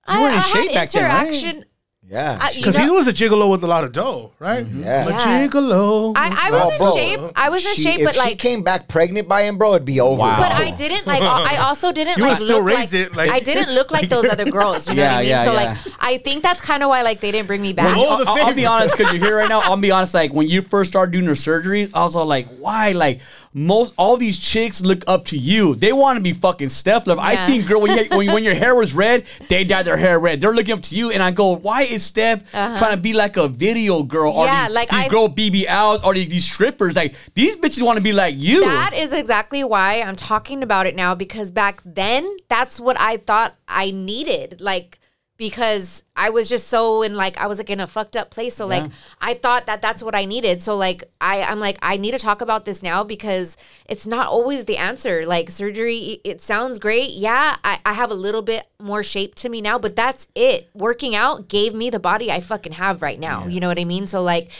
I, 0.04 0.20
were 0.20 0.28
in 0.28 0.34
I 0.34 0.40
shape 0.40 0.70
had 0.70 0.74
back 0.74 0.90
then, 0.90 1.04
right? 1.04 1.64
Interaction. 2.10 2.50
Yeah. 2.50 2.50
Because 2.56 2.76
he 2.76 2.88
was 2.90 3.06
a 3.06 3.12
gigolo 3.12 3.50
with 3.50 3.62
a 3.64 3.66
lot 3.66 3.84
of 3.84 3.92
dough, 3.92 4.32
right? 4.38 4.64
Mm-hmm. 4.64 4.82
Yeah. 4.82 5.06
A 5.06 5.10
Yeah. 5.10 5.48
gigolo. 5.48 6.12
I, 6.16 6.28
I 6.28 6.50
Oh, 6.52 6.66
was 6.66 6.74
in 6.74 6.78
bro. 6.78 6.94
shape. 6.94 7.32
I 7.36 7.48
was 7.48 7.66
in 7.66 7.74
She- 7.74 7.82
shape, 7.82 7.98
if 8.00 8.04
but 8.06 8.14
she 8.14 8.20
like. 8.20 8.38
came 8.38 8.62
back 8.62 8.88
pregnant 8.88 9.28
by 9.28 9.42
him, 9.42 9.58
bro, 9.58 9.74
it'd 9.74 9.84
be 9.84 10.00
over. 10.00 10.20
Wow. 10.20 10.36
But 10.38 10.52
I 10.52 10.70
didn't 10.70 11.06
like. 11.06 11.22
I 11.22 11.56
also 11.56 11.92
didn't 11.92 12.18
You 12.18 12.24
like 12.24 12.36
still 12.38 12.58
look 12.58 12.64
raised 12.64 12.92
like, 12.94 13.02
it, 13.06 13.16
like- 13.16 13.30
I 13.30 13.40
didn't 13.40 13.74
look 13.74 13.90
like 13.90 14.08
those 14.08 14.24
other 14.26 14.50
girls. 14.50 14.88
You 14.88 14.94
know 14.96 15.02
what 15.04 15.10
Yeah, 15.10 15.16
I 15.16 15.20
mean? 15.20 15.28
yeah, 15.30 15.44
so 15.44 15.52
yeah. 15.52 15.56
like, 15.64 15.78
I 16.00 16.18
think 16.18 16.42
that's 16.42 16.60
kind 16.60 16.82
of 16.82 16.88
why 16.88 17.02
like 17.02 17.20
they 17.20 17.32
didn't 17.32 17.46
bring 17.48 17.62
me 17.62 17.72
back. 17.72 17.96
Oh, 17.96 18.22
the 18.24 18.30
I'll, 18.30 18.46
I'll 18.46 18.54
be 18.54 18.66
honest 18.66 18.96
because 18.96 19.12
you're 19.12 19.24
here 19.24 19.36
right 19.36 19.48
now. 19.48 19.60
I'll 19.64 19.76
be 19.76 19.90
honest. 19.90 20.14
Like 20.14 20.32
when 20.32 20.48
you 20.48 20.62
first 20.62 20.90
started 20.90 21.12
doing 21.12 21.24
your 21.24 21.36
surgery, 21.36 21.90
I 21.92 22.04
was 22.04 22.14
all 22.16 22.26
like, 22.26 22.46
"Why?" 22.58 22.92
Like 22.92 23.20
most 23.56 23.94
all 23.96 24.18
these 24.18 24.38
chicks 24.38 24.82
look 24.82 25.02
up 25.06 25.24
to 25.24 25.38
you. 25.38 25.74
They 25.74 25.90
want 25.92 26.18
to 26.18 26.22
be 26.22 26.34
fucking 26.34 26.68
Steph. 26.68 27.06
Lova. 27.06 27.20
I 27.20 27.36
seen 27.36 27.64
girl 27.64 27.80
when, 27.80 27.96
you, 27.96 28.04
when 28.16 28.30
when 28.32 28.44
your 28.44 28.54
hair 28.54 28.74
was 28.74 28.92
red, 28.92 29.24
they 29.48 29.64
dyed 29.64 29.86
their 29.86 29.96
hair 29.96 30.18
red. 30.20 30.42
They're 30.42 30.52
looking 30.52 30.74
up 30.74 30.82
to 30.82 30.94
you, 30.96 31.10
and 31.10 31.22
I 31.22 31.30
go, 31.30 31.56
"Why 31.56 31.82
is 31.82 32.02
Steph 32.04 32.50
trying 32.52 32.94
to 32.94 33.00
be 33.00 33.14
like 33.14 33.38
a 33.38 33.48
video 33.48 34.02
girl 34.02 34.32
or 34.32 34.44
Uh-huh. 34.44 34.52
Yeah, 34.54 34.66
these, 34.68 34.74
like 34.74 34.90
these 34.90 34.98
I- 35.00 35.08
girl 35.08 35.28
BBLs 35.28 36.04
or 36.04 36.12
these, 36.14 36.28
these 36.28 36.44
strippers? 36.44 36.94
Like 36.94 37.14
these 37.34 37.56
bitches 37.56 37.82
want 37.82 37.96
to 37.96 38.02
be 38.02 38.12
like 38.12 38.34
you." 38.36 38.60
That 38.60 38.92
is 38.92 39.12
exactly 39.14 39.64
why 39.64 40.02
I'm 40.02 40.16
talking 40.16 40.62
about 40.62 40.86
it 40.86 40.94
now 40.94 41.14
because 41.14 41.50
back 41.50 41.80
then 41.84 42.36
that's 42.48 42.78
what 42.78 43.00
I 43.00 43.16
thought 43.16 43.56
I 43.66 43.90
needed. 43.90 44.60
Like 44.60 44.98
because 45.36 46.02
I 46.16 46.30
was 46.30 46.48
just 46.48 46.68
so 46.68 47.02
in 47.02 47.14
like 47.14 47.36
I 47.38 47.46
was 47.46 47.58
like 47.58 47.68
in 47.68 47.78
a 47.80 47.86
fucked 47.86 48.16
up 48.16 48.30
place. 48.30 48.54
So 48.56 48.66
like 48.66 48.84
I 49.20 49.34
thought 49.34 49.66
that 49.66 49.82
that's 49.82 50.02
what 50.02 50.14
I 50.14 50.24
needed. 50.24 50.62
So 50.62 50.74
like 50.76 51.04
I 51.20 51.42
I'm 51.42 51.60
like 51.60 51.78
I 51.82 51.96
need 51.98 52.12
to 52.12 52.18
talk 52.18 52.40
about 52.40 52.64
this 52.64 52.82
now 52.82 53.04
because 53.04 53.56
it's 53.86 54.06
not 54.06 54.28
always 54.28 54.64
the 54.64 54.76
answer. 54.78 55.26
Like 55.26 55.50
surgery, 55.50 56.20
it- 56.24 56.40
sounds 56.42 56.78
great. 56.78 57.10
Yeah, 57.10 57.56
I, 57.64 57.80
I 57.84 57.92
have 57.94 58.10
a 58.10 58.14
little 58.14 58.42
bit 58.42 58.66
more 58.80 59.02
shape 59.02 59.34
to 59.36 59.48
me 59.48 59.60
now, 59.60 59.78
but 59.78 59.94
that's 59.96 60.28
it. 60.34 60.70
Working 60.74 61.14
out 61.14 61.48
gave 61.48 61.74
me 61.74 61.90
the 61.90 61.98
body 61.98 62.30
I 62.30 62.40
fucking 62.40 62.72
have 62.72 63.02
right 63.02 63.18
now. 63.18 63.46
You 63.46 63.60
know 63.60 63.68
what 63.68 63.78
I 63.78 63.84
mean? 63.84 64.06
So 64.06 64.22
like 64.22 64.50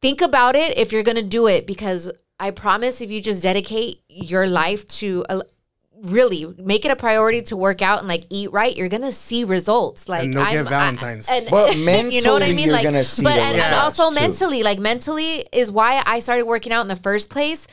think 0.00 0.20
about 0.20 0.56
it 0.56 0.76
if 0.78 0.92
you're 0.92 1.02
gonna 1.02 1.22
do 1.22 1.46
it 1.46 1.66
because 1.66 2.10
I 2.40 2.50
promise 2.52 3.00
if 3.00 3.10
you 3.10 3.20
just 3.20 3.42
dedicate 3.42 4.00
your 4.08 4.48
life 4.48 4.86
to 4.88 5.24
uh, 5.28 5.42
really 6.02 6.46
make 6.58 6.84
it 6.84 6.90
a 6.90 6.96
priority 6.96 7.42
to 7.42 7.56
work 7.56 7.82
out 7.82 7.98
and 8.00 8.08
like 8.08 8.24
eat 8.30 8.52
right, 8.52 8.76
you're 8.76 8.88
gonna 8.88 9.12
see 9.12 9.44
results. 9.44 10.08
Like 10.08 10.24
And 10.24 10.34
don't 10.34 10.44
get 10.44 10.56
I'm- 10.56 10.66
I- 10.66 10.70
Valentine's. 10.70 11.28
and- 11.28 11.48
But 11.50 11.76
you 11.76 12.22
know 12.22 12.32
what 12.32 12.42
I 12.42 12.46
mean? 12.52 12.66
you're 12.66 12.72
like, 12.72 12.84
gonna 12.84 13.04
see 13.04 13.22
but 13.24 13.38
and, 13.38 13.58
and 13.60 13.74
also 13.74 14.08
too. 14.10 14.14
mentally, 14.14 14.62
like 14.62 14.78
mentally 14.78 15.46
is 15.52 15.70
why 15.70 16.02
I 16.06 16.20
started 16.20 16.44
working 16.44 16.72
out 16.72 16.82
in 16.82 16.88
the 16.88 16.96
first 16.96 17.30
place. 17.30 17.66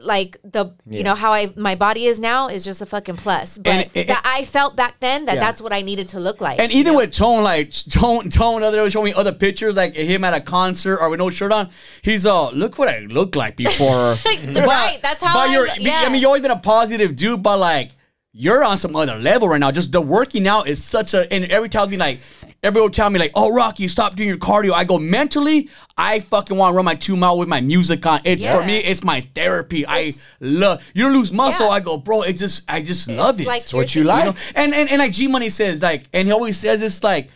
Like 0.00 0.36
the 0.44 0.72
you 0.88 1.02
know 1.02 1.16
how 1.16 1.32
I 1.32 1.52
my 1.56 1.74
body 1.74 2.06
is 2.06 2.20
now 2.20 2.46
is 2.46 2.64
just 2.64 2.80
a 2.80 2.86
fucking 2.86 3.16
plus, 3.16 3.58
but 3.58 3.66
And 3.72 3.90
it- 3.92 4.06
that 4.06 4.22
I 4.24 4.44
felt 4.44 4.76
back 4.76 5.00
then 5.00 5.24
that 5.26 5.34
Yeah. 5.34 5.40
that's 5.40 5.60
what 5.60 5.72
I 5.72 5.82
needed 5.82 6.06
to 6.10 6.20
look 6.20 6.40
like. 6.40 6.60
And 6.60 6.70
even 6.70 6.94
with 6.94 7.12
Tone, 7.12 7.42
like 7.42 7.72
Tone, 7.90 8.30
Tone, 8.30 8.62
other 8.62 8.88
showing 8.88 9.06
me 9.06 9.14
other 9.14 9.32
pictures, 9.32 9.74
like 9.74 9.94
him 9.96 10.22
at 10.22 10.32
a 10.32 10.40
concert 10.40 10.98
or 11.00 11.10
with 11.10 11.18
no 11.18 11.28
shirt 11.28 11.50
on. 11.50 11.70
He's 12.02 12.24
all, 12.24 12.52
look 12.52 12.78
what 12.78 12.88
I 12.88 13.00
look 13.00 13.34
like 13.34 13.56
before. 13.56 14.16
Right, 14.24 15.00
that's 15.02 15.24
how 15.24 15.34
But 15.34 15.48
I 15.48 15.52
you're, 15.54 15.66
lo- 15.66 15.72
I 15.74 16.08
mean, 16.08 16.20
you've 16.20 16.26
always 16.28 16.42
been 16.42 16.52
a 16.52 16.58
positive 16.60 17.16
dude, 17.16 17.42
but 17.42 17.58
like 17.58 17.90
you're 18.32 18.62
on 18.62 18.78
some 18.78 18.94
other 18.94 19.16
level 19.16 19.48
right 19.48 19.58
now. 19.58 19.70
Just 19.72 19.92
the 19.92 20.00
working 20.00 20.46
out 20.46 20.68
is 20.68 20.82
such 20.84 21.14
a, 21.14 21.32
and 21.32 21.44
every 21.46 21.68
time 21.68 21.90
me 21.90 21.96
like. 21.96 22.20
Everybody 22.62 22.82
will 22.82 22.90
tell 22.90 23.08
me 23.08 23.18
like, 23.18 23.30
"Oh, 23.34 23.50
Rocky, 23.54 23.88
stop 23.88 24.16
doing 24.16 24.28
your 24.28 24.36
cardio." 24.36 24.72
I 24.72 24.84
go 24.84 24.98
mentally, 24.98 25.70
I 25.96 26.20
fucking 26.20 26.54
want 26.54 26.74
to 26.74 26.76
run 26.76 26.84
my 26.84 26.94
two 26.94 27.16
mile 27.16 27.38
with 27.38 27.48
my 27.48 27.62
music 27.62 28.04
on. 28.04 28.20
It's 28.24 28.44
for 28.44 28.62
me, 28.66 28.76
it's 28.80 29.02
my 29.02 29.22
therapy. 29.34 29.86
I 29.88 30.12
love. 30.40 30.82
You 30.92 31.04
don't 31.04 31.14
lose 31.14 31.32
muscle. 31.32 31.68
Yeah. 31.68 31.72
I 31.72 31.80
go, 31.80 31.96
bro. 31.96 32.20
It 32.20 32.34
just, 32.34 32.70
I 32.70 32.82
just 32.82 33.08
love 33.08 33.40
it. 33.40 33.46
like 33.46 33.62
It's 33.62 33.72
what 33.72 33.94
you're- 33.94 34.06
like. 34.06 34.24
You 34.26 34.30
know? 34.32 34.36
And 34.56 34.74
and 34.74 34.90
and 34.90 34.98
like 34.98 35.12
G 35.12 35.26
Money 35.26 35.48
says, 35.48 35.80
like, 35.80 36.04
and 36.12 36.28
he 36.28 36.32
always 36.32 36.58
says 36.58 36.80
this 36.80 37.02
like, 37.02 37.30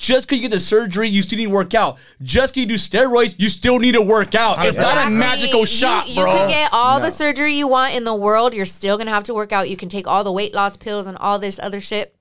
just 0.00 0.26
because 0.26 0.38
you 0.38 0.48
get 0.48 0.54
the 0.54 0.58
surgery, 0.60 1.08
you 1.10 1.20
still 1.20 1.36
need 1.36 1.44
to 1.44 1.50
work 1.50 1.74
out. 1.74 1.98
Just 2.22 2.54
because 2.54 2.62
you 2.62 2.66
do 2.66 2.74
steroids, 2.76 3.34
you 3.38 3.50
still 3.50 3.78
need 3.78 3.92
to 3.92 4.00
work 4.00 4.34
out. 4.34 4.64
It's 4.64 4.76
not 4.76 5.06
a 5.06 5.10
magical 5.10 5.60
You- 5.60 5.66
shot, 5.66 6.08
you, 6.08 6.22
bro. 6.22 6.32
can 6.34 6.48
get 6.48 6.70
all 6.72 6.98
the 7.00 7.10
surgery 7.10 7.54
you 7.54 7.68
want 7.68 7.94
in 7.94 8.04
the 8.04 8.14
world. 8.14 8.54
You're 8.54 8.64
still 8.64 8.96
gonna 8.96 9.10
have 9.10 9.24
to 9.24 9.34
work 9.34 9.52
out. 9.52 9.68
You 9.68 9.76
can 9.76 9.90
take 9.90 10.08
all 10.08 10.24
the 10.24 10.32
weight 10.32 10.54
loss 10.54 10.78
pills 10.78 11.06
and 11.06 11.18
all 11.18 11.38
this 11.38 11.60
other 11.62 11.80
shit. 11.82 12.16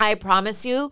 I 0.00 0.16
promise 0.16 0.66
you, 0.66 0.90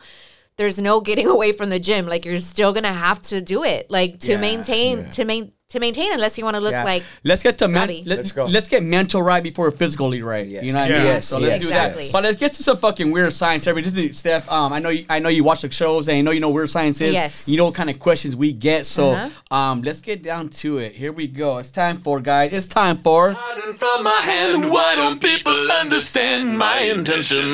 there's 0.60 0.78
no 0.78 1.00
getting 1.00 1.26
away 1.36 1.50
from 1.52 1.68
the 1.70 1.80
gym. 1.88 2.06
Like 2.06 2.24
you're 2.26 2.36
still 2.54 2.72
gonna 2.76 2.92
have 3.08 3.18
to 3.32 3.40
do 3.40 3.64
it. 3.64 3.90
Like 3.90 4.20
to 4.26 4.32
Yeah, 4.32 4.40
maintain 4.48 5.10
to 5.16 5.24
main 5.24 5.52
to 5.70 5.78
maintain 5.78 6.12
unless 6.12 6.36
you 6.36 6.42
want 6.44 6.56
to 6.56 6.60
look 6.60 6.72
Yeah. 6.72 6.82
like 6.92 7.04
let's 7.22 7.44
get 7.44 7.56
to 7.58 7.68
men- 7.68 7.86
let, 8.04 8.18
Let's 8.18 8.32
go. 8.32 8.44
Let's 8.46 8.66
get 8.66 8.82
mental 8.82 9.22
right 9.22 9.40
before 9.40 9.70
physically 9.70 10.20
right. 10.20 10.44
Yes. 10.54 10.64
You 10.64 10.72
know 10.72 10.80
what 10.80 10.90
I 10.90 10.94
mean? 10.98 11.06
Yes, 11.06 11.26
so 11.28 11.38
let's 11.38 11.52
yes, 11.52 11.60
do 11.62 11.68
exactly. 11.68 12.04
that. 12.06 12.12
But 12.12 12.22
let's 12.24 12.40
get 12.40 12.52
to 12.54 12.62
some 12.64 12.76
fucking 12.76 13.08
weird 13.12 13.32
science. 13.32 13.68
Every 13.68 13.80
this 13.82 13.96
is 13.96 14.18
Steph. 14.18 14.50
Um, 14.50 14.72
I 14.72 14.80
know 14.80 14.88
you, 14.88 15.04
I 15.08 15.20
know 15.20 15.28
you 15.28 15.44
watch 15.44 15.62
the 15.62 15.70
shows 15.70 16.08
and 16.08 16.18
I 16.18 16.22
know 16.22 16.32
you 16.32 16.40
know 16.40 16.48
what 16.48 16.56
weird 16.56 16.70
science 16.70 17.00
is. 17.00 17.12
Yes. 17.14 17.46
You 17.48 17.56
know 17.56 17.66
what 17.66 17.76
kind 17.76 17.88
of 17.88 18.00
questions 18.00 18.34
we 18.44 18.52
get. 18.52 18.84
So 18.84 19.12
Uh-huh. 19.12 19.56
um, 19.56 19.76
let's 19.82 20.00
get 20.00 20.24
down 20.24 20.48
to 20.62 20.78
it. 20.78 20.90
Here 21.02 21.12
we 21.20 21.26
go. 21.28 21.58
It's 21.58 21.70
time 21.70 21.98
for 21.98 22.18
guys. 22.32 22.52
It's 22.52 22.66
time 22.66 22.96
for. 23.06 23.22
Hiding 23.38 23.74
from 23.74 24.02
my 24.02 24.20
hand, 24.32 24.72
why 24.72 24.96
don't 24.96 25.20
people 25.30 25.58
understand 25.82 26.58
my 26.58 26.78
intention? 26.80 27.46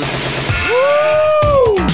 You 0.70 1.86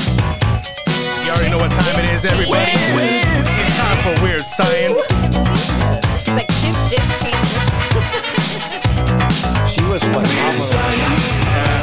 already 1.33 1.51
know 1.51 1.59
what 1.59 1.71
time 1.71 1.99
it 2.05 2.07
is, 2.15 2.25
everybody. 2.25 2.73
It's 2.73 3.77
time 3.79 3.99
for 4.17 4.23
Weird 4.23 4.43
Science. 4.43 4.99
like 6.29 6.49
chip 6.61 6.77
dip 6.91 7.05
change. 7.21 7.51
She 9.71 9.83
was 9.89 10.03
what? 10.13 10.25
Mama- 10.25 10.53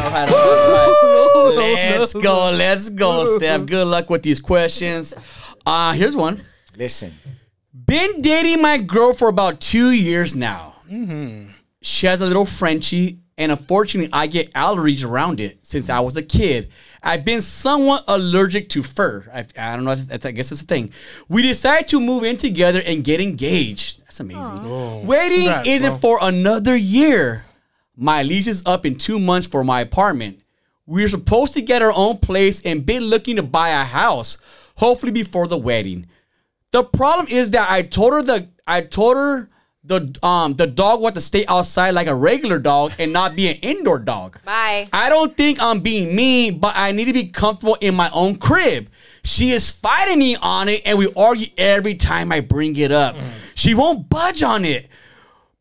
All 0.10 0.26
right, 0.26 0.30
all 0.34 1.56
right. 1.56 2.00
Let's 2.00 2.14
go. 2.14 2.52
Let's 2.52 2.90
go, 2.90 3.26
Steph. 3.38 3.66
Good 3.66 3.88
luck 3.88 4.10
with 4.10 4.24
these 4.24 4.40
questions. 4.40 5.14
Uh, 5.66 5.94
here's 5.94 6.16
one. 6.16 6.42
Listen, 6.78 7.14
Been 7.86 8.22
dating 8.22 8.62
my 8.62 8.78
girl 8.78 9.14
for 9.14 9.28
about 9.28 9.60
two 9.60 9.92
years 9.92 10.34
now. 10.36 10.76
She 11.82 12.08
has 12.08 12.20
a 12.22 12.26
little 12.26 12.46
Frenchie, 12.46 13.20
and 13.38 13.52
unfortunately, 13.52 14.10
I 14.14 14.28
get 14.28 14.54
allergies 14.54 15.06
around 15.06 15.40
it 15.40 15.60
since 15.66 15.90
I 15.90 16.00
was 16.00 16.16
a 16.18 16.24
kid. 16.24 16.72
I've 17.02 17.24
been 17.24 17.42
somewhat 17.42 18.04
allergic 18.08 18.70
to 18.70 18.84
fur. 18.84 19.26
I, 19.34 19.46
I 19.58 19.76
don't 19.76 19.86
know. 19.86 19.96
That's, 19.96 20.26
I 20.26 20.32
guess 20.32 20.52
it's 20.52 20.62
a 20.62 20.66
thing. 20.66 20.92
We 21.28 21.42
decided 21.42 21.88
to 21.90 22.00
move 22.00 22.24
in 22.24 22.38
together 22.38 22.82
and 22.86 23.04
get 23.04 23.22
engaged. 23.22 24.02
That's 24.04 24.20
amazing. 24.20 25.08
Waiting 25.08 25.48
oh, 25.48 25.54
Congrats, 25.54 25.68
isn't 25.68 25.90
bro. 25.92 26.00
for 26.00 26.20
another 26.22 26.76
year. 26.76 27.46
My 27.96 28.24
lease 28.24 28.48
is 28.48 28.64
up 28.66 28.86
in 28.86 28.98
two 28.98 29.20
months 29.20 29.48
for 29.48 29.64
my 29.64 29.82
apartment. 29.82 30.42
We're 30.86 31.10
supposed 31.10 31.54
to 31.54 31.62
get 31.62 31.82
our 31.82 31.94
own 31.94 32.18
place 32.18 32.66
and 32.66 32.86
been 32.86 33.04
looking 33.04 33.36
to 33.36 33.44
buy 33.44 33.70
a 33.70 33.84
house, 33.84 34.38
hopefully 34.76 35.12
before 35.12 35.48
the 35.48 35.58
wedding. 35.58 36.08
The 36.72 36.84
problem 36.84 37.28
is 37.30 37.52
that 37.52 37.70
I 37.70 37.84
told 37.84 38.14
her 38.14 38.22
the 38.22 38.50
I 38.66 38.82
told 38.82 39.16
her 39.18 39.50
the 39.84 40.14
um 40.22 40.56
the 40.56 40.68
dog 40.68 41.00
want 41.00 41.16
to 41.16 41.22
stay 41.22 41.46
outside 41.48 41.92
like 41.92 42.08
a 42.08 42.16
regular 42.16 42.60
dog 42.60 42.92
and 43.00 43.14
not 43.14 43.36
be 43.36 43.48
an 43.48 43.56
indoor 43.58 43.98
dog. 43.98 44.38
Bye. 44.44 44.90
I 44.92 45.10
don't 45.10 45.36
think 45.38 45.62
I'm 45.62 45.80
being 45.80 46.16
mean, 46.16 46.60
but 46.60 46.74
I 46.76 46.92
need 46.92 47.06
to 47.06 47.14
be 47.14 47.28
comfortable 47.28 47.78
in 47.80 47.96
my 47.96 48.10
own 48.12 48.38
crib. 48.38 48.90
She 49.24 49.52
is 49.52 49.72
fighting 49.72 50.20
me 50.20 50.36
on 50.36 50.70
it, 50.70 50.82
and 50.86 50.98
we 50.98 51.12
argue 51.16 51.48
every 51.58 51.96
time 51.96 52.32
I 52.32 52.42
bring 52.42 52.76
it 52.76 52.92
up. 52.92 53.16
She 53.56 53.74
won't 53.74 54.10
budge 54.10 54.44
on 54.44 54.66
it. 54.66 54.88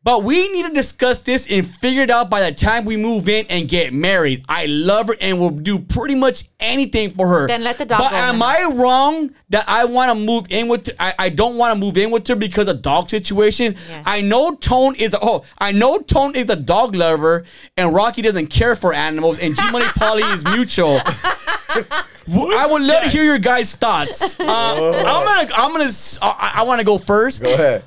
But 0.01 0.23
we 0.23 0.47
need 0.47 0.63
to 0.65 0.73
discuss 0.73 1.21
this 1.23 1.51
and 1.51 1.67
figure 1.67 2.03
it 2.03 2.09
out 2.09 2.29
by 2.29 2.39
the 2.49 2.55
time 2.55 2.85
we 2.85 2.95
move 2.95 3.27
in 3.27 3.45
and 3.49 3.67
get 3.67 3.93
married. 3.93 4.45
I 4.47 4.65
love 4.65 5.07
her 5.07 5.15
and 5.19 5.39
will 5.39 5.49
do 5.49 5.77
pretty 5.77 6.15
much 6.15 6.45
anything 6.57 7.09
for 7.09 7.27
her. 7.27 7.47
Then 7.47 7.65
let 7.65 7.77
the 7.77 7.85
dog 7.85 7.99
But 7.99 8.11
go 8.11 8.15
am 8.15 8.41
I 8.41 8.69
wrong 8.73 9.31
that 9.49 9.65
I 9.67 9.83
want 9.83 10.09
to 10.11 10.15
move 10.25 10.45
in 10.49 10.69
with? 10.69 10.89
I, 11.01 11.13
I 11.19 11.29
don't 11.29 11.57
want 11.57 11.73
to 11.73 11.79
move 11.79 11.97
in 11.97 12.11
with 12.11 12.25
her 12.29 12.35
because 12.37 12.69
of 12.69 12.81
dog 12.81 13.09
situation. 13.09 13.75
Yes. 13.89 14.03
I 14.07 14.21
know 14.21 14.55
Tone 14.55 14.95
is 14.95 15.13
a, 15.13 15.19
oh 15.21 15.43
I 15.57 15.73
know 15.73 15.99
Tone 15.99 16.33
is 16.33 16.49
a 16.49 16.55
dog 16.55 16.95
lover 16.95 17.43
and 17.75 17.93
Rocky 17.93 18.21
doesn't 18.21 18.47
care 18.47 18.77
for 18.77 18.93
animals 18.93 19.37
and 19.37 19.53
G 19.53 19.69
Money 19.69 19.85
Polly 19.97 20.23
is 20.23 20.45
mutual. 20.45 21.01
Well, 22.25 22.57
I 22.57 22.67
would 22.71 22.83
love 22.83 23.03
to 23.03 23.09
hear 23.09 23.25
your 23.25 23.37
guys' 23.37 23.75
thoughts. 23.75 24.39
Uh, 24.39 24.43
I'm 24.45 25.25
gonna 25.25 25.53
I'm 25.55 25.71
gonna 25.73 25.91
I 26.21 26.63
want 26.65 26.79
to 26.79 26.85
go 26.85 26.97
first 26.97 27.43
go 27.43 27.53
ahead. 27.53 27.83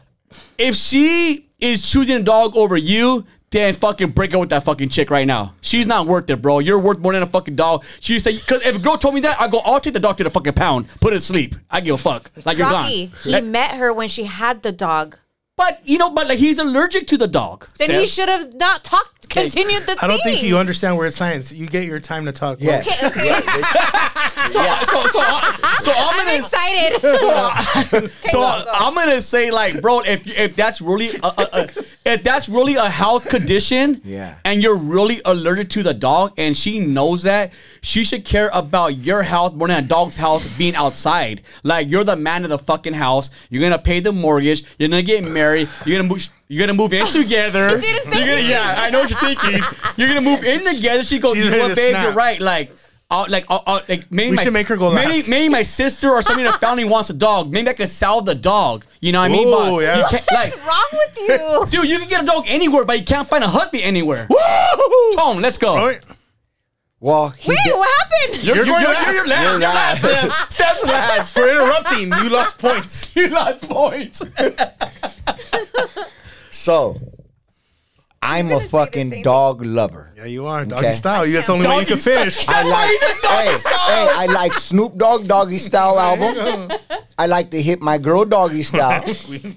if 0.59 0.75
she 0.75 1.49
is 1.63 1.89
choosing 1.89 2.17
a 2.17 2.23
dog 2.23 2.57
over 2.57 2.77
you, 2.77 3.25
then 3.51 3.75
fucking 3.75 4.11
break 4.11 4.35
up 4.35 4.41
with 4.41 4.49
that 4.49 4.65
fucking 4.65 4.89
chick 4.89 5.11
right 5.11 5.27
now. 5.27 5.55
She's 5.61 5.87
not 5.87 6.07
worth 6.07 6.29
it, 6.31 6.41
bro. 6.43 6.59
You're 6.59 6.79
worth 6.79 6.99
more 6.99 7.13
than 7.13 7.23
a 7.23 7.27
fucking 7.27 7.55
dog. 7.55 7.85
She 8.01 8.19
said, 8.19 8.35
because 8.35 8.63
if 8.67 8.77
a 8.77 8.79
girl 8.79 8.97
told 8.97 9.15
me 9.15 9.21
that, 9.21 9.41
I 9.41 9.47
go, 9.49 9.61
I'll 9.65 9.79
take 9.79 9.93
the 9.93 10.01
dog 10.01 10.17
to 10.19 10.25
the 10.25 10.31
fucking 10.31 10.55
pound, 10.55 10.89
put 11.01 11.13
it 11.13 11.17
to 11.17 11.21
sleep. 11.21 11.55
I 11.71 11.81
give 11.81 11.95
a 11.95 11.99
fuck. 11.99 12.31
Like 12.45 12.57
you're 12.57 12.67
Rocky, 12.69 13.07
gone. 13.09 13.17
he 13.23 13.41
met 13.43 13.73
her 13.77 13.93
when 13.93 14.09
she 14.09 14.25
had 14.25 14.63
the 14.63 14.73
dog. 14.73 15.19
But 15.63 15.81
you 15.89 15.99
know, 15.99 16.11
but 16.11 16.27
like 16.29 16.39
he's 16.39 16.59
allergic 16.59 17.07
to 17.09 17.17
the 17.17 17.29
dog. 17.29 17.69
Then 17.79 17.91
he 17.91 18.07
should 18.07 18.29
have 18.29 18.55
not 18.55 18.83
talked, 18.83 19.29
continued 19.29 19.85
the 19.87 19.97
I 20.03 20.09
don't 20.09 20.19
thing. 20.19 20.35
think 20.39 20.43
you 20.49 20.59
understand 20.59 20.97
where 20.97 21.07
it's 21.07 21.17
science. 21.17 21.53
You 21.53 21.67
get 21.69 21.85
your 21.85 22.01
time 22.01 22.25
to 22.27 22.33
talk. 22.33 22.59
bro. 22.59 22.81
Yeah. 23.23 24.09
So, 24.49 24.61
so, 24.93 25.07
so, 25.07 25.21
uh, 25.23 25.79
so 25.79 25.93
I'm 25.95 26.09
I'm 26.09 26.27
gonna 26.27 26.39
excited. 26.39 27.01
So 28.33 28.43
I'm 28.73 28.95
gonna 28.95 29.21
say, 29.23 29.51
like, 29.53 29.81
bro, 29.81 30.01
if 30.01 30.27
if 30.27 30.57
that's 30.57 30.81
really 30.81 31.11
a, 31.23 31.27
a, 31.27 31.49
a, 31.53 31.69
if 32.05 32.25
that's 32.25 32.49
really 32.49 32.75
a 32.75 32.89
health 32.89 33.29
condition, 33.29 34.01
Yeah. 34.05 34.35
and 34.45 34.61
you're 34.63 34.77
really 34.97 35.21
allergic 35.25 35.69
to 35.71 35.83
the 35.85 35.95
dog, 35.95 36.33
and 36.39 36.57
she 36.57 36.81
knows 36.81 37.23
that, 37.23 37.53
she 37.83 38.03
should 38.03 38.25
care 38.25 38.51
about 38.53 38.97
your 38.97 39.23
health 39.23 39.55
more 39.55 39.69
than 39.69 39.85
a 39.85 39.87
dog's 39.87 40.17
health 40.17 40.45
being 40.59 40.75
outside. 40.75 41.43
Like, 41.63 41.89
you're 41.89 42.05
the 42.05 42.17
man 42.17 42.43
of 42.43 42.51
the 42.51 42.59
fucking 42.59 42.95
house. 42.95 43.31
You're 43.51 43.63
gonna 43.63 43.79
pay 43.79 44.01
the 44.01 44.13
mortgage. 44.13 44.65
You're 44.79 44.89
gonna 44.89 45.03
get 45.03 45.23
married. 45.23 45.52
You're 45.57 45.99
gonna 45.99 46.09
move. 46.09 46.29
You're 46.49 46.67
gonna 46.67 46.75
move 46.77 46.93
in 46.93 47.07
together. 47.07 47.69
didn't 47.81 48.13
You're 48.15 48.27
gonna, 48.37 48.41
yeah, 48.49 48.75
I 48.79 48.91
know 48.91 49.01
what 49.01 49.11
you're 49.11 49.19
thinking. 49.21 49.61
You're 49.97 50.09
gonna 50.09 50.21
move 50.21 50.45
in 50.45 50.65
together. 50.65 51.03
She 51.05 51.19
goes, 51.19 51.35
She's 51.35 51.45
you 51.45 51.51
know 51.51 51.57
ready 51.57 51.63
what, 51.63 51.69
to 51.71 51.77
babe? 51.77 51.91
snap. 51.91 52.05
You're 52.05 52.13
right. 52.15 52.41
Like. 52.41 52.73
Uh, 53.11 53.27
like, 53.29 53.45
uh, 53.51 53.59
uh, 53.67 53.81
like 53.91 54.11
maybe 54.11 54.31
We 54.31 54.37
my, 54.37 54.43
should 54.45 54.55
make 54.55 54.69
her 54.69 54.77
go 54.79 54.91
maybe, 54.91 55.19
last. 55.19 55.29
maybe 55.29 55.51
my 55.51 55.63
sister 55.63 56.09
or 56.11 56.23
somebody 56.23 56.47
in 56.47 56.53
the 56.53 56.57
family 56.59 56.85
wants 56.85 57.11
a 57.11 57.13
dog. 57.13 57.53
Maybe 57.53 57.69
I 57.69 57.75
could 57.75 57.91
sell 57.91 58.23
the 58.23 58.35
dog. 58.35 58.87
You 59.03 59.13
know 59.13 59.21
what 59.21 59.27
I 59.31 59.35
mean? 59.35 59.49
Ooh, 59.49 59.51
But 59.51 59.83
yeah. 59.83 59.99
you 59.99 60.05
can't, 60.09 60.33
like, 60.33 60.53
What's 60.57 60.67
wrong 60.67 60.89
with 60.95 61.19
you? 61.19 61.67
dude, 61.83 61.91
you 61.91 61.99
can 61.99 62.09
get 62.09 62.23
a 62.23 62.25
dog 62.25 62.45
anywhere, 62.47 62.87
but 62.87 62.99
you 62.99 63.05
can't 63.05 63.29
find 63.29 63.45
a 63.45 63.49
husband 63.49 63.83
anywhere. 63.83 64.29
Tone, 65.15 65.43
let's 65.43 65.59
go. 65.59 65.77
All 65.77 65.87
right. 65.89 66.01
Well, 67.03 67.31
he 67.31 67.51
Wait, 67.51 67.59
did- 67.65 67.75
what 67.75 67.89
happened? 67.99 68.45
You're, 68.45 68.65
going 68.65 68.81
you're- 68.81 68.95
last. 68.95 69.13
you're 69.13 69.27
last. 69.27 69.43
You're 69.43 69.59
last. 69.59 69.99
Steph. 69.99 70.51
Steph's 70.53 70.85
last. 70.85 71.35
For 71.35 71.49
interrupting, 71.51 72.13
you 72.13 72.29
lost 72.31 72.59
points. 72.59 73.11
You 73.23 73.27
lost 73.29 73.69
points. 73.69 74.23
so 76.53 77.01
I'm 78.23 78.47
a 78.47 78.51
gonna 78.51 78.61
say 78.61 78.67
the 78.67 78.71
fucking 78.71 79.11
same 79.11 79.23
dog 79.25 79.65
lover. 79.65 80.13
Yeah, 80.17 80.27
you 80.27 80.47
are. 80.47 80.65
Doggy 80.65 80.87
Okay. 80.87 80.93
style. 80.95 81.27
You, 81.27 81.33
that's 81.33 81.49
the 81.49 81.55
only 81.55 81.67
way 81.67 81.81
you 81.81 81.87
can 81.87 81.99
finish. 81.99 82.47
I 82.49 82.63
like, 82.71 83.01
hey, 83.01 83.59
hey, 83.59 84.09
I 84.23 84.27
like 84.27 84.55
Snoop 84.55 84.97
Dogg 84.97 85.27
Doggy 85.27 85.59
Style 85.59 85.99
album. 85.99 86.71
I 87.19 87.27
like 87.27 87.51
to 87.51 87.61
hit 87.61 87.83
my 87.83 87.99
girl 87.99 88.25
doggy 88.25 88.63
style, 88.63 89.03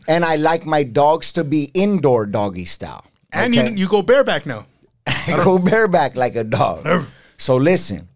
and 0.08 0.26
I 0.26 0.38
like 0.38 0.66
my 0.66 0.82
dogs 0.82 1.32
to 1.34 1.44
be 1.44 1.66
indoor 1.76 2.26
doggy 2.26 2.66
style. 2.66 3.06
And 3.32 3.54
okay? 3.56 3.70
you 3.70 3.76
you 3.76 3.88
go 3.88 4.02
bareback 4.02 4.48
now. 4.48 4.66
I 5.06 5.40
go 5.44 5.60
bareback 5.60 6.16
like 6.16 6.36
a 6.36 6.44
dog. 6.44 7.06
So 7.38 7.56
listen, 7.56 8.08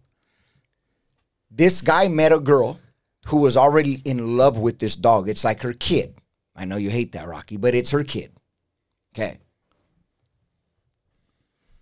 this 1.50 1.80
guy 1.80 2.08
met 2.08 2.32
a 2.32 2.38
girl 2.38 2.80
who 3.26 3.38
was 3.38 3.56
already 3.56 4.00
in 4.04 4.36
love 4.36 4.58
with 4.58 4.78
this 4.78 4.96
dog. 4.96 5.28
It's 5.28 5.44
like 5.44 5.62
her 5.62 5.72
kid. 5.72 6.14
I 6.56 6.64
know 6.64 6.76
you 6.76 6.90
hate 6.90 7.12
that, 7.12 7.28
Rocky, 7.28 7.56
but 7.56 7.74
it's 7.74 7.90
her 7.90 8.04
kid. 8.04 8.32
Okay. 9.14 9.38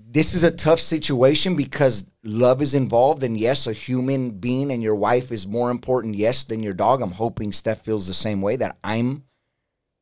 This 0.00 0.34
is 0.34 0.42
a 0.42 0.50
tough 0.50 0.80
situation 0.80 1.54
because 1.54 2.10
love 2.24 2.62
is 2.62 2.72
involved, 2.72 3.22
and 3.22 3.38
yes, 3.38 3.66
a 3.66 3.72
human 3.72 4.30
being 4.30 4.70
and 4.70 4.82
your 4.82 4.94
wife 4.94 5.30
is 5.30 5.46
more 5.46 5.70
important, 5.70 6.14
yes, 6.14 6.44
than 6.44 6.62
your 6.62 6.72
dog. 6.72 7.02
I'm 7.02 7.12
hoping 7.12 7.52
Steph 7.52 7.84
feels 7.84 8.06
the 8.06 8.14
same 8.14 8.40
way 8.40 8.56
that 8.56 8.78
I'm 8.82 9.24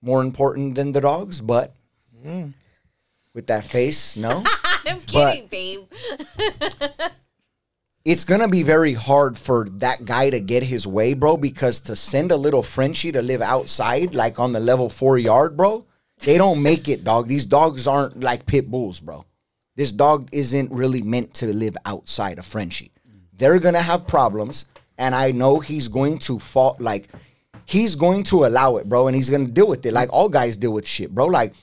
more 0.01 0.23
important 0.23 0.77
than 0.77 0.93
the 0.93 1.01
dogs, 1.01 1.41
but 1.41 1.75
mm. 2.25 2.53
with 3.35 3.47
that 3.49 3.65
face, 3.65 4.17
no. 4.17 4.45
I'm 4.87 5.01
kidding, 5.01 5.49
babe. 5.49 5.87
it's 8.07 8.25
gonna 8.25 8.47
be 8.47 8.63
very 8.63 8.93
hard 8.93 9.37
for 9.37 9.67
that 9.69 10.05
guy 10.05 10.31
to 10.31 10.39
get 10.39 10.63
his 10.63 10.87
way, 10.87 11.13
bro, 11.13 11.37
because 11.37 11.81
to 11.81 11.97
send 11.97 12.31
a 12.31 12.37
little 12.37 12.63
Frenchie 12.63 13.11
to 13.11 13.21
live 13.21 13.43
outside, 13.43 14.15
like 14.15 14.39
on 14.39 14.53
the 14.53 14.61
level 14.61 14.89
four 14.89 15.19
yard, 15.19 15.57
bro, 15.57 15.85
they 16.21 16.39
don't 16.39 16.63
make 16.63 16.89
it, 16.89 17.03
dog. 17.03 17.27
These 17.27 17.47
dogs 17.47 17.89
aren't 17.89 18.21
like 18.21 18.47
pit 18.47 18.71
bulls, 18.71 19.01
bro. 19.01 19.25
This 19.75 19.91
dog 19.91 20.29
isn't 20.31 20.71
really 20.71 21.03
meant 21.03 21.35
to 21.35 21.47
live 21.47 21.77
outside 21.85 22.39
of 22.39 22.47
Frenchie. 22.47 22.93
They're 23.33 23.59
gonna 23.59 23.83
have 23.83 24.07
problems, 24.07 24.67
and 24.97 25.13
I 25.13 25.33
know 25.33 25.59
he's 25.59 25.89
going 25.89 26.21
to 26.21 26.39
fall 26.39 26.77
like 26.79 27.09
he's 27.65 27.97
going 27.97 28.23
to 28.25 28.47
allow 28.47 28.77
it, 28.77 28.89
bro, 28.89 29.09
and 29.09 29.17
he's 29.17 29.31
gonna 29.31 29.49
deal 29.49 29.67
with 29.67 29.85
it. 29.85 29.93
Like 29.93 30.13
all 30.13 30.29
guys 30.29 30.57
deal 30.57 30.73
with 30.73 30.87
shit, 30.87 31.13
bro. 31.13 31.27
Like 31.27 31.55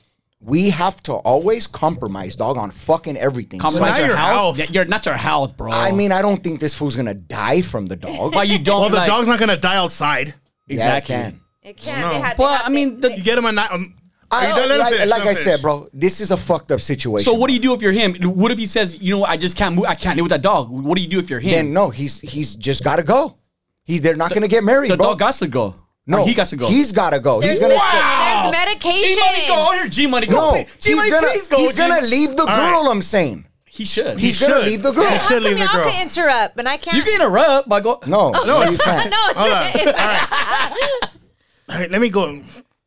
we 0.44 0.70
have 0.70 1.02
to 1.04 1.12
always 1.14 1.66
compromise, 1.66 2.36
dog, 2.36 2.56
on 2.58 2.70
fucking 2.70 3.16
everything. 3.16 3.60
Compromise 3.60 3.90
not 3.92 3.98
your 3.98 4.06
your 4.08 4.16
health. 4.16 4.56
health. 4.56 4.58
Yeah, 4.58 4.66
You're 4.70 4.84
not 4.84 5.06
your 5.06 5.16
health, 5.16 5.56
bro. 5.56 5.72
I 5.72 5.92
mean, 5.92 6.12
I 6.12 6.22
don't 6.22 6.42
think 6.42 6.60
this 6.60 6.74
fool's 6.74 6.96
gonna 6.96 7.14
die 7.14 7.62
from 7.62 7.86
the 7.86 7.96
dog. 7.96 8.32
but 8.32 8.48
you 8.48 8.58
don't. 8.58 8.80
Well, 8.80 8.90
the 8.90 8.96
like- 8.96 9.08
dog's 9.08 9.28
not 9.28 9.38
gonna 9.38 9.56
die 9.56 9.76
outside. 9.76 10.34
exactly. 10.68 11.14
Yeah, 11.14 11.20
it 11.28 11.30
can. 11.30 11.40
It 11.62 11.76
can't. 11.78 12.12
They 12.12 12.20
had, 12.20 12.36
But, 12.36 12.48
they 12.48 12.56
had, 12.56 12.66
I 12.66 12.68
mean, 12.68 13.00
the- 13.00 13.16
You 13.16 13.22
get 13.22 13.38
him 13.38 13.46
a 13.46 13.52
night. 13.52 13.70
Um, 13.72 13.94
I, 14.30 14.46
are 14.46 14.48
you 14.48 14.54
done? 14.54 14.68
Let 14.68 14.70
him 14.70 14.78
like 14.78 14.92
finish, 14.94 15.10
like 15.10 15.18
let 15.24 15.28
him 15.28 15.28
I 15.28 15.34
said, 15.34 15.62
bro, 15.62 15.86
this 15.92 16.20
is 16.20 16.30
a 16.30 16.36
fucked 16.36 16.72
up 16.72 16.80
situation. 16.80 17.24
So 17.24 17.38
what 17.38 17.48
do 17.48 17.54
you 17.54 17.60
do 17.60 17.72
if 17.74 17.82
you're 17.82 17.92
him? 17.92 18.14
What 18.22 18.50
if 18.50 18.58
he 18.58 18.66
says, 18.66 19.00
you 19.00 19.14
know, 19.14 19.18
what, 19.20 19.30
I 19.30 19.36
just 19.36 19.56
can't 19.56 19.74
move. 19.76 19.84
I 19.86 19.94
can't 19.94 20.16
live 20.16 20.24
with 20.24 20.30
that 20.30 20.42
dog. 20.42 20.68
What 20.70 20.96
do 20.96 21.02
you 21.02 21.08
do 21.08 21.18
if 21.18 21.30
you're 21.30 21.40
him? 21.40 21.52
Then 21.52 21.72
no, 21.72 21.90
he's 21.90 22.20
he's 22.20 22.54
just 22.54 22.82
got 22.82 22.96
to 22.96 23.02
go. 23.02 23.38
He 23.84 23.98
they're 23.98 24.16
not 24.16 24.32
gonna 24.34 24.48
get 24.48 24.64
married, 24.64 24.90
the 24.90 24.96
bro. 24.96 25.08
dog 25.08 25.18
got 25.20 25.34
to 25.34 25.46
go. 25.46 25.76
No, 26.06 26.22
Or 26.22 26.28
he 26.28 26.34
got 26.34 26.46
to 26.48 26.56
go. 26.56 26.66
He's 26.68 26.92
got 26.92 27.10
to 27.14 27.20
go. 27.20 27.40
there's, 27.40 27.58
He's 27.58 27.60
gonna 27.60 27.78
say, 27.78 28.00
there's 28.00 28.52
medication. 28.52 29.16
G 29.16 29.16
money 29.20 29.46
go. 29.48 29.72
Here, 29.72 29.88
G 29.88 30.06
money 30.06 30.26
go. 30.26 30.34
no. 30.54 30.64
G 30.80 30.90
He's 30.90 30.96
money, 30.96 31.10
gonna 31.10 31.26
please 31.28 31.46
go. 31.46 31.56
he's 31.58 31.72
G. 31.74 31.78
gonna 31.78 32.00
leave 32.06 32.30
the 32.36 32.44
girl. 32.44 32.84
right. 32.84 32.88
I'm 32.90 33.02
saying 33.02 33.46
He 33.64 33.84
should. 33.86 34.18
he's 34.18 34.38
He 34.38 34.46
gonna 34.46 34.60
should. 34.60 34.68
leave 34.70 34.82
the 34.82 34.92
girl. 34.92 35.10
He 35.10 35.18
should 35.20 35.42
leave 35.42 35.54
the 35.58 35.64
y'all 35.64 35.72
girl. 35.72 35.90
can 35.90 36.02
interrupt, 36.02 36.58
and 36.58 36.68
I 36.68 36.76
can't? 36.76 36.96
you 36.96 37.02
can 37.04 37.14
interrupt 37.20 37.68
by 37.68 37.80
go. 37.80 38.00
No, 38.06 38.30
no, 38.46 38.62
you 38.64 38.76
can't. 38.78 39.10
no, 39.16 39.16
it's 39.28 39.38
Hold 39.38 39.52
on. 39.52 39.62
okay. 39.64 39.82
It's 39.90 41.10
All 41.68 41.78
right, 41.78 41.90
let 41.90 42.00
me 42.00 42.10
go. 42.10 42.40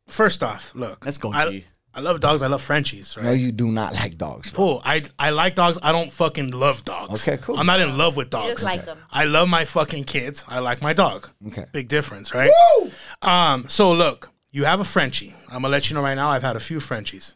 First 0.07 0.43
off, 0.43 0.71
look. 0.75 1.03
Let's 1.05 1.17
go, 1.17 1.31
I, 1.33 1.49
G. 1.49 1.57
I 1.57 1.65
love 2.01 2.19
dogs. 2.19 2.41
I 2.41 2.47
love 2.47 2.61
Frenchies, 2.61 3.17
right? 3.17 3.25
No, 3.25 3.31
you 3.31 3.51
do 3.51 3.71
not 3.71 3.93
like 3.93 4.17
dogs. 4.17 4.51
Bro. 4.51 4.57
Cool. 4.57 4.81
I 4.85 5.03
I 5.17 5.31
like 5.31 5.55
dogs. 5.55 5.77
I 5.81 5.91
don't 5.91 6.13
fucking 6.13 6.51
love 6.51 6.85
dogs. 6.85 7.27
Okay, 7.27 7.41
cool. 7.41 7.57
I'm 7.57 7.65
not 7.65 7.79
in 7.79 7.97
love 7.97 8.15
with 8.15 8.29
dogs. 8.29 8.51
just 8.53 8.63
like 8.63 8.87
'em. 8.87 8.97
I 9.11 9.25
love 9.25 9.49
my 9.49 9.65
fucking 9.65 10.03
kids. 10.03 10.45
I 10.47 10.59
like 10.59 10.81
my 10.81 10.93
dog. 10.93 11.29
Okay. 11.47 11.65
Big 11.71 11.87
difference, 11.87 12.33
right? 12.33 12.51
Woo! 12.81 12.91
Um. 13.21 13.67
So 13.67 13.91
look, 13.91 14.31
you 14.51 14.65
have 14.65 14.79
a 14.79 14.85
Frenchie. 14.85 15.33
I'm 15.47 15.61
gonna 15.63 15.69
let 15.69 15.89
you 15.89 15.95
know 15.95 16.03
right 16.03 16.15
now. 16.15 16.29
I've 16.29 16.43
had 16.43 16.55
a 16.55 16.59
few 16.61 16.79
Frenchies. 16.79 17.35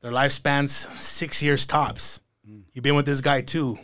Their 0.00 0.12
lifespans 0.12 0.88
six 1.00 1.42
years 1.42 1.66
tops. 1.66 2.20
You've 2.72 2.82
been 2.84 2.94
with 2.96 3.06
this 3.06 3.20
guy 3.20 3.40
too. 3.42 3.78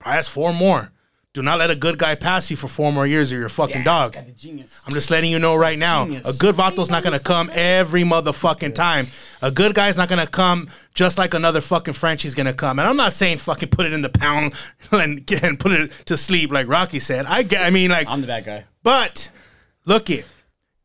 Probably 0.00 0.16
has 0.16 0.28
four 0.28 0.52
more. 0.52 0.92
Do 1.34 1.42
not 1.42 1.58
let 1.58 1.68
a 1.68 1.74
good 1.74 1.98
guy 1.98 2.14
pass 2.14 2.48
you 2.48 2.56
for 2.56 2.68
four 2.68 2.92
more 2.92 3.08
years 3.08 3.32
or 3.32 3.36
your 3.36 3.48
fucking 3.48 3.82
dog. 3.82 4.12
Got 4.12 4.26
the 4.26 4.32
genius. 4.32 4.80
I'm 4.86 4.92
just 4.92 5.10
letting 5.10 5.32
you 5.32 5.40
know 5.40 5.56
right 5.56 5.76
now. 5.76 6.04
Genius. 6.04 6.32
A 6.32 6.38
good 6.38 6.54
vato's 6.54 6.90
not 6.90 7.02
gonna 7.02 7.18
come 7.18 7.50
every 7.52 8.04
motherfucking 8.04 8.72
time. 8.72 9.08
A 9.42 9.50
good 9.50 9.74
guy's 9.74 9.96
not 9.96 10.08
gonna 10.08 10.28
come 10.28 10.68
just 10.94 11.18
like 11.18 11.34
another 11.34 11.60
fucking 11.60 11.94
Frenchie's 11.94 12.36
gonna 12.36 12.52
come. 12.52 12.78
And 12.78 12.86
I'm 12.86 12.96
not 12.96 13.14
saying 13.14 13.38
fucking 13.38 13.70
put 13.70 13.84
it 13.84 13.92
in 13.92 14.02
the 14.02 14.10
pound 14.10 14.54
and, 14.92 15.28
and 15.42 15.58
put 15.58 15.72
it 15.72 15.90
to 16.06 16.16
sleep 16.16 16.52
like 16.52 16.68
Rocky 16.68 17.00
said. 17.00 17.26
I 17.26 17.42
get. 17.42 17.62
I 17.62 17.70
mean 17.70 17.90
like, 17.90 18.06
I'm 18.08 18.20
the 18.20 18.28
bad 18.28 18.44
guy. 18.44 18.64
but 18.84 19.32
look 19.86 20.10
it. 20.10 20.26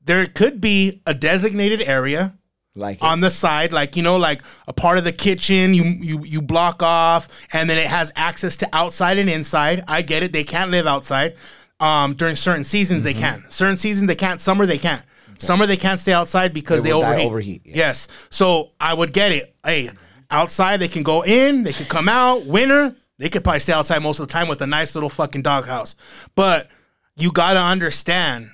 There 0.04 0.26
could 0.26 0.60
be 0.60 1.04
a 1.06 1.14
designated 1.14 1.84
area 1.84 2.34
Like 2.76 2.98
it. 2.98 3.04
on 3.04 3.20
the 3.20 3.30
side, 3.32 3.72
like 3.74 3.96
you 3.96 4.04
know, 4.04 4.18
like 4.18 4.42
a 4.68 4.74
part 4.74 4.98
of 4.98 5.04
the 5.04 5.12
kitchen 5.12 5.74
you 5.74 5.84
you 5.84 6.24
you 6.24 6.42
block 6.42 6.82
off, 6.84 7.28
and 7.52 7.70
then 7.70 7.78
it 7.78 7.88
has 7.88 8.12
access 8.16 8.56
to 8.58 8.70
outside 8.74 9.18
and 9.18 9.30
inside. 9.30 9.84
I 9.88 10.02
get 10.02 10.24
it; 10.24 10.32
they 10.34 10.44
can't 10.44 10.72
live 10.72 10.86
outside. 10.88 11.36
Um, 11.80 12.14
during 12.14 12.36
certain 12.36 12.64
seasons, 12.64 13.00
Mm-hmm. 13.04 13.06
they 13.06 13.14
can. 13.22 13.46
Certain 13.50 13.78
seasons, 13.78 14.08
they 14.08 14.16
can't. 14.16 14.40
Summer, 14.42 14.66
they 14.66 14.78
can't. 14.78 15.04
Summer, 15.38 15.66
they 15.66 15.78
can't 15.78 16.00
stay 16.00 16.12
outside 16.14 16.54
because 16.54 16.84
They 16.84 16.90
they, 16.90 16.94
overheat. 16.94 17.26
overheat, 17.26 17.62
yeah. 17.66 17.76
Yes. 17.78 18.08
So 18.30 18.72
I 18.82 18.94
would 18.94 19.14
get 19.14 19.32
it. 19.32 19.56
Hey, 19.64 19.90
outside 20.30 20.78
they 20.82 20.90
can 20.90 21.04
go 21.04 21.24
in, 21.24 21.64
they 21.64 21.72
could 21.74 21.88
come 21.88 22.10
out. 22.10 22.46
Winter, 22.46 22.94
they 23.18 23.30
could 23.30 23.44
probably 23.46 23.62
stay 23.62 23.72
outside 23.74 24.00
most 24.04 24.20
of 24.20 24.28
the 24.28 24.32
time 24.34 24.48
with 24.50 24.62
a 24.62 24.68
nice 24.68 24.94
little 24.96 25.10
fucking 25.10 25.42
doghouse. 25.42 25.96
But 26.36 26.68
you 27.16 27.32
gotta 27.32 27.62
understand, 27.62 28.52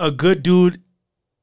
a 0.00 0.10
good 0.10 0.42
dude 0.42 0.82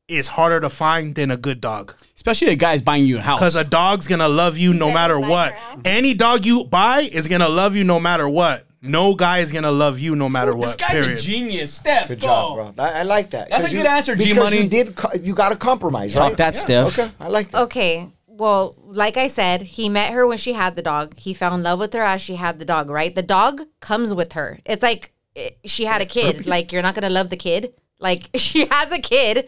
is 0.10 0.28
harder 0.28 0.60
to 0.60 0.70
find 0.70 1.16
than 1.16 1.32
a 1.32 1.38
good 1.38 1.62
dog. 1.62 1.96
Especially 2.22 2.50
a 2.50 2.56
guy's 2.56 2.84
buying 2.84 3.06
you 3.08 3.18
a 3.18 3.22
house. 3.22 3.40
Because 3.40 3.56
a 3.56 3.64
dog's 3.64 4.06
gonna 4.06 4.28
love 4.28 4.56
you 4.56 4.74
no 4.74 4.92
matter 4.92 5.20
what. 5.20 5.56
Any 5.84 6.14
dog 6.14 6.46
you 6.46 6.66
buy 6.66 7.00
is 7.02 7.28
gonna 7.28 7.50
love 7.50 7.76
you 7.76 7.84
no 7.84 8.00
matter 8.00 8.30
what. 8.30 8.68
No 8.84 9.16
guy 9.16 9.40
is 9.40 9.52
gonna 9.52 9.72
love 9.72 9.98
you 9.98 10.16
no 10.16 10.30
matter 10.30 10.54
what. 10.56 10.68
this 10.68 10.76
guy's 10.76 10.92
period. 10.92 11.18
a 11.18 11.22
genius. 11.22 11.74
Steph, 11.74 12.10
Good 12.10 12.22
go. 12.22 12.28
job, 12.28 12.76
bro. 12.76 12.84
I, 12.86 13.00
I 13.00 13.04
like 13.04 13.32
that. 13.32 13.50
That's 13.50 13.62
a 13.62 13.64
'Cause 13.66 13.74
good 13.74 13.84
you- 13.86 13.90
answer, 13.90 14.16
G 14.16 14.26
because 14.30 14.44
Money. 14.44 14.62
You 14.62 14.70
did. 14.70 14.96
co- 14.96 15.10
You 15.20 15.34
got 15.34 15.50
to 15.50 15.56
compromise, 15.56 16.14
Talk 16.14 16.22
right? 16.30 16.38
that, 16.38 16.54
Steph. 16.54 17.00
Okay, 17.00 17.12
I 17.20 17.28
like 17.28 17.50
that. 17.52 17.62
Okay. 17.64 18.08
Well, 18.28 18.76
like 18.86 19.18
I 19.18 19.26
said, 19.28 19.62
he 19.64 19.90
met 19.90 20.14
her 20.14 20.26
when 20.28 20.38
she 20.38 20.54
had 20.54 20.76
the 20.76 20.82
dog. 20.84 21.18
He 21.18 21.34
fell 21.34 21.56
in 21.56 21.64
love 21.64 21.80
with 21.80 21.94
her 21.94 22.02
as 22.02 22.22
she 22.22 22.36
had 22.36 22.60
the 22.60 22.66
dog, 22.66 22.90
right? 22.92 23.14
The 23.16 23.24
dog 23.24 23.62
comes 23.80 24.14
with 24.14 24.34
her. 24.34 24.60
It's 24.66 24.84
like 24.84 25.12
eh, 25.36 25.50
she 25.66 25.86
had 25.86 26.02
a 26.02 26.06
kid. 26.06 26.46
Like 26.54 26.72
you're 26.72 26.84
not 26.84 26.94
going 26.94 27.04
to 27.04 27.10
love 27.10 27.30
the 27.32 27.38
kid. 27.38 27.74
Like 28.00 28.30
she 28.36 28.66
has 28.68 28.92
a 28.92 29.00
kid. 29.00 29.48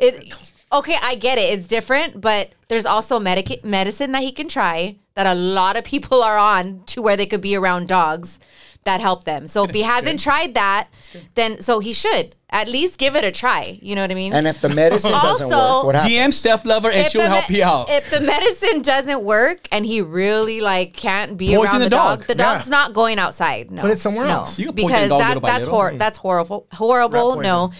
It, 0.00 0.32
okay, 0.72 0.96
I 1.02 1.14
get 1.14 1.38
it. 1.38 1.58
It's 1.58 1.66
different, 1.66 2.20
but 2.20 2.50
there's 2.68 2.86
also 2.86 3.18
medic- 3.18 3.64
medicine 3.64 4.12
that 4.12 4.22
he 4.22 4.32
can 4.32 4.48
try 4.48 4.96
that 5.14 5.26
a 5.26 5.34
lot 5.34 5.76
of 5.76 5.84
people 5.84 6.22
are 6.22 6.38
on 6.38 6.82
to 6.86 7.02
where 7.02 7.16
they 7.16 7.26
could 7.26 7.40
be 7.40 7.56
around 7.56 7.88
dogs 7.88 8.38
that 8.84 9.00
help 9.00 9.24
them. 9.24 9.46
So 9.48 9.64
if 9.64 9.70
he 9.72 9.82
hasn't 9.94 10.20
tried 10.20 10.54
that, 10.54 10.88
then 11.34 11.60
so 11.60 11.80
he 11.80 11.92
should 11.92 12.34
at 12.50 12.66
least 12.68 12.98
give 12.98 13.14
it 13.16 13.24
a 13.24 13.30
try. 13.32 13.78
You 13.82 13.94
know 13.94 14.00
what 14.02 14.10
I 14.10 14.14
mean? 14.14 14.32
And 14.32 14.46
if 14.46 14.60
the 14.60 14.68
medicine 14.70 15.10
doesn't 15.10 15.52
Also, 15.52 15.76
work, 15.78 15.84
what 15.86 15.94
happens? 15.96 16.14
DM 16.14 16.32
Steph 16.32 16.62
Lova 16.64 16.86
and 16.86 16.96
if 16.96 17.08
she'll 17.08 17.22
the 17.22 17.28
help 17.28 17.50
you 17.50 17.62
out. 17.64 17.90
If 17.90 18.10
the 18.10 18.20
medicine 18.20 18.80
doesn't 18.82 19.22
work 19.22 19.68
and 19.72 19.84
he 19.84 20.00
really 20.00 20.60
like 20.62 20.94
can't 20.94 21.36
be 21.36 21.48
Poison 21.54 21.64
around 21.64 21.78
the 21.80 21.84
the, 21.86 21.90
dog, 21.90 22.18
dog. 22.20 22.26
the 22.28 22.34
Yeah. 22.36 22.54
dog's 22.54 22.68
not 22.70 22.94
going 22.94 23.18
outside. 23.18 23.70
No, 23.70 23.82
Put 23.82 23.90
it 23.90 23.98
somewhere 23.98 24.26
no. 24.26 24.32
else. 24.34 24.58
You 24.58 24.66
can 24.66 24.74
because 24.76 25.08
that 25.10 25.42
that's 25.42 25.66
hor- 25.66 25.94
that's 25.94 26.18
horrible. 26.18 26.66
Horrible. 26.72 27.36
No, 27.40 27.72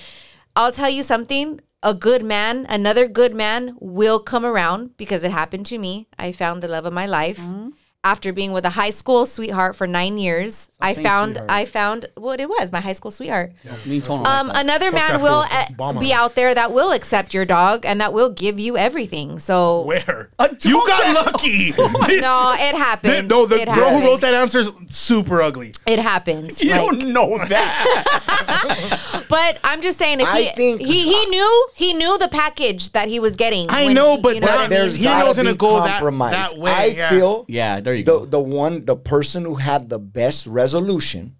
I'll 0.57 0.73
tell 0.73 0.91
you 0.91 1.03
something. 1.03 1.61
A 1.83 1.95
good 1.95 2.25
man, 2.25 2.67
another 2.69 3.07
good 3.07 3.35
man, 3.35 3.77
will 3.81 4.19
come 4.19 4.45
around 4.45 4.97
because 4.97 5.23
it 5.23 5.31
happened 5.31 5.67
to 5.67 5.79
me. 5.79 6.09
I 6.19 6.33
found 6.33 6.61
the 6.61 6.69
love 6.69 6.87
of 6.87 6.93
my 6.93 7.07
life. 7.07 7.39
Mm-hmm. 7.39 7.71
After 8.03 8.33
being 8.33 8.53
with 8.53 8.65
a 8.65 8.71
high 8.71 8.91
school 8.91 9.27
sweetheart 9.27 9.77
for 9.77 9.87
nine 9.87 10.19
years, 10.19 10.68
I 10.81 10.95
found 10.95 11.33
sweetheart. 11.37 11.51
I 11.51 11.65
found 11.65 12.07
what 12.15 12.41
it 12.41 12.49
was 12.49 12.71
my 12.71 12.81
high 12.81 12.93
school 12.93 13.11
sweetheart. 13.11 13.53
Me 13.85 13.97
and 13.97 14.05
Tony 14.05 14.25
Um, 14.25 14.47
like 14.47 14.57
another 14.65 14.93
Fuck 14.93 15.11
man 15.11 15.23
will 15.23 15.43
fool. 15.43 15.87
uh, 15.89 15.93
be 15.99 16.13
out 16.13 16.37
there 16.37 16.55
that 16.55 16.73
will 16.73 16.93
accept 16.93 17.35
your 17.35 17.45
dog 17.45 17.85
and 17.85 18.01
that 18.01 18.13
will 18.13 18.31
give 18.31 18.61
you 18.61 18.77
everything. 18.77 19.41
So 19.41 19.83
Where? 19.83 20.31
You 20.63 20.87
got 20.87 21.03
get- 21.03 21.15
lucky. 21.27 21.71
no, 21.77 22.55
it 22.57 22.73
The- 22.73 22.79
happens. 22.79 23.29
no, 23.29 23.45
the 23.47 23.63
it 23.63 23.65
girl 23.67 23.75
happens. 23.75 24.05
who 24.05 24.11
wrote 24.11 24.21
that 24.21 24.35
answer 24.35 24.61
is 24.61 24.71
super 24.87 25.43
ugly. 25.43 25.75
It 25.85 25.99
happens. 25.99 26.63
you 26.63 26.71
Like, 26.71 26.81
don't 26.81 27.13
know 27.13 27.39
that. 27.39 29.25
but 29.29 29.59
I'm 29.65 29.81
just 29.83 29.99
saying, 29.99 30.21
if 30.21 30.29
I 30.29 30.43
he, 30.43 30.49
think- 30.51 30.81
he 30.81 31.03
he 31.13 31.27
knew 31.27 31.69
he 31.75 31.93
knew 31.93 32.19
the 32.19 32.29
package 32.29 32.93
that 32.93 33.09
he 33.09 33.19
was 33.19 33.35
getting. 33.37 33.69
I 33.69 33.87
when- 33.87 33.95
know, 33.95 34.17
but 34.17 34.35
you 34.37 34.41
know 34.41 34.47
that- 34.47 34.57
what 34.57 34.61
I 34.67 34.69
mean? 34.69 34.79
There's 34.79 34.95
He 34.95 35.03
didn't 35.03 35.11
know 35.13 35.17
it 35.17 35.21
gotta 35.23 35.29
was 35.29 35.37
gonna 35.39 35.55
go 35.55 35.81
that- 35.85 35.89
compromise. 35.99 36.51
that 36.53 36.59
way, 36.59 36.71
I 36.71 36.85
yeah. 36.87 37.11
feel 37.11 37.45
yeah, 37.49 37.81
there 37.81 37.95
you 37.95 38.05
the 38.05 38.19
go. 38.21 38.25
the 38.27 38.41
one 38.41 38.85
the 38.85 38.97
person 38.97 39.45
who 39.45 39.57
had 39.57 39.89
the 39.89 39.99
best 39.99 40.47
resolution. 40.73 41.35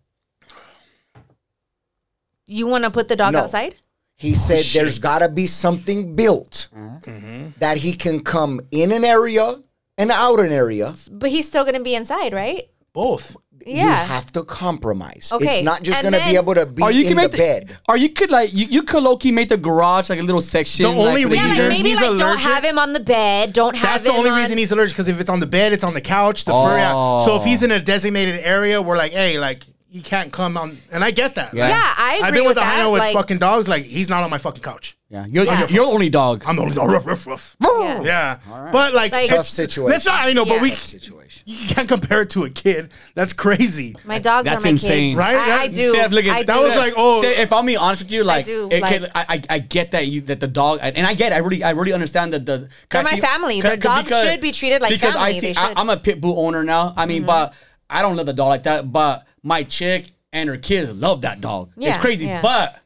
you 2.47 2.67
want 2.67 2.85
to 2.85 2.91
put 2.91 3.09
the 3.09 3.17
dog 3.17 3.35
No. 3.35 3.41
outside? 3.41 3.75
He 4.17 4.35
said 4.35 4.65
shit. 4.65 4.83
there's 4.83 4.99
got 4.99 5.19
to 5.21 5.29
be 5.29 5.47
something 5.47 6.17
built 6.17 6.69
Mm-hmm. 6.75 7.51
that 7.59 7.77
he 7.79 7.93
can 7.93 8.21
come 8.25 8.61
in 8.71 8.91
an 8.91 9.05
area 9.05 9.61
and 9.99 10.11
out 10.11 10.41
an 10.41 10.51
area. 10.51 10.95
But 11.11 11.31
he's 11.31 11.47
still 11.47 11.65
going 11.65 11.77
to 11.77 11.83
be 11.83 11.95
inside, 11.95 12.33
right? 12.33 12.69
Both. 12.95 13.37
You 13.67 13.87
have 13.87 14.33
to 14.33 14.45
compromise. 14.45 15.31
Okay, 15.33 15.45
It's 15.47 15.65
not 15.65 15.83
just 15.83 16.03
and 16.03 16.13
going 16.13 16.23
to 16.23 16.29
be 16.31 16.37
able 16.37 16.55
to 16.55 16.67
be 16.67 16.83
Or 16.83 16.91
you 16.91 17.03
in 17.03 17.09
can 17.09 17.17
the 17.17 17.23
make 17.23 17.31
the, 17.33 17.37
bed. 17.37 17.79
or 17.89 17.97
you 17.97 18.09
could 18.11 18.31
like 18.31 18.53
you, 18.53 18.67
you 18.67 18.83
could 18.83 19.03
low 19.03 19.17
key 19.17 19.33
make 19.33 19.49
the 19.49 19.57
garage 19.57 20.11
like 20.11 20.19
a 20.19 20.23
little 20.23 20.41
section. 20.41 20.85
The 20.85 20.89
only 20.91 21.25
like, 21.25 21.35
Yeah, 21.35 21.43
reason 21.43 21.59
like 21.59 21.69
maybe 21.69 21.89
he's 21.91 21.97
like 22.01 22.07
don't 22.07 22.21
allergic- 22.21 22.41
have 22.41 22.65
him 22.65 22.79
on 22.79 22.93
the 22.93 23.01
bed. 23.01 23.53
Don't 23.53 23.77
have 23.77 23.85
him. 23.85 23.93
That's 23.93 24.05
the 24.05 24.11
him 24.13 24.19
only 24.19 24.31
on- 24.31 24.39
reason 24.39 24.59
he's 24.59 24.73
allergic 24.73 24.97
because 24.97 25.09
if 25.09 25.21
it's 25.21 25.31
on 25.31 25.41
the 25.41 25.47
bed, 25.47 25.73
it's 25.73 25.85
on 25.85 25.95
the 25.95 26.01
couch, 26.01 26.45
the 26.45 26.53
fur. 26.53 26.79
Yeah. 26.79 27.25
So 27.25 27.37
if 27.37 27.45
he's 27.45 27.63
oh. 27.63 27.67
in 27.67 27.71
a 27.73 27.81
designated 27.81 28.41
area, 28.41 28.81
we're 28.81 28.97
like, 28.97 29.13
hey, 29.13 29.39
like 29.39 29.65
he 29.91 30.03
can't 30.03 30.31
come 30.33 30.57
on, 30.59 30.79
and 30.93 31.03
I 31.03 31.11
get 31.11 31.35
that. 31.37 31.55
Yeah. 31.55 31.65
Like, 31.65 31.71
Yeah, 31.73 31.95
I 31.97 32.13
I've 32.23 32.29
agree 32.29 32.31
been 32.41 32.49
with, 32.49 32.49
with 32.49 32.57
a 32.59 32.61
that, 32.61 32.75
hyena 32.77 32.91
with 32.91 33.01
like- 33.01 33.15
fucking 33.15 33.39
dogs. 33.39 33.69
Like 33.69 33.85
he's 33.85 34.09
not 34.11 34.23
on 34.23 34.31
my 34.31 34.39
fucking 34.39 34.63
couch. 34.63 34.97
Yeah, 35.11 35.25
you're, 35.25 35.45
Yeah. 35.45 35.67
you're 35.69 35.87
the 35.87 35.91
only 35.91 36.11
dog. 36.11 36.43
I'm 36.45 36.57
the 36.57 36.63
only 36.63 36.75
dog. 36.75 36.91
Ruff, 36.91 37.07
ruff, 37.07 37.27
ruff. 37.27 37.57
Yeah. 37.63 38.03
Yeah, 38.03 38.69
but 38.71 38.93
like, 38.93 39.11
Like- 39.13 39.29
Tough 39.31 39.49
situation. 39.49 39.91
That's 39.91 40.05
not. 40.05 40.27
I 40.27 40.33
know, 40.35 40.45
but 40.45 40.61
we 40.61 40.69
Tough 40.69 40.81
situation. 40.81 41.45
you 41.47 41.67
can't 41.69 41.89
compare 41.89 42.21
it 42.23 42.31
to 42.31 42.45
a 42.45 42.51
kid. 42.51 42.91
That's 43.15 43.33
crazy. 43.33 43.97
My 44.05 44.19
dogs 44.19 44.45
That's 44.45 44.63
are 44.63 44.69
my 44.69 44.73
insane. 44.73 45.11
kids. 45.13 45.19
Right? 45.19 45.37
I, 45.37 45.63
I 45.63 45.69
That- 45.69 45.75
do. 45.77 45.91
Steph, 45.95 46.11
look 46.11 46.25
at- 46.27 46.37
I 46.37 46.43
that 46.43 46.55
do. 46.57 46.63
was 46.63 46.77
like, 46.77 46.93
oh, 46.99 47.23
Say, 47.23 47.37
if 47.39 47.51
I'm 47.55 47.65
being 47.65 47.79
honest 47.79 48.03
with 48.03 48.13
you, 48.13 48.23
like, 48.25 48.45
do, 48.45 48.69
it 48.71 48.83
like- 48.83 49.01
could- 49.01 49.11
I, 49.15 49.25
I, 49.31 49.43
I 49.49 49.59
get 49.61 49.93
that 49.93 50.09
you 50.09 50.21
that 50.23 50.41
the 50.41 50.47
dog, 50.49 50.81
and 50.83 51.07
I 51.07 51.15
get, 51.15 51.33
I 51.33 51.39
really, 51.39 51.65
I 51.65 51.71
really 51.71 51.95
understand 51.95 52.35
that 52.35 52.45
the. 52.45 52.69
They're 52.91 53.03
my 53.03 53.17
family. 53.17 53.63
Their 53.63 53.79
dogs 53.79 54.11
should 54.11 54.43
be 54.43 54.53
treated 54.53 54.83
like 54.83 54.91
because 54.93 55.15
I 55.17 55.33
family. 55.33 55.41
see, 55.41 55.53
They 55.55 55.55
I, 55.59 55.69
should. 55.69 55.79
I'm 55.79 55.89
a 55.89 55.97
pit 55.97 56.21
bull 56.21 56.39
owner 56.47 56.63
now. 56.63 56.93
I 56.99 57.07
mean, 57.07 57.21
mm-hmm. 57.23 57.29
but 57.29 57.55
I 57.89 58.03
don't 58.03 58.17
love 58.17 58.27
the 58.27 58.35
dog 58.35 58.49
like 58.49 58.65
that. 58.65 58.93
But 58.93 59.25
my 59.43 59.63
chick 59.63 60.13
and 60.33 60.49
her 60.49 60.57
kids 60.59 60.91
love 60.93 61.23
that 61.23 61.41
dog. 61.41 61.71
it's 61.77 61.99
crazy, 61.99 62.27
yeah. 62.27 62.43
but. 62.43 62.81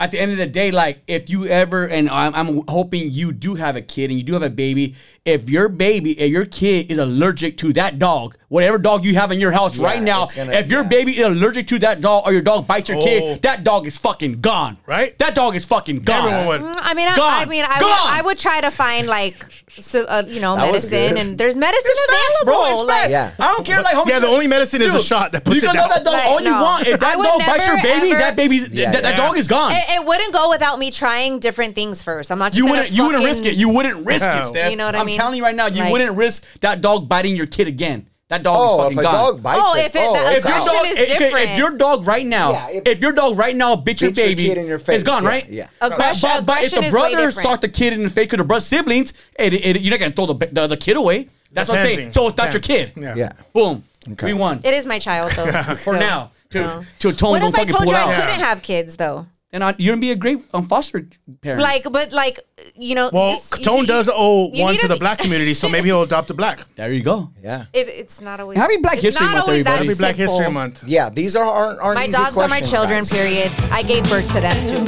At 0.00 0.10
the 0.10 0.18
end 0.18 0.32
of 0.32 0.36
the 0.38 0.46
day, 0.48 0.72
like 0.72 1.00
if 1.06 1.30
you 1.30 1.46
ever, 1.46 1.86
and 1.86 2.10
I'm, 2.10 2.34
I'm 2.34 2.62
hoping 2.66 3.12
you 3.12 3.30
do 3.30 3.54
have 3.54 3.76
a 3.76 3.80
kid 3.80 4.10
and 4.10 4.18
you 4.18 4.24
do 4.24 4.32
have 4.32 4.42
a 4.42 4.50
baby. 4.50 4.96
If 5.24 5.48
your 5.48 5.68
baby, 5.68 6.18
if 6.18 6.28
your 6.28 6.44
kid 6.44 6.90
is 6.90 6.98
allergic 6.98 7.56
to 7.58 7.72
that 7.74 8.00
dog, 8.00 8.36
whatever 8.48 8.78
dog 8.78 9.04
you 9.04 9.14
have 9.14 9.30
in 9.30 9.38
your 9.38 9.52
house 9.52 9.78
Yeah, 9.78 9.84
right 9.86 10.02
now, 10.02 10.26
gonna- 10.26 10.54
if 10.54 10.68
your 10.68 10.82
yeah. 10.82 10.88
baby 10.88 11.18
is 11.18 11.24
allergic 11.24 11.68
to 11.68 11.78
that 11.80 12.00
dog 12.00 12.24
or 12.26 12.32
your 12.32 12.42
dog 12.42 12.66
bites 12.66 12.88
your 12.88 12.98
Oh. 12.98 13.04
kid, 13.04 13.42
that 13.42 13.62
dog 13.62 13.86
is 13.86 13.96
fucking 13.96 14.40
gone. 14.40 14.76
Right? 14.86 15.16
That 15.20 15.36
dog 15.36 15.54
is 15.54 15.64
fucking 15.64 16.00
gone. 16.00 16.32
Everyone 16.32 16.48
would. 16.48 16.74
Mm, 16.74 16.80
I 16.82 16.94
mean, 16.94 17.06
I, 17.06 17.12
I 17.12 17.16
Gone. 17.16 17.48
mean, 17.48 17.64
I 17.64 17.78
would, 17.80 17.92
I 18.18 18.22
would 18.24 18.38
try 18.40 18.60
to 18.60 18.72
find 18.72 19.06
like, 19.06 19.36
so, 19.80 20.04
uh, 20.04 20.22
you 20.26 20.40
know, 20.40 20.54
That 20.56 20.70
was 20.72 20.84
medicine, 20.84 21.14
good. 21.16 21.26
and 21.26 21.38
there's 21.38 21.56
medicine 21.56 21.90
It's 21.92 22.12
facts, 22.12 22.40
available. 22.42 22.62
bro. 22.62 22.80
It's 22.80 22.88
like. 22.88 23.10
Yeah. 23.10 23.32
I 23.38 23.52
don't 23.54 23.64
care. 23.64 23.82
Like, 23.82 23.94
homie, 23.94 24.08
Yeah, 24.08 24.18
the 24.18 24.26
only 24.28 24.46
medicine 24.46 24.82
is 24.82 24.94
a 24.94 25.02
shot 25.02 25.32
that 25.32 25.44
puts 25.44 25.62
you 25.62 25.68
it 25.68 25.72
can 25.72 25.80
love 25.80 25.90
that 25.90 26.04
dog 26.04 26.14
Like, 26.14 26.24
all 26.26 26.40
you 26.40 26.50
no. 26.50 26.62
want. 26.62 26.86
If 26.86 27.00
that 27.00 27.16
would 27.16 27.24
dog 27.24 27.40
bites 27.46 27.66
your 27.66 27.76
never, 27.76 27.88
baby, 27.88 28.10
ever- 28.10 28.18
that 28.18 28.36
baby's 28.36 28.68
Yeah, 28.70 28.92
that, 28.92 29.02
that 29.02 29.16
yeah. 29.16 29.26
dog 29.26 29.38
is 29.38 29.46
gone. 29.48 29.72
It, 29.72 29.84
it 29.88 30.06
wouldn't 30.06 30.32
go 30.32 30.50
without 30.50 30.78
me 30.78 30.90
trying 30.90 31.38
different 31.38 31.74
things 31.74 32.02
first. 32.02 32.30
I'm 32.30 32.38
not 32.38 32.52
just 32.52 32.58
you 32.58 32.64
gonna 32.64 32.80
wouldn't. 32.82 32.92
You 32.96 33.04
wouldn't 33.06 33.24
risk 33.24 33.38
fucking- 33.40 33.52
it. 33.52 33.58
You 33.58 33.68
wouldn't 33.70 34.06
risk 34.06 34.24
Yeah. 34.26 34.40
it, 34.40 34.44
Steph. 34.44 34.70
You 34.70 34.76
know 34.76 34.86
what 34.86 34.94
I 34.94 35.00
I'm 35.00 35.06
mean? 35.06 35.16
telling 35.18 35.36
you 35.36 35.42
right 35.44 35.54
now, 35.54 35.66
you 35.66 35.82
Like- 35.82 35.92
wouldn't 35.92 36.16
risk 36.16 36.44
that 36.60 36.80
dog 36.80 37.08
biting 37.08 37.34
your 37.34 37.46
kid 37.46 37.66
again. 37.66 38.06
That 38.32 38.42
dog 38.44 38.54
is 38.66 38.72
Oh, 38.72 38.78
fucking 38.78 38.92
if 38.92 38.98
a 38.98 39.02
gone. 39.02 39.14
dog 39.14 39.42
bites 39.42 39.60
Oh, 39.62 39.76
it, 39.76 39.84
if 39.84 39.94
it- 39.94 39.98
oh, 40.00 40.30
if 40.30 40.44
your 40.44 40.58
dog, 40.58 40.86
is 40.86 40.98
if, 40.98 41.20
if- 41.20 41.34
if 41.34 41.58
your 41.58 41.70
dog 41.72 42.06
right 42.06 42.24
now, 42.24 42.52
Yeah, 42.52 42.68
if, 42.70 42.82
if- 42.88 43.00
your 43.00 43.12
dog 43.12 43.36
right 43.36 43.54
now 43.54 43.76
bit 43.76 44.00
your 44.00 44.10
Bit 44.10 44.16
your 44.16 44.26
baby, 44.28 44.46
kid 44.46 44.56
in 44.56 44.66
your 44.66 44.78
face, 44.78 44.94
it's 45.00 45.04
gone, 45.04 45.22
yeah, 45.22 45.28
right? 45.28 45.48
yeah. 45.50 45.66
Aggression- 45.82 46.30
But, 46.30 46.46
but, 46.46 46.64
if 46.64 46.70
the 46.70 46.78
is 46.78 46.82
way 46.84 46.90
brother 46.90 47.10
different. 47.16 47.34
start 47.34 47.60
the 47.60 47.68
kid 47.68 47.92
in 47.92 48.02
the 48.04 48.08
face 48.08 48.30
with 48.30 48.38
the 48.38 48.44
brother 48.44 48.62
siblings, 48.62 49.12
it, 49.38 49.52
it, 49.52 49.82
you're 49.82 49.90
not 49.90 50.00
gonna 50.00 50.12
throw 50.12 50.24
the, 50.32 50.46
the, 50.50 50.66
the 50.66 50.76
kid 50.78 50.96
away. 50.96 51.28
That's 51.52 51.68
what 51.68 51.76
I'm 51.80 51.84
saying. 51.86 52.12
So 52.12 52.26
it's 52.28 52.36
not 52.38 52.54
your 52.54 52.62
kid. 52.62 52.92
Yeah. 52.96 53.14
Yeah. 53.16 53.32
Boom. 53.52 53.84
Okay. 54.12 54.28
We 54.28 54.32
won. 54.32 54.60
It 54.64 54.72
is 54.72 54.86
my 54.86 54.98
child 54.98 55.32
though. 55.32 55.52
For 55.52 55.76
still. 55.76 55.92
now. 56.00 56.30
To, 56.52 56.58
No. 56.60 56.84
to 57.00 57.12
tone 57.12 57.30
What 57.32 57.40
don't 57.40 57.48
if 57.50 57.54
I 57.54 57.58
fucking 57.66 57.74
told 57.74 57.88
you. 57.88 57.94
I 57.94 58.16
couldn't 58.18 58.40
have 58.40 58.62
kids 58.62 58.96
though? 58.96 59.26
And 59.54 59.62
I, 59.62 59.74
you're 59.76 59.92
gonna 59.92 60.00
be 60.00 60.12
a 60.12 60.16
great 60.16 60.40
um, 60.54 60.66
foster 60.66 61.06
parent. 61.42 61.60
Like, 61.60 61.84
but 61.92 62.10
like, 62.10 62.40
you 62.74 62.94
know, 62.94 63.10
Well, 63.12 63.32
just- 63.32 63.58
you- 63.58 63.64
Tone 63.64 63.80
you- 63.80 63.86
does 63.86 64.08
owe 64.10 64.46
one 64.48 64.76
to 64.78 64.88
the 64.88 64.96
black 64.96 65.18
community, 65.18 65.52
so 65.52 65.68
maybe 65.68 65.88
he'll 65.88 66.02
adopt 66.02 66.30
a 66.30 66.34
black. 66.34 66.64
there 66.76 66.90
you 66.90 67.02
go. 67.02 67.30
Yeah. 67.42 67.66
It, 67.74 67.86
it's 67.88 68.22
not 68.22 68.40
always 68.40 68.56
Happy 68.58 68.78
Black 68.78 68.94
it's 68.94 69.02
History 69.04 69.26
not 69.26 69.34
Month, 69.36 69.48
everybody. 69.50 69.86
Happy 69.88 69.98
Black 69.98 70.16
simple. 70.16 70.38
History 70.38 70.52
Month. 70.54 70.84
Yeah, 70.86 71.10
these 71.10 71.36
are 71.36 71.44
aren't, 71.44 71.80
aren't 71.80 71.96
My 71.98 72.04
easy 72.04 72.12
dogs 72.12 72.36
are 72.38 72.48
my 72.48 72.60
children. 72.62 73.00
guys. 73.00 73.12
Period. 73.12 73.50
I 73.70 73.82
gave 73.82 74.04
birth 74.08 74.32
to 74.34 74.40
them 74.40 74.56
too. 74.66 74.78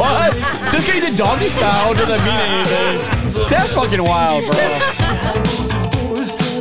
What? 0.00 0.32
Just 0.72 0.86
because 0.86 0.94
you 0.94 1.00
did 1.02 1.18
doggy 1.18 1.48
style 1.48 1.92
doesn't 1.92 2.24
mean 2.24 2.40
anything. 2.48 3.48
That's 3.50 3.74
fucking 3.74 4.02
wild, 4.02 4.44
bro. 4.44 4.54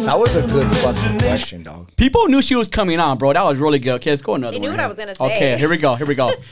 That 0.04 0.20
was 0.20 0.36
a 0.36 0.42
good 0.46 0.68
fucking 0.78 1.20
question, 1.20 1.64
dog. 1.64 1.90
People 1.96 2.28
knew 2.28 2.42
she 2.42 2.56
was 2.56 2.68
coming 2.68 3.00
on, 3.00 3.18
bro. 3.18 3.32
That 3.32 3.44
was 3.44 3.58
really 3.58 3.80
good. 3.80 3.94
Okay, 3.94 4.10
let's 4.10 4.22
go 4.22 4.36
another 4.36 4.52
They 4.52 4.60
knew 4.60 4.68
one 4.68 4.78
what 4.78 4.84
I 4.84 4.88
was 4.88 4.98
gonna 4.98 5.16
say. 5.16 5.24
Okay, 5.26 5.58
here 5.58 5.70
we 5.70 5.78
go. 5.78 5.96
Here 5.96 6.06
we 6.06 6.16
go. 6.16 6.34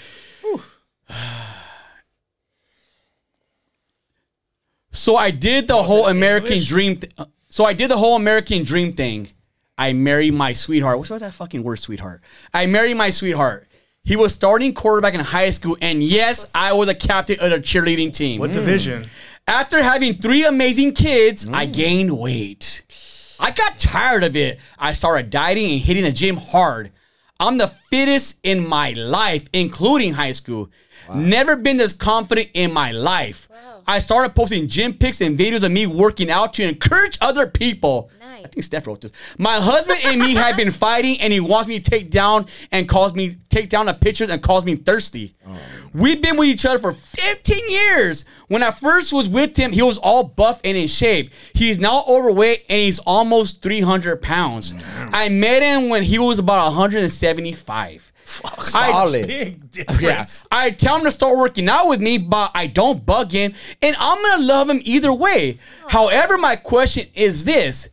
so 4.92 5.16
I 5.16 5.32
did 5.32 5.68
the 5.68 5.84
whole 5.84 6.08
American 6.08 6.64
dream. 6.64 6.98
Th- 6.98 7.14
uh, 7.18 7.26
so 7.50 7.66
I 7.66 7.74
did 7.74 7.92
the 7.92 7.98
whole 7.98 8.16
American 8.16 8.64
dream 8.64 8.94
thing. 8.94 9.30
I 9.78 9.94
married 9.94 10.34
my 10.34 10.54
sweetheart. 10.54 11.00
What's 11.00 11.10
with 11.10 11.22
that 11.22 11.34
fucking 11.34 11.64
word, 11.64 11.78
sweetheart? 11.78 12.22
I 12.54 12.66
married 12.68 12.98
my 12.98 13.10
sweetheart. 13.10 13.68
He 14.04 14.16
was 14.16 14.34
starting 14.34 14.74
quarterback 14.74 15.14
in 15.14 15.20
high 15.20 15.52
school, 15.52 15.78
and 15.82 16.04
yes, 16.04 16.50
I 16.56 16.74
was 16.74 16.88
a 16.88 16.96
captain 16.96 17.40
of 17.40 17.52
the 17.52 17.60
cheerleading 17.60 18.14
team. 18.14 18.40
What 18.40 18.52
division? 18.52 19.10
After 19.48 19.82
having 19.82 20.16
three 20.16 20.46
amazing 20.46 20.94
kids, 20.94 21.48
I 21.48 21.66
gained 21.66 22.18
weight. 22.18 22.84
I 23.40 23.52
got 23.52 23.80
tired 23.80 24.24
of 24.24 24.36
it. 24.36 24.60
I 24.78 24.94
started 24.94 25.30
dieting 25.30 25.72
and 25.72 25.82
hitting 25.82 26.04
the 26.04 26.12
gym 26.12 26.38
hard. 26.38 26.92
I'm 27.40 27.58
the 27.58 27.68
fittest 27.68 28.40
in 28.44 28.68
my 28.68 28.92
life, 28.92 29.48
including 29.52 30.14
high 30.14 30.34
school. 30.34 30.70
Never 31.16 31.56
been 31.56 31.78
this 31.78 31.94
confident 31.94 32.50
in 32.54 32.72
my 32.74 32.92
life. 32.92 33.48
I 33.88 34.00
started 34.00 34.36
posting 34.36 34.68
gym 34.68 34.94
pics 34.94 35.22
and 35.22 35.38
videos 35.38 35.64
of 35.64 35.72
me 35.72 35.88
working 35.88 36.30
out 36.30 36.54
to 36.54 36.64
encourage 36.64 37.18
other 37.20 37.48
people. 37.48 38.10
Nice. 38.20 38.46
I 38.46 38.48
think 38.48 38.64
Steph 38.64 38.88
wrote 38.88 39.02
this. 39.02 39.12
My 39.38 39.56
husband 39.56 40.00
and 40.06 40.20
me 40.20 40.36
have 40.36 40.56
been 40.56 40.72
fighting, 40.86 41.20
and 41.20 41.34
he 41.34 41.40
wants 41.40 41.68
me 41.68 41.80
to 41.80 41.90
take 41.92 42.12
down 42.12 42.46
and 42.72 42.88
calls 42.88 43.14
me 43.14 43.38
take 43.50 43.70
down 43.70 43.88
the 43.88 43.94
pictures 43.94 44.30
and 44.30 44.42
calls 44.42 44.66
me 44.66 44.76
thirsty. 44.76 45.36
Oh, 45.48 45.58
We've 45.94 46.22
been 46.22 46.38
with 46.38 46.48
each 46.48 46.66
other 46.66 46.80
for 46.80 46.94
15 46.94 47.70
years. 47.70 48.24
When 48.48 48.64
I 48.64 48.72
first 48.72 49.12
was 49.12 49.28
with 49.28 49.58
him, 49.58 49.74
he 49.74 49.82
was 49.82 49.98
all 49.98 50.24
buff 50.24 50.62
and 50.64 50.78
in 50.78 50.88
shape. 50.88 51.34
He's 51.54 51.80
now 51.80 52.06
overweight 52.08 52.66
and 52.70 52.80
he's 52.80 53.00
almost 53.00 53.62
300 53.62 54.22
pounds. 54.22 54.74
I 55.12 55.28
met 55.28 55.62
him 55.62 55.90
when 55.90 56.04
he 56.04 56.18
was 56.18 56.40
about 56.40 56.64
175. 56.72 58.11
I- 58.46 58.92
Solid. 58.92 59.28
Big 59.28 59.62
yeah. 60.00 60.26
I 60.52 60.72
tell 60.72 60.98
him 60.98 61.04
to 61.06 61.12
start 61.12 61.38
working 61.38 61.68
out 61.70 61.88
with 61.88 62.02
me, 62.02 62.18
but 62.18 62.52
I 62.54 62.68
don't 62.68 63.06
bug 63.06 63.32
him, 63.32 63.54
and 63.82 63.96
I'm 64.00 64.22
gonna 64.22 64.44
love 64.44 64.70
him 64.70 64.82
either 64.84 65.14
way. 65.14 65.60
However, 65.88 66.38
my 66.38 66.56
question 66.56 67.08
is 67.14 67.46
this. 67.46 67.90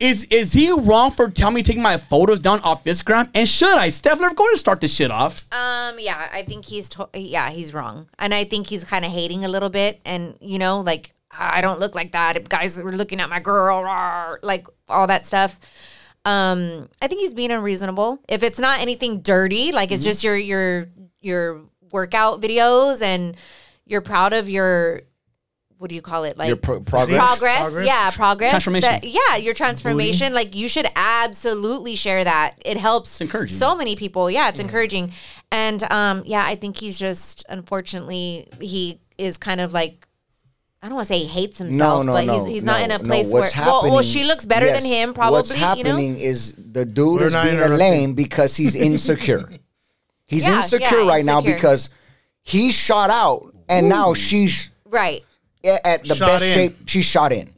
Is 0.00 0.24
is 0.24 0.52
he 0.52 0.70
wrong 0.70 1.12
for 1.12 1.30
telling 1.30 1.54
me 1.54 1.62
to 1.62 1.72
take 1.72 1.80
my 1.80 1.96
photos 1.96 2.40
down 2.40 2.60
off 2.60 2.84
Instagram? 2.84 3.30
And 3.32 3.48
should 3.48 3.78
I? 3.78 3.88
Steph, 3.90 4.18
let's 4.20 4.34
go 4.34 4.46
and 4.48 4.58
start 4.58 4.80
this 4.80 4.92
shit 4.92 5.10
off. 5.10 5.40
Um, 5.52 5.98
yeah, 6.00 6.28
I 6.32 6.42
think 6.42 6.64
he's 6.64 6.88
to- 6.90 7.08
yeah 7.14 7.50
he's 7.50 7.72
wrong, 7.72 8.08
and 8.18 8.34
I 8.34 8.44
think 8.44 8.66
he's 8.66 8.82
kind 8.84 9.04
of 9.04 9.12
hating 9.12 9.44
a 9.44 9.48
little 9.48 9.70
bit, 9.70 10.00
and 10.04 10.36
you 10.40 10.58
know, 10.58 10.80
like 10.80 11.14
I 11.36 11.60
don't 11.60 11.78
look 11.80 11.94
like 11.94 12.12
that. 12.12 12.48
Guys 12.48 12.80
were 12.82 12.92
looking 12.92 13.20
at 13.20 13.30
my 13.30 13.40
girl, 13.40 13.82
rawr," 13.82 14.38
like 14.42 14.66
all 14.88 15.06
that 15.06 15.26
stuff. 15.26 15.58
Um, 16.24 16.88
I 17.02 17.08
think 17.08 17.20
he's 17.20 17.34
being 17.34 17.50
unreasonable. 17.50 18.18
If 18.28 18.42
it's 18.42 18.58
not 18.58 18.80
anything 18.80 19.20
dirty, 19.20 19.72
like 19.72 19.88
Mm-hmm. 19.88 19.94
it's 19.96 20.04
just 20.04 20.24
your 20.24 20.36
your 20.36 20.88
your 21.20 21.62
workout 21.92 22.40
videos 22.40 23.02
and 23.02 23.36
you're 23.86 24.00
proud 24.00 24.32
of 24.32 24.48
your 24.48 25.02
what 25.78 25.88
do 25.90 25.94
you 25.96 26.02
call 26.02 26.24
it? 26.24 26.38
Like 26.38 26.48
Your 26.48 26.56
pro- 26.56 26.80
progress. 26.80 27.18
progress, 27.18 27.60
Progress? 27.62 27.86
yeah, 27.86 28.10
progress. 28.10 28.50
Transformation. 28.52 28.88
that- 28.90 29.04
yeah, 29.04 29.36
your 29.36 29.52
transformation. 29.52 30.32
Like 30.32 30.54
you 30.54 30.66
should 30.68 30.86
absolutely 30.96 31.94
share 31.96 32.24
that. 32.24 32.54
It 32.64 32.78
helps 32.78 33.20
encouraging. 33.20 33.58
so 33.58 33.74
many 33.76 33.94
people. 33.96 34.30
Yeah, 34.30 34.48
it's 34.48 34.60
encouraging. 34.60 35.12
And 35.52 35.82
um, 35.92 36.22
yeah, 36.24 36.42
I 36.46 36.54
think 36.56 36.78
he's 36.78 36.98
just 36.98 37.44
unfortunately 37.50 38.48
he 38.60 39.00
is 39.18 39.36
kind 39.36 39.60
of 39.60 39.72
like 39.74 40.06
I 40.84 40.88
don't 40.88 40.96
want 40.96 41.08
to 41.08 41.14
say 41.14 41.20
he 41.20 41.26
hates 41.26 41.56
himself, 41.56 42.04
no, 42.04 42.12
but 42.12 42.26
no, 42.26 42.44
he's 42.44 42.56
he's 42.56 42.62
no, 42.62 42.72
not 42.72 42.82
in 42.82 42.90
a 42.90 42.98
no. 42.98 43.04
place 43.04 43.26
What's 43.28 43.56
where 43.56 43.64
well, 43.64 43.90
well, 43.90 44.02
she 44.02 44.22
looks 44.22 44.44
better 44.44 44.66
yes, 44.66 44.82
than 44.82 44.92
him, 44.92 45.14
probably. 45.14 45.38
What's 45.38 45.48
you 45.48 45.56
know, 45.56 45.60
happening 45.66 46.18
is 46.18 46.52
the 46.58 46.84
dude 46.84 47.20
We're 47.22 47.26
is 47.28 47.34
being 47.34 47.58
a 47.58 47.68
lame 47.68 48.12
because 48.12 48.54
he's 48.54 48.74
insecure. 48.74 49.48
he's 50.26 50.44
Yeah, 50.44 50.56
insecure 50.56 51.00
yeah, 51.00 51.08
right 51.08 51.24
now 51.24 51.40
because 51.40 51.88
he 52.42 52.70
shot 52.70 53.08
out 53.08 53.54
and 53.66 53.88
now 53.88 54.12
she's 54.12 54.68
right? 54.84 55.24
at 55.64 56.04
the 56.04 56.16
Shot 56.16 56.26
best 56.26 56.44
in. 56.44 56.52
shape 56.52 56.76
She 56.86 57.00
shot 57.00 57.32
in. 57.32 57.48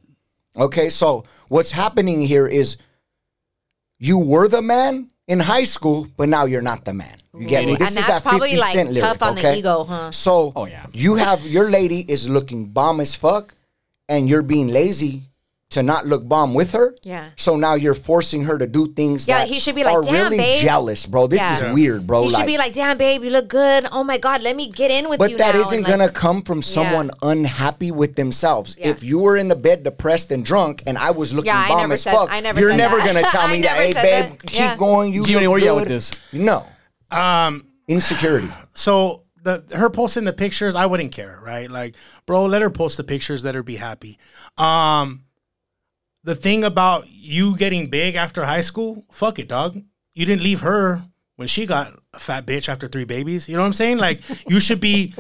Okay, 0.57 0.89
so 0.89 1.25
what's 1.49 1.73
happening 1.73 2.21
here 2.21 2.47
is 2.47 2.77
you 3.99 4.21
were 4.21 4.47
the 4.47 4.63
man 4.63 5.11
in 5.29 5.41
high 5.41 5.65
school, 5.65 6.07
but 6.17 6.29
now 6.29 6.45
you're 6.45 6.63
not 6.63 6.85
the 6.85 6.95
man. 6.95 7.19
You 7.35 7.47
get 7.47 7.65
me? 7.67 7.73
And 7.73 7.81
This 7.81 7.91
is 7.91 7.95
that's 7.97 8.07
that 8.07 8.23
50 8.23 8.29
probably, 8.29 8.57
like, 8.57 8.75
cent 8.75 8.91
lyric, 8.93 9.03
tough 9.03 9.23
on 9.23 9.35
the 9.35 9.41
okay? 9.41 9.59
ego, 9.59 9.85
huh? 9.85 10.11
So 10.11 10.53
Oh, 10.57 10.65
yeah. 10.67 10.87
you 10.93 11.17
have 11.17 11.45
your 11.45 11.69
lady 11.71 12.01
is 12.09 12.29
looking 12.29 12.67
bomb 12.67 13.01
as 13.01 13.15
fuck, 13.15 13.55
and 14.09 14.29
you're 14.29 14.43
being 14.43 14.69
lazy 14.69 15.23
to 15.71 15.83
not 15.83 16.07
look 16.07 16.27
bomb 16.29 16.55
with 16.55 16.73
her. 16.73 16.95
Yeah. 17.03 17.31
So 17.37 17.57
now 17.57 17.75
you're 17.75 17.95
forcing 17.97 18.45
her 18.45 18.57
to 18.57 18.67
do 18.69 18.93
things 18.95 19.27
Yeah, 19.27 19.39
that 19.41 19.49
he 19.49 19.59
should 19.59 19.75
be 19.75 19.83
like, 19.83 19.95
are 19.97 20.03
"Damn, 20.03 20.13
really 20.15 20.37
babe." 20.39 20.63
jealous, 20.63 21.05
bro. 21.07 21.27
This 21.27 21.41
Yeah. 21.41 21.55
is 21.57 21.61
Yeah. 21.63 21.73
weird, 21.73 22.07
bro. 22.07 22.23
he 22.23 22.29
like, 22.31 22.41
should 22.43 22.47
be 22.47 22.57
like, 22.57 22.73
"Damn, 22.73 22.97
babe, 22.97 23.25
you 23.25 23.31
look 23.31 23.49
good. 23.49 23.87
Oh 23.91 24.05
my 24.05 24.17
god, 24.17 24.43
let 24.43 24.55
me 24.55 24.71
get 24.71 24.91
in 24.93 25.09
with 25.09 25.19
but 25.19 25.31
you." 25.33 25.39
that 25.39 25.55
now," 25.57 25.61
isn't 25.63 25.75
and, 25.79 25.83
like- 25.83 25.91
gonna 25.99 26.09
come 26.09 26.43
from 26.43 26.63
someone 26.63 27.11
unhappy 27.21 27.91
with 27.91 28.15
themselves. 28.15 28.77
Yeah. 28.79 28.89
If 28.89 29.03
you 29.03 29.19
were 29.19 29.37
in 29.37 29.49
the 29.49 29.57
bed 29.57 29.83
depressed 29.83 30.31
and 30.31 30.45
drunk, 30.45 30.85
and 30.87 30.97
I 30.97 31.11
was 31.11 31.33
looking 31.33 31.49
Yeah, 31.49 31.67
bomb 31.69 31.91
as 31.91 32.03
said- 32.03 32.13
fuck, 32.15 32.29
I 32.31 32.39
never 32.41 32.61
you're 32.61 32.73
never 32.73 32.99
that. 32.99 33.07
gonna 33.07 33.23
tell 33.31 33.49
me 33.49 33.63
that. 33.63 33.77
Hey, 33.77 33.93
babe, 33.93 34.05
that. 34.31 34.43
keep 34.47 34.57
Yeah. 34.61 34.77
going. 34.77 35.13
You 35.13 35.25
Gino, 35.27 35.41
look 35.41 35.51
where 35.51 35.59
good. 35.59 35.65
you 35.67 35.71
at 35.73 35.77
with 35.81 35.89
this? 35.89 36.13
No 36.33 36.65
Um, 37.11 37.67
insecurity. 37.89 38.49
so 38.73 39.23
the 39.43 39.65
her 39.75 39.91
posting 39.91 40.25
the 40.25 40.33
pictures, 40.33 40.75
I 40.75 40.87
wouldn't 40.87 41.13
care, 41.13 41.39
right? 41.45 41.71
Like, 41.71 41.95
bro, 42.25 42.47
let 42.47 42.63
her 42.63 42.71
post 42.71 42.97
the 42.97 43.05
pictures, 43.05 43.45
let 43.45 43.55
her 43.55 43.63
be 43.63 43.77
happy. 43.77 44.19
Um, 44.59 45.23
the 46.27 46.35
thing 46.35 46.65
about 46.65 47.09
you 47.09 47.57
getting 47.57 47.87
big 47.87 48.17
after 48.17 48.45
high 48.45 48.61
school, 48.61 49.05
fuck 49.13 49.39
it, 49.39 49.47
dog. 49.47 49.81
You 50.13 50.27
didn't 50.27 50.43
leave 50.43 50.61
her 50.61 51.03
when 51.37 51.47
she 51.47 51.67
got 51.67 52.01
a 52.13 52.19
fat 52.19 52.45
bitch 52.45 52.69
after 52.69 52.89
three 52.89 53.05
babies. 53.05 53.49
You 53.49 53.55
know 53.55 53.61
what 53.61 53.69
I'm 53.69 53.73
saying? 53.73 53.99
Like, 53.99 54.21
you 54.49 54.59
should 54.59 54.81
be 54.81 55.15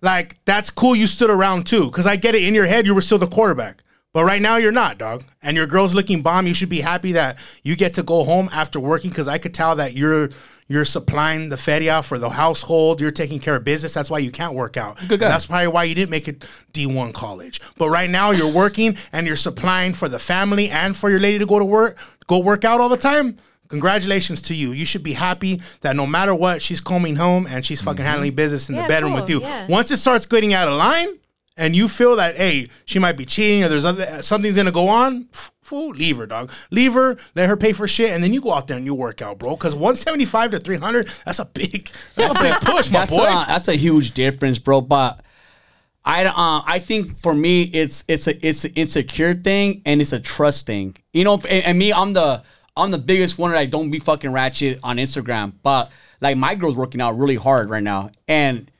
like, 0.00 0.38
that's 0.44 0.70
cool. 0.70 0.94
You 0.94 1.08
stood 1.08 1.28
around 1.28 1.66
too, 1.66 1.86
because 1.86 2.06
I 2.06 2.14
get 2.14 2.36
it. 2.36 2.44
In 2.44 2.54
your 2.54 2.66
head, 2.66 2.86
you 2.86 2.94
were 2.94 3.00
still 3.00 3.18
the 3.18 3.26
quarterback. 3.26 3.82
But 4.12 4.24
right 4.24 4.40
now 4.40 4.56
you're 4.58 4.70
not, 4.70 4.96
dog. 4.96 5.24
And 5.42 5.56
your 5.56 5.66
girl's 5.66 5.94
looking 5.94 6.22
bomb. 6.22 6.46
You 6.46 6.54
should 6.54 6.68
be 6.68 6.82
happy 6.82 7.12
that 7.12 7.36
you 7.64 7.74
get 7.74 7.94
to 7.94 8.04
go 8.04 8.22
home 8.22 8.48
after 8.52 8.78
working 8.78 9.10
because 9.10 9.26
I 9.26 9.38
could 9.38 9.54
tell 9.54 9.74
that 9.74 9.94
you're 9.94 10.30
you're 10.68 10.84
supplying 10.84 11.48
the 11.48 11.56
feria 11.56 12.02
for 12.02 12.18
the 12.18 12.28
household. 12.28 13.00
You're 13.00 13.10
taking 13.10 13.40
care 13.40 13.56
of 13.56 13.64
business. 13.64 13.94
That's 13.94 14.10
why 14.10 14.18
you 14.18 14.30
can't 14.30 14.54
work 14.54 14.76
out. 14.76 14.98
Good 15.08 15.20
guy. 15.20 15.28
That's 15.28 15.46
probably 15.46 15.68
why 15.68 15.84
you 15.84 15.94
didn't 15.94 16.10
make 16.10 16.28
it 16.28 16.44
D1 16.72 17.14
college. 17.14 17.60
But 17.78 17.88
right 17.88 18.10
now 18.10 18.30
you're 18.32 18.52
working 18.52 18.96
and 19.10 19.26
you're 19.26 19.36
supplying 19.36 19.94
for 19.94 20.08
the 20.08 20.18
family 20.18 20.68
and 20.68 20.96
for 20.96 21.08
your 21.08 21.20
lady 21.20 21.38
to 21.38 21.46
go 21.46 21.58
to 21.58 21.64
work, 21.64 21.98
go 22.26 22.38
work 22.38 22.64
out 22.64 22.80
all 22.80 22.90
the 22.90 22.98
time. 22.98 23.38
Congratulations 23.68 24.40
to 24.42 24.54
you. 24.54 24.72
You 24.72 24.84
should 24.84 25.02
be 25.02 25.12
happy 25.14 25.60
that 25.80 25.96
no 25.96 26.06
matter 26.06 26.34
what, 26.34 26.62
she's 26.62 26.80
coming 26.80 27.16
home 27.16 27.46
and 27.46 27.64
she's 27.64 27.80
fucking 27.80 27.98
mm-hmm. 27.98 28.06
handling 28.06 28.34
business 28.34 28.68
in 28.68 28.74
Yeah, 28.74 28.82
the 28.82 28.88
bedroom 28.88 29.12
cool, 29.12 29.20
with 29.22 29.30
you. 29.30 29.40
yeah. 29.40 29.66
Once 29.68 29.90
it 29.90 29.98
starts 29.98 30.26
getting 30.26 30.54
out 30.54 30.68
of 30.68 30.74
line, 30.74 31.18
and 31.58 31.74
you 31.74 31.88
feel 31.88 32.16
that 32.16 32.36
hey 32.36 32.68
she 32.84 32.98
might 33.00 33.16
be 33.16 33.26
cheating 33.26 33.64
or 33.64 33.68
there's 33.68 33.84
other 33.84 34.22
something's 34.22 34.54
gonna 34.54 34.70
go 34.70 34.88
on 34.88 35.28
f- 35.34 35.50
fool 35.68 35.90
leave 35.90 36.16
her 36.16 36.26
dog 36.26 36.50
leave 36.70 36.94
her 36.94 37.16
let 37.34 37.48
her 37.48 37.56
pay 37.56 37.72
for 37.72 37.86
shit 37.86 38.10
and 38.10 38.22
then 38.24 38.32
you 38.32 38.40
go 38.40 38.52
out 38.52 38.66
there 38.66 38.76
and 38.76 38.86
you 38.86 38.94
work 38.94 39.22
out 39.22 39.38
bro 39.38 39.50
because 39.50 39.74
175 39.74 40.50
to 40.52 40.58
300 40.58 41.08
that's 41.24 41.38
a 41.38 41.44
big 41.44 41.90
that's 42.16 42.40
a 42.40 42.42
big 42.42 42.54
push 42.62 42.90
my 42.90 43.00
that's 43.00 43.10
boy 43.10 43.24
A, 43.24 43.44
that's 43.46 43.68
a 43.68 43.76
huge 43.76 44.12
difference, 44.12 44.58
bro. 44.58 44.80
But 44.80 45.20
I 46.04 46.24
uh, 46.24 46.62
I 46.66 46.78
think 46.78 47.18
for 47.18 47.34
me 47.34 47.62
it's 47.62 48.04
it's 48.08 48.26
a 48.26 48.46
it's 48.46 48.64
an 48.64 48.72
insecure 48.74 49.34
thing 49.34 49.82
and 49.86 50.00
it's 50.00 50.12
a 50.12 50.20
trust 50.20 50.66
thing. 50.66 50.96
You 51.12 51.24
know, 51.24 51.34
and, 51.48 51.64
and 51.64 51.78
me, 51.78 51.92
I'm 51.92 52.12
the 52.12 52.42
I'm 52.76 52.90
the 52.90 52.98
biggest 52.98 53.38
one 53.38 53.50
that 53.52 53.58
I 53.58 53.66
don't 53.66 53.90
be 53.90 53.98
fucking 53.98 54.32
ratchet 54.32 54.80
on 54.82 54.96
Instagram. 54.96 55.54
But 55.62 55.90
like 56.20 56.36
my 56.36 56.54
girl's 56.54 56.76
working 56.76 57.00
out 57.00 57.18
really 57.18 57.36
hard 57.36 57.70
right 57.70 57.82
now, 57.82 58.10
and 58.26 58.70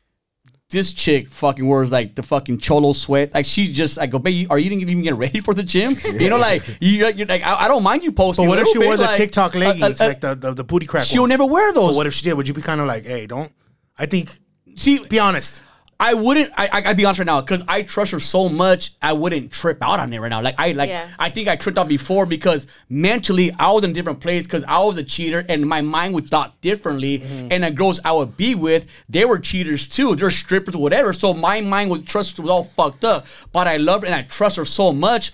this 0.70 0.92
chick 0.92 1.30
fucking 1.30 1.66
wears 1.66 1.90
like 1.90 2.14
the 2.14 2.22
fucking 2.22 2.58
cholo 2.58 2.92
sweat. 2.92 3.32
Like 3.32 3.46
she 3.46 3.72
just 3.72 3.96
like, 3.96 4.10
go, 4.10 4.18
babe, 4.18 4.50
are 4.50 4.58
you 4.58 4.68
didn't 4.68 4.82
even 4.88 5.02
getting 5.02 5.18
ready 5.18 5.40
for 5.40 5.54
the 5.54 5.62
gym? 5.62 5.96
You 6.18 6.28
know, 6.30 6.36
like 6.36 6.62
you, 6.80 7.06
you're 7.06 7.26
like, 7.26 7.42
I, 7.42 7.64
I 7.64 7.68
don't 7.68 7.82
mind 7.82 8.02
you 8.02 8.12
posting. 8.12 8.46
but 8.46 8.50
what 8.50 8.58
if 8.58 8.68
she 8.68 8.78
wore 8.78 8.96
the 8.96 9.04
like, 9.04 9.16
tiktok 9.16 9.54
uh, 9.54 9.58
leggings 9.58 10.00
uh, 10.00 10.04
uh, 10.04 10.08
like 10.08 10.20
the, 10.20 10.34
the, 10.34 10.52
the 10.54 10.64
booty 10.64 10.84
crack 10.84 11.04
She'll 11.04 11.22
ones? 11.22 11.30
never 11.30 11.46
wear 11.46 11.72
those. 11.72 11.90
but 11.90 11.96
what 11.96 12.06
if 12.06 12.12
she 12.14 12.24
did 12.24 12.34
would 12.34 12.48
you 12.48 12.54
be 12.54 12.60
kind 12.62 12.80
of 12.80 12.86
like 12.86 13.04
hey 13.04 13.26
don't 13.26 13.52
i 13.96 14.04
think 14.06 14.30
See, 14.76 14.98
be 15.04 15.18
honest 15.18 15.62
I 16.00 16.14
wouldn't. 16.14 16.52
I, 16.56 16.68
I 16.68 16.90
I'd 16.90 16.96
be 16.96 17.04
honest 17.04 17.18
right 17.18 17.26
now 17.26 17.40
because 17.40 17.62
I 17.66 17.82
trust 17.82 18.12
her 18.12 18.20
so 18.20 18.48
much. 18.48 18.92
I 19.02 19.12
wouldn't 19.12 19.50
trip 19.50 19.78
out 19.82 19.98
on 19.98 20.12
it 20.12 20.20
right 20.20 20.28
now. 20.28 20.40
Like 20.40 20.54
I 20.56 20.70
like. 20.72 20.90
Yeah. 20.90 21.08
I 21.18 21.28
think 21.28 21.48
I 21.48 21.56
tripped 21.56 21.76
out 21.76 21.88
before 21.88 22.24
because 22.24 22.68
mentally 22.88 23.50
I 23.58 23.72
was 23.72 23.82
in 23.82 23.90
a 23.90 23.92
different 23.94 24.20
place 24.20 24.46
because 24.46 24.62
I 24.64 24.78
was 24.78 24.96
a 24.96 25.02
cheater 25.02 25.44
and 25.48 25.68
my 25.68 25.80
mind 25.80 26.14
would 26.14 26.28
thought 26.28 26.60
differently. 26.60 27.18
Mm-hmm. 27.18 27.48
And 27.50 27.64
the 27.64 27.72
girls 27.72 27.98
I 28.04 28.12
would 28.12 28.36
be 28.36 28.54
with, 28.54 28.86
they 29.08 29.24
were 29.24 29.40
cheaters 29.40 29.88
too. 29.88 30.14
They're 30.14 30.30
strippers, 30.30 30.76
whatever. 30.76 31.12
So 31.12 31.34
my 31.34 31.60
mind 31.60 31.90
was 31.90 32.02
trust 32.02 32.38
was 32.38 32.48
all 32.48 32.64
fucked 32.64 33.04
up. 33.04 33.26
But 33.52 33.66
I 33.66 33.78
love 33.78 34.02
her 34.02 34.06
and 34.06 34.14
I 34.14 34.22
trust 34.22 34.56
her 34.56 34.64
so 34.64 34.92
much. 34.92 35.32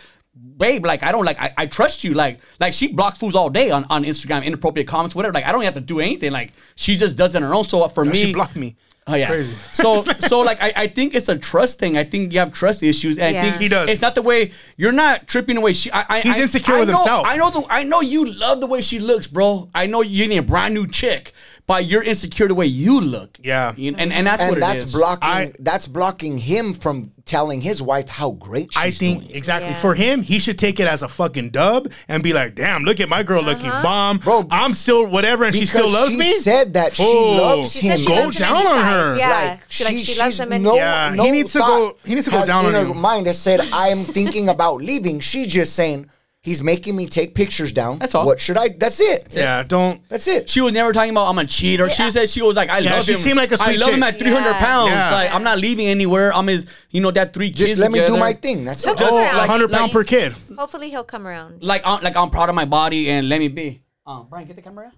Babe, 0.57 0.87
like 0.87 1.03
I 1.03 1.13
don't 1.13 1.27
like 1.27 1.39
I, 1.39 1.53
I 1.59 1.67
trust 1.67 2.05
you. 2.05 2.15
Like 2.15 2.41
like 2.59 2.73
she 2.73 2.89
blocks 2.89 3.19
fools 3.19 3.35
all 3.35 3.51
day 3.51 3.71
on, 3.71 3.85
on 3.91 4.03
Instagram, 4.05 4.43
inappropriate 4.43 4.89
comments, 4.89 5.15
whatever. 5.15 5.35
Like 5.35 5.45
I 5.45 5.53
don't 5.53 5.63
have 5.63 5.75
to 5.75 5.81
do 5.81 6.01
anything. 6.01 6.33
Like 6.33 6.53
she 6.75 6.97
just 6.97 7.19
does 7.19 7.35
it 7.35 7.43
on 7.43 7.49
her 7.49 7.55
own. 7.55 7.65
So 7.65 7.87
for 7.89 8.05
me, 8.07 8.17
she 8.17 8.33
blocked 8.33 8.57
me 8.57 8.77
Oh 9.07 9.15
yeah. 9.15 9.27
Crazy. 9.29 9.55
So 9.73 10.03
so 10.03 10.41
like 10.41 10.63
I, 10.63 10.73
I 10.77 10.87
think 10.87 11.15
it's 11.15 11.29
a 11.29 11.37
trust 11.37 11.79
thing. 11.79 11.99
I 11.99 12.05
think 12.05 12.33
you 12.33 12.39
have 12.39 12.53
trust 12.55 12.83
issues, 12.83 13.19
and 13.19 13.27
I 13.27 13.31
Yeah. 13.31 13.43
think 13.43 13.57
He 13.63 13.69
does. 13.69 13.91
It's 13.91 14.01
not 14.01 14.15
the 14.15 14.23
way 14.23 14.53
you're 14.79 14.93
not 14.93 15.27
tripping 15.29 15.57
away. 15.59 15.75
She 15.75 15.91
I, 15.93 16.05
I 16.09 16.21
He's 16.21 16.37
I- 16.37 16.41
insecure 16.41 16.77
I 16.77 16.81
with 16.81 16.89
know- 16.89 16.97
himself. 16.97 17.27
I 17.27 17.37
know 17.37 17.51
the 17.51 17.67
I 17.69 17.83
know 17.83 18.01
you 18.01 18.25
love 18.25 18.61
the 18.61 18.67
way 18.67 18.81
she 18.81 18.99
looks, 18.99 19.27
bro. 19.27 19.69
I 19.75 19.87
know 19.87 20.01
you 20.01 20.27
need 20.27 20.39
a 20.39 20.43
brand 20.43 20.73
new 20.75 20.87
chick, 20.87 21.35
but 21.67 21.87
you're 21.87 22.03
insecure 22.03 22.47
the 22.49 22.55
way 22.55 22.67
you 22.67 23.01
look. 23.01 23.39
Yeah. 23.43 23.73
You- 23.77 23.95
and 23.97 24.13
and 24.13 24.27
that's 24.27 24.43
what 24.43 24.49
and 24.49 24.57
it 24.59 24.61
that's 24.61 24.83
is. 24.85 24.93
blocking. 24.93 25.29
I- 25.29 25.53
that's 25.59 25.87
blocking 25.87 26.39
him 26.39 26.75
from 26.75 27.13
telling 27.25 27.63
his 27.63 27.81
wife 27.81 28.07
how 28.11 28.33
great 28.33 28.71
she's 28.75 28.83
I 28.83 28.91
think 28.91 29.23
doing. 29.23 29.35
exactly 29.35 29.71
Yeah. 29.71 29.81
for 29.81 29.95
him, 29.95 30.23
he 30.23 30.39
should 30.39 30.59
take 30.59 30.79
it 30.79 30.87
as 30.87 31.03
a 31.03 31.09
fucking 31.09 31.51
dub 31.51 31.91
and 32.07 32.23
be 32.23 32.35
like, 32.35 32.55
"Damn, 32.55 32.85
look 32.85 33.01
at 33.01 33.09
my 33.09 33.23
girl 33.23 33.41
uh-huh. 33.41 33.49
looking 33.51 33.71
bomb, 33.71 34.19
Bro, 34.19 34.47
I'm 34.51 34.75
still 34.75 35.07
whatever, 35.07 35.45
and 35.45 35.55
she 35.57 35.65
still 35.65 35.87
Because 35.87 35.95
loves 35.95 36.11
she 36.13 36.19
me." 36.19 36.39
said 36.41 36.75
that 36.75 36.95
she 36.95 37.03
Fool. 37.03 37.37
loves 37.37 37.73
She 37.73 37.81
said 37.81 37.91
him. 37.93 37.99
she 37.99 38.07
Go 38.07 38.15
loves 38.15 38.37
down 38.37 38.67
on 38.67 38.85
her. 38.85 39.17
Yeah, 39.17 39.29
Like, 39.31 39.61
she, 39.69 39.85
like, 39.85 39.97
she 39.99 40.19
loves 40.21 40.39
him 40.41 40.53
any 40.53 40.65
no, 40.65 40.75
Yeah, 40.77 41.15
no 41.17 41.25
he 41.25 41.31
needs 41.31 41.53
to 41.55 41.61
thought 41.61 41.67
go- 41.79 41.97
he 42.05 42.15
needs 42.15 42.27
to 42.27 42.31
go 42.31 42.39
has 42.41 42.47
down 42.47 42.67
on 42.67 42.75
in 42.75 42.87
her 42.89 42.93
mind 42.95 43.27
that 43.27 43.35
said, 43.37 43.61
I 43.73 43.89
am 43.89 44.05
thinking 44.05 44.51
about 44.51 44.83
leaving. 44.83 45.21
She 45.21 45.47
just 45.47 45.73
saying, 45.75 46.11
he's 46.45 46.63
making 46.63 46.95
me 46.95 47.07
take 47.09 47.35
pictures 47.35 47.73
down. 47.73 47.99
That's 47.99 48.15
all. 48.15 48.25
What 48.27 48.39
should 48.39 48.57
I? 48.57 48.69
That's 48.69 49.01
it. 49.01 49.35
Yeah, 49.35 49.63
don't. 49.65 50.07
That's 50.09 50.29
it. 50.29 50.49
She 50.49 50.61
was 50.61 50.73
never 50.73 50.93
talking 50.93 51.11
about 51.11 51.29
I'm 51.29 51.39
a 51.39 51.45
cheater. 51.47 51.89
She 51.91 52.09
said 52.11 52.29
she 52.29 52.43
was 52.43 52.55
like 52.55 52.69
I 52.71 52.79
Yeah, 52.79 52.95
love 52.97 53.05
she 53.05 53.13
him. 53.13 53.19
seemed 53.19 53.37
like 53.39 53.51
a 53.51 53.55
I 53.61 53.65
sweet 53.73 53.79
love 53.81 53.91
him 53.95 54.01
chick. 54.03 54.15
at 54.15 54.19
300 54.21 54.49
Yeah. 54.51 54.59
pounds. 54.61 54.91
Yeah. 54.91 55.11
Like 55.15 55.35
I'm 55.35 55.43
not 55.43 55.59
leaving 55.59 55.87
anywhere. 55.89 56.33
I'm 56.33 56.47
his. 56.47 56.67
You 56.91 57.01
know 57.01 57.11
that 57.13 57.33
three 57.35 57.49
kids. 57.51 57.71
just 57.71 57.79
let 57.81 57.91
me 57.91 57.99
do 57.99 58.05
together. 58.07 58.21
my 58.21 58.33
thing. 58.35 58.65
That's 58.65 58.87
it. 58.87 58.97
Just- 58.99 59.13
around. 59.13 59.37
100 59.49 59.71
pound 59.71 59.83
Like- 59.85 59.93
per 59.93 60.05
kid. 60.05 60.37
Hopefully 60.57 60.91
he'll 60.91 61.03
come 61.05 61.27
around. 61.27 61.63
like 61.65 61.83
I'm 61.85 62.03
like 62.03 62.17
I'm 62.17 62.31
proud 62.31 62.49
of 62.51 62.55
my 62.55 62.67
body 62.67 63.09
and 63.11 63.29
let 63.29 63.39
me 63.41 63.49
be. 63.49 63.83
Um, 64.07 64.27
Brian, 64.31 64.47
get 64.47 64.55
the 64.57 64.63
camera. 64.63 64.93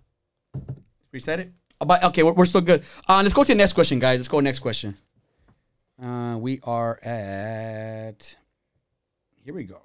Out. 0.56 0.62
Reset 1.12 1.40
it. 1.40 1.52
Uh, 1.81 1.85
But 1.85 2.02
okay, 2.05 2.23
we're, 2.23 2.32
we're 2.32 2.47
still 2.47 2.60
good. 2.60 2.82
Uh, 3.09 3.20
let's 3.23 3.32
go 3.35 3.44
to 3.44 3.48
the 3.48 3.55
next 3.55 3.73
question, 3.74 3.98
guys. 4.01 4.18
Let's 4.18 4.28
go 4.28 4.40
next 4.40 4.59
question. 4.59 4.97
Uh, 6.02 6.36
we 6.39 6.59
are 6.64 6.98
at. 7.05 8.35
Here 9.44 9.55
we 9.55 9.64
go. 9.64 9.81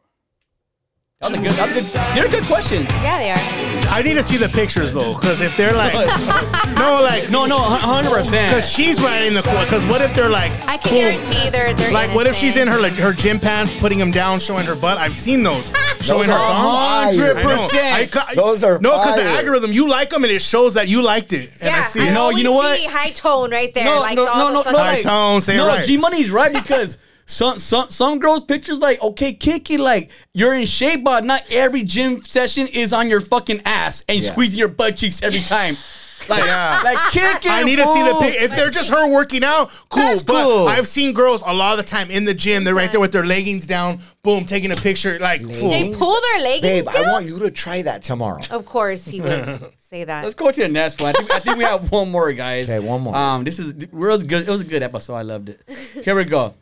That 1.21 1.29
was 1.29 1.39
a 1.39 1.43
good. 1.43 1.51
That 1.51 1.75
was 1.75 1.93
good. 1.93 2.15
They're 2.17 2.29
good 2.29 2.43
questions. 2.45 2.89
Yeah, 3.03 3.17
they 3.19 3.29
are. 3.29 3.93
I 3.93 4.01
need 4.01 4.15
to 4.15 4.23
see 4.23 4.37
the 4.37 4.49
pictures 4.49 4.91
though, 4.91 5.13
because 5.13 5.39
if 5.41 5.55
they're 5.55 5.75
like, 5.75 5.93
no, 6.75 7.03
like, 7.03 7.29
No, 7.29 7.45
no, 7.45 7.59
hundred 7.59 8.09
percent. 8.09 8.49
because 8.55 8.67
she's 8.67 8.99
writing 9.03 9.35
the 9.35 9.43
quote. 9.43 9.65
Because 9.65 9.87
what 9.87 10.01
if 10.01 10.15
they're 10.15 10.29
like, 10.29 10.51
I 10.67 10.77
can 10.77 10.89
cool. 10.89 10.99
guarantee 10.99 11.49
they're 11.51 11.75
they're 11.75 11.91
Like, 11.93 12.15
what 12.15 12.25
if 12.25 12.35
she's 12.35 12.55
in 12.57 12.67
her 12.67 12.79
like 12.81 12.93
her 12.93 13.13
gym 13.13 13.37
pants, 13.37 13.77
putting 13.79 13.99
them 13.99 14.09
down, 14.09 14.39
showing 14.39 14.65
her 14.65 14.75
butt? 14.75 14.97
I've 14.97 15.15
seen 15.15 15.43
those, 15.43 15.71
showing 16.01 16.27
her 16.27 16.33
are 16.33 17.11
thumb. 17.11 17.19
fire. 17.19 17.37
I 17.37 17.43
know. 17.43 17.67
100%. 17.67 18.35
Those 18.35 18.63
are 18.63 18.79
no, 18.79 18.93
because 18.97 19.15
the 19.17 19.21
fire. 19.21 19.37
algorithm 19.37 19.71
you 19.73 19.87
like 19.87 20.09
them 20.09 20.23
and 20.23 20.33
it 20.33 20.41
shows 20.41 20.73
that 20.73 20.87
you 20.87 21.03
liked 21.03 21.33
it. 21.33 21.51
And 21.61 21.69
I 21.69 21.77
Yeah, 21.77 21.85
see 21.85 21.99
I 22.01 22.07
it. 22.09 22.13
No, 22.13 22.29
you 22.31 22.43
know 22.43 22.53
what? 22.53 22.79
see 22.79 22.87
high 22.87 23.11
tone 23.11 23.51
right 23.51 23.71
there. 23.75 23.85
No, 23.85 23.99
like 23.99 24.15
no, 24.15 24.27
all 24.27 24.37
no, 24.37 24.47
the 24.47 24.53
no, 24.53 24.63
fucking- 24.63 24.73
no, 24.79 24.83
High 24.83 25.01
tone, 25.03 25.41
say 25.43 25.53
it 25.53 25.57
no, 25.57 25.67
right. 25.67 25.85
G 25.85 25.97
Money's 25.97 26.31
right 26.31 26.51
because 26.51 26.97
some 27.31 27.57
some 27.59 27.89
some 27.89 28.19
girls 28.19 28.41
pictures 28.41 28.79
like 28.79 29.01
okay, 29.01 29.33
Kiki, 29.33 29.77
like 29.77 30.11
you're 30.33 30.53
in 30.53 30.65
shape, 30.65 31.03
but 31.03 31.23
not 31.23 31.43
every 31.51 31.83
gym 31.83 32.19
session 32.19 32.67
is 32.67 32.91
on 32.93 33.09
your 33.09 33.21
fucking 33.21 33.61
ass 33.65 34.03
and 34.09 34.21
Yeah. 34.21 34.31
squeezing 34.31 34.59
your 34.59 34.67
butt 34.67 34.97
cheeks 34.97 35.23
every 35.23 35.39
time. 35.41 35.77
Like, 36.29 36.43
Yeah. 36.45 36.81
like 36.83 36.97
Kiki. 37.11 37.49
I 37.49 37.63
need 37.63 37.77
to 37.77 37.87
see 37.87 38.03
the 38.03 38.15
pic. 38.21 38.35
If 38.39 38.55
they're 38.55 38.69
just 38.69 38.91
her 38.91 39.07
working 39.09 39.43
out, 39.43 39.71
cool. 39.89 40.03
That's 40.03 40.21
but 40.21 40.43
cool. 40.43 40.67
I've 40.67 40.87
seen 40.87 41.13
girls 41.13 41.41
a 41.43 41.51
lot 41.53 41.71
of 41.71 41.77
the 41.77 41.83
time 41.89 42.11
in 42.11 42.25
the 42.25 42.33
gym. 42.35 42.63
They're 42.63 42.75
right 42.75 42.91
there 42.91 42.99
with 42.99 43.11
their 43.11 43.25
leggings 43.25 43.65
down, 43.65 44.01
boom, 44.21 44.45
taking 44.45 44.71
a 44.71 44.75
picture. 44.75 45.17
Like, 45.17 45.41
fool. 45.41 45.71
They 45.71 45.91
pull 45.93 46.15
their 46.21 46.43
leggings 46.43 46.85
Babe, 46.85 46.87
I 46.95 47.01
want 47.11 47.25
you 47.25 47.39
to 47.39 47.49
try 47.49 47.81
that 47.81 48.03
tomorrow. 48.03 48.41
Of 48.51 48.65
course 48.65 49.05
he 49.07 49.19
would 49.19 49.71
say 49.89 50.03
that. 50.03 50.23
Let's 50.23 50.35
go 50.35 50.51
to 50.51 50.61
the 50.61 50.67
next 50.69 51.01
one. 51.01 51.09
I 51.09 51.13
think, 51.19 51.31
I 51.33 51.39
think 51.39 51.57
we 51.57 51.63
have 51.63 51.89
one 51.91 52.11
more, 52.11 52.31
guys. 52.33 52.69
Okay, 52.69 52.77
one 52.79 53.01
more. 53.01 53.15
Um, 53.15 53.43
this 53.43 53.57
is 53.57 53.69
it 53.69 53.91
was 53.91 54.21
good. 54.23 54.47
It 54.47 54.51
was 54.51 54.61
a 54.61 54.65
good 54.65 54.83
episode. 54.83 55.15
I 55.15 55.23
loved 55.23 55.49
it. 55.49 55.61
Here 56.05 56.15
we 56.15 56.25
go. 56.25 56.53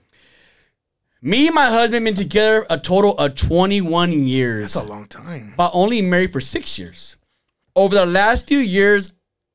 Me 1.21 1.47
and 1.47 1.55
my 1.55 1.65
husband 1.67 2.05
been 2.05 2.15
together 2.15 2.65
a 2.69 2.77
total 2.79 3.17
of 3.17 3.35
21 3.35 4.13
years, 4.13 4.73
That's 4.73 4.85
a 4.85 4.89
long 4.89 5.05
time. 5.07 5.53
but 5.57 5.71
only 5.73 6.01
married 6.01 6.31
for 6.31 6.39
six 6.39 6.79
years. 6.79 7.17
Over 7.75 7.95
the 7.95 8.05
last 8.05 8.47
few 8.47 8.59
years, 8.59 9.11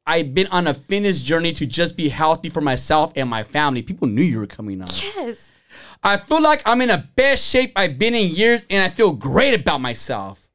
I've 0.07 0.35
been 0.35 0.47
on 0.49 0.67
a 0.67 0.75
fitness 0.75 1.23
journey 1.23 1.53
to 1.55 1.65
just 1.65 1.97
be 1.97 2.11
healthy 2.11 2.51
for 2.51 2.61
myself 2.61 3.13
and 3.17 3.29
my 3.31 3.43
family. 3.43 3.81
People 3.83 4.09
knew 4.09 4.23
you 4.23 4.39
were 4.39 4.47
coming 4.47 4.83
on. 4.83 4.89
yes. 5.17 5.49
I 6.03 6.19
feel 6.19 6.43
like 6.43 6.63
I'm 6.67 6.83
in 6.83 6.89
the 6.89 7.03
best 7.17 7.47
shape 7.49 7.73
I've 7.77 7.99
been 7.99 8.15
in 8.15 8.35
years 8.35 8.67
and 8.69 8.83
I 8.83 8.91
feel 8.91 9.13
great 9.13 9.55
about 9.59 9.81
myself. 9.81 10.47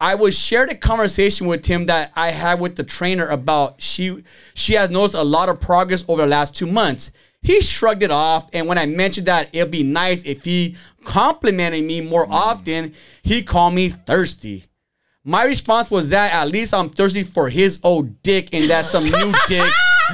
I 0.00 0.14
was 0.14 0.36
shared 0.36 0.70
a 0.70 0.74
conversation 0.74 1.46
with 1.46 1.66
him 1.66 1.86
that 1.86 2.10
I 2.16 2.30
had 2.30 2.58
with 2.58 2.76
the 2.76 2.84
trainer 2.84 3.28
about 3.28 3.80
she 3.80 4.24
she 4.54 4.74
has 4.74 4.88
noticed 4.90 5.14
a 5.14 5.22
lot 5.22 5.48
of 5.50 5.60
progress 5.60 6.04
over 6.08 6.22
the 6.22 6.28
last 6.28 6.56
two 6.56 6.66
months. 6.66 7.10
He 7.44 7.60
shrugged 7.60 8.02
it 8.02 8.10
off, 8.10 8.48
and 8.54 8.66
when 8.66 8.78
I 8.78 8.86
mentioned 8.86 9.26
that 9.26 9.50
it'd 9.52 9.70
be 9.70 9.82
nice 9.82 10.24
if 10.24 10.44
he 10.44 10.76
complimented 11.04 11.84
me 11.84 12.00
more 12.00 12.26
mm. 12.26 12.32
often, 12.32 12.94
he 13.22 13.42
called 13.42 13.74
me 13.74 13.90
thirsty. 13.90 14.64
My 15.26 15.44
response 15.44 15.90
was 15.90 16.10
that 16.10 16.32
at 16.32 16.50
least 16.50 16.74
I'm 16.74 16.90
thirsty 16.90 17.22
for 17.22 17.48
his 17.48 17.78
old 17.82 18.22
dick 18.22 18.50
and 18.52 18.68
that's 18.68 18.90
some 18.90 19.04
new 19.04 19.32
dick. 19.48 19.70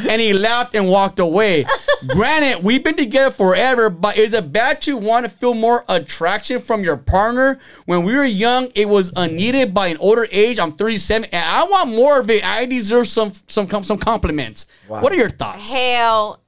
And 0.09 0.20
he 0.20 0.32
laughed 0.32 0.77
and 0.77 0.89
walked 0.89 1.19
away. 1.19 1.66
Granted, 2.07 2.62
we've 2.62 2.82
been 2.82 2.97
together 2.97 3.32
forever, 3.32 3.90
but 3.90 4.16
is 4.16 4.32
it 4.32 4.52
bad 4.52 4.81
to 4.82 4.97
want 4.97 5.27
to 5.27 5.28
feel 5.28 5.52
more 5.52 5.85
attraction 5.89 6.61
from 6.61 6.85
your 6.85 6.97
partner? 6.97 7.59
When 7.86 8.05
we 8.05 8.15
were 8.15 8.24
young, 8.24 8.70
it 8.77 8.89
was 8.89 9.12
unneeded. 9.16 9.74
By 9.74 9.89
an 9.89 9.97
older 9.97 10.28
age, 10.31 10.61
I'm 10.61 10.73
37, 10.73 11.28
and 11.32 11.44
I 11.44 11.65
want 11.65 11.90
more 11.90 12.20
of 12.20 12.31
it. 12.31 12.44
I 12.44 12.66
deserve 12.66 13.09
some 13.09 13.32
some 13.48 13.69
some 13.82 13.98
compliments. 13.98 14.66
What 14.86 15.12
are 15.12 15.16
your 15.16 15.28
thoughts? 15.28 15.69
Hell, 15.69 16.40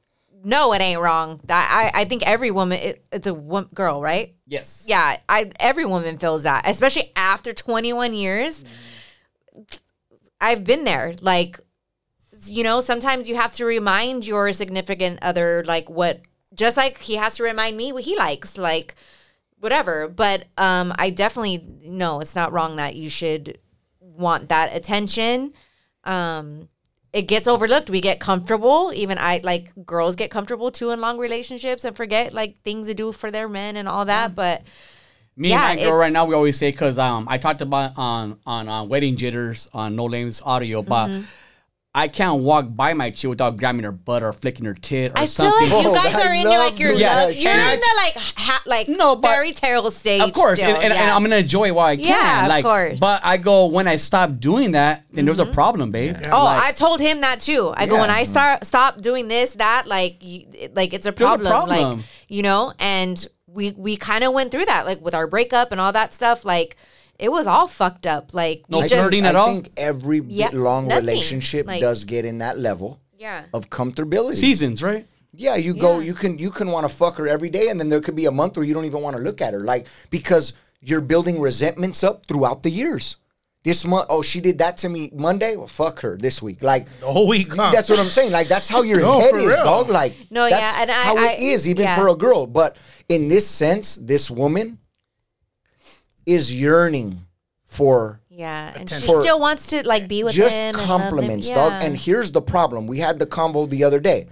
no, 0.44 0.72
it 0.72 0.80
ain't 0.80 1.00
wrong. 1.00 1.40
That 1.44 1.92
I, 1.94 2.02
I 2.02 2.04
think 2.04 2.22
every 2.26 2.50
woman, 2.50 2.78
it, 2.78 3.04
it's 3.12 3.26
a 3.26 3.34
wo- 3.34 3.68
girl, 3.74 4.00
right? 4.00 4.34
Yes. 4.46 4.84
Yeah, 4.86 5.18
I 5.28 5.50
every 5.60 5.84
woman 5.84 6.18
feels 6.18 6.42
that, 6.42 6.64
especially 6.66 7.12
after 7.16 7.52
21 7.52 8.14
years. 8.14 8.64
I've 10.40 10.64
been 10.64 10.84
there. 10.84 11.14
Like, 11.20 11.60
you 12.44 12.64
know, 12.64 12.80
sometimes 12.80 13.28
you 13.28 13.36
have 13.36 13.52
to 13.54 13.64
remind 13.64 14.26
your 14.26 14.52
significant 14.52 15.20
other, 15.22 15.62
like 15.66 15.88
what, 15.88 16.20
just 16.54 16.76
like 16.76 16.98
he 16.98 17.16
has 17.16 17.36
to 17.36 17.44
remind 17.44 17.76
me 17.76 17.92
what 17.92 18.04
he 18.04 18.16
likes, 18.16 18.58
like 18.58 18.96
whatever. 19.60 20.08
But 20.08 20.46
um, 20.58 20.92
I 20.98 21.10
definitely 21.10 21.64
no, 21.84 22.20
it's 22.20 22.34
not 22.34 22.52
wrong 22.52 22.76
that 22.76 22.96
you 22.96 23.08
should 23.08 23.58
want 24.00 24.48
that 24.48 24.74
attention. 24.74 25.52
Um, 26.04 26.68
it 27.12 27.22
gets 27.22 27.46
overlooked. 27.46 27.90
We 27.90 28.00
get 28.00 28.20
comfortable. 28.20 28.92
Even 28.94 29.18
I 29.18 29.40
like 29.42 29.70
girls 29.84 30.16
get 30.16 30.30
comfortable 30.30 30.70
too 30.70 30.90
in 30.90 31.00
long 31.00 31.18
relationships 31.18 31.84
and 31.84 31.96
forget 31.96 32.32
like 32.32 32.62
things 32.62 32.86
to 32.86 32.94
do 32.94 33.12
for 33.12 33.30
their 33.30 33.48
men 33.48 33.76
and 33.76 33.86
all 33.88 34.04
that. 34.06 34.34
But 34.34 34.62
Me 35.36 35.50
Yeah, 35.50 35.70
and 35.70 35.78
my 35.80 35.84
girl 35.84 35.98
right 35.98 36.12
now, 36.12 36.24
we 36.24 36.34
always 36.34 36.56
say 36.56 36.70
because 36.70 36.98
um 36.98 37.26
I 37.28 37.38
talked 37.38 37.60
about 37.60 37.92
on 37.96 38.38
on 38.46 38.68
uh, 38.68 38.82
wedding 38.84 39.16
jitters 39.16 39.68
on 39.74 39.94
No 39.96 40.06
Lames 40.06 40.40
audio, 40.44 40.82
but 40.82 41.08
Mm-hmm. 41.08 41.24
I 41.94 42.08
can't 42.08 42.42
walk 42.42 42.74
by 42.74 42.94
my 42.94 43.10
chick 43.10 43.28
without 43.28 43.58
grabbing 43.58 43.82
her 43.82 43.92
butt 43.92 44.22
or 44.22 44.32
flicking 44.32 44.64
her 44.64 44.72
tit 44.72 45.10
or 45.10 45.18
I 45.18 45.20
feel 45.26 45.28
something. 45.28 45.68
like 45.70 45.82
you 45.84 45.90
Oh, 45.90 45.94
guys 45.94 46.14
I 46.14 46.26
are 46.26 46.34
in 46.34 46.40
your 46.42 46.58
like 46.58 46.78
your 46.78 46.88
doing 46.92 47.02
love. 47.02 47.28
that 47.28 47.36
You're 47.36 47.52
shit. 47.52 47.74
in 47.74 47.80
the 47.80 47.94
like 47.96 48.14
ha- 48.16 48.62
like 48.64 48.88
No, 48.88 49.14
but- 49.16 49.28
fairy 49.28 49.52
tale 49.52 49.90
stage. 49.90 50.22
of 50.22 50.32
course, 50.32 50.58
still, 50.58 50.74
and, 50.74 50.84
and, 50.84 50.92
and. 50.94 51.10
I'm 51.10 51.22
gonna 51.22 51.36
enjoy 51.36 51.66
it 51.66 51.74
while 51.74 51.88
I 51.88 51.96
can. 51.96 52.06
Yeah, 52.06 52.56
of 52.56 52.64
course. 52.64 52.98
But 52.98 53.20
I 53.22 53.36
go 53.36 53.66
when 53.66 53.86
I 53.88 53.96
stop 53.96 54.40
doing 54.40 54.70
that, 54.70 55.04
then 55.12 55.26
there's 55.26 55.38
a 55.38 55.44
mm-hmm. 55.44 55.52
problem, 55.52 55.90
babe. 55.90 56.16
Oh, 56.24 56.44
Like, 56.44 56.62
I've 56.62 56.76
told 56.76 57.00
him 57.00 57.20
that 57.20 57.40
too. 57.40 57.74
I 57.76 57.84
go 57.86 57.98
when 57.98 58.08
I 58.08 58.22
mm-hmm. 58.22 58.30
start 58.32 58.64
stop 58.64 59.02
doing 59.02 59.28
this, 59.28 59.52
that, 59.54 59.86
like, 59.86 60.16
you, 60.22 60.46
like 60.74 60.94
it's 60.94 61.04
a 61.06 61.10
a 61.10 61.12
problem, 61.12 61.48
problem. 61.50 61.98
like 61.98 62.06
you 62.28 62.40
know. 62.42 62.72
And 62.78 63.26
we 63.46 63.72
we 63.72 63.96
kind 63.96 64.24
of 64.24 64.32
went 64.32 64.50
through 64.50 64.64
that, 64.64 64.86
like 64.86 65.02
with 65.02 65.14
our 65.14 65.26
breakup 65.26 65.72
and 65.72 65.80
all 65.80 65.92
that 65.92 66.14
stuff. 66.14 66.46
Like 66.46 66.76
it 67.22 67.30
was 67.30 67.46
all 67.46 67.68
fucked 67.68 68.06
up. 68.06 68.34
Like 68.34 68.64
No 68.68 68.78
we 68.78 68.84
I, 68.84 68.88
just 68.88 69.00
flirting 69.00 69.24
I 69.24 69.28
at 69.30 69.36
all? 69.36 69.48
think 69.54 69.70
every 69.76 70.20
Yeah, 70.26 70.50
long 70.52 70.88
nothing. 70.88 71.06
relationship 71.06 71.66
Like- 71.66 71.80
does 71.80 72.04
get 72.04 72.24
in 72.24 72.38
that 72.38 72.58
level 72.58 73.00
yeah. 73.18 73.44
of 73.54 73.70
comfortability. 73.70 74.34
seasons, 74.34 74.82
right? 74.82 75.06
Yeah, 75.34 75.56
you 75.56 75.72
go. 75.74 75.98
Yeah. 75.98 76.04
You 76.08 76.14
can 76.14 76.38
you 76.38 76.50
can 76.50 76.68
want 76.70 76.84
to 76.88 76.94
fuck 76.94 77.16
her 77.16 77.26
every 77.26 77.48
day, 77.48 77.68
and 77.68 77.80
then 77.80 77.88
there 77.88 78.00
could 78.02 78.16
be 78.16 78.26
a 78.26 78.30
month 78.30 78.56
where 78.56 78.66
you 78.66 78.74
don't 78.74 78.84
even 78.84 79.00
want 79.02 79.16
to 79.16 79.22
look 79.22 79.40
at 79.40 79.54
her, 79.54 79.60
like 79.60 79.86
because 80.10 80.52
you're 80.82 81.00
building 81.00 81.40
resentments 81.40 82.02
up 82.04 82.26
throughout 82.26 82.62
the 82.64 82.70
years. 82.70 83.16
This 83.64 83.84
month, 83.84 84.06
oh, 84.10 84.22
she 84.22 84.40
did 84.40 84.58
that 84.58 84.76
to 84.78 84.88
me 84.88 85.08
Monday. 85.14 85.54
Well, 85.56 85.68
fuck 85.68 86.00
her 86.00 86.16
this 86.18 86.42
week. 86.42 86.62
Like 86.62 86.84
The 87.00 87.06
whole 87.06 87.28
week, 87.28 87.54
huh? 87.54 87.70
that's 87.72 87.88
what 87.88 88.00
I'm 88.00 88.08
saying. 88.18 88.32
Like 88.32 88.48
that's 88.48 88.68
how 88.68 88.82
your 88.82 89.00
No, 89.08 89.20
head 89.20 89.36
is, 89.36 89.44
real. 89.46 89.56
dog. 89.64 89.88
Like 89.88 90.16
No, 90.30 90.50
that's 90.50 90.60
yeah, 90.76 90.82
and 90.82 90.90
I- 90.90 90.94
how 91.08 91.16
I- 91.16 91.30
it 91.34 91.40
is, 91.40 91.68
even 91.68 91.84
yeah. 91.84 91.96
for 91.96 92.08
a 92.08 92.14
girl. 92.16 92.46
But 92.46 92.76
in 93.08 93.28
this 93.28 93.46
sense, 93.48 93.94
this 93.96 94.28
woman 94.30 94.78
is 96.26 96.52
yearning 96.54 97.26
for 97.64 98.20
Yeah, 98.28 98.72
and 98.76 98.88
she 98.88 98.96
still 99.00 99.40
wants 99.40 99.66
to 99.68 99.86
like 99.86 100.08
be 100.08 100.22
with 100.24 100.34
just 100.34 100.54
him. 100.56 100.74
and 100.74 100.76
love 100.76 100.86
him. 101.00 101.08
compliments, 101.10 101.48
Yeah. 101.48 101.54
dog. 101.54 101.82
And 101.82 101.96
here's 101.96 102.32
the 102.32 102.42
problem: 102.42 102.86
we 102.86 102.98
had 102.98 103.18
the 103.18 103.26
combo 103.26 103.66
the 103.66 103.84
other 103.84 104.00
day. 104.00 104.26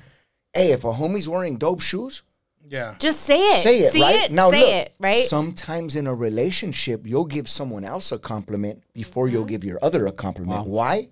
Hey, 0.53 0.73
if 0.73 0.85
a 0.85 0.93
homie's 0.93 1.29
wearing 1.29 1.57
dope 1.59 1.81
shoes, 1.81 2.23
yeah. 2.69 2.97
just 2.99 3.21
say 3.21 3.39
it. 3.39 3.63
say 3.63 3.79
it, 3.81 3.93
See 3.93 4.03
right? 4.03 4.25
it. 4.25 4.33
Now 4.33 4.51
say 4.51 4.61
look, 4.61 4.69
it, 4.87 4.95
right? 4.99 5.25
Sometimes 5.27 5.95
in 5.97 6.07
a 6.07 6.15
relationship, 6.15 7.03
you'll 7.07 7.25
give 7.25 7.49
someone 7.49 7.85
else 7.85 8.11
a 8.13 8.19
compliment 8.19 8.83
before 8.93 9.29
you'll 9.29 9.43
Mm-hmm. 9.43 9.51
give 9.51 9.65
your 9.65 9.79
other 9.83 10.07
a 10.07 10.13
compliment. 10.13 10.67
Why? 10.67 11.09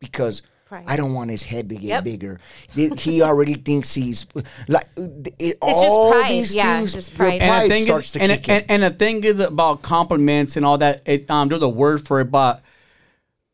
Because 0.00 0.42
Pride. 0.68 0.84
I 0.86 0.96
don't 0.96 1.14
want 1.14 1.30
his 1.30 1.44
head 1.44 1.70
to 1.70 1.76
get 1.76 1.82
Yep. 1.84 2.04
bigger. 2.04 2.40
He, 2.74 2.88
he 2.90 3.22
already 3.22 3.54
thinks 3.54 3.94
he's 3.94 4.26
like 4.68 4.86
it, 4.96 5.58
just 5.62 5.62
all 5.62 6.12
pride, 6.12 6.30
these 6.30 6.54
yeah, 6.54 6.76
things. 6.76 6.92
just 6.92 7.14
pride. 7.14 7.40
And 7.40 7.48
pride 7.48 7.64
the 7.64 7.68
thing 7.74 7.84
starts 7.84 8.06
is, 8.08 8.12
to 8.12 8.20
and, 8.22 8.32
kick 8.32 8.48
and, 8.50 8.64
in. 8.64 8.70
and 8.70 8.82
the 8.82 8.90
thing 8.98 9.24
is 9.24 9.40
about 9.40 9.80
compliments 9.80 10.58
and 10.58 10.66
all 10.66 10.76
that. 10.76 11.02
It, 11.06 11.30
um, 11.30 11.48
there's 11.48 11.62
a 11.62 11.68
word 11.68 12.06
for 12.06 12.20
it, 12.20 12.30
but 12.30 12.62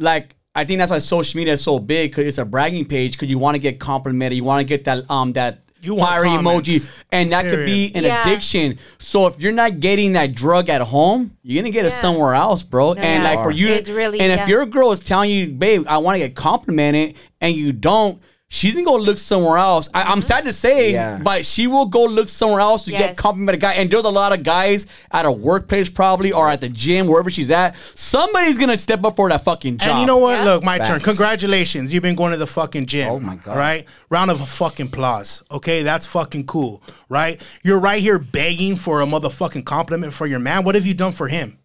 like 0.00 0.34
I 0.56 0.64
think 0.64 0.78
that's 0.78 0.90
why 0.90 0.98
social 0.98 1.38
media 1.38 1.54
is 1.54 1.62
so 1.62 1.78
big 1.78 2.10
because 2.10 2.26
it's 2.26 2.38
a 2.38 2.44
bragging 2.44 2.84
page. 2.84 3.12
Because 3.12 3.28
you 3.28 3.38
want 3.38 3.54
to 3.54 3.60
get 3.60 3.78
complimented, 3.78 4.36
you 4.36 4.44
want 4.44 4.60
to 4.60 4.64
get 4.64 4.84
that 4.84 5.08
um 5.08 5.32
that 5.34 5.63
You 5.84 5.94
want 5.94 6.10
fire 6.10 6.24
comments. 6.24 6.68
emoji, 6.68 6.88
and 7.12 7.32
that 7.32 7.44
could 7.44 7.66
be 7.66 7.92
an 7.94 8.04
Yeah. 8.04 8.22
addiction. 8.26 8.78
So 8.98 9.26
if 9.26 9.38
you're 9.38 9.52
not 9.52 9.80
getting 9.80 10.12
that 10.12 10.34
drug 10.34 10.68
at 10.68 10.80
home, 10.80 11.32
you're 11.42 11.62
gonna 11.62 11.72
get 11.72 11.84
it 11.84 11.90
somewhere 11.92 12.34
else, 12.34 12.62
bro. 12.62 12.92
and 12.94 13.22
Yeah. 13.22 13.30
like 13.30 13.42
for 13.44 13.50
you, 13.50 13.68
It's 13.68 13.90
really- 13.90 14.20
and 14.20 14.32
yeah. 14.32 14.42
if 14.42 14.48
your 14.48 14.64
girl 14.66 14.92
is 14.92 15.00
telling 15.00 15.30
you, 15.30 15.48
babe, 15.48 15.84
I 15.88 15.98
want 15.98 16.14
to 16.16 16.18
get 16.20 16.34
complimented, 16.34 17.14
and 17.40 17.54
you 17.54 17.72
don't. 17.72 18.18
She's 18.54 18.72
gonna 18.72 18.84
go 18.84 18.94
look 18.94 19.18
somewhere 19.18 19.58
else. 19.58 19.88
I, 19.92 20.02
I'm 20.02 20.20
mm-hmm. 20.20 20.20
sad 20.20 20.44
to 20.44 20.52
say, 20.52 20.92
Yeah. 20.92 21.18
but 21.20 21.44
she 21.44 21.66
will 21.66 21.86
go 21.86 22.04
look 22.04 22.28
somewhere 22.28 22.60
else 22.60 22.84
to 22.84 22.92
get 22.92 23.00
Yes. 23.00 23.18
complimented 23.18 23.60
guy. 23.60 23.72
And 23.72 23.90
there's 23.90 24.04
a 24.04 24.08
lot 24.08 24.32
of 24.32 24.44
guys 24.44 24.86
at 25.10 25.26
a 25.26 25.32
workplace 25.32 25.88
probably 25.88 26.30
or 26.30 26.48
at 26.48 26.60
the 26.60 26.68
gym, 26.68 27.08
wherever 27.08 27.30
she's 27.30 27.50
at. 27.50 27.74
Somebody's 27.96 28.56
gonna 28.56 28.76
step 28.76 29.02
up 29.04 29.16
for 29.16 29.28
that 29.28 29.42
fucking 29.42 29.78
job. 29.78 29.88
And 29.88 30.00
you 30.02 30.06
know 30.06 30.18
what? 30.18 30.34
Yeah. 30.34 30.44
Look, 30.44 30.62
my 30.62 30.78
turn. 30.78 31.00
Congratulations. 31.00 31.92
You've 31.92 32.04
been 32.04 32.14
going 32.14 32.30
to 32.30 32.38
the 32.38 32.46
fucking 32.46 32.86
gym. 32.86 33.08
Oh 33.08 33.18
my 33.18 33.34
God. 33.34 33.56
Right? 33.56 33.86
Round 34.08 34.30
of 34.30 34.48
fucking 34.48 34.86
applause. 34.86 35.42
Okay? 35.50 35.82
That's 35.82 36.06
fucking 36.06 36.46
cool. 36.46 36.80
Right? 37.08 37.40
You're 37.64 37.80
right 37.80 38.00
here 38.00 38.20
begging 38.20 38.76
for 38.76 39.00
a 39.02 39.04
motherfucking 39.04 39.64
compliment 39.64 40.14
for 40.14 40.28
your 40.28 40.38
man. 40.38 40.62
What 40.62 40.76
have 40.76 40.86
you 40.86 40.94
done 40.94 41.10
for 41.10 41.26
him? 41.26 41.58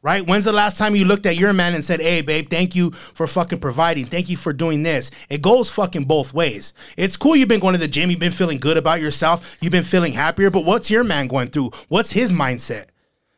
Right? 0.00 0.24
When's 0.24 0.44
the 0.44 0.52
last 0.52 0.76
time 0.76 0.94
you 0.94 1.04
looked 1.04 1.26
at 1.26 1.34
your 1.36 1.52
man 1.52 1.74
and 1.74 1.84
said, 1.84 2.00
hey, 2.00 2.22
babe, 2.22 2.48
thank 2.48 2.76
you 2.76 2.92
for 2.92 3.26
fucking 3.26 3.58
providing. 3.58 4.06
Thank 4.06 4.28
you 4.28 4.36
for 4.36 4.52
doing 4.52 4.84
this. 4.84 5.10
It 5.28 5.42
goes 5.42 5.68
fucking 5.70 6.04
both 6.04 6.32
ways. 6.32 6.72
It's 6.96 7.16
cool 7.16 7.34
you've 7.34 7.48
been 7.48 7.58
going 7.58 7.72
to 7.74 7.80
the 7.80 7.88
gym. 7.88 8.08
You've 8.08 8.20
been 8.20 8.30
feeling 8.30 8.58
good 8.58 8.76
about 8.76 9.00
yourself. 9.00 9.56
You've 9.60 9.72
been 9.72 9.82
feeling 9.82 10.12
happier. 10.12 10.50
But 10.50 10.64
what's 10.64 10.88
your 10.88 11.02
man 11.02 11.26
going 11.26 11.48
through? 11.48 11.72
What's 11.88 12.12
his 12.12 12.30
mindset? 12.30 12.86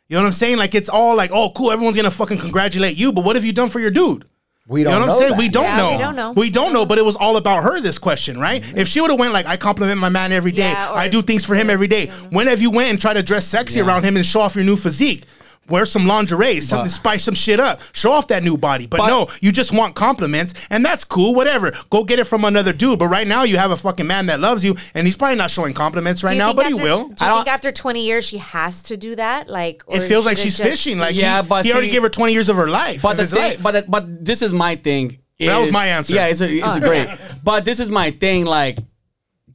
You 0.09 0.17
know 0.17 0.23
what 0.23 0.27
I'm 0.27 0.33
saying? 0.35 0.59
Like, 0.59 0.75
it's 0.75 0.91
all 0.91 1.17
like, 1.17 1.31
oh, 1.33 1.51
cool. 1.57 1.73
Everyone's 1.73 1.97
going 1.97 2.05
to 2.05 2.15
fucking 2.15 2.39
congratulate 2.39 2.97
you. 2.97 3.11
But 3.11 3.25
what 3.25 3.37
have 3.37 3.45
you 3.45 3.55
done 3.55 3.71
for 3.71 3.81
your 3.81 3.91
dude? 3.91 4.27
we 4.69 4.85
don't 4.85 4.93
know 4.93 5.01
what 5.01 5.07
know 5.07 5.13
I'm 5.15 5.19
saying? 5.19 5.31
that. 5.33 5.39
We 5.39 5.49
don't 5.49 5.65
Yeah, 5.65 5.77
know. 5.79 5.91
we 5.93 5.97
don't 5.99 6.17
know. 6.17 6.33
We 6.33 6.51
don't 6.51 6.73
know, 6.75 6.87
but 6.87 6.99
it 6.99 7.05
was 7.05 7.17
all 7.17 7.37
about 7.39 7.65
her 7.65 7.81
this 7.81 7.99
question, 7.99 8.39
right? 8.39 8.63
Mm-hmm. 8.63 8.79
If 8.79 8.87
she 8.87 9.01
would 9.01 9.11
have 9.11 9.19
went 9.19 9.33
like 9.33 9.47
I 9.47 9.57
compliment 9.57 9.99
my 9.99 10.11
man 10.11 10.31
every 10.31 10.53
day, 10.53 10.71
Yeah, 10.71 10.93
or- 10.93 10.97
I 10.99 11.09
do 11.09 11.23
things 11.23 11.45
for 11.45 11.55
him 11.57 11.71
every 11.71 11.89
day. 11.89 12.09
When 12.29 12.47
have 12.49 12.61
you 12.63 12.71
went 12.71 12.91
and 12.91 13.01
tried 13.01 13.15
to 13.15 13.23
dress 13.23 13.47
sexy 13.47 13.81
around 13.81 14.05
him 14.05 14.17
and 14.17 14.25
show 14.27 14.43
off 14.43 14.55
your 14.55 14.65
new 14.65 14.77
physique? 14.77 15.25
Wear 15.71 15.87
some 15.87 16.07
lingerie, 16.07 16.61
something 16.61 16.85
But- 16.87 16.91
spice 16.93 17.25
some 17.25 17.35
shit 17.35 17.61
up, 17.61 17.81
show 17.93 18.13
off 18.13 18.27
that 18.29 18.43
new 18.43 18.57
body. 18.59 18.87
But, 18.87 18.99
But- 18.99 19.07
no, 19.09 19.29
you 19.41 19.53
just 19.53 19.73
want 19.73 19.95
compliments, 19.95 20.53
and 20.71 20.85
that's 20.85 21.05
cool. 21.05 21.35
Whatever, 21.35 21.73
go 21.91 22.05
get 22.05 22.19
it 22.19 22.25
from 22.25 22.45
another 22.45 22.73
dude. 22.73 22.99
But 22.99 23.09
right 23.09 23.27
now, 23.27 23.45
you 23.45 23.57
have 23.57 23.71
a 23.71 23.77
fucking 23.77 24.07
man 24.07 24.27
that 24.27 24.41
loves 24.41 24.65
you, 24.65 24.77
and 24.95 25.07
he's 25.07 25.17
probably 25.17 25.37
not 25.37 25.51
showing 25.51 25.73
compliments 25.75 26.23
right 26.23 26.37
now, 26.37 26.49
think 26.49 26.57
but 26.57 26.67
he 26.67 26.75
will. 26.75 27.09
Do 27.09 27.15
I 27.21 27.25
you 27.27 27.31
don't- 27.31 27.45
think 27.45 27.55
after 27.55 27.73
20 27.73 28.05
years 28.05 28.25
she 28.25 28.39
has 28.39 28.83
to 28.85 28.97
do 28.97 29.17
that? 29.17 29.49
Like, 29.49 29.83
or 29.87 29.97
It 29.97 30.09
feels 30.09 30.27
like 30.27 30.37
she's 30.39 30.57
just- 30.57 30.69
fishing. 30.69 30.99
Like 30.99 31.15
Yeah, 31.15 31.43
he, 31.43 31.49
but 31.49 31.65
he 31.65 31.73
already 31.73 31.89
gave 31.91 32.03
her 32.03 32.09
twenty 32.09 32.33
years 32.33 32.49
of 32.49 32.57
her 32.57 32.69
life. 32.69 33.03
But 33.03 33.17
the 33.17 33.27
thing, 33.27 33.39
life. 33.39 33.63
but 33.63 33.91
but 33.91 34.25
this 34.25 34.43
is 34.43 34.53
my 34.53 34.77
thing. 34.77 35.19
That 35.39 35.59
was 35.59 35.73
my 35.73 35.87
answer. 35.87 36.15
Yeah, 36.15 36.27
it's 36.27 36.41
a, 36.43 36.53
it's 36.53 36.77
a 36.77 36.81
great. 36.81 37.09
But 37.43 37.65
this 37.65 37.81
is 37.81 37.89
my 37.89 38.11
thing. 38.11 38.45
Like 38.45 38.79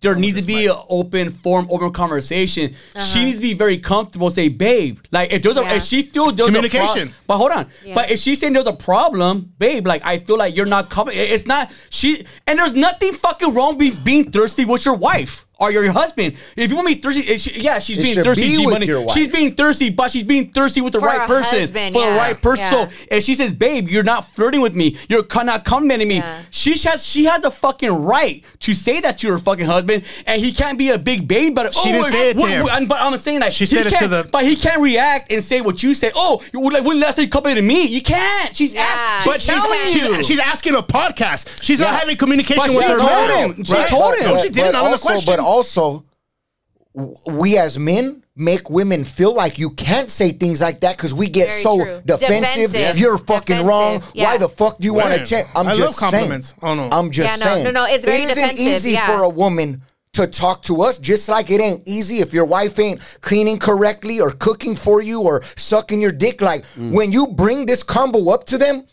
there 0.01 0.15
needs 0.15 0.39
to 0.41 0.45
be 0.47 0.67
an 0.67 0.75
open 0.89 1.29
form, 1.29 1.67
open 1.69 1.91
conversation. 1.91 2.75
She 2.99 3.25
needs 3.25 3.37
to 3.37 3.41
be 3.41 3.53
very 3.53 3.77
comfortable. 3.77 4.29
Say, 4.29 4.49
babe, 4.49 4.99
like 5.11 5.31
if 5.31 5.41
there's 5.41 5.57
a, 5.57 5.61
Uh-huh. 5.61 5.75
If 5.75 5.83
she 5.83 6.03
feels 6.03 6.35
there's 6.35 6.49
a 6.49 6.53
Communication. 6.53 7.09
pro- 7.09 7.17
but 7.27 7.37
hold 7.37 7.51
on. 7.51 7.67
Yeah. 7.83 7.95
But 7.95 8.11
if 8.11 8.19
she's 8.19 8.39
saying 8.39 8.53
there's 8.53 8.67
a 8.67 8.73
problem, 8.73 9.53
babe, 9.57 9.85
like 9.87 10.01
I 10.05 10.19
feel 10.19 10.37
like 10.37 10.55
you're 10.55 10.65
not 10.65 10.89
coming. 10.89 11.15
It's 11.17 11.45
not 11.45 11.71
she. 11.89 12.25
And 12.47 12.59
there's 12.59 12.73
nothing 12.73 13.13
fucking 13.13 13.53
wrong 13.53 13.77
with 13.77 14.03
being 14.03 14.31
thirsty 14.31 14.65
with 14.65 14.85
your 14.85 14.95
wife. 14.95 15.45
Or 15.57 15.71
your 15.71 15.89
husband. 15.91 16.35
If 16.57 16.69
you 16.69 16.75
want 16.75 16.87
me 16.89 16.95
thirsty, 16.95 17.21
eh, 17.29 17.33
it 17.35 17.41
should- 17.41 17.55
yeah, 17.55 17.79
she's 17.79 17.97
It 17.97 18.03
being 18.03 18.23
thirsty. 18.23 18.49
be 18.49 18.55
G 18.57 18.65
Money. 18.67 18.87
She's 19.13 19.31
being 19.31 19.55
thirsty, 19.55 19.89
but 19.89 20.11
she's 20.11 20.23
being 20.23 20.51
thirsty 20.51 20.81
with 20.81 20.91
the 20.93 20.99
For 20.99 21.05
right 21.07 21.21
her 21.21 21.27
person, 21.27 21.59
husband, 21.61 21.95
for 21.95 22.05
the 22.05 22.11
right 22.11 22.41
person. 22.41 22.65
yeah. 22.65 22.69
So 22.71 22.89
and 23.09 23.23
she 23.23 23.35
says, 23.35 23.53
"Babe, 23.53 23.87
you're 23.87 24.03
not 24.03 24.29
flirting 24.35 24.59
with 24.59 24.73
me. 24.75 24.97
You're 25.07 25.23
co- 25.23 25.43
not 25.43 25.63
complimenting 25.63 26.09
me." 26.09 26.15
Yeah. 26.17 26.39
She 26.51 26.77
has 26.79 27.05
she 27.05 27.23
has 27.25 27.39
the 27.41 27.51
fucking 27.51 27.89
right 27.91 28.43
to 28.61 28.73
say 28.73 28.99
that 28.99 29.17
to 29.19 29.29
her 29.29 29.39
fucking 29.39 29.65
husband, 29.65 30.03
and 30.27 30.41
he 30.41 30.51
can't 30.51 30.77
be 30.77 30.89
a 30.89 30.97
big 30.97 31.25
baby. 31.27 31.51
But 31.51 31.73
She 31.73 31.79
oh, 31.89 31.91
didn't 31.93 32.11
say 32.11 32.29
it 32.31 32.33
to 32.33 32.41
what- 32.41 32.51
him. 32.51 32.63
what- 32.63 32.87
But 32.89 32.97
I'm 33.01 33.17
saying 33.17 33.39
that 33.39 33.53
She 33.53 33.65
said 33.65 33.87
it 33.87 33.91
to 33.91 33.95
can't- 33.95 34.11
the- 34.11 34.27
But 34.29 34.43
he 34.43 34.55
can't 34.57 34.81
react 34.81 35.31
and 35.31 35.41
say 35.43 35.61
what 35.61 35.81
you 35.81 35.93
say. 35.93 36.11
Oh, 36.15 36.41
you 36.51 36.69
like 36.69 36.83
when 36.83 36.99
last 36.99 37.15
time 37.15 37.29
you 37.31 37.55
to 37.55 37.61
me? 37.61 37.85
You 37.87 38.01
can't. 38.01 38.55
She's 38.55 38.73
Yeah. 38.73 38.81
asking. 38.83 39.31
But 39.31 39.41
She's 39.41 39.51
she's, 39.53 39.61
telling 39.61 39.79
she's, 39.85 40.03
you. 40.03 40.23
she's 40.23 40.39
asking 40.39 40.75
a 40.75 40.83
podcast. 40.83 41.45
She's 41.61 41.79
not 41.79 41.95
having 41.97 42.17
communication 42.17 42.57
But 42.61 42.69
with 42.75 42.83
she 42.83 42.91
her 42.91 42.97
told 42.99 43.29
him. 43.31 43.63
She 43.63 43.73
told 43.87 44.15
him. 44.15 44.25
No, 44.33 44.41
she 44.41 44.49
didn't. 44.49 44.73
But 44.73 44.83
on 44.83 44.91
the 44.91 44.97
question. 44.97 45.44
But 45.45 45.49
also, 45.49 46.03
we 47.27 47.57
as 47.57 47.77
men 47.77 48.23
make 48.37 48.69
women 48.69 49.03
feel 49.03 49.33
like 49.33 49.57
you 49.59 49.69
can't 49.69 50.09
say 50.09 50.31
things 50.31 50.61
like 50.61 50.79
that 50.81 50.95
because 50.97 51.13
we 51.13 51.27
get 51.27 51.49
Very 51.49 51.61
so 51.61 51.83
true. 51.83 52.01
defensive. 52.05 52.71
Defensive. 52.71 52.99
You're 52.99 53.17
fucking 53.17 53.57
Defensive, 53.57 53.65
wrong. 53.67 54.03
yeah. 54.13 54.23
Why 54.25 54.37
the 54.37 54.49
fuck 54.49 54.77
do 54.77 54.85
you 54.85 54.93
want 54.93 55.13
to 55.13 55.25
check? 55.25 55.47
I'm 55.55 55.67
I 55.67 55.73
just 55.73 56.01
love 56.01 56.11
compliments. 56.11 56.53
saying. 56.59 56.59
Oh, 56.63 56.75
no. 56.75 56.89
I'm 56.95 57.11
just 57.11 57.29
Yeah, 57.39 57.45
no, 57.45 57.51
saying. 57.53 57.63
no, 57.65 57.71
no, 57.71 57.85
it's 57.85 58.05
very 58.05 58.23
It 58.23 58.29
isn't 58.31 58.35
defensive, 58.35 58.59
easy 58.59 58.91
yeah. 58.91 59.07
for 59.07 59.23
a 59.23 59.29
woman 59.29 59.81
to 60.13 60.27
talk 60.27 60.61
to 60.63 60.81
us, 60.81 60.97
just 60.97 61.27
like 61.27 61.49
it 61.51 61.59
ain't 61.59 61.83
easy 61.85 62.19
if 62.19 62.33
your 62.33 62.45
wife 62.45 62.79
ain't 62.79 63.01
cleaning 63.21 63.59
correctly 63.59 64.21
or 64.21 64.31
cooking 64.31 64.75
for 64.75 65.01
you 65.01 65.21
or 65.21 65.43
sucking 65.57 65.99
your 66.01 66.13
dick. 66.13 66.41
Like 66.41 66.63
Mm. 66.77 66.91
when 66.91 67.11
you 67.11 67.27
bring 67.27 67.65
this 67.65 67.83
combo 67.83 68.29
up 68.29 68.45
to 68.47 68.57
them. 68.57 68.85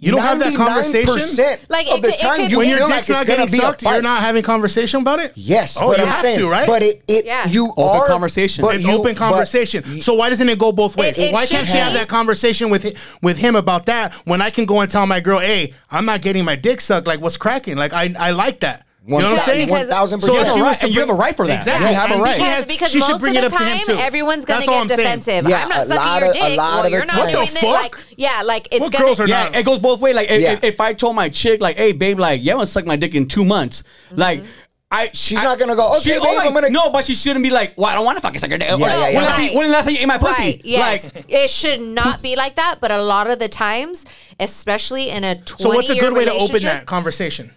You 0.00 0.12
don't 0.12 0.20
have 0.20 0.38
that 0.38 0.54
conversation? 0.54 1.58
Like, 1.68 1.88
of 1.90 2.02
the 2.02 2.08
it 2.10 2.18
time 2.20 2.36
could- 2.42 2.52
you 2.52 2.58
when 2.58 2.68
your 2.68 2.78
dick's 2.86 3.08
like 3.08 3.08
not 3.08 3.26
getting 3.26 3.48
sucked, 3.48 3.82
you're 3.82 4.00
not 4.00 4.20
having 4.22 4.42
conversation 4.44 5.00
about 5.00 5.18
it. 5.18 5.32
Yes, 5.34 5.76
Oh, 5.76 5.88
but 5.88 5.96
you 5.98 6.02
I'm 6.04 6.08
have 6.08 6.20
saying, 6.22 6.38
to, 6.38 6.48
right? 6.48 6.66
But 6.68 6.82
it, 6.84 7.02
it 7.08 7.24
Yeah. 7.24 7.48
you 7.48 7.72
Open 7.76 7.84
are 7.84 8.06
conversation. 8.06 8.62
But 8.62 8.76
It's 8.76 8.84
you- 8.84 8.92
open 8.92 9.14
but- 9.14 9.16
conversation. 9.16 10.00
so 10.00 10.14
why 10.14 10.30
doesn't 10.30 10.48
it 10.48 10.58
go 10.58 10.70
both 10.70 10.96
ways? 10.96 11.18
It- 11.18 11.24
it 11.30 11.32
why 11.32 11.46
can't 11.46 11.66
she 11.66 11.76
have 11.76 11.94
that 11.94 12.06
conversation 12.06 12.70
with 12.70 12.96
with 13.22 13.38
him 13.38 13.56
about 13.56 13.86
that 13.86 14.12
when 14.24 14.40
I 14.40 14.50
can 14.50 14.66
go 14.66 14.80
and 14.80 14.88
tell 14.90 15.06
my 15.06 15.18
girl, 15.18 15.40
"Hey, 15.40 15.74
I'm 15.90 16.04
not 16.04 16.20
getting 16.22 16.44
my 16.44 16.54
dick 16.54 16.80
sucked. 16.80 17.06
Like, 17.08 17.20
what's 17.20 17.36
cracking? 17.36 17.76
Like, 17.76 17.92
I 17.92 18.14
I 18.18 18.30
like 18.30 18.60
that." 18.60 18.84
You 19.08 19.18
know 19.18 19.30
what 19.30 19.38
I'm 19.40 19.44
saying? 19.46 19.66
because- 19.68 19.88
thousand 19.88 20.20
So 20.20 20.32
You 20.34 20.38
have 20.44 20.56
a 20.56 20.60
right, 20.62 20.80
to 20.80 20.88
you 20.90 21.00
have 21.00 21.08
a 21.10 21.14
right 21.14 21.34
for 21.36 21.46
that. 21.46 21.58
Exactly. 21.58 21.88
You 21.88 21.94
have 21.94 22.10
a 22.10 22.22
right. 22.22 22.36
Because, 22.36 22.54
has- 22.54 22.66
because 22.66 22.90
she 22.90 23.00
should 23.00 23.08
most 23.12 23.20
bring 23.20 23.36
of 23.36 23.40
the 23.42 23.46
up 23.46 23.52
to 23.52 23.58
time, 23.86 23.98
everyone's 23.98 24.44
gonna 24.44 24.60
That's 24.60 24.68
all 24.68 24.84
get 24.86 24.92
I'm 24.92 24.96
defensive. 24.98 25.48
Yeah, 25.48 25.62
I'm 25.62 25.68
not 25.70 25.78
a 25.78 25.84
sucking 25.86 25.96
lot 25.96 26.20
your 26.20 26.30
of- 26.30 26.36
a 26.36 26.38
dick. 26.38 26.42
lot 26.42 26.56
well, 26.58 26.78
of 26.78 26.84
the 26.84 26.90
you're 26.90 27.00
not 27.06 27.08
time. 27.12 27.26
doing 27.32 27.36
What 27.38 27.48
the 27.48 27.56
it. 27.58 27.60
fuck? 27.60 27.82
Like, 27.82 27.96
yeah, 28.16 28.42
like 28.44 28.68
it's 28.70 28.80
What 28.80 28.92
gonna. 28.92 29.04
girls 29.06 29.20
are 29.20 29.26
Yeah, 29.26 29.44
not? 29.44 29.56
it 29.56 29.64
goes 29.64 29.78
both 29.78 30.00
ways. 30.00 30.14
Like 30.14 30.30
if, 30.30 30.40
Yeah. 30.42 30.52
if, 30.52 30.64
if 30.64 30.80
I 30.80 30.92
told 30.92 31.16
my 31.16 31.28
chick, 31.30 31.60
like, 31.62 31.76
"Hey, 31.76 31.92
babe, 31.92 32.18
like, 32.20 32.42
you 32.42 32.50
haven't 32.50 32.66
sucked 32.66 32.86
my 32.86 32.96
dick 32.96 33.14
in 33.14 33.26
two 33.26 33.44
months," 33.44 33.82
mm-hmm. 34.10 34.20
like. 34.20 34.44
I, 34.90 35.10
She's 35.12 35.38
I- 35.38 35.42
not 35.42 35.58
gonna 35.58 35.76
go, 35.76 35.90
"Okay, 35.96 36.00
she- 36.00 36.08
babe, 36.12 36.22
oh, 36.24 36.32
like, 36.34 36.46
I'm 36.46 36.54
gonna-" 36.54 36.70
No, 36.70 36.88
but 36.88 37.04
she 37.04 37.14
shouldn't 37.14 37.42
be 37.42 37.50
like, 37.50 37.74
"Well, 37.76 37.88
I 37.90 37.94
don't 37.94 38.06
want 38.06 38.16
to 38.16 38.22
fucking 38.22 38.40
suck 38.40 38.48
your 38.48 38.58
dick." 38.58 38.72
Or, 38.72 38.78
yeah, 38.78 38.86
yeah. 39.10 39.14
When, 39.16 39.24
last, 39.24 39.38
Right. 39.38 39.54
when 39.54 39.70
last 39.70 39.84
time 39.84 39.94
you 39.94 40.00
ate 40.00 40.06
my 40.08 40.16
pussy? 40.16 40.42
Right. 40.42 40.60
Yes. 40.64 41.04
Like, 41.14 41.24
it 41.28 41.50
should 41.50 41.82
not 41.82 42.22
be 42.22 42.36
like 42.36 42.54
that. 42.56 42.76
But 42.80 42.90
a 42.90 43.02
lot 43.02 43.28
of 43.28 43.38
the 43.38 43.48
times, 43.50 44.06
especially 44.40 45.10
in 45.10 45.24
a 45.24 45.34
20 45.34 45.62
So 45.62 45.68
what's 45.76 45.90
a 45.90 45.94
good 45.98 46.14
way 46.14 46.24
to 46.24 46.32
open 46.32 46.62
that 46.62 46.86
conversation? 46.86 47.52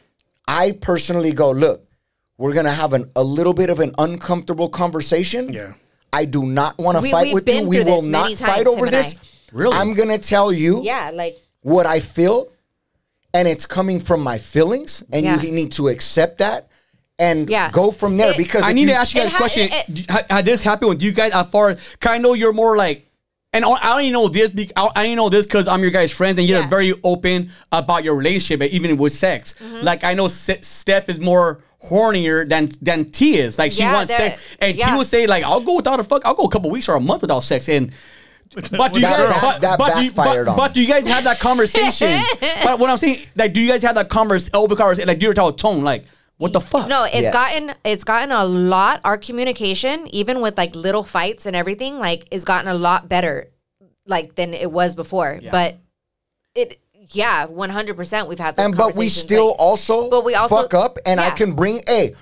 I 0.47 0.71
personally 0.73 1.31
go, 1.31 1.51
look, 1.51 1.87
we're 2.37 2.53
gonna 2.53 2.71
have 2.73 2.93
an, 2.93 3.09
a 3.15 3.23
little 3.23 3.53
bit 3.53 3.69
of 3.69 3.79
an 3.79 3.93
uncomfortable 3.97 4.69
conversation. 4.69 5.49
Yeah. 5.49 5.73
I 6.13 6.25
do 6.25 6.45
not 6.45 6.77
want 6.77 6.97
to 6.97 7.01
We- 7.01 7.11
fight 7.11 7.25
we've 7.27 7.33
with 7.35 7.47
you. 7.47 7.53
been 7.53 7.67
We 7.67 7.75
through 7.77 7.85
will 7.85 8.01
this 8.01 8.09
not 8.09 8.23
many 8.23 8.35
fight 8.35 8.67
over 8.67 8.79
him 8.79 8.85
and 8.85 8.93
this. 8.93 9.15
I. 9.15 9.17
Really? 9.53 9.77
I'm 9.77 9.93
gonna 9.93 10.17
tell 10.17 10.51
you 10.51 10.81
Yeah, 10.83 11.11
like 11.13 11.37
what 11.61 11.85
I 11.85 11.99
feel, 11.99 12.47
and 13.33 13.47
it's 13.47 13.65
coming 13.65 13.99
from 13.99 14.21
my 14.21 14.37
feelings, 14.37 15.03
and 15.11 15.23
Yeah. 15.25 15.41
you 15.41 15.51
need 15.51 15.71
to 15.73 15.87
accept 15.89 16.39
that 16.39 16.67
and 17.19 17.49
Yeah. 17.49 17.69
go 17.71 17.91
from 17.91 18.17
there. 18.17 18.31
It- 18.31 18.37
because 18.37 18.63
I 18.63 18.69
if 18.69 18.75
need 18.75 18.85
to 18.87 18.93
ask 18.93 19.13
you 19.13 19.21
It 19.21 19.25
guys 19.25 19.29
a 19.29 19.31
ha- 19.33 19.37
question. 19.37 19.69
it- 19.71 19.93
D- 19.93 20.05
ha- 20.09 20.23
Had 20.29 20.45
this 20.45 20.61
happened 20.63 20.89
with 20.89 21.01
you 21.01 21.11
guys 21.11 21.31
as 21.33 21.47
far? 21.49 21.75
Cause 21.75 22.11
I 22.11 22.17
know 22.17 22.33
you're 22.33 22.53
more 22.53 22.75
like, 22.75 23.05
and 23.53 23.65
I 23.65 23.69
I 23.69 23.91
only 23.93 24.11
know 24.11 24.27
this. 24.27 24.49
Be, 24.49 24.69
I 24.75 24.89
I 24.95 25.03
only 25.03 25.15
know 25.15 25.29
this 25.29 25.45
because 25.45 25.67
I'm 25.67 25.81
your 25.81 25.91
guys' 25.91 26.11
friends, 26.11 26.39
and 26.39 26.47
you're 26.47 26.61
Yeah. 26.61 26.69
very 26.69 26.93
open 27.03 27.51
about 27.71 28.03
your 28.03 28.15
relationship, 28.15 28.61
even 28.71 28.97
with 28.97 29.13
sex. 29.13 29.55
Mm-hmm. 29.59 29.83
Like 29.85 30.03
I 30.03 30.13
know 30.13 30.27
Se- 30.27 30.61
Steph 30.61 31.09
is 31.09 31.19
more 31.19 31.61
hornier 31.83 32.47
than 32.47 32.69
than 32.81 33.11
T 33.11 33.37
is. 33.37 33.57
Like 33.57 33.71
she 33.71 33.79
Yeah, 33.81 33.93
wants 33.93 34.15
sex, 34.15 34.41
and 34.59 34.77
T 34.77 34.83
will 34.93 35.03
say 35.03 35.27
like, 35.27 35.43
"I'll 35.43 35.61
go 35.61 35.75
without 35.75 35.99
a 35.99 36.03
fuck. 36.03 36.25
I'll 36.25 36.35
go 36.35 36.43
a 36.45 36.49
couple 36.49 36.69
weeks 36.69 36.87
or 36.89 36.95
a 36.95 36.99
month 37.01 37.21
without 37.23 37.41
sex." 37.43 37.67
And 37.69 37.91
but 38.71 38.93
do 38.93 38.99
you 38.99 39.05
guys, 39.05 39.17
that- 39.29 39.41
but, 39.41 39.61
that 39.61 39.79
but, 39.79 39.95
do 39.95 40.03
you, 40.03 40.11
backfired 40.11 40.45
but, 40.45 40.51
on 40.51 40.57
but 40.57 40.73
do 40.73 40.81
you 40.81 40.87
guys 40.87 41.07
have 41.07 41.23
that 41.23 41.39
conversation? 41.49 42.21
but 42.63 42.79
what 42.79 42.89
I'm 42.89 42.97
saying, 42.97 43.19
like, 43.35 43.53
do 43.53 43.61
you 43.61 43.67
guys 43.69 43.81
have 43.83 43.95
that 43.95 44.09
converse, 44.09 44.49
open 44.53 44.75
conversation? 44.75 45.07
Like, 45.07 45.19
do 45.19 45.27
you 45.27 45.33
tell 45.33 45.53
tone 45.53 45.83
like, 45.83 46.03
what 46.41 46.53
the 46.53 46.59
fuck? 46.61 46.87
No, 46.87 47.03
it's 47.03 47.21
Yes. 47.29 47.33
gotten 47.33 47.75
it's 47.85 48.03
gotten 48.03 48.31
a 48.31 48.43
lot. 48.45 48.99
Our 49.03 49.17
communication, 49.17 50.07
even 50.11 50.41
with 50.41 50.57
like 50.57 50.75
little 50.75 51.03
fights 51.03 51.45
and 51.45 51.55
everything, 51.55 51.99
like 51.99 52.25
is 52.31 52.43
gotten 52.43 52.67
a 52.67 52.73
lot 52.73 53.07
better, 53.07 53.49
like 54.07 54.35
than 54.35 54.53
it 54.53 54.71
was 54.71 54.95
before. 54.95 55.39
But 55.51 55.77
it, 56.55 56.79
yeah, 57.13 57.45
one 57.45 57.69
hundred 57.69 57.95
percent. 57.95 58.27
We've 58.27 58.39
had 58.39 58.55
those 58.55 58.65
and 58.65 58.75
but 58.77 58.95
we 58.95 59.07
still 59.09 59.49
like- 59.49 59.59
also, 59.59 60.09
But 60.09 60.25
we 60.25 60.33
also- 60.35 60.57
fuck 60.63 60.73
up, 60.73 60.97
and 61.05 61.19
I 61.19 61.29
can 61.29 61.53
bring 61.53 61.81
a. 61.87 62.15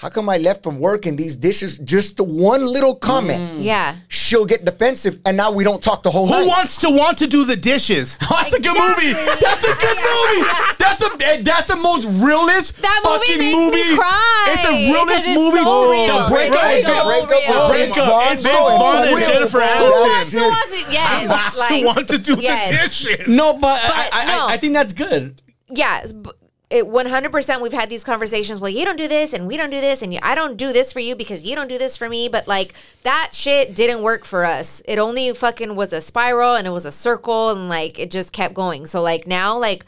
How 0.00 0.08
come 0.08 0.28
I 0.28 0.36
left 0.38 0.62
from 0.62 0.78
work 0.78 1.06
and 1.06 1.18
these 1.18 1.34
dishes? 1.34 1.76
Just 1.78 2.18
the 2.18 2.22
one 2.22 2.64
little 2.64 2.94
comment, 2.94 3.58
yeah. 3.62 3.96
she'll 4.06 4.46
get 4.46 4.64
defensive, 4.64 5.18
and 5.26 5.36
now 5.36 5.50
we 5.50 5.64
don't 5.64 5.82
talk 5.82 6.04
the 6.04 6.10
whole 6.12 6.28
Who 6.28 6.34
night. 6.34 6.46
wants 6.46 6.76
to 6.78 6.88
want 6.90 7.18
to 7.18 7.26
do 7.26 7.44
the 7.44 7.56
dishes? 7.56 8.16
That's 8.30 8.54
a 8.54 8.60
good 8.60 8.78
movie. 8.78 9.12
That's 9.12 9.64
a 9.64 9.74
good 9.74 9.98
movie. 9.98 10.48
That's 10.78 11.02
a 11.02 11.10
eh, 11.20 11.42
that's 11.42 11.66
the 11.66 11.74
most 11.82 12.06
realest 12.22 12.80
That 12.80 13.00
movie 13.04 13.18
fucking 13.26 13.38
makes 13.38 13.74
me 13.74 13.82
movie. 13.82 13.96
cry. 13.96 14.46
It's 14.54 14.64
a 14.64 14.70
realest 14.70 15.02
Because 15.02 15.26
it's 15.26 15.34
movie. 15.36 15.64
so 15.64 15.90
real. 15.90 16.18
The 16.22 16.28
breakup. 16.30 16.62
It's 16.62 16.86
the 16.86 16.94
so 16.94 17.06
breakup. 17.08 17.30
real. 17.30 17.42
The 17.58 17.68
breakup. 17.74 18.06
Vaughn, 18.06 18.32
It's 18.32 18.42
so 18.42 18.48
Vince 18.54 18.78
Vaughn 18.78 18.96
and 19.02 19.16
real, 19.16 19.26
Jennifer 19.26 19.58
bro. 19.58 19.66
Aniston. 19.66 19.78
Who 19.82 19.90
wants 19.90 20.30
to 20.30 20.38
shit- 20.38 20.46
watch 20.46 20.86
it? 20.86 20.92
Yes, 20.92 21.28
Last 21.28 21.58
like, 21.58 21.84
want 21.84 22.08
to 22.08 22.18
do 22.18 22.36
yes. 22.38 22.70
the 22.70 22.76
dishes. 23.16 23.26
No, 23.28 23.54
but, 23.58 23.80
I, 23.82 23.88
But 23.88 24.08
I, 24.14 24.24
no. 24.26 24.46
I, 24.46 24.52
I 24.52 24.56
think 24.58 24.74
that's 24.74 24.92
good. 24.92 25.42
yeah, 25.70 26.06
b- 26.06 26.30
it 26.70 26.84
100% 26.84 27.62
we've 27.62 27.72
had 27.72 27.88
these 27.88 28.04
conversations. 28.04 28.60
Well, 28.60 28.70
you 28.70 28.84
don't 28.84 28.96
do 28.96 29.08
this 29.08 29.32
and 29.32 29.46
we 29.46 29.56
don't 29.56 29.70
do 29.70 29.80
this 29.80 30.02
and 30.02 30.18
I 30.22 30.34
don't 30.34 30.56
do 30.56 30.72
this 30.72 30.92
for 30.92 31.00
you 31.00 31.16
because 31.16 31.42
you 31.42 31.56
don't 31.56 31.68
do 31.68 31.78
this 31.78 31.96
for 31.96 32.08
me. 32.08 32.28
But 32.28 32.46
like 32.46 32.74
that 33.02 33.30
shit 33.32 33.74
didn't 33.74 34.02
work 34.02 34.24
for 34.24 34.44
us. 34.44 34.82
It 34.84 34.98
only 34.98 35.32
fucking 35.32 35.76
was 35.76 35.92
a 35.94 36.02
spiral 36.02 36.54
and 36.54 36.66
it 36.66 36.70
was 36.70 36.84
a 36.84 36.92
circle 36.92 37.50
and 37.50 37.70
like 37.70 37.98
it 37.98 38.10
just 38.10 38.32
kept 38.32 38.52
going. 38.52 38.84
So 38.84 39.00
like 39.00 39.26
now, 39.26 39.58
like, 39.58 39.86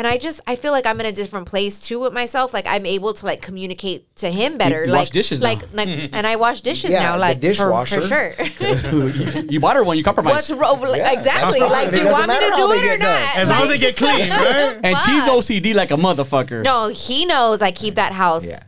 and 0.00 0.06
I 0.06 0.16
just 0.16 0.40
I 0.46 0.56
feel 0.56 0.72
like 0.72 0.86
I'm 0.86 0.98
in 1.00 1.04
a 1.04 1.12
different 1.12 1.46
place 1.46 1.78
too 1.78 2.00
with 2.00 2.14
myself. 2.14 2.54
Like 2.54 2.64
I'm 2.66 2.86
able 2.86 3.12
to 3.12 3.26
like 3.26 3.42
communicate 3.42 4.16
to 4.16 4.30
him 4.30 4.56
better. 4.56 4.86
you 4.86 4.90
like 4.90 5.00
wash 5.00 5.10
dishes 5.10 5.40
now. 5.42 5.48
like 5.48 5.72
like 5.74 5.88
and 6.14 6.26
I 6.26 6.36
wash 6.36 6.62
dishes 6.62 6.90
Yeah, 6.90 7.02
now. 7.02 7.18
Like 7.18 7.36
for- 7.36 7.40
dishwasher. 7.42 8.00
for, 8.00 8.06
sure. 8.08 9.42
You 9.50 9.60
bought 9.60 9.76
her 9.76 9.84
one. 9.84 9.98
You 9.98 10.04
compromise. 10.04 10.34
What's 10.36 10.50
wrong? 10.52 10.80
Like, 10.80 11.00
Yeah, 11.02 11.12
exactly. 11.12 11.60
that's 11.60 11.70
Like, 11.70 11.90
do 11.90 11.96
It 11.98 12.04
you 12.04 12.10
want 12.10 12.28
me 12.28 12.34
to 12.34 12.40
do 12.40 12.72
it 12.72 12.78
or 12.78 12.82
get 12.82 13.00
done. 13.00 13.20
not? 13.22 13.36
As 13.36 13.50
long 13.50 13.62
as 13.64 13.68
they 13.68 13.78
get 13.78 13.96
clean, 13.98 14.30
right? 14.30 14.80
and 14.82 14.96
fuck. 14.96 15.04
T's 15.04 15.24
OCD 15.28 15.74
like 15.74 15.90
a 15.90 15.96
motherfucker. 15.96 16.64
No, 16.64 16.88
he 16.88 17.26
knows 17.26 17.60
I 17.60 17.70
keep 17.70 17.96
that 17.96 18.12
house 18.12 18.46
Yeah. 18.46 18.60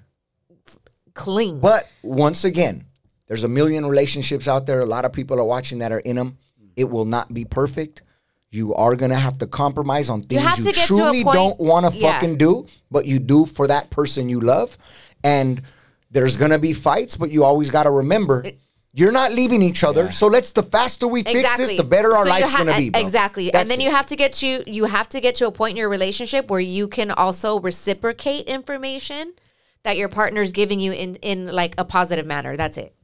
clean. 1.15 1.61
But 1.61 1.89
once 2.03 2.45
again, 2.45 2.85
there's 3.29 3.45
a 3.45 3.49
million 3.49 3.87
relationships 3.87 4.47
out 4.49 4.67
there. 4.67 4.81
A 4.81 4.87
lot 4.87 5.07
of 5.07 5.13
people 5.15 5.39
are 5.41 5.45
watching 5.45 5.79
that 5.79 5.93
are 5.93 6.01
in 6.01 6.17
them. 6.17 6.37
It 6.77 6.91
will 6.91 7.05
not 7.07 7.33
be 7.33 7.45
perfect. 7.47 8.03
You 8.53 8.75
are 8.75 8.95
gonna 8.97 9.17
have 9.17 9.39
to 9.39 9.47
compromise 9.47 10.09
on 10.11 10.23
things 10.23 10.41
you, 10.43 10.47
have 10.47 10.59
to 10.59 10.65
get 10.65 10.75
to 10.75 10.83
a 10.83 10.87
truly 10.87 11.25
point- 11.25 11.35
don't 11.35 11.59
want 11.59 11.91
to 11.91 11.99
Yeah. 11.99 12.13
fucking 12.13 12.37
do, 12.37 12.67
but 12.91 13.07
you 13.07 13.19
do 13.19 13.47
for 13.47 13.67
that 13.67 13.89
person 13.91 14.29
you 14.29 14.41
love. 14.41 14.77
And 15.25 15.63
there's 16.11 16.37
gonna 16.37 16.59
be 16.59 16.75
fights, 16.75 17.17
but 17.17 17.31
you 17.31 17.45
always 17.45 17.71
got 17.71 17.85
to 17.85 17.91
remember. 17.91 18.45
You're 18.95 19.11
not 19.13 19.33
leaving 19.33 19.63
each 19.63 19.83
other, 19.83 20.13
so 20.13 20.27
let's. 20.27 20.53
The 20.53 20.63
faster 20.63 21.07
we 21.07 21.23
fix 21.23 21.57
this, 21.57 21.75
the 21.79 21.83
better 21.83 22.15
our 22.15 22.25
So 22.25 22.29
life's 22.31 22.53
ha- 22.53 22.59
gonna 22.59 22.77
be. 22.77 22.91
Bro. 22.91 23.01
Exactly, 23.01 23.49
That's 23.51 23.63
and 23.63 23.71
then 23.71 23.81
it. 23.81 23.85
you 23.85 23.91
have 23.91 24.05
to 24.09 24.17
get 24.17 24.35
to 24.35 24.71
you 24.71 24.85
have 24.85 25.09
to 25.09 25.21
get 25.23 25.35
to 25.37 25.47
a 25.47 25.51
point 25.51 25.71
in 25.71 25.77
your 25.79 25.89
relationship 25.89 26.51
where 26.51 26.61
you 26.61 26.89
can 26.89 27.11
also 27.11 27.59
reciprocate 27.59 28.45
information 28.45 29.33
that 29.83 29.97
your 29.97 30.11
partner's 30.11 30.53
giving 30.53 30.79
you 30.79 30.93
in 30.93 31.15
in 31.23 31.47
like 31.51 31.75
a 31.79 31.87
positive 31.87 32.27
manner. 32.27 32.55
That's 32.55 32.77
it. 32.77 32.95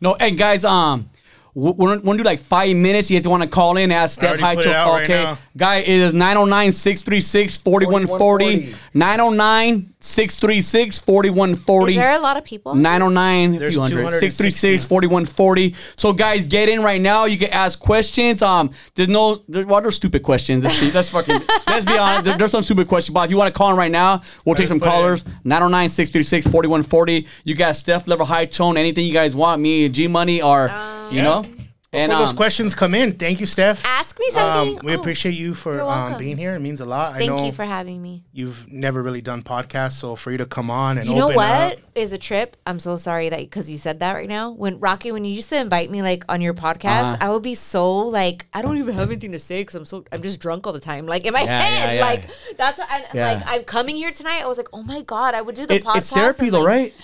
No, 0.00 0.16
and 0.16 0.36
guys, 0.36 0.64
um, 0.64 1.08
we're, 1.56 1.72
we're 1.72 1.96
gonna 1.96 2.18
do 2.18 2.22
like 2.22 2.40
five 2.40 2.76
minutes. 2.76 3.10
You 3.10 3.18
guys 3.18 3.26
want 3.26 3.42
to 3.42 3.48
call 3.48 3.78
in, 3.78 3.90
ask 3.90 4.16
Steph 4.16 4.28
already 4.28 4.42
High 4.42 4.54
put 4.56 4.62
to 4.64 4.70
it 4.70 4.74
right 4.74 5.10
okay. 5.10 5.40
Guy 5.56 5.76
it 5.76 5.88
is 5.88 6.12
909 6.12 6.72
636 6.72 7.56
4140. 7.58 8.74
909 8.92 9.94
636 10.00 10.98
4140. 10.98 11.92
Is 11.92 11.96
there 11.96 12.14
a 12.14 12.18
lot 12.18 12.36
of 12.36 12.44
people? 12.44 12.74
909 12.74 13.54
a 13.54 13.58
There's 13.58 13.72
few 13.72 13.80
hundred. 13.80 13.96
260. 13.96 14.30
636 14.30 14.84
4140 14.84 15.74
so 15.96 16.12
guys 16.12 16.44
get 16.44 16.68
in 16.68 16.82
right 16.82 17.00
now. 17.00 17.24
You 17.24 17.38
can 17.38 17.48
ask 17.48 17.78
questions. 17.80 18.42
Um 18.42 18.70
there's 18.94 19.08
no 19.08 19.42
there's 19.48 19.64
well, 19.64 19.80
there's 19.80 19.96
stupid 19.96 20.22
questions. 20.22 20.62
Let's, 20.62 20.94
let's 20.94 21.08
fucking 21.08 21.40
let's 21.68 21.86
be 21.86 21.96
honest. 21.96 22.24
There- 22.24 22.36
there's 22.36 22.50
some 22.50 22.62
stupid 22.62 22.86
questions. 22.86 23.14
But 23.14 23.24
if 23.24 23.30
you 23.30 23.38
want 23.38 23.52
to 23.52 23.56
call 23.56 23.70
in 23.70 23.76
right 23.78 23.90
now 23.90 24.20
we'll 24.44 24.56
take 24.56 24.68
some 24.68 24.78
callers. 24.80 25.24
909 25.44 25.88
636 25.88 26.46
4140 26.48 27.26
you 27.44 27.54
got 27.54 27.76
Steph 27.76 28.04
Lova 28.04 28.26
high 28.26 28.44
tone 28.44 28.76
anything 28.76 29.06
you 29.06 29.14
guys 29.14 29.34
want. 29.34 29.62
Me 29.62 29.88
G 29.88 30.06
money 30.06 30.42
or 30.42 30.68
you 31.10 31.22
know 31.22 31.44
and 31.92 32.10
Before 32.10 32.20
those 32.24 32.30
um, 32.32 32.36
questions 32.36 32.74
come 32.74 32.94
in, 32.96 33.12
thank 33.12 33.38
you, 33.40 33.46
Steph. 33.46 33.82
Ask 33.86 34.18
me 34.18 34.28
something. 34.30 34.80
Um, 34.80 34.84
we 34.84 34.94
Oh, 34.96 35.00
appreciate 35.00 35.32
you 35.34 35.54
for 35.54 35.80
um, 35.80 36.18
being 36.18 36.36
here. 36.36 36.54
It 36.54 36.58
means 36.60 36.80
a 36.80 36.84
lot. 36.84 37.14
I 37.14 37.18
Thank 37.18 37.30
know 37.30 37.46
you 37.46 37.52
for 37.52 37.64
having 37.64 38.02
me. 38.02 38.24
you've 38.32 38.70
never 38.70 39.02
really 39.02 39.22
done 39.22 39.42
podcasts, 39.42 39.92
so 39.92 40.14
for 40.16 40.30
you 40.32 40.36
to 40.38 40.44
come 40.46 40.68
on 40.68 40.98
and 40.98 41.08
You 41.08 41.14
know 41.14 41.26
open 41.26 41.36
what 41.36 41.72
up. 41.74 41.78
is 41.94 42.12
a 42.12 42.18
trip? 42.18 42.56
I'm 42.66 42.80
so 42.80 42.96
sorry 42.96 43.28
that 43.30 43.38
because 43.38 43.70
you 43.70 43.78
said 43.78 44.00
that 44.00 44.12
right 44.14 44.28
now. 44.28 44.50
When 44.50 44.78
Rocky, 44.80 45.10
when 45.12 45.24
you 45.24 45.32
used 45.32 45.48
to 45.50 45.58
invite 45.58 45.88
me 45.90 46.02
like 46.02 46.24
on 46.28 46.42
your 46.42 46.54
podcast, 46.54 47.04
Uh-huh. 47.14 47.16
I 47.20 47.30
would 47.30 47.44
be 47.44 47.54
so 47.54 47.96
like 47.98 48.46
I 48.52 48.60
don't 48.62 48.76
even 48.78 48.94
have 48.94 49.08
anything 49.08 49.32
to 49.32 49.38
say 49.38 49.60
because 49.62 49.76
I'm 49.76 49.84
so 49.86 50.04
I'm 50.12 50.20
just 50.22 50.40
drunk 50.40 50.66
all 50.66 50.74
the 50.74 50.80
time. 50.80 51.06
Like 51.06 51.24
in 51.24 51.32
my 51.32 51.42
Yeah, 51.44 51.60
head, 51.60 51.94
yeah, 51.94 51.98
yeah. 52.00 52.04
like 52.04 52.28
that's 52.58 52.78
what 52.78 52.88
I, 52.90 53.04
Yeah. 53.14 53.32
like. 53.34 53.42
I'm 53.46 53.64
coming 53.64 53.94
here 53.96 54.10
tonight. 54.10 54.42
I 54.42 54.46
was 54.48 54.58
like, 54.58 54.68
oh 54.72 54.82
my 54.82 55.00
god, 55.02 55.34
I 55.34 55.40
would 55.40 55.54
do 55.54 55.64
the 55.66 55.76
it- 55.76 55.84
podcast. 55.84 55.96
it's 55.98 56.10
therapy 56.10 56.46
and, 56.46 56.54
though 56.54 56.58
like- 56.62 56.66
right 56.68 56.94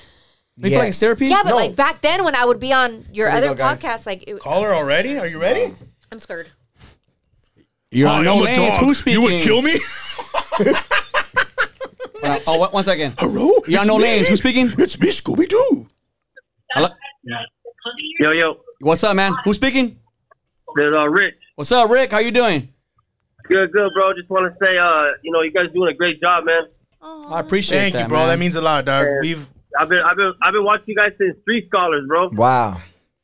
you 0.57 0.71
feel 0.71 0.79
like 0.79 0.95
therapy 0.95 1.27
Yeah, 1.29 1.43
but 1.43 1.51
No. 1.51 1.57
like 1.57 1.77
back 1.77 2.01
then 2.03 2.25
when 2.25 2.35
I 2.35 2.45
would 2.45 2.61
be 2.61 2.73
on 2.73 3.05
your 3.13 3.29
There 3.31 3.39
you 3.45 3.47
other 3.51 3.55
go, 3.57 3.65
podcast, 3.65 4.07
like 4.07 4.25
it, 4.27 4.39
Caller 4.41 4.75
already? 4.75 5.19
Are 5.19 5.27
you 5.27 5.41
ready? 5.41 5.75
I'm 6.11 6.21
scared. 6.21 6.49
you're 7.91 8.09
on 8.09 8.19
Hi, 8.19 8.23
no 8.25 8.33
I'm 8.35 8.41
a 8.41 8.45
lanes 8.45 8.59
dog. 8.59 8.81
who's 8.81 8.99
speaking 8.99 9.21
You 9.23 9.29
would 9.29 9.43
kill 9.43 9.63
me? 9.63 9.75
Uh, 12.25 12.39
oh 12.47 12.57
one- 12.57 12.71
one 12.71 12.85
second 12.85 13.15
Hello? 13.19 13.61
you're 13.67 13.81
on 13.81 13.87
no 13.89 13.97
me. 13.99 14.05
lanes 14.05 14.29
who's 14.29 14.39
speaking 14.39 14.71
It's 14.79 14.97
me, 15.01 15.09
Scooby 15.09 15.49
Doo. 15.49 15.89
Hello? 16.71 16.89
Yo, 18.21 18.31
yo, 18.31 18.61
what's 18.81 19.03
up 19.03 19.17
man 19.17 19.35
who's 19.43 19.57
speaking 19.57 19.99
there's 20.77 20.95
uh, 20.95 21.09
Rich. 21.09 21.35
what's 21.57 21.73
up 21.73 21.91
Rick 21.91 22.13
how 22.13 22.19
you 22.19 22.31
doing 22.31 22.69
Good, 23.49 23.73
good, 23.73 23.91
bro. 23.93 24.13
Just 24.15 24.31
want 24.31 24.51
to 24.53 24.57
say, 24.65 24.79
uh, 24.79 25.03
you 25.25 25.33
know, 25.33 25.41
you 25.43 25.51
guys 25.51 25.65
doing 25.75 25.93
a 25.93 25.97
great 25.97 26.21
job, 26.21 26.45
man. 26.45 26.63
I 27.29 27.41
appreciate 27.41 27.77
it. 27.77 27.81
Thank 27.81 27.95
that 27.95 28.03
you, 28.03 28.09
bro. 28.09 28.19
man. 28.21 28.29
That 28.29 28.39
means 28.39 28.55
a 28.55 28.61
lot, 28.61 28.85
dog. 28.85 29.05
Yeah. 29.05 29.19
We've 29.21 29.47
I've 29.79 29.89
been, 29.89 29.99
I've 30.01 30.17
been, 30.17 30.33
I've 30.43 30.53
been 30.53 30.65
watching 30.65 30.85
you 30.89 30.97
guys 30.97 31.13
since 31.19 31.37
Street 31.43 31.67
Scholars, 31.69 32.05
bro. 32.09 32.29
Wow. 32.33 32.81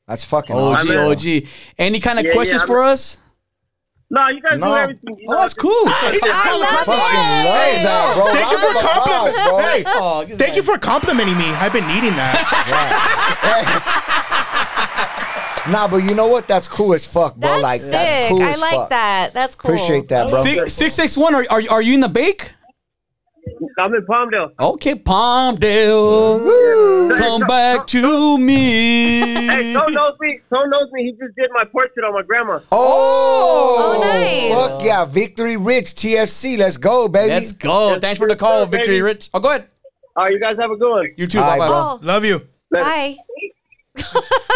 That's 0.07 0.25
fucking 0.25 0.57
OG, 0.57 0.89
awesome. 0.89 0.97
OG. 0.97 1.47
Any 1.77 2.01
kind 2.01 2.19
of 2.19 2.25
Yeah, 2.25 2.33
questions 2.33 2.63
yeah, 2.63 2.67
for 2.67 2.83
us? 2.83 3.19
No, 4.11 4.27
you 4.29 4.41
guys 4.41 4.59
No. 4.59 4.69
do 4.69 4.75
everything. 4.77 5.17
You 5.19 5.27
Oh, 5.29 5.33
know, 5.35 5.41
that's 5.43 5.53
cool. 5.53 5.85
He 5.87 6.19
just 6.21 6.25
I 6.33 6.49
called 6.49 6.61
love 6.61 6.73
a 6.73 6.77
Fucking 6.77 6.95
compliment. 6.95 7.45
love 7.45 7.83
that, 7.85 8.15
bro. 8.17 8.25
Thank 8.33 8.51
you 8.51 8.59
for 8.59 8.71
of 8.71 8.77
applause, 8.77 9.35
complimenting. 9.37 9.45
bro. 9.45 9.59
Hey, 9.59 9.85
Oh, 9.87 10.25
get 10.25 10.39
thank 10.39 10.57
you 10.57 10.63
for 10.63 10.79
complimenting 10.79 11.37
me. 11.37 11.45
I've 11.45 11.73
been 11.75 11.87
needing 11.87 12.17
that. 12.17 12.35
Nah, 15.69 15.87
but 15.87 15.99
you 15.99 16.15
know 16.15 16.29
what? 16.29 16.49
That's 16.49 16.67
cool 16.67 16.95
as 16.95 17.05
fuck, 17.05 17.37
bro. 17.37 17.51
That's 17.51 17.63
like 17.63 17.81
sick. 17.83 17.91
that's 17.91 18.29
cool 18.31 18.43
I 18.43 18.51
as 18.53 18.59
like 18.61 18.71
fuck. 18.75 18.89
that. 18.89 19.35
That's 19.35 19.55
cool. 19.55 19.71
Appreciate 19.71 20.09
that, 20.09 20.31
bro. 20.31 20.43
Six 20.43 20.73
six 20.73 20.95
six 20.95 21.15
one. 21.15 21.35
Are, 21.35 21.45
are 21.51 21.61
are 21.71 21.83
you 21.83 21.93
in 21.93 22.01
the 22.01 22.09
bake? 22.09 22.53
I'm 23.79 23.95
in 23.95 24.03
Palmdale. 24.07 24.53
Okay, 24.59 24.95
Palmdale, 24.95 27.17
come 27.17 27.41
back 27.43 27.87
to 27.89 28.39
me. 28.39 29.21
Hey, 29.47 29.73
Tone 29.73 29.93
knows 29.93 30.15
me. 30.21 30.41
Tone 30.53 30.71
knows 30.71 30.91
me. 30.93 31.05
He 31.05 31.13
just 31.13 31.35
did 31.37 31.51
my 31.53 31.65
portrait 31.65 32.05
on 32.05 32.15
my 32.15 32.23
grandma. 32.23 32.61
Oh, 32.73 33.95
Oh, 33.97 34.01
nice. 34.03 34.53
Fuck 34.55 34.83
yeah, 34.85 35.05
Victory 35.05 35.57
Rich 35.57 35.95
TFC. 35.95 36.59
Let's 36.59 36.77
go, 36.77 37.09
baby. 37.09 37.31
Let's 37.31 37.53
go. 37.53 37.99
Thanks 38.01 38.19
for 38.19 38.29
the 38.29 38.37
call, 38.37 38.61
Yes, 38.61 38.67
sir, 38.67 38.71
Victory 38.71 38.95
baby. 38.97 39.03
Rich. 39.03 39.31
Oh, 39.35 39.41
go 39.41 39.49
ahead. 39.51 39.69
All 40.17 40.25
right, 40.25 40.33
you 40.33 40.41
guys 40.41 40.57
have 40.59 40.71
a 40.71 40.77
good 40.77 40.91
one. 40.91 41.09
You 41.17 41.27
too. 41.27 41.39
All 41.39 41.45
Bye 41.51 41.59
bye. 41.59 41.69
bro. 41.69 41.77
Oh, 41.77 41.99
Love 42.03 42.25
you. 42.25 42.47
bye. 42.71 43.17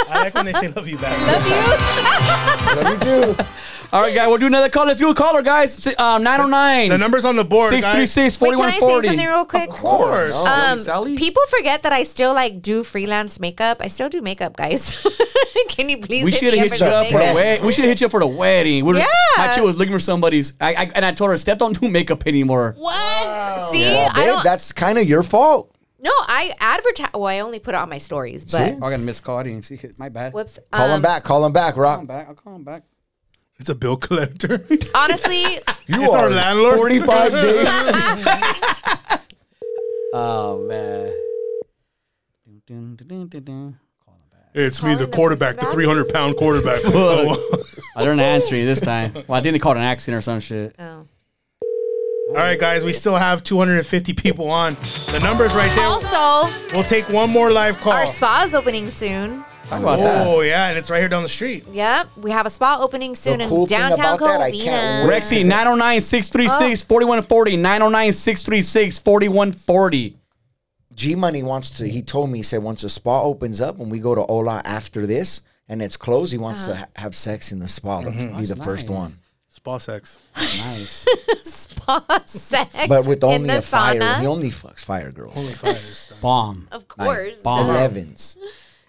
I 0.08 0.24
like 0.24 0.34
when 0.34 0.46
they 0.46 0.52
say 0.52 0.68
love 0.68 0.86
you 0.86 0.98
back. 0.98 1.18
Love 1.26 1.46
you. 1.48 2.82
Love 2.82 2.92
you 2.92 2.98
too. 3.34 3.44
All 3.92 4.00
right, 4.00 4.14
guys. 4.14 4.26
We'll 4.28 4.38
do 4.38 4.46
another 4.46 4.70
call. 4.70 4.86
Let's 4.86 4.98
do 4.98 5.10
a 5.10 5.14
caller, 5.14 5.42
guys. 5.42 5.74
Si- 5.74 5.94
Um, 5.96 6.22
909 6.22 6.88
The 6.88 6.96
number's 6.96 7.26
on 7.26 7.36
the 7.36 7.44
board, 7.44 7.72
guys. 7.72 7.82
636 8.10 8.40
Wait, 8.40 8.50
can 8.56 8.60
I 8.64 8.70
say 8.72 8.80
something 8.80 9.18
real 9.18 9.44
quick? 9.44 9.68
Of 9.68 9.76
course. 9.76 10.32
Oh, 10.34 10.46
Um, 10.72 10.78
Sally? 10.78 11.16
people 11.16 11.42
forget 11.50 11.82
that 11.82 11.92
I 11.92 12.02
still 12.04 12.32
like 12.32 12.62
do 12.62 12.84
freelance 12.84 13.38
makeup. 13.38 13.82
I 13.82 13.88
still 13.88 14.08
do 14.08 14.22
makeup, 14.22 14.56
guys. 14.56 14.96
Can 15.68 15.88
you 15.90 15.98
please? 15.98 16.24
We 16.24 16.32
should 16.32 16.52
me 16.52 16.58
have 16.58 16.70
hit 16.70 16.80
you 16.80 16.86
up 16.86 17.06
for 17.08 17.18
a 17.18 17.34
wedding. 17.34 17.66
We 17.66 17.72
should 17.72 17.84
have 17.84 17.90
hit 17.90 18.00
you 18.00 18.06
up 18.06 18.10
for 18.10 18.20
the 18.20 18.26
wedding. 18.26 18.84
We 18.86 18.94
were- 18.94 18.98
Yeah. 18.98 19.06
My 19.36 19.48
chick 19.54 19.62
was 19.62 19.76
looking 19.76 19.92
for 19.92 20.00
somebody's. 20.00 20.54
I, 20.60 20.74
I 20.74 20.90
and 20.94 21.04
I 21.04 21.12
told 21.12 21.30
her, 21.30 21.36
Steph, 21.36 21.58
don't 21.58 21.78
do 21.78 21.88
makeup 21.88 22.26
anymore. 22.26 22.74
What? 22.78 23.70
See, 23.72 23.82
Well, 23.82 24.10
I 24.10 24.14
babe, 24.14 24.26
don't. 24.26 24.44
that's 24.44 24.72
kind 24.72 24.96
of 24.98 25.06
your 25.08 25.22
fault. 25.22 25.74
No, 26.00 26.10
I 26.26 26.52
advertise. 26.60 27.10
Well, 27.14 27.26
I 27.26 27.38
only 27.40 27.58
put 27.60 27.74
it 27.74 27.78
on 27.78 27.88
my 27.88 27.98
stories, 27.98 28.44
but 28.44 28.50
See? 28.50 28.78
Oh, 28.80 28.86
I 28.86 28.90
got 28.90 28.94
a 28.94 28.98
missed 28.98 29.22
call. 29.22 29.38
I 29.38 29.42
didn't 29.44 29.64
see 29.66 29.76
it. 29.76 29.98
My 29.98 30.08
bad. 30.08 30.32
whoops. 30.32 30.58
Call 30.72 30.86
him 30.86 30.92
Um, 30.92 31.02
back. 31.02 31.22
Call 31.24 31.44
him 31.46 31.52
back, 31.52 31.74
Call 31.74 31.82
Rock. 31.84 32.00
him 32.00 32.06
back. 32.06 32.28
I'll 32.28 32.34
call 32.34 32.56
him 32.56 32.64
back. 32.64 32.82
It's 33.58 33.68
a 33.68 33.74
bill 33.74 33.96
collector. 33.96 34.64
Honestly, 34.94 35.42
You 35.86 36.04
It's 36.04 36.14
are 36.14 36.24
our 36.24 36.30
landlord. 36.30 36.76
45 36.76 37.32
days. 37.32 37.66
Oh 40.14 40.66
man. 40.68 41.10
Dun, 42.46 42.62
dun, 42.66 42.96
dun, 42.96 43.06
dun, 43.08 43.28
dun, 43.28 43.44
dun. 43.44 43.78
Call 44.04 44.14
him 44.14 44.20
back. 44.30 44.50
it's 44.52 44.82
me, 44.82 44.94
the 44.94 45.06
quarterback, 45.06 45.56
the 45.56 45.64
300 45.70 46.10
pound 46.10 46.36
quarterback. 46.36 46.80
I 46.84 48.00
didn't 48.00 48.20
answer 48.20 48.54
you 48.54 48.66
this 48.66 48.80
time. 48.80 49.14
Well, 49.14 49.32
I 49.32 49.40
think 49.40 49.54
they 49.54 49.58
called 49.58 49.78
an 49.78 49.82
accident 49.84 50.18
or 50.18 50.22
some 50.22 50.40
shit. 50.40 50.74
oh. 50.78 51.06
All 52.28 52.34
right, 52.38 52.58
guys, 52.58 52.84
we 52.84 52.92
still 52.92 53.16
have 53.16 53.42
250 53.42 54.12
people 54.14 54.50
on. 54.50 54.74
The 55.10 55.20
number's 55.22 55.54
right 55.54 55.70
there. 55.76 55.86
Also, 55.86 56.50
We'll 56.74 56.84
take 56.84 57.08
one 57.10 57.30
more 57.30 57.50
live 57.50 57.78
call. 57.78 57.92
our 57.94 58.06
spa 58.06 58.42
is 58.46 58.54
opening 58.54 58.90
soon. 58.90 59.44
Talk 59.72 59.82
about 59.82 59.98
that. 60.00 60.26
Oh, 60.26 60.40
yeah, 60.40 60.68
and 60.68 60.78
it's 60.78 60.90
right 60.90 60.98
here 61.00 61.08
down 61.08 61.22
the 61.22 61.28
street. 61.28 61.64
Yep, 61.72 62.08
we 62.18 62.30
have 62.30 62.46
a 62.46 62.50
spa 62.50 62.78
opening 62.80 63.14
soon 63.14 63.38
The 63.38 63.44
in 63.44 63.48
cool 63.50 63.66
thing 63.66 63.78
downtown 63.78 64.16
about 64.16 64.20
that, 64.20 64.40
I 64.40 64.50
can't 64.50 65.06
Covina. 65.06 65.08
wait. 65.08 65.22
Rexy, 65.22 65.46
909 65.46 66.00
636 66.00 66.82
4140. 66.82 67.56
909 67.56 68.12
636 68.12 68.98
4140. 68.98 70.16
G 70.94 71.14
Money 71.14 71.42
wants 71.42 71.70
to, 71.78 71.88
he 71.88 72.02
told 72.02 72.28
me, 72.30 72.40
he 72.40 72.42
said, 72.42 72.62
once 72.62 72.82
the 72.82 72.90
spa 72.90 73.22
opens 73.22 73.60
up, 73.60 73.76
when 73.78 73.88
we 73.88 73.98
go 73.98 74.14
to 74.14 74.24
Ola 74.26 74.60
after 74.64 75.06
this 75.06 75.40
and 75.68 75.80
it's 75.80 75.96
closed, 75.96 76.32
he 76.32 76.38
wants 76.38 76.64
Uh-huh. 76.68 76.72
to 76.74 76.78
ha- 76.80 76.86
have 76.96 77.14
sex 77.14 77.50
in 77.50 77.60
the 77.60 77.68
spa. 77.68 78.02
Be 78.02 78.10
That's 78.10 78.50
the 78.50 78.56
first 78.56 78.88
nice. 78.90 78.96
one. 78.98 79.16
Spa 79.48 79.78
sex. 79.78 80.18
Nice. 80.36 81.06
Spa 81.44 82.22
sex, 82.26 82.74
But 82.88 83.06
with 83.06 83.24
in 83.24 83.30
only 83.30 83.48
the 83.48 83.58
a 83.58 83.62
fire. 83.62 83.98
sauna. 84.00 84.20
He 84.20 84.26
only 84.26 84.50
fucks 84.50 84.80
fire 84.84 85.10
girls. 85.10 85.36
Only 85.36 85.54
fires. 85.54 86.12
Bomb. 86.20 86.68
Of 86.70 86.86
course. 86.88 87.40
bomb. 87.40 87.66
duh. 87.66 87.88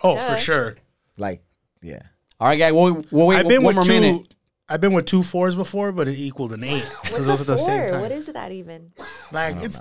11s. 0.03 0.17
Oh, 0.21 0.31
for 0.31 0.37
sure. 0.37 0.75
Like, 1.17 1.43
yeah. 1.81 2.01
All 2.39 2.47
right, 2.47 2.57
guys. 2.57 2.73
We'll, 2.73 3.03
we'll 3.11 3.27
wait 3.27 3.37
I've 3.37 3.47
been 3.47 3.63
one 3.63 3.75
with 3.75 3.87
more 3.87 3.95
two. 3.95 4.01
minute. 4.01 4.33
I've 4.69 4.81
been 4.81 4.93
with 4.93 5.05
two 5.05 5.23
fours 5.23 5.55
before, 5.55 5.91
but 5.91 6.07
it 6.07 6.17
equaled 6.17 6.53
an 6.53 6.63
eight 6.63 6.85
because 7.03 7.11
What's 7.11 7.25
those 7.25 7.39
a 7.41 7.43
are 7.43 7.45
the 7.45 7.57
same 7.57 7.89
time. 7.89 8.01
What 8.01 8.11
is 8.11 8.25
that 8.27 8.51
even? 8.51 8.93
like 9.31 9.57
it's 9.57 9.79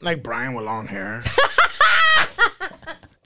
like 0.00 0.22
Brian 0.22 0.54
with 0.54 0.64
long 0.64 0.86
hair. 0.86 1.22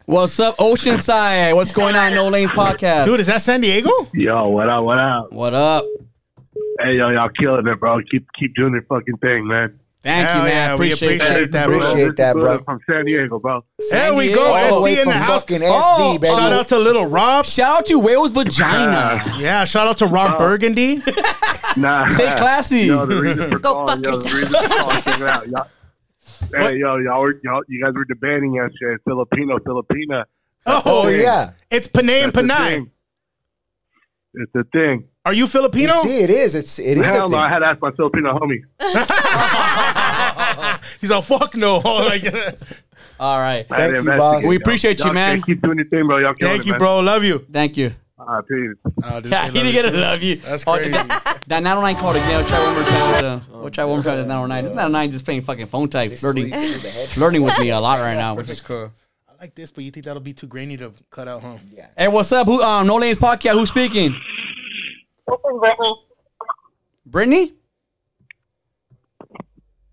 What's 0.06 0.40
up, 0.40 0.56
Oceanside? 0.56 1.54
What's 1.54 1.70
going 1.70 1.94
on, 1.94 2.14
No 2.14 2.28
Lanes 2.28 2.50
Podcast? 2.50 3.04
Dude, 3.04 3.20
is 3.20 3.26
that 3.26 3.42
San 3.42 3.60
Diego? 3.60 3.90
Yo, 4.14 4.48
what 4.48 4.68
up? 4.68 4.82
What 4.84 4.98
up? 4.98 5.32
what 5.32 5.54
up? 5.54 5.84
Hey, 6.80 6.96
yo, 6.96 7.10
y'all 7.10 7.28
killing 7.28 7.66
it, 7.66 7.78
bro. 7.78 8.00
Keep 8.10 8.26
keep 8.38 8.54
doing 8.54 8.72
your 8.72 8.82
fucking 8.82 9.18
thing, 9.18 9.46
man. 9.46 9.78
Thank 10.02 10.28
Hell 10.28 10.36
you, 10.38 10.42
man. 10.44 10.48
yeah, 10.52 10.70
we 10.70 10.92
appreciate, 10.92 11.16
appreciate 11.16 11.40
that. 11.40 11.52
that, 11.52 11.66
bro. 11.66 11.78
Appreciate 11.78 12.16
that, 12.16 12.34
bro. 12.36 12.58
From 12.62 12.78
San 12.88 13.04
Diego, 13.04 13.38
bro. 13.40 13.64
San 13.80 13.98
there 13.98 14.14
we 14.14 14.26
Diego. 14.28 14.40
go. 14.42 14.46
All 14.54 14.80
SD 14.80 14.84
way 14.84 15.00
in 15.00 15.08
the 15.08 15.12
house. 15.12 15.42
fucking 15.42 15.62
Oh, 15.64 15.66
SD, 16.16 16.20
baby. 16.20 16.34
Shout 16.34 16.52
out 16.52 16.68
to 16.68 16.78
Little 16.78 17.06
Rob. 17.06 17.44
Shout 17.44 17.78
out 17.80 17.86
to 17.86 17.98
Wales 17.98 18.30
Vagina. 18.30 19.22
Uh, 19.26 19.38
yeah, 19.40 19.64
shout 19.64 19.88
out 19.88 19.98
to 19.98 20.06
Rob 20.06 20.32
uh, 20.32 20.38
Burgundy. 20.38 21.02
Nah. 21.76 22.08
Stay 22.08 22.34
classy. 22.36 22.80
Yo, 22.86 23.06
the 23.06 23.20
reason 23.20 23.50
for 23.50 23.58
Go 23.60 23.74
calling, 23.74 24.02
fuck 24.02 24.14
yo, 24.14 24.18
the 24.18 24.34
reason 24.36 24.48
for 24.48 24.68
calling, 24.68 25.22
out. 25.28 25.48
Y'all, 25.48 25.66
hey, 26.56 26.76
yo, 26.76 26.96
y'all 26.96 27.20
were, 27.20 27.38
y'all, 27.44 27.62
you 27.68 27.84
guys 27.84 27.92
were 27.94 28.04
debating 28.06 28.54
yesterday, 28.54 29.00
Filipino, 29.04 29.58
Filipina. 29.58 30.24
Oh, 30.66 30.82
Oh, 30.84 31.08
yeah. 31.08 31.52
It's 31.70 31.86
Panay 31.86 32.22
and 32.22 32.34
Panay. 32.34 32.80
It's 34.34 34.52
the 34.54 34.64
thing. 34.72 35.04
Are 35.28 35.34
you 35.34 35.40
You 35.40 35.46
Filipino? 35.46 35.92
see, 36.04 36.22
it 36.22 36.30
is. 36.30 36.54
It's, 36.54 36.78
it 36.78 36.96
is 36.96 37.04
Hell 37.04 37.26
a 37.26 37.28
no, 37.28 37.36
I 37.36 37.50
had 37.50 37.58
to 37.58 37.66
ask 37.66 37.82
my 37.82 37.90
Filipino 37.90 38.32
homie. 38.38 38.62
He's 41.02 41.10
a 41.10 41.20
fuck 41.20 41.54
no. 41.54 41.74
All 43.20 43.38
right. 43.38 43.66
I 43.70 43.80
had 43.82 43.92
you, 43.92 44.02
boss. 44.04 44.42
We 44.42 44.54
Y'all- 44.54 44.56
appreciate 44.56 45.00
you, 45.00 45.04
y'all 45.04 45.12
man. 45.12 45.42
Keep 45.42 45.60
doing 45.60 45.76
your 45.76 45.86
thing, 45.88 46.06
bro. 46.06 46.16
Y'all 46.16 46.32
thank 46.40 46.64
you, 46.64 46.72
man. 46.72 46.78
bro. 46.78 47.00
Love 47.00 47.24
you. 47.24 47.44
Thank 47.52 47.76
you. 47.76 47.92
Uh, 48.18 48.40
peace. 48.40 48.74
Yeah, 49.26 49.46
he 49.48 49.52
didn't 49.52 49.72
get 49.72 49.82
to 49.82 49.90
love 49.98 50.22
you. 50.22 50.36
That's 50.36 50.64
crazy. 50.64 50.92
that 50.92 51.42
909 51.46 51.96
called 51.96 52.16
again. 52.16 52.34
I'll 52.34 52.44
try 52.48 52.64
one 52.64 52.72
more 52.74 52.84
time. 52.84 53.12
With, 53.12 53.22
uh, 53.22 53.40
we'll 53.60 53.70
try 53.70 53.84
one 53.84 53.96
more 53.96 54.02
time 54.04 54.16
with 54.16 54.26
909. 54.28 54.64
This 54.64 54.72
909 54.74 55.10
just 55.10 55.24
playing 55.26 55.42
fucking 55.42 55.66
phone 55.66 55.90
type, 55.90 56.12
flirting, 56.14 56.50
flirting 57.08 57.42
with 57.42 57.58
me 57.60 57.68
a 57.68 57.78
lot 57.78 58.00
right 58.00 58.14
now, 58.14 58.34
which 58.34 58.48
is 58.48 58.62
cool. 58.62 58.90
I 59.28 59.32
like 59.42 59.54
this, 59.54 59.70
but 59.70 59.84
you 59.84 59.90
think 59.90 60.06
that'll 60.06 60.22
be 60.22 60.32
too 60.32 60.46
grainy 60.46 60.78
to 60.78 60.94
cut 61.10 61.28
out, 61.28 61.42
huh? 61.42 61.58
Yeah. 61.70 61.88
Hey, 61.98 62.08
what's 62.08 62.32
up? 62.32 62.46
Who? 62.46 62.62
Um, 62.62 62.86
No 62.86 62.96
Lanes 62.96 63.18
Podcast. 63.18 63.52
Who's 63.52 63.68
speaking? 63.68 64.18
Brittany. 65.36 65.94
Brittany? 67.06 67.52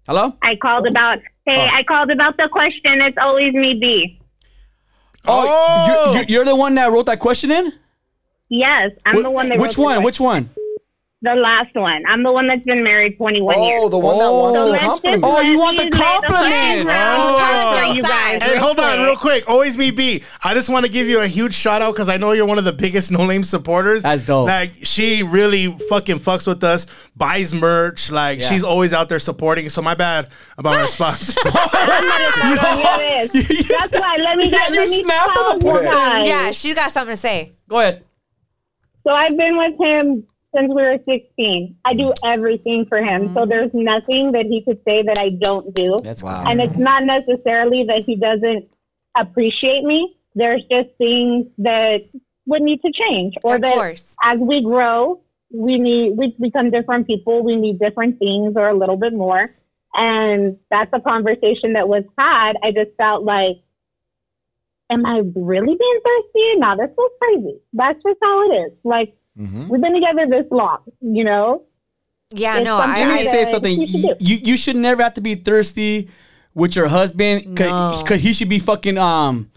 Hello. 0.08 0.34
I 0.42 0.56
called 0.62 0.88
about. 0.88 1.20
Hey, 1.46 1.56
Oh. 1.58 1.62
I 1.62 1.84
called 1.84 2.10
about 2.12 2.38
the 2.38 2.50
question. 2.52 3.02
It's 3.02 3.18
always 3.20 3.54
me, 3.54 3.78
B. 3.80 4.20
Oh, 5.28 5.46
Oh! 5.48 6.14
You're, 6.14 6.24
you're 6.24 6.46
the 6.46 6.56
one 6.56 6.76
that 6.76 6.92
wrote 6.92 7.08
that 7.08 7.20
question 7.20 7.52
in. 7.52 7.74
Yes, 8.50 8.92
I'm 9.06 9.24
the 9.24 9.30
one 9.32 9.50
that. 9.50 9.58
Which 9.60 9.70
wrote 9.70 9.76
the 9.76 9.82
one? 9.96 10.04
Which 10.04 10.20
one? 10.20 10.50
The 11.26 11.34
last 11.34 11.74
one. 11.74 12.04
I'm 12.08 12.22
the 12.22 12.32
one 12.32 12.46
that's 12.48 12.62
been 12.66 12.84
married 12.84 13.18
21 13.18 13.64
years. 13.64 13.82
Oh, 13.84 13.90
the 13.90 13.98
one 13.98 14.20
that 14.20 14.30
wants 14.32 14.60
Oh. 14.60 14.66
the 14.66 14.72
let's 14.74 14.84
just 14.84 14.92
compliment. 14.94 15.24
Oh, 15.26 15.42
you 15.42 15.58
want 15.58 15.78
the 15.78 15.84
let 15.86 15.94
me 15.94 15.98
lay 16.00 16.06
compliment. 16.06 16.52
Yes. 16.52 16.86
Oh. 16.88 17.38
Tell 17.40 17.68
us 17.68 17.74
for 17.80 17.86
your 17.88 17.96
you 17.96 18.02
side. 18.04 18.40
guys 18.42 18.52
And 18.52 18.60
hold 18.60 18.80
on, 18.80 19.00
real 19.02 19.16
quick. 19.16 19.50
Always 19.50 19.76
me, 19.76 19.90
B. 19.90 20.22
I 20.44 20.54
just 20.54 20.70
want 20.70 20.86
to 20.86 20.92
give 20.92 21.08
you 21.08 21.22
a 21.22 21.28
huge 21.28 21.56
shout 21.56 21.82
out 21.82 21.94
because 21.96 22.10
I 22.10 22.18
know 22.18 22.34
you're 22.34 22.46
one 22.46 22.60
of 22.60 22.64
the 22.64 22.74
biggest 22.74 23.12
No 23.12 23.26
Name 23.26 23.44
supporters. 23.44 24.04
That's 24.04 24.24
dope. 24.24 24.48
Like 24.48 24.74
she 24.84 25.24
really 25.24 25.76
fucking 25.90 26.20
fucks 26.20 26.46
with 26.46 26.64
us, 26.64 26.86
buys 27.16 27.52
merch. 27.54 28.12
Like 28.12 28.42
Yeah. 28.42 28.50
she's 28.50 28.64
always 28.64 28.94
out 28.94 29.10
there 29.10 29.18
supporting. 29.18 29.68
So 29.72 29.82
my 29.82 29.96
bad 29.96 30.30
about 30.60 30.76
my 30.76 30.82
response. 30.82 31.34
Yes. 31.44 33.32
That's 33.68 33.94
why. 33.94 34.16
Let 34.20 34.38
me 34.38 34.46
Yeah, 34.50 34.58
get. 34.60 34.70
you 34.70 34.76
Let 34.82 34.90
me 34.90 35.04
snapped 35.04 35.34
tell 35.34 35.46
on 35.46 35.60
the 35.60 35.66
you 35.66 35.72
point. 35.72 35.86
guys. 35.86 36.28
Yeah, 36.28 36.52
she 36.52 36.74
got 36.76 36.92
something 36.92 37.14
to 37.16 37.18
say. 37.18 37.54
Go 37.68 37.80
ahead. 37.80 38.04
So 39.04 39.12
I've 39.12 39.36
been 39.36 39.58
with 39.58 39.80
him 39.80 40.28
since 40.56 40.70
we 40.70 40.82
were 40.82 40.98
16. 41.06 41.78
I 41.86 41.94
do 41.94 42.04
mm. 42.04 42.14
everything 42.24 42.86
for 42.88 43.00
him. 43.00 43.34
So 43.34 43.42
mm. 43.42 43.50
there's 43.50 43.72
nothing 43.74 44.32
that 44.32 44.46
he 44.46 44.64
could 44.64 44.80
say 44.88 45.04
that 45.04 45.18
I 45.18 45.30
don't 45.30 45.74
do. 45.74 46.00
That's 46.04 46.24
Wow. 46.24 46.46
And 46.48 46.62
it's 46.62 46.78
not 46.78 47.04
necessarily 47.04 47.86
that 47.88 48.04
he 48.06 48.16
doesn't 48.16 48.70
appreciate 49.18 49.84
me. 49.84 50.16
There's 50.34 50.62
just 50.70 50.90
things 50.98 51.48
that 51.60 52.00
would 52.46 52.62
need 52.62 52.82
to 52.82 52.92
change, 52.92 53.36
or 53.44 53.56
Of 53.56 53.62
that 53.62 53.74
course. 53.74 54.16
as 54.24 54.38
we 54.40 54.62
grow, 54.64 55.22
we 55.52 55.80
need 55.80 56.18
we 56.18 56.36
become 56.40 56.72
different 56.72 57.08
people. 57.08 57.44
We 57.44 57.56
need 57.56 57.80
different 57.80 58.20
things, 58.20 58.54
or 58.56 58.68
a 58.68 58.78
little 58.78 58.98
bit 58.98 59.14
more. 59.14 59.50
And 59.94 60.58
that's 60.70 60.92
a 60.94 61.00
conversation 61.00 61.74
that 61.74 61.88
was 61.88 62.04
had. 62.18 62.54
I 62.62 62.72
just 62.72 62.92
felt 62.98 63.24
like, 63.24 63.58
am 64.92 65.06
I 65.06 65.22
really 65.36 65.76
being 65.78 66.00
thirsty? 66.04 66.60
Now 66.60 66.76
this 66.76 66.92
was 66.98 67.12
crazy. 67.22 67.60
That's 67.74 68.02
just 68.04 68.20
how 68.22 68.52
it 68.52 68.56
is. 68.56 68.74
Like 68.84 69.16
Mhm. 69.38 69.68
we've 69.70 69.82
been 69.82 69.94
together 69.94 70.26
this 70.30 70.46
long, 70.52 70.80
you 71.02 71.24
know. 71.24 71.64
Yeah, 72.32 72.58
It's 72.58 72.66
no, 72.66 72.78
I, 72.78 73.04
me 73.06 73.12
I 73.12 73.24
that- 73.24 73.32
say 73.32 73.52
something. 73.52 73.72
you 73.80 73.88
should 73.88 74.02
You, 74.04 74.16
you 74.20 74.38
you 74.52 74.58
should 74.58 74.76
never 74.76 75.04
have 75.04 75.14
to 75.16 75.22
be 75.22 75.36
thirsty 75.36 76.10
with 76.54 76.76
your 76.76 76.88
husband 76.88 77.48
No. 77.60 78.02
because 78.02 78.22
he 78.22 78.34
should 78.34 78.50
be 78.50 78.60
fucking 78.60 78.98
um 78.98 79.52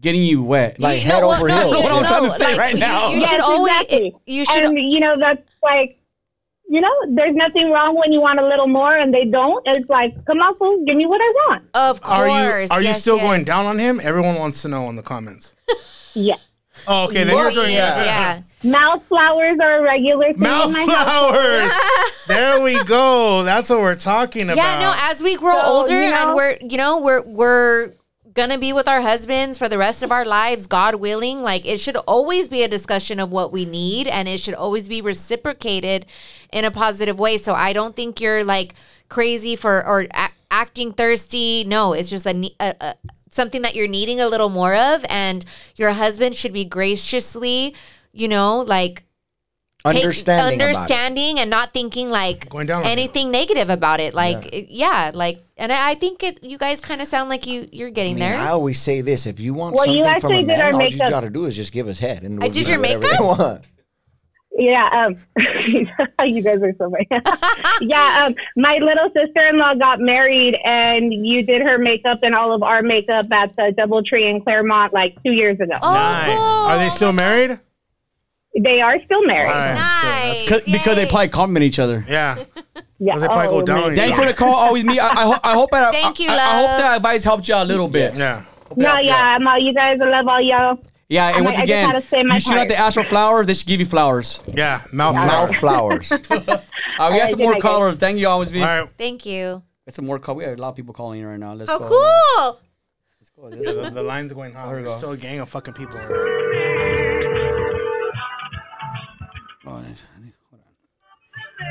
getting 0.00 0.22
you 0.22 0.42
wet. 0.42 0.80
Like 0.80 1.02
You 1.02 1.08
know 1.08 1.14
head 1.14 1.24
what? 1.24 1.38
over 1.38 1.48
No, 1.48 1.56
heels. 1.58 1.76
you- 1.76 1.82
What 1.84 1.92
I'm 1.92 2.02
no, 2.02 2.08
trying 2.08 2.24
to 2.24 2.32
say 2.32 2.48
like, 2.52 2.58
right 2.58 2.74
you- 2.74 2.80
now. 2.80 3.08
You, 3.10 3.18
Yes, 3.20 3.30
should 3.30 3.40
always. 3.40 3.72
exactly. 3.72 4.16
You 4.26 4.44
should. 4.44 4.64
and 4.64 4.78
you 4.78 5.00
know 5.00 5.14
that's 5.18 5.42
like 5.62 5.98
you 6.68 6.80
know 6.80 6.90
there's 7.14 7.36
nothing 7.36 7.70
wrong 7.70 7.94
when 7.96 8.12
you 8.12 8.20
want 8.20 8.40
a 8.40 8.46
little 8.46 8.66
more 8.66 8.96
and 8.96 9.14
they 9.14 9.24
don't 9.24 9.62
it's 9.66 9.88
like 9.88 10.12
come 10.26 10.38
on 10.38 10.56
fool 10.56 10.84
give 10.84 10.96
me 10.96 11.06
what 11.06 11.20
i 11.20 11.32
want 11.46 11.62
of 11.74 12.00
course. 12.00 12.18
are 12.18 12.26
you 12.62 12.66
are 12.72 12.82
you 12.82 12.92
still 12.94 13.16
yes. 13.18 13.24
going 13.24 13.44
down 13.44 13.66
on 13.66 13.78
him? 13.78 14.00
Everyone 14.02 14.34
wants 14.34 14.62
to 14.62 14.68
know 14.68 14.88
in 14.90 14.96
the 14.96 15.02
comments. 15.02 15.54
yeah. 16.14 16.34
Oh, 16.88 17.04
okay, 17.04 17.22
then 17.24 17.36
you're 17.36 17.52
doing 17.52 17.72
Yeah. 17.72 17.94
that. 17.94 18.04
yeah. 18.06 18.42
Mouth 18.62 19.02
flowers 19.08 19.58
are 19.60 19.78
a 19.78 19.82
regular 19.82 20.32
thing 20.32 20.42
Mouth 20.42 20.66
in 20.68 20.72
my 20.72 20.84
flowers. 20.84 21.72
there 22.26 22.60
we 22.60 22.82
go. 22.84 23.42
That's 23.44 23.70
what 23.70 23.80
we're 23.80 23.94
talking 23.96 24.44
about. 24.44 24.56
Yeah, 24.56 24.80
no, 24.80 24.94
as 24.96 25.22
we 25.22 25.36
grow 25.36 25.54
So, 25.60 25.66
older 25.66 26.02
you 26.02 26.10
know- 26.10 26.16
and 26.28 26.34
we're, 26.34 26.58
you 26.60 26.76
know, 26.78 26.98
we're 26.98 27.22
we're 27.26 27.92
gonna 28.34 28.58
be 28.58 28.70
with 28.72 28.86
our 28.86 29.00
husbands 29.00 29.56
for 29.56 29.66
the 29.66 29.78
rest 29.78 30.02
of 30.02 30.12
our 30.12 30.24
lives, 30.24 30.66
God 30.66 30.96
willing. 30.96 31.40
Like 31.42 31.64
it 31.64 31.80
should 31.80 31.96
always 31.96 32.48
be 32.48 32.62
a 32.62 32.68
discussion 32.68 33.18
of 33.20 33.30
what 33.30 33.52
we 33.52 33.64
need, 33.64 34.06
and 34.08 34.28
it 34.28 34.40
should 34.40 34.54
always 34.54 34.88
be 34.88 35.00
reciprocated 35.00 36.04
in 36.52 36.64
a 36.64 36.70
positive 36.70 37.18
way. 37.18 37.38
So 37.38 37.54
I 37.54 37.72
don't 37.72 37.96
think 37.96 38.20
you're 38.20 38.44
like 38.44 38.74
crazy 39.08 39.56
for 39.56 39.86
or 39.86 40.06
a- 40.12 40.30
acting 40.50 40.92
thirsty. 40.92 41.64
No, 41.64 41.92
it's 41.94 42.10
just 42.10 42.26
a, 42.26 42.50
a, 42.60 42.74
a 42.80 42.94
something 43.30 43.62
that 43.62 43.74
you're 43.74 43.88
needing 43.88 44.20
a 44.20 44.28
little 44.28 44.48
more 44.50 44.74
of, 44.74 45.04
and 45.08 45.44
your 45.76 45.92
husband 45.92 46.34
should 46.34 46.52
be 46.52 46.64
graciously, 46.64 47.74
you 48.18 48.28
know, 48.28 48.60
like 48.60 49.04
take- 49.86 49.96
Understanding. 50.02 50.58
about 50.60 50.66
understanding 50.68 51.38
and 51.38 51.48
not 51.48 51.72
thinking 51.72 52.10
like 52.10 52.48
Going 52.48 52.66
down 52.66 52.84
anything 52.84 53.30
negative 53.30 53.70
about 53.70 54.00
it. 54.00 54.14
Like, 54.14 54.46
it- 54.52 54.68
yeah, 54.70 55.12
like, 55.14 55.40
and 55.56 55.72
I, 55.72 55.90
I 55.90 55.94
think 55.94 56.22
it. 56.24 56.42
You 56.42 56.58
guys 56.58 56.80
kind 56.80 57.00
of 57.00 57.06
sound 57.08 57.28
like 57.30 57.46
you 57.46 57.68
you're 57.72 57.88
I 57.88 57.92
getting 57.92 58.14
mean, 58.16 58.28
there. 58.28 58.36
I 58.38 58.48
always 58.48 58.80
say 58.80 59.00
this: 59.00 59.26
if 59.26 59.38
you 59.38 59.54
want 59.54 59.76
Well, 59.76 59.86
you 59.86 60.02
something 60.04 60.20
from 60.20 60.32
a 60.32 60.42
man, 60.42 60.74
our 60.74 60.80
all 60.80 60.88
you 60.88 60.98
got 60.98 61.20
to 61.20 61.30
do 61.30 61.44
is 61.44 61.54
just 61.54 61.72
give 61.72 61.86
us 61.88 61.98
head, 62.00 62.22
and 62.24 62.40
I 62.42 62.46
we'll 62.46 62.52
did 62.52 62.68
your 62.68 62.78
makeup? 62.78 63.02
they 63.02 63.24
want. 63.24 63.64
yeah 64.58 64.88
um 65.06 65.16
you 66.26 66.40
guys 66.42 66.56
are 66.62 66.72
so 66.78 66.90
funny 66.90 67.06
yeah 67.82 68.24
um 68.26 68.34
my 68.56 68.78
little 68.80 69.10
sister-in-law 69.14 69.74
got 69.74 70.00
married 70.00 70.56
and 70.64 71.12
you 71.12 71.42
did 71.42 71.60
her 71.60 71.76
makeup 71.76 72.20
and 72.22 72.34
all 72.34 72.54
of 72.54 72.62
our 72.62 72.80
makeup 72.80 73.26
at 73.32 73.54
the 73.56 73.74
doubletree 73.76 74.30
in 74.30 74.40
claremont 74.40 74.94
like 74.94 75.14
two 75.22 75.32
years 75.32 75.60
ago 75.60 75.74
oh, 75.82 75.92
Nice. 75.92 76.26
cool. 76.34 76.38
Are 76.42 76.78
they 76.78 76.88
still 76.88 77.12
married? 77.12 77.60
They 78.62 78.80
are 78.80 78.96
still 79.04 79.24
married 79.26 79.48
All 79.48 79.54
right. 79.54 79.74
Nice. 79.74 80.48
Cause, 80.48 80.64
because 80.64 80.96
they 80.96 81.02
Yay. 81.04 81.08
probably 81.10 81.28
compliment 81.28 81.64
each 81.64 81.78
other. 81.78 82.04
Yeah. 82.08 82.36
yeah 82.74 82.82
Because 82.98 83.22
they 83.22 83.26
probably 83.28 83.46
go 83.48 83.56
oh, 83.58 83.62
down 83.62 83.80
my 83.80 83.86
on 83.88 83.94
Thank 83.94 84.06
you 84.08 84.10
Yeah. 84.10 84.16
for 84.16 84.26
the 84.26 84.34
call. 84.34 84.54
Always 84.54 84.84
me. 84.84 84.98
I, 84.98 85.06
I, 85.08 85.22
ho- 85.24 85.40
I 85.44 85.52
hope 85.54 85.70
that 85.72 85.92
Thank 85.92 86.18
you, 86.20 86.30
I, 86.30 86.34
I 86.34 86.58
hope 86.58 86.68
love. 86.68 86.80
that 86.80 86.96
advice 86.96 87.24
helped 87.24 87.48
you 87.48 87.54
out 87.54 87.64
a 87.66 87.68
little 87.68 87.88
bit. 87.88 88.14
Yeah. 88.16 88.44
No, 88.76 88.98
yeah, 88.98 89.14
I'm 89.36 89.46
all 89.46 89.58
you 89.60 89.72
guys. 89.72 89.98
I 90.02 90.08
love 90.08 90.26
all 90.26 90.40
y'all. 90.40 90.78
Yeah, 91.08 91.28
and 91.28 91.36
I'm 91.36 91.44
once 91.44 91.54
like, 91.56 91.62
I 91.62 91.66
just 91.66 91.72
again, 91.72 91.90
had 91.90 92.02
to 92.02 92.08
say 92.08 92.22
my 92.24 92.34
you 92.34 92.40
shouldn't 92.40 92.58
have 92.58 92.68
part. 92.68 92.78
to 92.78 92.84
ask 92.84 92.94
for 92.94 93.04
flowers. 93.04 93.46
They 93.46 93.54
should 93.54 93.68
give 93.68 93.78
you 93.78 93.86
flowers. 93.86 94.40
Yeah. 94.48 94.82
Mouth 94.92 95.14
Mouth 95.14 95.54
flowers. 95.56 96.12
Uh, 96.98 97.10
we 97.12 97.18
got 97.18 97.24
right, 97.24 97.28
some 97.30 97.38
good 97.38 97.42
more 97.44 97.52
night, 97.52 97.62
guys. 97.62 97.70
callers. 97.72 97.96
Thank 97.98 98.18
you, 98.18 98.26
always 98.26 98.50
be. 98.50 98.60
All 98.62 98.66
right. 98.66 98.88
Thank 98.96 99.26
you. 99.26 99.62
Got 99.86 99.94
some 99.94 100.06
more 100.06 100.18
call. 100.18 100.34
We 100.36 100.44
have 100.44 100.56
a 100.58 100.62
lot 100.62 100.70
of 100.70 100.76
people 100.76 100.94
calling 100.94 101.20
in 101.20 101.26
right 101.26 101.38
now. 101.38 101.52
Let's 101.52 101.70
Oh, 101.70 101.78
go. 101.78 101.88
cool. 101.90 102.60
Let's 103.20 103.30
go. 103.30 103.50
This 103.50 103.72
The, 103.74 103.82
one. 103.82 103.92
the 103.94 104.02
line's 104.02 104.32
going 104.32 104.54
hot. 104.54 104.68
We 104.68 104.74
There's 104.76 104.86
go. 104.88 104.96
still 104.96 105.10
a 105.12 105.16
gang 105.18 105.40
of 105.40 105.48
fucking 105.50 105.74
people. 105.74 106.00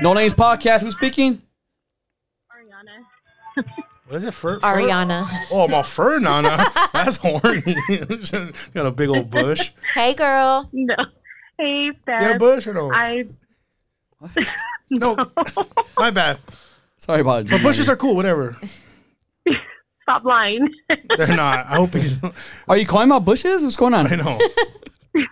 No 0.01 0.11
Lames 0.13 0.33
Podcast. 0.33 0.81
Who's 0.81 0.93
speaking? 0.95 1.41
Ariana. 2.51 3.63
What 4.07 4.17
is 4.17 4.23
it? 4.23 4.33
Fur? 4.33 4.59
fur? 4.59 4.67
Ariana. 4.67 5.27
Oh, 5.51 5.63
I'm 5.65 5.73
all 5.73 5.83
fur, 5.83 6.19
Nana. 6.19 6.65
That's 6.93 7.17
horny. 7.17 7.61
Got 8.73 8.85
a 8.85 8.91
big 8.91 9.09
old 9.09 9.29
bush. 9.31 9.71
Hey, 9.93 10.13
girl. 10.13 10.69
No. 10.73 10.95
Hey, 11.57 11.85
You 11.85 11.93
Steph. 12.03 12.19
got 12.19 12.35
a 12.35 12.39
bush 12.39 12.67
or 12.67 12.73
no? 12.73 12.91
I 12.91 13.25
no. 14.89 15.15
My 15.97 16.11
bad. 16.11 16.39
Sorry 16.97 17.21
about 17.21 17.45
it. 17.45 17.49
But 17.51 17.63
bushes 17.63 17.87
are 17.89 17.95
cool. 17.95 18.15
Whatever. 18.15 18.57
stop 20.03 20.23
lying. 20.25 20.67
They're 21.17 21.27
not. 21.35 21.65
I 21.67 21.75
hope 21.77 21.95
you. 21.95 22.33
Are 22.67 22.77
you 22.77 22.85
calling 22.85 23.09
about 23.09 23.23
bushes? 23.25 23.63
What's 23.63 23.77
going 23.77 23.93
on? 23.93 24.11
I 24.11 24.15
know. 24.15 24.39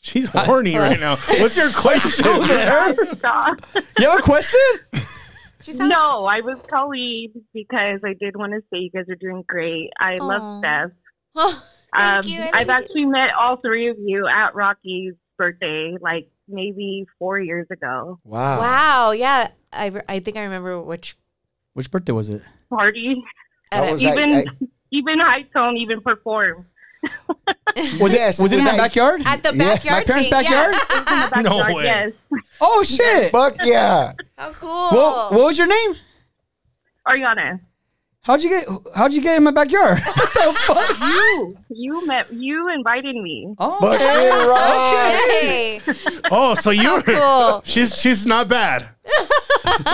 She's 0.00 0.28
horny 0.28 0.76
right 0.76 0.98
now. 0.98 1.16
What's 1.16 1.56
your 1.56 1.70
question? 1.74 2.24
Stop. 3.16 3.58
You 3.98 4.08
have 4.10 4.18
a 4.18 4.22
question? 4.22 4.60
She 5.62 5.72
sounds. 5.74 5.90
No, 5.94 6.24
I 6.24 6.40
was 6.40 6.58
calling 6.68 7.32
because 7.52 8.00
I 8.04 8.14
did 8.18 8.34
want 8.36 8.52
to 8.52 8.60
say 8.72 8.78
you 8.78 8.90
guys 8.90 9.04
are 9.10 9.14
doing 9.14 9.44
great. 9.46 9.90
I 10.00 10.14
Aw. 10.16 10.24
love 10.24 10.60
Steph. 10.60 10.90
Oh, 11.36 11.64
thank 11.94 12.24
Um, 12.24 12.30
you. 12.30 12.40
I 12.40 12.50
I've 12.60 12.68
love 12.68 12.78
you. 12.78 12.84
actually 12.84 13.04
met 13.06 13.28
all 13.38 13.56
three 13.58 13.90
of 13.90 13.96
you 13.98 14.26
at 14.26 14.54
Rocky's 14.54 15.14
birthday, 15.36 15.96
like 16.00 16.30
maybe 16.48 17.04
four 17.18 17.38
years 17.38 17.66
ago. 17.70 18.18
Wow. 18.24 18.58
Wow. 18.60 19.10
Yeah. 19.12 19.50
I, 19.72 19.88
re- 19.88 20.02
I 20.08 20.20
think 20.20 20.36
I 20.38 20.44
remember 20.44 20.80
which. 20.82 21.16
Which 21.74 21.90
birthday 21.90 22.12
was 22.12 22.28
it? 22.30 22.42
Party, 22.70 23.22
That 23.70 23.90
was 23.92 24.02
even 24.02 24.32
like, 24.32 24.46
even 24.90 25.20
High 25.20 25.42
Tone 25.54 25.76
even 25.76 26.00
performed. 26.00 26.64
Was 28.00 28.12
Yes, 28.12 28.38
it, 28.38 28.42
was 28.42 28.52
it 28.52 28.56
it 28.56 28.58
in 28.58 28.64
was 28.64 28.64
my 28.64 28.70
like- 28.72 28.78
backyard? 28.78 29.22
At 29.24 29.42
the 29.42 29.52
Yeah. 29.54 29.74
backyard. 29.74 29.98
My 30.00 30.04
parents' 30.04 30.28
thing, 30.28 30.44
yeah. 30.44 30.70
backyard? 30.70 30.74
No 31.44 31.50
Backyard, 31.50 31.74
way. 31.74 31.84
Yes, 31.84 32.12
Oh 32.60 32.82
shit! 32.82 33.30
fuck 33.32 33.54
yeah. 33.64 34.12
How 34.36 34.50
cool. 34.52 34.90
What, 34.90 35.32
what 35.32 35.44
was 35.46 35.58
your 35.58 35.66
name? 35.68 35.96
Ariana, 37.06 37.60
How'd 38.22 38.42
you 38.42 38.50
get? 38.50 38.68
How'd 38.94 39.14
you 39.14 39.22
get 39.22 39.38
in 39.38 39.44
my 39.44 39.50
backyard? 39.50 39.98
what 40.14 40.32
the 40.34 40.54
fuck? 40.66 41.00
you 41.00 41.56
you 41.70 42.06
met 42.06 42.30
you 42.30 42.68
invited 42.68 43.16
me. 43.16 43.54
oh, 43.58 43.78
Fuck 43.80 43.98
yeah, 43.98 44.46
right. 44.46 45.80
Oh, 46.30 46.54
so 46.54 46.70
you 46.70 47.02
cool. 47.06 47.62
She's 47.64 47.98
she's 47.98 48.26
not 48.26 48.46
bad. 48.46 48.88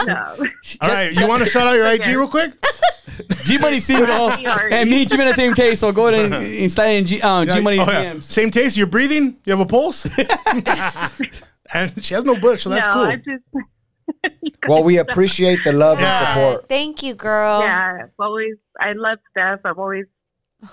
No. 0.06 0.36
All 0.80 0.88
right, 0.88 1.12
you 1.18 1.28
want 1.28 1.44
to 1.44 1.48
shout 1.48 1.68
out 1.68 1.74
your 1.74 1.86
IG 1.86 2.06
real 2.06 2.26
quick? 2.26 2.52
G 3.44 3.58
Money 3.58 3.78
single, 3.78 4.30
and 4.32 4.90
me 4.90 5.02
and 5.02 5.10
G 5.10 5.16
Money 5.16 5.32
same 5.32 5.54
taste. 5.54 5.80
So 5.80 5.92
go 5.92 6.08
ahead 6.08 6.32
and, 6.32 6.34
and 6.34 6.70
slide 6.72 6.88
in 6.88 7.04
G, 7.06 7.22
um, 7.22 7.46
G 7.46 7.60
Money 7.60 7.78
Oh, 7.78 7.84
yeah. 7.84 8.14
DMs. 8.14 8.24
Same 8.24 8.50
taste. 8.50 8.76
You're 8.76 8.88
breathing. 8.88 9.36
You 9.44 9.56
have 9.56 9.60
a 9.60 9.66
pulse. 9.66 10.04
and 11.72 12.04
she 12.04 12.12
has 12.14 12.24
no 12.24 12.34
bush, 12.36 12.62
so 12.62 12.70
that's 12.70 12.86
no, 12.86 12.92
cool. 12.92 13.62
I 14.24 14.28
just 14.28 14.34
you 14.42 14.50
Well, 14.68 14.82
we 14.84 14.98
appreciate 14.98 15.58
the 15.64 15.72
love 15.72 16.00
Yeah. 16.00 16.06
and 16.06 16.26
support. 16.26 16.68
Thank 16.68 17.02
you, 17.02 17.14
girl. 17.14 17.60
Yeah, 17.60 17.98
I've 18.04 18.10
always 18.18 18.54
I 18.80 18.92
love 18.94 19.18
Steph. 19.30 19.60
I've 19.64 19.78
always 19.78 20.06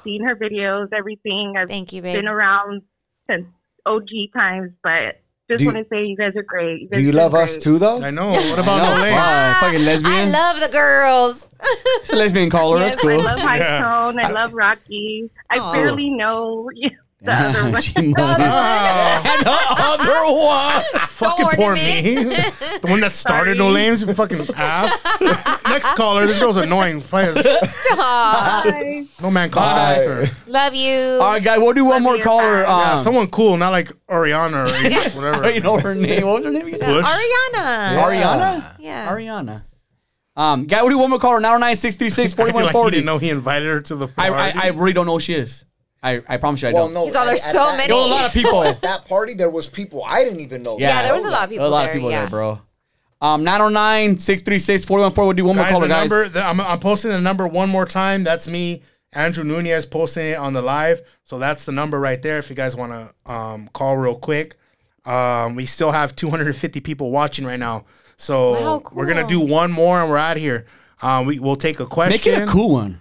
seen 0.03 0.23
her 0.23 0.35
videos, 0.35 0.87
everything. 0.97 1.53
I've 1.57 1.67
Thank 1.69 1.93
you, 1.93 2.01
babe. 2.01 2.15
been 2.15 2.27
around 2.27 2.81
since 3.29 3.45
OG 3.85 4.07
times, 4.35 4.71
but 4.83 5.19
just 5.49 5.57
Do 5.59 5.65
you- 5.65 5.71
want 5.73 5.85
to 5.85 5.89
say 5.93 6.05
you 6.05 6.15
guys 6.15 6.31
are 6.37 6.43
great. 6.43 6.81
You 6.81 6.87
guys 6.89 6.97
Do 6.99 7.03
you 7.03 7.09
are 7.09 7.13
love 7.13 7.35
us 7.35 7.57
too, 7.57 7.77
though? 7.77 8.01
I 8.01 8.11
know. 8.11 8.31
What 8.31 8.59
about 8.59 8.77
No, 8.77 8.95
no 8.95 9.01
lames? 9.01 9.15
fuck, 9.15 9.25
ah, 9.25 9.57
fucking 9.59 10.05
I 10.05 10.25
love 10.29 10.59
the 10.61 10.69
girls. 10.71 11.49
It's 12.01 12.11
a 12.11 12.15
lesbian 12.15 12.49
caller. 12.49 12.79
Yes, 12.79 12.93
That's 12.95 13.01
cool. 13.05 13.21
I 13.21 13.23
love 13.23 13.39
High 13.39 13.57
Yeah. 13.57 13.81
Tone. 13.81 14.19
I 14.19 14.31
love 14.31 14.53
Rocky. 14.53 15.29
I 15.49 15.73
barely 15.73 16.09
know 16.09 16.69
the 17.23 17.31
other 17.33 17.63
one. 17.71 17.81
She 17.81 17.93
moaned. 18.01 18.15
Oh, 18.17 19.21
And 19.25 19.45
the 19.45 19.57
other 19.79 20.23
one. 20.99 21.07
fucking 21.09 21.47
poor 21.55 21.73
me. 21.75 22.01
me. 22.15 22.23
the 22.25 22.87
one 22.87 22.99
that 22.99 23.13
started 23.13 23.57
no 23.57 23.65
Sorry. 23.65 23.73
lames, 23.73 24.01
you 24.01 24.13
fucking 24.13 24.47
ass. 24.55 24.99
Next 25.69 25.93
caller. 25.95 26.27
This 26.27 26.37
girl's 26.39 26.57
annoying. 26.57 27.01
Please. 27.01 27.33
Bye. 28.13 29.05
No 29.21 29.31
man 29.31 29.49
called 29.49 29.97
her. 29.97 30.25
Love 30.47 30.75
you. 30.75 31.19
All 31.21 31.33
right, 31.33 31.43
guys, 31.43 31.59
we'll 31.59 31.73
do 31.73 31.85
one 31.85 32.03
more 32.03 32.17
you, 32.17 32.23
caller. 32.23 32.63
bye. 32.63 32.69
Yeah, 32.69 32.93
Um, 32.93 32.99
someone 32.99 33.27
cool, 33.27 33.57
not 33.57 33.69
like 33.71 33.91
Ariana 34.09 34.67
or 34.67 35.21
whatever. 35.21 35.49
you 35.51 35.61
know 35.61 35.77
her 35.79 35.95
name. 35.95 36.25
What 36.25 36.35
was 36.35 36.45
her 36.45 36.51
name 36.51 36.67
again? 36.67 36.79
Bush. 36.79 37.05
Ariana. 37.05 37.97
Ariana? 37.97 38.75
Yeah. 38.79 39.09
Ariana. 39.11 39.63
Um, 40.35 40.63
guy, 40.65 40.81
we'll 40.81 40.89
do 40.89 40.97
one 40.97 41.09
more 41.11 41.19
caller. 41.19 41.39
909 41.39 41.75
636 41.75 42.39
Acting 42.39 42.63
like 42.65 42.75
he 42.85 42.91
didn't 42.91 43.05
know 43.05 43.19
he 43.19 43.29
invited 43.29 43.67
her 43.67 43.81
to 43.81 43.95
the 43.95 44.07
I, 44.17 44.29
party. 44.29 44.59
I, 44.59 44.65
I 44.65 44.67
really 44.69 44.93
don't 44.93 45.05
know 45.05 45.13
who 45.13 45.19
she 45.19 45.35
is. 45.35 45.63
I, 46.03 46.21
I 46.27 46.37
promise 46.37 46.61
you 46.61 46.67
I 46.67 46.73
Well, 46.73 46.85
don't. 46.87 46.93
no. 46.93 47.05
He's 47.05 47.15
all, 47.15 47.25
there's 47.25 47.41
at 47.43 47.51
so 47.53 47.59
that- 47.59 47.77
many. 47.77 47.87
There 47.87 47.95
were 47.95 48.03
a 48.03 48.07
lot 48.07 48.25
of 48.25 48.33
people. 48.33 48.63
At 48.63 48.81
that 48.81 49.05
party, 49.07 49.33
there 49.33 49.49
was 49.49 49.67
people 49.69 50.03
I 50.05 50.23
didn't 50.23 50.41
even 50.41 50.61
know. 50.61 50.77
Yeah, 50.77 51.01
there 51.03 51.13
was 51.13 51.23
a 51.23 51.29
lot 51.29 51.45
of 51.45 51.49
people 51.49 51.65
a 51.65 51.69
lot 51.69 51.83
there. 51.83 51.89
of 51.91 51.95
people 51.95 52.11
yeah. 52.11 52.19
there, 52.21 52.29
bro. 52.29 52.61
Um, 53.21 53.45
909 53.45 54.17
636 54.17 54.83
4140. 54.85 55.25
We'll 55.25 55.33
do 55.33 55.45
one 55.45 55.55
more 55.55 55.63
guys, 55.63 55.71
caller, 55.71 55.87
the 55.87 55.93
guys. 55.93 56.09
number, 56.09 56.29
the, 56.29 56.45
I'm, 56.45 56.59
I'm 56.59 56.79
posting 56.79 57.11
the 57.11 57.21
number 57.21 57.47
one 57.47 57.69
more 57.69 57.85
time. 57.85 58.25
That's 58.25 58.49
me, 58.49 58.81
Andrew 59.13 59.45
Nunez, 59.45 59.85
posting 59.85 60.25
it 60.25 60.37
on 60.37 60.51
the 60.51 60.61
live. 60.61 61.01
So 61.23 61.39
that's 61.39 61.63
the 61.63 61.71
number 61.71 62.01
right 62.01 62.21
there. 62.21 62.37
If 62.37 62.49
you 62.49 62.55
guys 62.57 62.75
want 62.75 62.91
to 62.91 63.31
um, 63.31 63.69
call 63.71 63.95
real 63.95 64.17
quick, 64.17 64.57
um, 65.05 65.55
we 65.55 65.65
still 65.65 65.91
have 65.91 66.17
250 66.17 66.81
people 66.81 67.11
watching 67.11 67.45
right 67.45 67.59
now. 67.59 67.85
So 68.17 68.51
Wow, 68.53 68.83
we're 68.91 69.05
gonna 69.05 69.25
do 69.27 69.39
one 69.39 69.71
more 69.71 70.01
and 70.01 70.09
we're 70.09 70.17
out 70.17 70.35
here. 70.37 70.65
Um, 71.01 71.25
we 71.25 71.39
we'll 71.39 71.55
take 71.55 71.79
a 71.79 71.85
question. 71.85 72.11
Make 72.11 72.27
it 72.27 72.43
a 72.43 72.51
cool 72.51 72.71
one. 72.73 72.99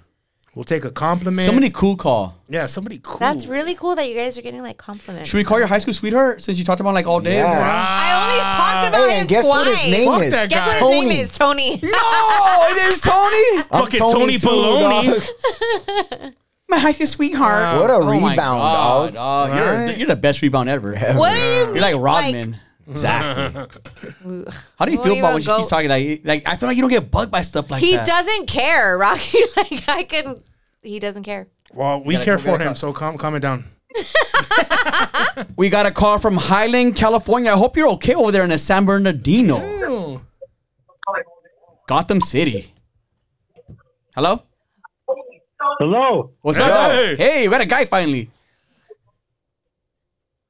We'll 0.55 0.65
take 0.65 0.85
a 0.85 0.91
compliment. 0.91 1.47
Somebody 1.47 1.71
cool 1.71 1.97
call. 1.97 2.37
yeah, 2.47 2.67
somebody 2.67 3.01
cool. 3.03 3.17
That's 3.17 3.47
really 3.47 3.75
cool 3.75 3.95
that 3.97 4.07
you 4.11 4.15
guys 4.15 4.37
are 4.37 4.43
getting 4.43 4.63
like 4.63 4.77
compliments. 4.77 5.31
Should 5.31 5.39
we 5.39 5.45
call 5.45 5.59
your 5.59 5.67
high 5.67 5.79
school 5.79 5.95
sweetheart 5.95 6.43
since 6.43 6.59
you 6.59 6.65
talked 6.65 6.81
about 6.81 6.93
like 6.93 7.07
all 7.07 7.21
day? 7.21 7.37
Yeah. 7.37 7.55
bro? 7.55 7.63
I 7.65 8.13
only 8.21 8.43
talked 8.43 8.89
about 8.89 9.09
Hey, 9.09 9.15
him 9.15 9.21
and 9.21 9.29
guess 9.31 9.47
twice. 9.47 9.67
what 9.67 9.79
his 9.79 9.91
name 9.91 10.07
Fuck 10.13 10.23
is? 10.25 10.31
that 10.33 10.51
Guess 10.51 10.59
guy. 10.59 10.67
what 10.67 10.73
his 10.75 10.81
Tony. 10.83 11.09
name 11.09 11.25
is? 11.25 11.39
Tony. 11.39 11.71
No, 11.83 12.67
it 12.69 12.93
is 12.93 13.01
Tony. 13.01 13.65
I'm 13.71 13.83
Fucking 13.85 13.99
Tony 14.01 14.39
too, 14.39 14.49
Baloney. 14.49 16.21
dog. 16.21 16.33
My 16.69 16.79
high 16.79 16.93
school 16.93 17.07
sweetheart. 17.07 17.81
What 17.81 17.89
a 17.91 17.95
Oh 17.95 18.05
my 18.21 18.31
rebound, 18.33 18.37
God, 18.61 19.15
dog. 19.15 19.15
dog. 19.15 19.57
You're, 19.59 19.75
Right? 19.87 19.97
you're 19.99 20.07
the 20.09 20.17
best 20.17 20.43
rebound 20.43 20.69
ever. 20.69 20.95
what 21.17 21.33
do 21.33 21.39
you 21.39 21.45
You're 21.73 21.81
like 21.81 21.97
Rodman. 21.97 22.59
Exactly. 22.89 23.61
How 24.79 24.85
do 24.85 24.93
you 24.93 24.99
Well, 24.99 25.05
feel 25.05 25.13
about 25.13 25.23
wanna 25.23 25.33
when 25.35 25.41
she 25.43 25.47
go- 25.47 25.57
keeps 25.59 25.69
talking 25.69 25.89
like 25.89 26.21
like 26.25 26.43
I 26.49 26.57
feel 26.57 26.69
like 26.69 26.77
you 26.77 26.83
don't 26.83 26.91
get 26.91 27.11
bugged 27.11 27.31
by 27.31 27.43
stuff 27.43 27.71
like 27.71 27.81
that. 27.81 27.87
he 27.87 27.97
that. 27.97 28.07
doesn't 28.07 28.47
care, 28.47 28.99
Rocky. 29.05 29.39
Like 29.57 29.89
I 29.89 30.03
can. 30.05 30.43
He 30.83 30.99
doesn't 30.99 31.23
care. 31.23 31.47
well, 31.73 32.03
we 32.03 32.15
gotta- 32.15 32.25
care 32.25 32.37
we 32.37 32.43
for 32.43 32.47
gotta 32.53 32.65
him, 32.65 32.69
call- 32.71 32.77
so 32.77 32.93
calm, 32.93 33.17
calm 33.19 33.35
it 33.37 33.41
down. 33.41 33.65
We 35.57 35.69
got 35.71 35.87
a 35.87 35.91
call 35.91 36.19
from 36.19 36.37
Highland, 36.37 36.97
California. 36.97 37.53
I 37.53 37.57
hope 37.57 37.77
you're 37.77 37.89
okay 37.91 38.15
over 38.15 38.33
there 38.33 38.43
in 38.45 38.51
the 38.51 38.59
San 38.59 38.85
Bernardino, 38.85 40.21
Gotham 41.87 42.21
City. 42.21 42.75
Hello. 44.15 44.43
Hello. 45.79 46.31
What's 46.43 46.59
up? 46.59 46.67
Hey. 46.93 47.11
dog? 47.11 47.19
Hey, 47.19 47.49
we 47.49 47.53
got 47.53 47.61
a 47.61 47.67
guy 47.67 47.85
finally. 47.85 48.31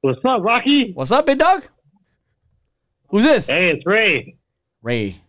What's 0.01 0.19
up, 0.25 0.41
Rocky? 0.41 0.91
What's 0.93 1.11
up, 1.11 1.25
big 1.25 1.37
dog? 1.39 1.63
Who's 3.13 3.25
this? 3.25 3.45
Hey, 3.47 3.69
it's 3.69 3.85
Ray. 3.85 4.37
Ray. 4.81 5.21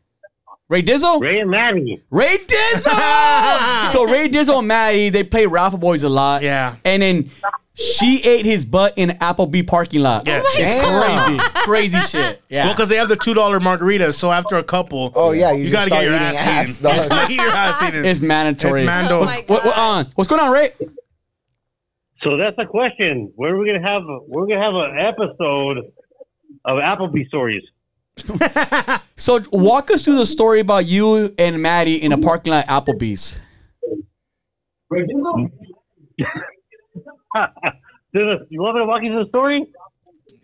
Ray 0.71 0.81
Dizzle? 0.83 1.21
Ray 1.21 1.41
and 1.41 1.51
Maddie. 1.51 2.03
Ray 2.11 2.39
Dizzle! 2.39 3.91
so 3.93 4.05
Ray 4.11 4.31
Dizzle 4.31 4.61
and 4.61 4.69
Maddie, 4.69 5.11
they 5.11 5.23
play 5.23 5.45
Raffle 5.45 5.79
Boys 5.79 6.03
a 6.03 6.09
lot. 6.09 6.41
Yeah. 6.43 6.77
And 6.83 7.03
then 7.03 7.31
she 7.75 8.23
ate 8.25 8.47
his 8.47 8.65
butt 8.65 8.95
in 8.97 9.11
Applebee 9.11 9.67
parking 9.67 10.01
lot. 10.01 10.27
Yes. 10.27 10.47
Damn. 10.57 11.39
Crazy. 11.39 11.51
Crazy 11.67 12.01
shit. 12.01 12.41
Yeah. 12.49 12.65
Well, 12.65 12.73
because 12.73 12.89
they 12.89 12.97
have 12.97 13.11
the 13.11 13.17
two 13.17 13.35
dollar 13.35 13.61
margaritas, 13.61 14.15
so 14.15 14.33
after 14.33 14.57
a 14.57 14.65
couple, 14.65 15.13
Oh, 15.15 15.33
yeah, 15.33 15.53
you 15.53 15.65
you, 15.65 15.71
gotta 15.71 15.91
get 15.91 16.05
your 16.05 16.13
eating 16.15 16.27
ass, 16.27 16.37
ass, 16.39 16.81
eaten. 16.81 16.85
dog. 16.85 16.97
You 17.03 17.09
gotta 17.11 17.29
get 17.29 17.45
your 17.45 17.53
ass 17.55 17.83
eaten. 17.83 18.05
it's 18.07 18.21
mandatory. 18.23 18.81
It's 18.81 18.87
Mando. 18.87 19.19
Oh 19.21 19.25
my 19.27 19.45
What, 19.47 19.63
what, 19.67 19.77
uh, 19.77 20.05
what's 20.15 20.31
going 20.31 20.41
on, 20.41 20.51
Ray? 20.53 20.73
So 22.23 22.39
that's 22.39 22.57
the 22.57 22.65
question. 22.65 23.31
When 23.37 23.51
are 23.51 23.59
we 23.59 23.67
gonna 23.67 23.87
have? 23.87 24.05
We're 24.27 24.47
gonna 24.47 24.63
have 24.63 24.75
an 24.75 24.99
episode 24.99 25.93
of 26.65 26.79
Applebee 26.79 27.29
stories. 27.29 27.63
So 29.17 29.41
walk 29.53 29.91
us 29.91 30.03
through 30.03 30.17
the 30.17 30.27
story 30.27 30.61
about 30.61 30.87
you 30.87 31.35
and 31.39 31.61
Maddie 31.63 32.03
in 32.03 32.13
a 32.13 32.19
parking 32.19 32.53
lot 32.53 32.65
at 32.69 32.85
Applebee's. 32.85 33.41
You 38.51 38.61
want 38.63 38.77
me 38.77 38.83
to 38.83 38.87
walk 38.87 39.03
you 39.03 39.11
through 39.11 39.25
the 39.25 39.29
story? 39.29 39.67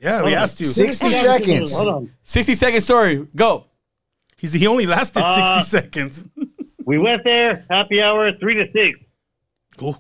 yeah, 0.03 0.25
we 0.25 0.35
asked 0.35 0.59
you. 0.59 0.67
60 0.67 1.09
seconds. 1.11 1.73
Hold 1.73 1.89
on. 1.89 2.11
60 2.23 2.55
second 2.57 2.81
story. 2.81 3.29
Go. 3.37 3.67
He's, 4.37 4.53
he 4.55 4.67
only 4.67 4.87
lasted 4.87 5.23
Uh, 5.23 5.61
60 5.61 5.79
seconds. 5.79 6.27
We 6.87 6.99
went 6.99 7.23
there, 7.23 7.65
happy 7.71 8.03
hour, 8.03 8.33
three 8.41 8.55
to 8.55 8.65
six. 8.73 8.99
Cool. 9.77 9.97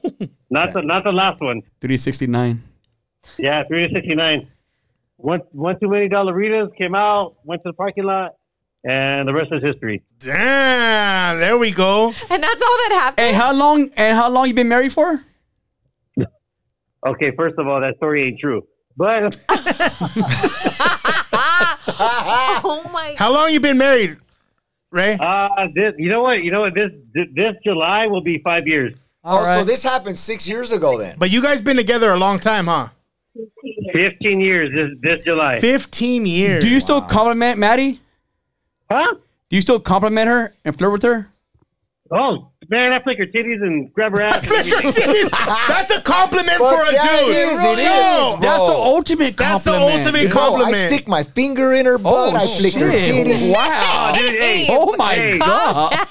Not 0.50 0.72
the 0.72 0.82
not 0.82 1.04
the 1.04 1.12
last 1.12 1.40
one. 1.40 1.62
369. 1.80 2.60
Yeah, 3.38 3.62
three 3.68 3.86
to 3.86 3.94
sixty 3.94 4.16
nine. 4.16 4.48
One 5.22 5.40
one 5.52 5.78
too 5.78 5.88
many 5.88 6.08
dollaritas 6.08 6.74
came 6.76 6.94
out, 6.94 7.36
went 7.44 7.62
to 7.64 7.70
the 7.70 7.72
parking 7.74 8.04
lot, 8.04 8.36
and 8.84 9.28
the 9.28 9.34
rest 9.34 9.50
is 9.52 9.62
history. 9.62 10.02
Damn, 10.18 11.38
there 11.38 11.58
we 11.58 11.72
go. 11.72 12.06
And 12.08 12.42
that's 12.42 12.62
all 12.62 12.76
that 12.78 12.90
happened. 12.92 13.26
And 13.26 13.36
how 13.36 13.52
long 13.52 13.90
and 13.96 14.16
how 14.16 14.30
long 14.30 14.48
you 14.48 14.54
been 14.54 14.68
married 14.68 14.92
for? 14.92 15.22
Okay, 17.06 17.32
first 17.36 17.58
of 17.58 17.66
all, 17.66 17.80
that 17.80 17.96
story 17.96 18.28
ain't 18.28 18.40
true. 18.40 18.62
But 18.96 19.36
oh 22.64 22.90
my. 22.92 23.14
How 23.18 23.32
long 23.32 23.52
you 23.52 23.60
been 23.60 23.78
married, 23.78 24.16
Ray? 24.90 25.18
uh, 25.20 25.48
this 25.74 25.94
you 25.98 26.08
know 26.08 26.22
what? 26.22 26.42
You 26.42 26.50
know 26.50 26.62
what? 26.62 26.74
This 26.74 26.90
this 27.34 27.54
July 27.62 28.06
will 28.06 28.22
be 28.22 28.40
five 28.42 28.66
years. 28.66 28.94
Oh, 29.22 29.44
so 29.44 29.64
this 29.64 29.82
happened 29.82 30.18
six 30.18 30.48
years 30.48 30.72
ago 30.72 30.96
then. 30.96 31.16
But 31.18 31.30
you 31.30 31.42
guys 31.42 31.60
been 31.60 31.76
together 31.76 32.10
a 32.10 32.18
long 32.18 32.38
time, 32.38 32.66
huh? 32.66 32.88
Fifteen 33.92 34.40
years 34.40 34.70
this 34.74 34.98
this 35.00 35.24
July. 35.24 35.60
15 35.60 36.26
years. 36.26 36.62
Do 36.64 36.68
you 36.70 36.80
still 36.80 37.00
compliment 37.00 37.58
Maddie? 37.58 38.00
Huh? 38.90 39.14
Do 39.48 39.56
you 39.56 39.62
still 39.62 39.80
compliment 39.80 40.28
her 40.28 40.54
and 40.64 40.76
flirt 40.76 40.92
with 40.92 41.02
her? 41.02 41.30
Oh 42.12 42.50
man, 42.68 42.92
I 42.92 43.00
flick 43.04 43.18
her 43.18 43.26
titties 43.26 43.62
and 43.62 43.92
grab 43.94 44.10
her 44.12 44.20
ass. 44.22 44.44
and 44.44 44.52
everything. 44.52 45.28
That's 45.68 45.92
a 45.92 46.00
compliment 46.00 46.58
Fuck 46.58 46.74
for 46.76 46.82
a 46.82 46.92
yeah, 46.92 47.20
dude. 47.20 47.28
it 47.28 47.36
is, 47.36 47.60
it 47.62 47.64
Yo, 47.64 48.34
is, 48.34 48.40
That's 48.40 48.62
the 48.62 48.72
Bro. 48.72 48.82
ultimate 48.82 49.36
That's 49.36 49.62
the 49.64 49.70
compliment. 49.70 50.06
ultimate 50.06 50.32
Bro, 50.32 50.54
I 50.56 50.72
stick 50.88 51.06
my 51.06 51.22
finger 51.22 51.72
in 51.72 51.86
her 51.86 51.98
butt. 51.98 52.34
I 52.34 52.46
flick 52.48 52.74
her 52.74 52.90
shit. 52.98 53.26
titty. 53.26 53.52
Wow. 53.52 54.12
Dude, 54.18 54.42
hey, 54.42 54.66
Oh 54.70 54.96
my 54.96 55.14
Hey. 55.14 55.38
god! 55.38 56.06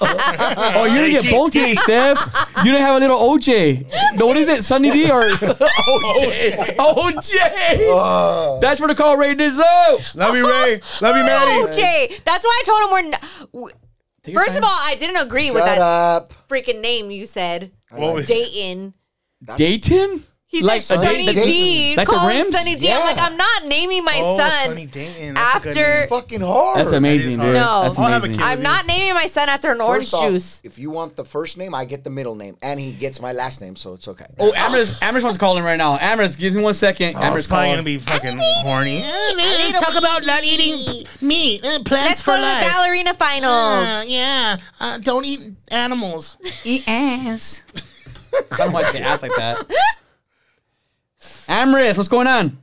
oh, 0.76 0.84
you're 0.86 0.96
gonna 1.06 1.10
get 1.22 1.30
bone 1.30 1.50
today, 1.50 1.74
Steph. 1.74 2.18
You 2.58 2.64
didn't 2.72 2.80
have 2.80 2.96
a 2.96 3.00
little 3.00 3.18
OJ. 3.18 3.86
No, 4.16 4.26
what 4.26 4.38
is 4.38 4.48
it, 4.48 4.64
Sunny 4.64 4.90
D 4.90 5.10
or 5.10 5.20
OJ? 5.20 6.76
OJ. 6.76 7.90
Uh, 7.92 8.58
That's 8.60 8.80
for 8.80 8.88
the 8.88 8.94
call 8.94 9.16
Ray 9.18 9.34
Dizzo. 9.34 10.14
Love 10.16 10.34
you, 10.34 10.48
Ray. 10.48 10.80
Love 11.02 11.16
you, 11.16 11.24
Maddie. 11.24 11.66
OJ. 11.72 12.24
That's 12.24 12.44
why 12.44 12.62
I 12.62 12.64
told 12.64 12.82
him 12.84 12.90
we're. 12.90 12.98
N- 13.16 13.20
w- 13.52 13.74
Take 14.22 14.34
your 14.34 14.44
First 14.44 14.56
of 14.56 14.62
time. 14.62 14.70
all, 14.70 14.78
I 14.78 14.96
didn't 14.96 15.16
agree 15.16 15.50
with 15.50 15.60
shut 15.64 15.76
that 15.76 15.80
up. 15.80 16.32
freaking 16.48 16.80
name 16.80 17.10
you 17.10 17.26
said. 17.26 17.72
Well, 17.90 18.20
Dayton. 18.22 18.94
Dayton. 19.56 20.24
He 20.52 20.62
Like 20.62 20.82
said 20.82 20.98
a 20.98 21.04
Sunny 21.04 21.26
Dayton- 21.26 21.44
D. 21.44 21.94
like 21.96 22.08
the 22.08 22.12
Call 22.12 22.28
him 22.28 22.36
rims? 22.42 22.56
Sunny 22.58 22.74
D. 22.74 22.88
am 22.88 23.00
like, 23.06 23.18
I'm 23.20 23.36
not 23.36 23.66
naming 23.66 24.04
my 24.04 24.20
Oh, 24.20 24.36
son 24.36 24.50
Sunny 24.66 24.86
Dayton. 24.86 25.34
That's 25.34 25.54
a 25.54 25.68
good 25.68 25.76
after. 25.78 25.98
name. 26.00 26.08
Fucking 26.08 26.40
hard. 26.40 26.76
That's 26.80 26.90
amazing, 26.90 27.36
That 27.38 27.46
is 27.46 27.52
dude. 27.54 27.62
hard. 27.62 27.84
That's 27.86 27.98
No. 27.98 28.04
I'll 28.04 28.10
have 28.10 28.22
a 28.24 28.26
amazing. 28.26 28.42
kid. 28.42 28.50
I'm 28.50 28.62
not 28.62 28.86
naming 28.88 29.14
my 29.14 29.26
son 29.26 29.48
after 29.48 29.70
an 29.70 29.80
orange 29.80 30.06
First 30.06 30.14
off, 30.14 30.24
juice. 30.28 30.60
If 30.64 30.76
you 30.80 30.90
want 30.90 31.14
the 31.14 31.24
first 31.24 31.56
name, 31.56 31.72
I 31.72 31.84
get 31.84 32.02
the 32.02 32.10
middle 32.10 32.34
name, 32.34 32.56
and 32.62 32.80
he 32.80 32.90
gets 32.92 33.20
my 33.20 33.30
last 33.32 33.60
name, 33.60 33.76
so 33.76 33.94
it's 33.94 34.08
okay. 34.08 34.26
Oh, 34.40 34.52
Amherst, 34.56 35.00
Amherst 35.00 35.22
wants 35.22 35.36
to 35.36 35.40
call 35.40 35.56
him 35.56 35.62
right 35.62 35.76
now. 35.76 35.96
Amherst, 36.00 36.36
give 36.36 36.52
me 36.56 36.62
one 36.64 36.74
second. 36.74 37.14
Oh, 37.14 37.18
it's 37.18 37.26
Amherst 37.26 37.48
probably 37.48 37.68
gonna 37.70 37.82
be 37.84 37.98
fucking 37.98 38.38
horny. 38.42 39.02
Let's 39.36 39.78
talk 39.78 39.94
about 39.96 40.26
not 40.26 40.42
eating 40.42 41.06
meat. 41.20 41.64
Uh, 41.64 41.78
plants 41.84 42.08
Let's 42.08 42.22
for 42.22 42.30
go 42.32 42.36
to 42.38 42.42
the 42.42 42.46
life. 42.48 42.72
ballerina 42.72 43.14
finals. 43.14 43.52
Uh, 43.86 44.04
yeah, 44.04 44.56
uh, 44.80 44.98
don't 44.98 45.24
eat 45.24 45.52
animals. 45.68 46.38
Eat 46.64 46.82
ass. 46.88 47.62
I 48.50 48.56
don't 48.56 48.72
like 48.72 48.90
to 48.96 49.00
ask 49.00 49.22
like 49.22 49.30
that. 49.36 49.64
Amherst, 51.48 51.96
what's 51.96 52.08
going 52.08 52.26
on? 52.26 52.58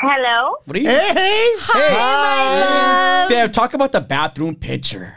Hello. 0.00 0.56
What 0.64 0.76
are 0.76 0.80
you? 0.80 0.88
Hey, 0.88 1.12
hey. 1.14 1.56
Hey, 1.72 3.24
Steph, 3.26 3.52
talk 3.52 3.74
about 3.74 3.92
the 3.92 4.00
bathroom 4.00 4.54
picture. 4.54 5.16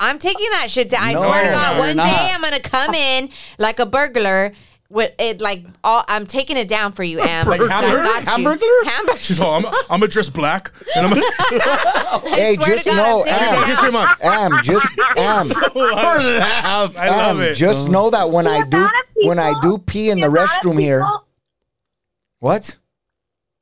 I'm 0.00 0.18
taking 0.18 0.48
that 0.52 0.70
shit 0.70 0.88
down. 0.90 1.02
I 1.02 1.14
swear 1.14 1.44
to 1.44 1.50
God, 1.50 1.74
no, 1.74 1.80
one 1.80 1.96
not. 1.96 2.06
day 2.06 2.30
I'm 2.32 2.40
gonna 2.42 2.60
come 2.60 2.94
in 2.94 3.30
like 3.58 3.78
a 3.78 3.86
burglar 3.86 4.52
with 4.88 5.12
it 5.18 5.40
like 5.40 5.64
all. 5.82 6.04
I'm 6.08 6.26
taking 6.26 6.56
it 6.56 6.66
down 6.68 6.92
for 6.92 7.04
you, 7.04 7.20
Am. 7.20 7.46
Like 7.46 7.60
I 7.60 7.68
hamburger? 7.68 8.02
got 8.02 8.22
you. 8.38 8.44
Hamburgler? 8.44 8.84
Hamburger. 8.90 9.18
She's 9.18 9.40
all, 9.40 9.54
I'm, 9.54 9.66
I'm 9.66 10.00
gonna 10.00 10.08
dress 10.08 10.28
black. 10.28 10.72
And 10.96 11.06
I'm 11.06 11.12
Hey, 12.26 12.56
swear 12.56 12.68
to 12.68 12.74
just 12.74 12.86
God, 12.86 12.96
know, 12.96 13.24
I'm 13.26 13.38
taking 13.38 13.58
Am, 13.58 13.64
Kiss 13.64 13.82
your 13.82 13.92
mom. 13.92 14.16
Am, 14.22 14.62
just 14.62 14.86
Am, 15.18 15.52
oh, 15.74 16.36
Laugh. 16.38 16.96
I 16.96 17.08
love 17.10 17.36
Am, 17.36 17.42
it. 17.42 17.54
just 17.54 17.88
oh. 17.88 17.92
know 17.92 18.10
that 18.10 18.30
when 18.30 18.46
I 18.46 18.66
do 18.66 18.88
when 19.24 19.38
I 19.38 19.54
do 19.62 19.78
pee 19.78 20.10
in 20.10 20.20
the 20.20 20.28
restroom 20.28 20.80
here. 20.80 21.00
people- 21.00 21.23
What? 22.44 22.76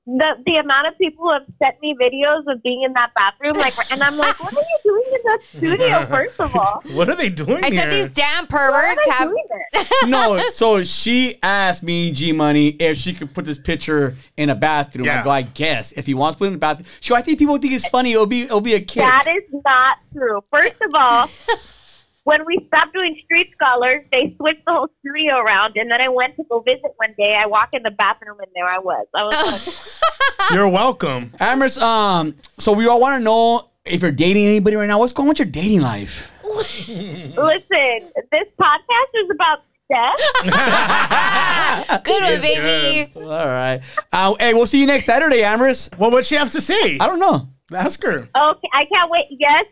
The 0.06 0.30
the 0.44 0.56
amount 0.56 0.88
of 0.88 0.98
people 0.98 1.22
who 1.26 1.32
have 1.32 1.44
sent 1.60 1.80
me 1.80 1.94
videos 1.94 2.52
of 2.52 2.60
being 2.64 2.82
in 2.82 2.92
that 2.94 3.12
bathroom, 3.14 3.52
like, 3.54 3.74
and 3.92 4.02
I'm 4.02 4.16
like, 4.16 4.42
what 4.42 4.52
are 4.52 4.60
you 4.60 4.78
doing 4.82 5.04
in 5.14 5.20
that 5.24 5.38
studio? 5.56 6.06
First 6.10 6.40
of 6.40 6.56
all, 6.56 6.82
What 6.92 7.08
are 7.08 7.14
they 7.14 7.28
doing 7.28 7.62
I 7.64 7.70
here? 7.70 7.82
said 7.82 7.92
these 7.92 8.10
damn 8.10 8.46
why 8.48 8.58
are 8.58 8.72
perverts 8.72 9.06
they 9.06 9.12
have. 9.12 9.28
doing 9.28 9.44
this? 9.72 9.92
no, 10.08 10.50
so 10.50 10.82
she 10.82 11.38
asked 11.44 11.84
me, 11.84 12.10
G 12.10 12.32
Money, 12.32 12.70
if 12.70 12.96
she 12.98 13.12
could 13.14 13.32
put 13.32 13.44
this 13.44 13.60
picture 13.60 14.16
in 14.36 14.50
a 14.50 14.56
bathroom. 14.56 15.08
I 15.08 15.22
go, 15.22 15.30
I 15.30 15.42
guess. 15.42 15.92
If 15.92 16.06
he 16.06 16.14
wants 16.14 16.34
to 16.34 16.38
put 16.40 16.44
it 16.46 16.48
in 16.48 16.52
the 16.54 16.58
bathroom. 16.58 16.88
Sure, 16.98 17.16
I 17.16 17.22
think 17.22 17.38
people 17.38 17.56
think 17.58 17.72
it's 17.72 17.86
funny. 17.86 18.10
It'll 18.10 18.26
be 18.26 18.42
it'll 18.42 18.60
be 18.60 18.74
a 18.74 18.80
kid. 18.80 19.02
That 19.02 19.28
is 19.28 19.44
not 19.64 19.98
true. 20.12 20.40
First 20.50 20.74
of 20.82 20.90
all, 20.92 21.30
when 22.24 22.44
we 22.46 22.58
stopped 22.68 22.92
doing 22.92 23.18
Street 23.24 23.50
Scholars, 23.54 24.04
they 24.12 24.34
switched 24.38 24.64
the 24.64 24.72
whole 24.72 24.88
studio 25.00 25.38
around, 25.38 25.76
and 25.76 25.90
then 25.90 26.00
I 26.00 26.08
went 26.08 26.36
to 26.36 26.44
go 26.48 26.60
visit 26.60 26.92
one 26.96 27.14
day. 27.18 27.36
I 27.40 27.46
walk 27.46 27.70
in 27.72 27.82
the 27.82 27.90
bathroom, 27.90 28.38
and 28.38 28.48
there 28.54 28.68
I 28.68 28.78
was. 28.78 29.06
I 29.14 29.22
was 29.24 29.66
like, 29.66 30.52
You're 30.52 30.68
welcome. 30.68 31.32
Amherst, 31.40 31.78
um, 31.78 32.36
so 32.58 32.72
we 32.72 32.86
all 32.86 33.00
want 33.00 33.18
to 33.18 33.24
know 33.24 33.70
if 33.84 34.02
you're 34.02 34.12
dating 34.12 34.46
anybody 34.46 34.76
right 34.76 34.86
now. 34.86 34.98
What's 34.98 35.12
going 35.12 35.26
on 35.26 35.30
with 35.30 35.38
your 35.40 35.46
dating 35.46 35.80
life? 35.80 36.30
listen, 36.44 38.12
this 38.30 38.48
podcast 38.60 39.10
is 39.14 39.30
about 39.30 39.64
Steph. 39.86 40.18
Good 42.04 42.22
one, 42.22 42.32
is 42.32 42.42
baby. 42.42 43.12
All 43.16 43.46
right. 43.46 43.80
Uh, 44.12 44.34
hey, 44.38 44.54
we'll 44.54 44.66
see 44.66 44.80
you 44.80 44.86
next 44.86 45.06
Saturday, 45.06 45.42
Amherst. 45.42 45.96
Well, 45.98 46.10
what'd 46.10 46.26
she 46.26 46.36
have 46.36 46.52
to 46.52 46.60
say? 46.60 46.98
I 46.98 47.06
don't 47.06 47.18
know. 47.20 47.48
Ask 47.74 48.02
her. 48.02 48.16
Okay, 48.18 48.68
I 48.72 48.84
can't 48.84 49.10
wait. 49.10 49.26
Yes, 49.30 49.64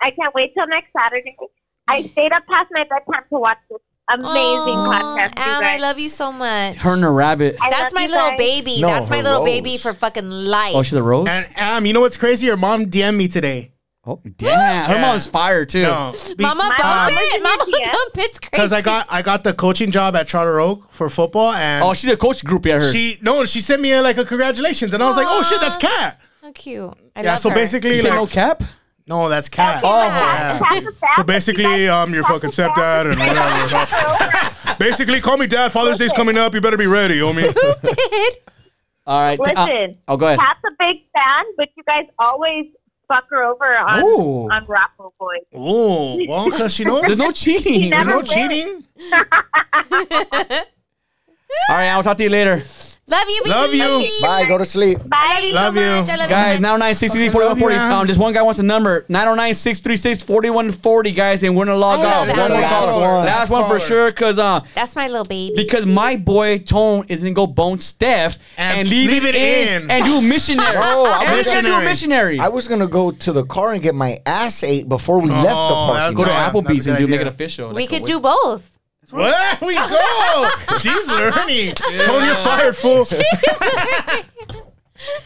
I 0.00 0.10
can't 0.12 0.34
wait 0.34 0.54
till 0.54 0.66
next 0.66 0.88
Saturday. 0.96 1.36
I 1.90 2.02
stayed 2.08 2.32
up 2.32 2.46
past 2.46 2.68
my 2.72 2.84
bedtime 2.84 3.24
to 3.30 3.38
watch 3.38 3.58
this 3.70 3.80
amazing 4.12 4.30
podcast. 4.34 5.32
Am, 5.38 5.62
I 5.64 5.76
love 5.78 5.98
you 5.98 6.08
so 6.08 6.32
much. 6.32 6.76
Her 6.76 6.94
and 6.94 7.02
the 7.02 7.10
rabbit. 7.10 7.56
I 7.60 7.70
That's 7.70 7.84
love 7.84 7.92
my 7.94 8.02
you 8.02 8.08
little 8.08 8.28
guys. 8.30 8.38
baby. 8.38 8.80
No, 8.80 8.88
That's 8.88 9.10
my 9.10 9.16
her 9.18 9.22
little 9.22 9.38
rose. 9.40 9.48
baby 9.48 9.76
for 9.76 9.94
fucking 9.94 10.30
life. 10.30 10.74
Oh, 10.74 10.82
she's 10.82 10.98
a 10.98 11.02
rose? 11.02 11.28
And 11.28 11.46
um, 11.58 11.86
you 11.86 11.92
know 11.92 12.00
what's 12.00 12.16
crazy? 12.16 12.46
Your 12.46 12.56
mom 12.56 12.86
DM'd 12.86 13.16
me 13.16 13.28
today. 13.28 13.72
Oh, 14.06 14.18
damn. 14.36 14.88
Her 14.88 14.94
Yeah. 14.94 15.00
mom's 15.02 15.26
fire, 15.26 15.64
too. 15.66 15.82
No, 15.82 16.14
Mama 16.38 16.54
My 16.62 16.68
bump 16.68 16.78
mom 16.82 17.06
was 17.12 17.14
it. 17.18 17.36
in 17.36 17.42
Mama 17.42 17.64
the 17.66 17.90
bump 17.92 18.18
it's 18.18 18.38
crazy. 18.38 18.50
because 18.50 18.72
I 18.72 18.80
got 18.80 19.06
I 19.10 19.20
got 19.22 19.44
the 19.44 19.52
coaching 19.52 19.90
job 19.90 20.16
at 20.16 20.26
Charter 20.26 20.58
Oak 20.58 20.90
for 20.90 21.10
football, 21.10 21.52
and 21.52 21.84
Oh, 21.84 21.92
she's 21.92 22.10
a 22.10 22.16
coach 22.16 22.42
groupie, 22.42 22.74
I 22.74 22.78
heard. 22.80 22.92
she 22.92 23.18
no, 23.20 23.44
she 23.44 23.60
sent 23.60 23.82
me 23.82 23.92
a, 23.92 24.00
like 24.00 24.16
a 24.16 24.24
congratulations, 24.24 24.94
and 24.94 25.02
I 25.02 25.06
was 25.06 25.16
like, 25.16 25.26
oh 25.28 25.42
shit, 25.42 25.60
that's 25.60 25.76
Cat. 25.76 26.18
How 26.40 26.50
cute. 26.52 26.94
I 27.14 27.22
Yeah, 27.22 27.32
love 27.32 27.40
so 27.40 27.50
her. 27.50 27.54
basically, 27.54 27.96
you 27.96 28.02
like, 28.02 28.14
no 28.14 28.26
cap? 28.26 28.62
No, 29.10 29.28
that's 29.28 29.48
Cat. 29.50 29.82
Oh, 29.84 29.98
yeah. 29.98 30.58
Pass 30.58 30.82
the 30.82 30.94
So 31.16 31.22
basically, 31.24 31.64
guys- 31.64 31.88
um, 31.90 32.14
your 32.14 32.22
pass 32.22 32.32
fucking 32.32 32.50
stepdad 32.50 33.10
and 33.10 33.18
whatever. 33.18 34.74
basically, 34.78 35.20
call 35.20 35.36
me 35.36 35.46
dad. 35.46 35.72
Father's 35.72 35.98
Day's 35.98 36.12
coming 36.12 36.38
up. 36.38 36.54
You 36.54 36.60
better 36.62 36.76
be 36.78 36.86
ready, 36.86 37.18
homie. 37.18 37.50
Stupid. 37.50 38.38
All 39.06 39.20
right. 39.20 39.38
uh, 39.38 39.42
Listen, 39.42 39.98
oh, 40.08 40.16
go 40.16 40.26
ahead. 40.26 40.38
Pat's 40.38 40.60
a 40.64 40.70
big 40.78 41.02
fan, 41.12 41.44
but 41.56 41.68
you 41.76 41.82
guys 41.84 42.06
always 42.18 42.66
fuck 43.08 43.24
her 43.30 43.42
over 43.42 43.76
on 43.76 44.00
Ooh. 44.04 44.48
on 44.50 44.64
Raffle 44.66 45.12
Boys. 45.18 45.40
oh, 45.52 46.16
well, 46.28 46.44
because 46.48 46.72
she 46.72 46.84
knows 46.84 47.02
There's 47.06 47.18
no 47.18 47.32
cheating. 47.32 47.90
there's 47.90 48.06
no 48.06 48.18
wins. 48.18 48.28
cheating. 48.32 48.84
All 51.68 51.76
right, 51.76 51.88
I'll 51.88 52.02
talk 52.04 52.16
to 52.18 52.22
you 52.22 52.30
later. 52.30 52.62
Love 53.10 53.28
you, 53.28 53.40
baby. 53.44 53.50
Love 53.50 53.74
you. 53.74 54.10
Bye. 54.22 54.46
Go 54.46 54.56
to 54.58 54.64
sleep. 54.64 54.98
I 55.12 55.34
love 55.34 55.44
you 55.44 55.54
Love 55.54 55.74
so 55.74 55.80
you. 55.80 55.86
much. 56.00 56.08
I 56.08 56.16
love 56.16 56.30
Guys, 56.30 56.58
you 56.60 56.64
so 56.64 56.78
much. 56.78 56.80
909 56.80 56.94
633 56.94 57.30
Fucking 57.30 57.48
love 57.48 57.58
you, 57.58 57.60
4140. 57.60 57.76
man. 57.76 57.92
Um, 58.00 58.06
just 58.06 58.20
one 58.20 58.32
guy 58.32 58.42
wants 58.42 58.58
a 58.58 58.62
number 58.62 59.04
909 59.08 59.54
636 59.54 60.22
4140, 60.22 61.12
guys, 61.12 61.42
and 61.42 61.56
we're 61.56 61.64
going 61.64 61.74
to 61.76 61.80
log 61.80 62.00
off. 62.00 62.26
that 62.26 62.38
One 62.38 62.50
more 62.52 62.60
one. 62.60 62.68
caller. 62.70 62.92
Last 62.92 63.00
one. 63.00 63.24
Last 63.26 63.50
one 63.50 63.68
for 63.68 63.80
sure, 63.84 64.10
because 64.10 64.38
uh, 64.38 64.60
That's 64.74 64.94
my 64.94 65.08
little 65.08 65.24
baby. 65.24 65.54
because 65.56 65.86
my 65.86 66.16
boy 66.16 66.58
Tone 66.58 67.04
is 67.08 67.20
going 67.20 67.34
to 67.34 67.36
go 67.36 67.46
bone 67.46 67.78
Steph 67.80 68.38
and, 68.56 68.80
And 68.80 68.88
leave, 68.88 69.10
leave 69.10 69.24
it, 69.24 69.34
it 69.34 69.68
in, 69.68 69.82
in. 69.84 69.90
and 69.90 70.04
do 70.04 70.18
a 70.18 70.22
missionary. 70.22 70.74
No, 70.80 71.04
I 71.04 71.24
and 71.26 71.36
was 71.36 71.46
he's 71.46 71.52
going 71.54 71.64
to 71.64 71.70
do 71.70 71.76
a 71.76 71.80
missionary. 71.82 72.36
missionary. 72.36 72.40
I 72.40 72.48
was 72.48 72.68
gonna 72.68 72.86
go 72.86 73.10
to 73.10 73.32
the 73.32 73.44
car 73.44 73.72
and 73.72 73.82
get 73.82 73.94
my 73.94 74.20
ass 74.24 74.62
ate 74.62 74.88
before 74.88 75.18
we 75.20 75.30
left 75.30 75.44
the 75.46 75.50
Oh, 75.50 75.86
parking 75.92 76.16
go 76.16 76.22
to 76.24 76.28
No, 76.28 76.34
lot. 76.34 76.52
that's 76.52 76.66
Applebee's 76.66 76.86
and 76.86 76.98
do 76.98 77.06
make 77.06 77.20
it 77.20 77.26
official. 77.26 77.68
we 77.70 77.82
Like, 77.82 77.90
could 77.90 78.04
do 78.04 78.20
both. 78.20 78.69
There 79.12 79.58
we 79.62 79.74
go. 79.74 80.48
She's 80.78 81.06
learning. 81.08 81.74
Tony, 82.04 82.26
you're 82.26 82.34
fired, 82.36 82.76
fool. 82.76 83.04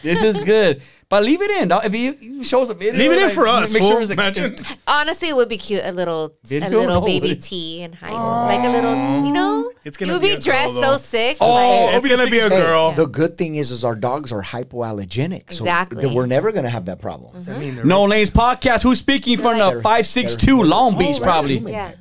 This 0.01 0.23
is 0.23 0.37
good. 0.43 0.81
But 1.07 1.21
leave 1.23 1.41
it 1.41 1.51
in. 1.51 1.67
dog. 1.67 1.85
If 1.85 1.93
he 1.93 2.43
shows 2.43 2.69
a 2.71 2.73
video, 2.73 2.93
Leave 2.99 3.11
it 3.11 3.17
in 3.19 3.23
like, 3.25 3.33
for 3.33 3.45
us, 3.47 3.71
Make 3.71 3.83
fool. 3.83 3.91
sure 3.91 4.01
it's 4.01 4.09
a, 4.09 4.13
Imagine. 4.13 4.55
Honestly, 4.87 5.29
it 5.29 5.35
would 5.35 5.49
be 5.49 5.57
cute. 5.57 5.81
A 5.83 5.91
little, 5.91 6.33
a 6.49 6.59
little 6.59 6.87
No, 6.87 7.01
baby 7.01 7.31
it- 7.31 7.43
T 7.43 7.83
and 7.83 7.93
height, 7.93 8.11
like 8.11 8.65
a 8.67 8.71
little, 8.71 8.95
you 9.23 9.31
know. 9.31 9.71
It's 9.83 9.97
gonna 9.97 10.13
you 10.13 10.15
would 10.17 10.21
be 10.23 10.29
be, 10.29 10.33
a 10.33 10.35
girl, 10.37 10.41
dressed 10.41 10.73
so 10.73 10.97
sick. 10.97 11.37
Oh, 11.39 11.85
like, 11.91 11.97
It's 11.97 12.07
gonna 12.07 12.29
be 12.31 12.39
a 12.39 12.49
Hey, 12.49 12.57
girl. 12.61 12.93
the 12.93 13.05
good 13.05 13.37
thing 13.37 13.53
is, 13.53 13.69
is 13.69 13.83
our 13.83 13.93
dogs 13.95 14.31
are 14.31 14.41
hypoallergenic, 14.41 15.53
so 15.53 15.63
Exactly. 15.63 16.01
th- 16.01 16.15
we're 16.15 16.25
never 16.25 16.51
gonna 16.51 16.69
have 16.71 16.85
that 16.85 16.99
problem. 16.99 17.35
Mm-hmm. 17.35 17.51
I 17.53 17.57
mean, 17.59 17.75
they're- 17.75 17.85
No 17.85 18.05
Lames 18.05 18.31
podcast. 18.31 18.81
Who's 18.81 18.97
speaking 18.97 19.37
from 19.37 19.59
the 19.59 19.81
562 19.83 20.63
Long 20.63 20.97
Beach, 20.97 21.07
Oh, 21.17 21.19
right. 21.19 21.21
probably? 21.21 21.57
yeah. 21.71 21.91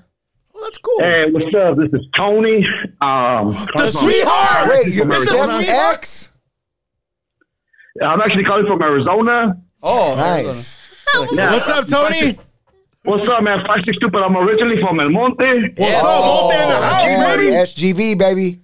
Well, 0.65 0.70
that's 0.70 0.78
cool. 0.78 0.99
Hey, 0.99 1.27
what's 1.31 1.55
up? 1.55 1.77
This 1.77 2.01
is 2.01 2.07
Tony. 2.16 2.66
Um, 3.03 3.53
The 3.77 3.86
sweetheart! 3.89 4.70
Wait, 4.70 4.95
you're 4.95 5.05
This 5.05 5.19
is 5.20 5.28
Steph's 5.28 5.57
sweetheart? 5.59 5.95
ex? 5.99 6.31
I'm 8.03 8.19
actually 8.23 8.45
calling 8.45 8.65
from 8.66 8.81
Arizona. 8.81 9.61
Oh, 9.82 10.15
Nice. 10.16 10.78
Yeah. 11.35 11.53
What's 11.53 11.69
up, 11.69 11.86
Tony? 11.86 12.39
What's 13.03 13.28
up, 13.28 13.43
man? 13.43 13.59
Five 13.66 13.81
six 13.85 13.99
two, 13.99 14.09
but 14.09 14.23
I'm 14.23 14.35
originally 14.39 14.81
from 14.81 14.99
El 15.01 15.11
Monte. 15.11 15.74
What's 15.77 15.97
up, 16.03 16.24
Monte 16.24 16.57
in 16.62 16.69
the 16.70 16.77
house, 16.81 17.05
Yeah, 17.05 17.36
baby? 17.36 17.47
SGV, 17.53 18.19
baby. 18.19 18.61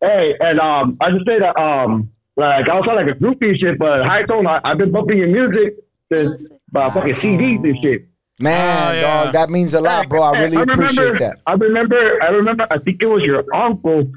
Hey, 0.00 0.34
and 0.40 0.58
um, 0.58 0.96
I 1.02 1.10
just 1.10 1.26
say 1.26 1.38
that 1.40 1.60
um, 1.60 2.10
like 2.38 2.68
I 2.70 2.74
was 2.74 2.86
like 2.86 3.14
a 3.14 3.18
groupie 3.22 3.54
shit, 3.60 3.78
but 3.78 4.02
high 4.02 4.22
tone. 4.24 4.46
I, 4.46 4.60
I've 4.64 4.78
been 4.78 4.92
bumping 4.92 5.18
your 5.18 5.28
music 5.28 5.74
since 6.10 6.46
uh, 6.74 6.90
fucking 6.90 7.16
CDs 7.16 7.62
and 7.62 7.76
shit. 7.82 8.06
Man, 8.40 8.88
Oh, 8.88 8.92
yeah. 8.92 9.24
dog, 9.24 9.32
that 9.34 9.50
means 9.50 9.74
a 9.74 9.80
lot, 9.80 10.08
bro. 10.08 10.22
I 10.28 10.32
really 10.40 10.56
remember, 10.56 10.72
appreciate 10.84 11.18
that. 11.18 11.38
I 11.46 11.52
remember. 11.52 12.22
I 12.22 12.28
remember. 12.28 12.66
I 12.70 12.78
think 12.78 13.00
it 13.00 13.06
was 13.06 13.22
your 13.22 13.44
uncle 13.54 14.10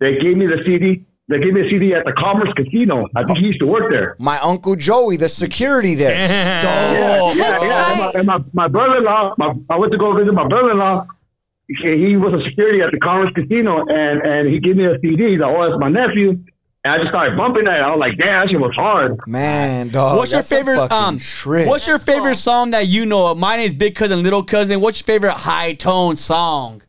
that 0.00 0.18
gave 0.22 0.36
me 0.36 0.46
the 0.46 0.62
CD. 0.64 1.04
They 1.28 1.40
gave 1.40 1.54
me 1.54 1.66
a 1.66 1.68
CD 1.70 1.92
at 1.92 2.04
the 2.04 2.12
Commerce 2.12 2.50
Casino. 2.56 3.08
I 3.16 3.24
think 3.24 3.38
he 3.38 3.46
used 3.46 3.58
to 3.58 3.66
work 3.66 3.90
there. 3.90 4.14
My 4.20 4.38
uncle 4.38 4.76
Joey, 4.76 5.16
the 5.16 5.28
security 5.28 5.96
there. 5.96 6.14
Oh, 6.62 7.34
Yeah, 7.36 7.58
yeah. 7.60 7.90
And 7.90 7.98
my, 7.98 8.10
and 8.14 8.26
my, 8.26 8.38
my 8.52 8.68
brother-in-law, 8.68 9.34
my, 9.36 9.52
I 9.68 9.76
went 9.76 9.90
to 9.90 9.98
go 9.98 10.16
visit 10.16 10.32
my 10.32 10.46
brother-in-law. 10.46 11.06
He 11.66 11.74
he 12.10 12.16
was 12.16 12.32
a 12.32 12.48
security 12.48 12.80
at 12.80 12.92
the 12.92 13.00
Commerce 13.00 13.32
Casino, 13.34 13.84
and, 13.88 14.22
and 14.24 14.48
he 14.54 14.60
gave 14.60 14.76
me 14.76 14.84
a 14.86 15.00
CD. 15.00 15.32
He's 15.32 15.40
like, 15.40 15.50
oh, 15.52 15.64
it's 15.64 15.80
my 15.80 15.88
nephew. 15.88 16.38
And 16.86 16.94
I 16.94 16.98
just 16.98 17.08
started 17.08 17.36
bumping 17.36 17.64
that. 17.64 17.82
I 17.82 17.90
was 17.90 17.98
like, 17.98 18.16
damn, 18.16 18.46
that 18.46 18.48
shit 18.48 18.60
was 18.60 18.72
hard. 18.76 19.18
Man, 19.26 19.88
dog. 19.88 20.18
What's 20.18 20.30
your 20.30 20.38
that's 20.38 20.52
a 20.52 20.54
favorite 20.54 20.76
fucking 20.76 20.96
um 20.96 21.18
shred. 21.18 21.66
What's 21.66 21.84
your 21.84 21.98
favorite 21.98 22.36
song 22.36 22.70
that 22.70 22.86
you 22.86 23.04
know? 23.04 23.34
Mine 23.34 23.58
is 23.58 23.74
Big 23.74 23.96
Cousin 23.96 24.22
Little 24.22 24.44
Cousin. 24.44 24.80
What's 24.80 25.00
your 25.00 25.06
favorite 25.06 25.32
high 25.32 25.72
tone 25.72 26.14
song? 26.14 26.82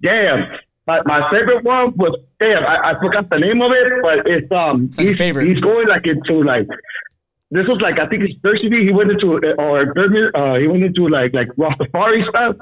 Damn. 0.00 0.48
My, 0.86 1.02
my 1.04 1.28
favorite 1.30 1.62
one 1.62 1.92
was, 1.98 2.18
damn, 2.40 2.64
I, 2.64 2.92
I 2.92 2.98
forgot 2.98 3.28
the 3.28 3.36
name 3.36 3.60
of 3.60 3.70
it, 3.70 4.00
but 4.00 4.32
it's, 4.32 4.50
um, 4.50 4.88
like 4.96 5.08
he's, 5.08 5.18
favorite. 5.18 5.46
he's 5.46 5.60
going 5.60 5.88
like 5.88 6.06
into 6.06 6.40
like, 6.40 6.66
this 7.50 7.68
was 7.68 7.82
like, 7.82 7.98
I 8.00 8.08
think 8.08 8.22
his 8.22 8.32
third 8.42 8.56
CD, 8.62 8.86
he 8.86 8.92
went 8.92 9.10
into, 9.10 9.36
or 9.58 9.92
third, 9.92 10.32
uh, 10.32 10.56
he 10.56 10.68
went 10.68 10.84
into 10.84 11.06
like, 11.08 11.34
like 11.34 11.48
Rastafari 11.60 12.26
stuff. 12.30 12.56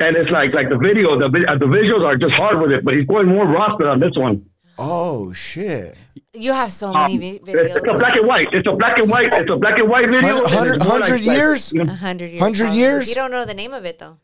And 0.00 0.16
it's 0.16 0.30
like, 0.30 0.54
like 0.54 0.70
the 0.70 0.80
video, 0.80 1.18
the, 1.20 1.28
uh, 1.28 1.58
the 1.60 1.68
visuals 1.68 2.08
are 2.08 2.16
just 2.16 2.32
hard 2.32 2.58
with 2.58 2.70
it, 2.70 2.86
but 2.86 2.94
he's 2.94 3.04
going 3.04 3.28
more 3.28 3.44
Rasta 3.44 3.84
on 3.84 4.00
this 4.00 4.16
one. 4.16 4.48
Oh 4.78 5.32
shit. 5.32 5.96
You 6.34 6.52
have 6.52 6.70
so 6.70 6.88
Um, 6.88 7.02
many 7.02 7.16
vi- 7.18 7.40
it's, 7.46 7.76
it's 7.76 7.88
a 7.88 7.94
black 7.94 8.14
and 8.16 8.26
white. 8.26 8.48
It's 8.52 8.66
a 8.68 8.72
black 8.72 8.98
and 8.98 9.08
white. 9.10 9.32
It's 9.32 9.50
a 9.50 9.56
black 9.56 9.78
and 9.78 9.88
white 9.88 10.08
video. 10.08 10.42
and 10.42 10.46
Hundred, 10.46 10.76
it's 10.76 10.84
more 10.86 10.98
like- 11.00 11.08
like, 11.10 11.24
years? 11.24 11.72
you 11.72 11.84
know, 11.84 11.92
hundred 11.94 12.30
years. 12.30 12.40
100 12.42 12.72
years? 12.74 13.08
You 13.08 13.14
don't 13.14 13.30
know 13.30 13.44
the 13.46 13.54
name 13.54 13.72
of 13.72 13.84
it 13.86 13.98
though. 13.98 14.18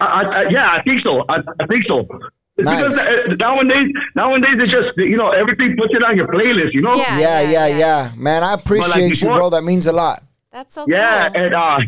I, 0.00 0.04
I, 0.06 0.42
yeah, 0.50 0.68
I 0.70 0.82
think 0.82 1.02
so. 1.02 1.24
I, 1.28 1.36
I 1.60 1.66
think 1.66 1.84
so. 1.86 2.00
It's 2.56 2.66
Nice. 2.66 2.82
Because 2.82 2.98
uh, 2.98 3.34
nowadays, 3.38 3.88
nowadays 4.16 4.56
it's 4.58 4.72
just 4.72 4.96
you 4.98 5.16
know 5.16 5.30
everything 5.30 5.76
puts 5.78 5.94
it 5.94 6.02
on 6.02 6.16
your 6.16 6.26
playlist. 6.28 6.72
You 6.72 6.82
know. 6.82 6.94
Yeah. 6.94 7.18
Yeah, 7.18 7.40
yeah, 7.40 7.66
yeah. 7.66 7.76
yeah. 7.78 8.12
Man, 8.16 8.42
I 8.42 8.54
appreciate 8.54 9.04
you, 9.04 9.08
before- 9.10 9.36
bro. 9.36 9.50
That 9.50 9.62
means 9.62 9.86
a 9.86 9.92
lot. 9.92 10.22
That's 10.50 10.74
so 10.74 10.86
Yeah, 10.88 11.28
cool. 11.30 11.42
and 11.42 11.54
uh, 11.54 11.78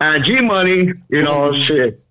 and 0.00 0.24
G 0.24 0.40
Money, 0.40 0.92
you 1.08 1.22
know, 1.22 1.52
shit. 1.66 2.02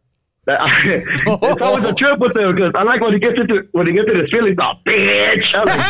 it's 1.26 1.62
always 1.62 1.86
a 1.86 1.94
trip 2.02 2.20
with 2.20 2.36
him 2.36 2.56
because 2.56 2.74
I 2.74 2.84
like 2.84 3.02
when 3.02 3.14
he 3.14 3.20
gets 3.20 3.40
into 3.40 3.68
when 3.72 3.86
he 3.88 3.94
gets 3.94 4.08
into 4.10 4.22
his 4.22 4.32
feelings. 4.32 4.58
Oh, 4.60 4.74
bitch! 4.88 5.46
I'm 5.54 5.66
like, 5.66 5.86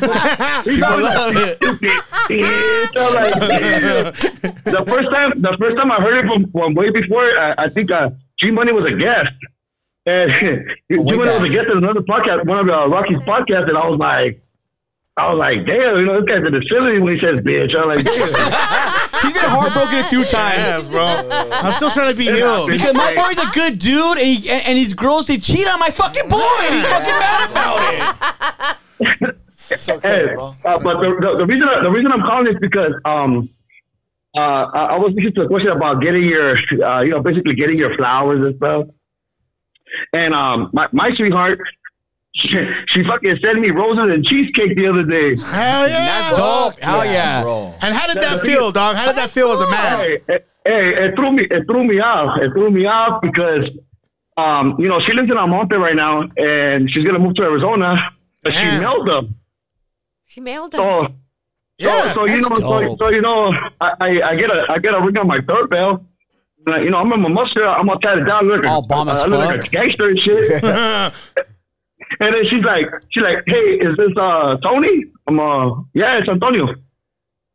damn. 0.00 0.64
He's 0.64 0.82
always 0.82 1.04
like, 1.04 1.56
"Stupid 1.56 1.92
bitch." 2.28 2.96
I'm 2.96 3.14
like, 3.14 3.32
damn. 3.38 4.12
the 4.64 4.84
first 4.86 5.10
time, 5.12 5.30
the 5.40 5.56
first 5.58 5.76
time 5.76 5.92
I 5.92 6.00
heard 6.00 6.24
it 6.24 6.26
from, 6.26 6.50
from 6.50 6.74
way 6.74 6.90
before, 6.90 7.24
I, 7.38 7.54
I 7.58 7.68
think 7.68 7.90
uh, 7.90 8.10
G 8.40 8.50
Money 8.50 8.72
was 8.72 8.84
a 8.90 8.96
guest, 8.98 9.30
and 10.06 10.30
G 10.90 10.96
Money 10.96 11.30
was 11.30 11.42
a 11.42 11.48
guest 11.48 11.68
in 11.70 11.78
another 11.78 12.02
podcast, 12.02 12.44
one 12.46 12.58
of 12.58 12.68
uh, 12.68 12.88
Rocky's 12.88 13.20
podcasts, 13.20 13.68
and 13.68 13.78
I 13.78 13.86
was 13.86 13.98
like. 13.98 14.42
I 15.18 15.32
was 15.34 15.38
like, 15.38 15.66
damn, 15.66 15.98
you 15.98 16.06
know, 16.06 16.20
this 16.20 16.28
guy's 16.30 16.46
in 16.46 16.52
the 16.54 16.60
facility 16.62 16.98
when 17.00 17.14
he 17.14 17.20
says 17.20 17.42
bitch. 17.42 17.74
I 17.74 17.84
was 17.84 17.90
like, 17.98 18.04
damn. 18.06 18.30
He's 19.22 19.32
been 19.34 19.50
heartbroken 19.50 19.98
a 19.98 20.08
few 20.08 20.22
times. 20.24 20.62
Yes, 20.62 20.88
bro. 20.88 21.02
I'm 21.52 21.72
still 21.72 21.90
trying 21.90 22.10
to 22.12 22.16
be 22.16 22.26
healed. 22.26 22.70
Because 22.70 22.94
my 22.94 23.14
boy's 23.16 23.36
a 23.38 23.50
good 23.52 23.78
dude, 23.80 24.18
and, 24.18 24.26
he, 24.26 24.48
and, 24.48 24.62
and 24.66 24.78
his 24.78 24.94
girls 24.94 25.26
they 25.26 25.38
cheat 25.38 25.66
on 25.66 25.80
my 25.80 25.90
fucking 25.90 26.28
boy, 26.28 26.38
and 26.38 26.74
he's 26.76 26.86
fucking 26.86 27.18
mad 27.18 27.50
about 27.50 27.78
it. 27.94 29.36
It's 29.70 29.86
okay, 29.86 30.28
Hey, 30.28 30.34
bro. 30.34 30.54
uh, 30.64 30.78
but 30.78 30.98
the, 31.00 31.10
the, 31.20 31.44
the 31.44 31.46
reason 31.46 31.68
the 31.82 31.90
reason 31.90 32.10
I'm 32.10 32.22
calling 32.22 32.46
is 32.50 32.56
because 32.58 32.92
um 33.04 33.50
uh 34.34 34.40
I, 34.40 34.96
I 34.96 34.96
was 34.96 35.12
listening 35.14 35.34
to 35.34 35.42
a 35.42 35.46
question 35.46 35.68
about 35.72 36.00
getting 36.00 36.24
your 36.24 36.56
uh 36.56 37.02
you 37.02 37.10
know 37.10 37.20
basically 37.22 37.54
getting 37.54 37.76
your 37.76 37.94
flowers 37.98 38.40
and 38.46 38.56
stuff, 38.56 38.86
and 40.14 40.32
um 40.32 40.70
my 40.72 40.86
my 40.92 41.10
sweetheart. 41.18 41.58
She, 42.40 42.48
she 42.94 43.02
fucking 43.02 43.36
sent 43.42 43.58
me 43.60 43.70
roses 43.70 44.14
and 44.14 44.24
cheesecake 44.24 44.76
the 44.76 44.86
other 44.86 45.02
day. 45.02 45.34
Hell 45.42 45.88
yeah. 45.88 46.06
That's 46.06 46.36
dope. 46.36 46.78
Hell 46.82 47.04
yeah. 47.04 47.42
bro. 47.42 47.74
And 47.80 47.94
how 47.94 48.06
did 48.06 48.22
that 48.22 48.40
feel, 48.40 48.70
dog? 48.70 48.96
How 48.96 49.06
did 49.06 49.16
that 49.16 49.30
feel 49.30 49.50
as 49.50 49.60
a 49.60 49.68
man? 49.68 49.98
Hey, 49.98 50.18
hey, 50.28 50.38
hey, 50.64 51.04
it 51.06 51.14
threw 51.16 51.32
me 51.32 51.42
it 51.50 51.64
threw 51.66 51.84
me 51.84 51.98
off. 51.98 52.38
It 52.40 52.52
threw 52.52 52.70
me 52.70 52.86
off 52.86 53.20
because 53.22 53.64
um, 54.36 54.76
you 54.78 54.88
know, 54.88 55.00
she 55.04 55.12
lives 55.14 55.28
in 55.30 55.36
El 55.36 55.48
Monte 55.48 55.74
right 55.74 55.96
now 55.96 56.22
and 56.36 56.88
she's 56.92 57.04
gonna 57.04 57.18
move 57.18 57.34
to 57.36 57.42
Arizona, 57.42 57.96
but 58.42 58.52
she 58.52 58.64
mailed 58.78 59.08
them. 59.08 59.34
She 60.24 60.40
mailed 60.40 60.70
them. 60.72 60.78
So 60.80 61.14
Yeah, 61.78 62.14
so, 62.14 62.20
so 62.20 62.26
you 62.26 62.40
know 62.40 62.48
that's 62.50 62.60
so, 62.60 62.80
dope. 62.82 62.98
so 63.00 63.08
you 63.08 63.20
know 63.20 63.50
I, 63.80 63.90
I, 64.00 64.08
I 64.30 64.34
get 64.36 64.50
a 64.50 64.66
I 64.70 64.78
get 64.78 64.94
a 64.94 65.00
ring 65.00 65.16
on 65.16 65.26
my 65.26 65.40
third 65.46 65.70
bell. 65.70 66.04
I- 66.68 66.80
you 66.82 66.90
know, 66.90 66.98
I'm 66.98 67.10
in 67.12 67.22
my 67.22 67.30
mustard. 67.30 67.64
I'm 67.64 67.86
gonna 67.86 67.98
tie 68.00 68.20
it 68.20 68.24
down. 68.26 68.46
Look, 68.46 68.64
All 68.64 68.82
bomb 68.82 69.08
as 69.08 69.20
I 69.20 69.26
look 69.26 69.44
like 69.44 69.64
a 69.64 69.68
gangster 69.68 70.08
and 70.08 70.18
shit. 70.20 70.62
and 72.20 72.34
then 72.34 72.42
she's 72.50 72.64
like, 72.64 72.86
she's 73.10 73.22
like, 73.22 73.44
hey, 73.46 73.78
is 73.80 73.96
this 73.96 74.12
uh 74.20 74.56
Tony? 74.62 75.04
I'm 75.26 75.38
uh, 75.38 75.82
yeah, 75.94 76.18
it's 76.18 76.28
Antonio. 76.28 76.66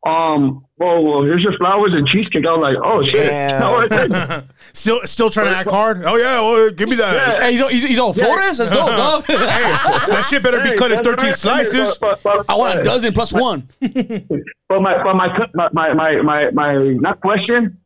Um, 0.05 0.65
well, 0.77 1.01
well, 1.01 1.23
here's 1.23 1.41
your 1.43 1.55
flowers 1.57 1.93
and 1.93 2.05
cheesecake. 2.05 2.45
I 2.45 2.51
was 2.51 2.61
like, 2.61 2.77
oh 2.83 3.01
shit. 3.01 3.31
No, 3.59 4.43
still, 4.73 4.99
still 5.05 5.29
trying 5.29 5.45
to 5.45 5.55
act 5.55 5.69
hard. 5.69 6.03
Oh 6.03 6.17
yeah, 6.17 6.41
well, 6.41 6.71
give 6.71 6.89
me 6.89 6.97
that. 6.97 7.39
Hey, 7.41 7.53
he's, 7.53 7.61
all- 7.61 7.69
he's, 7.69 7.83
he's 7.83 7.99
all 7.99 8.13
Flores? 8.13 8.57
That's 8.57 8.69
dope, 8.69 8.89
dog. 8.89 9.25
Hey, 9.25 9.35
that 9.37 10.25
shit 10.29 10.43
better 10.43 10.59
be 10.59 10.69
Hey, 10.69 10.75
cut 10.75 10.91
in 10.91 11.03
13 11.03 11.25
right. 11.25 11.37
slices. 11.37 11.97
But, 11.99 12.21
but, 12.21 12.45
but, 12.47 12.51
I 12.51 12.57
want 12.57 12.79
a 12.79 12.83
dozen 12.83 13.13
plus 13.13 13.31
one. 13.31 13.69
But 13.79 14.81
my, 14.81 15.01
but 15.03 15.13
my, 15.13 15.47
my, 15.53 15.69
my, 15.71 15.93
my, 15.93 16.21
my, 16.21 16.51
my, 16.51 16.73
not 16.99 17.21
question, 17.21 17.77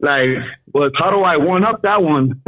like, 0.00 0.28
was 0.72 0.92
how 0.98 1.10
do 1.10 1.22
I 1.22 1.36
one 1.38 1.64
up 1.64 1.82
that 1.82 2.02
one? 2.02 2.42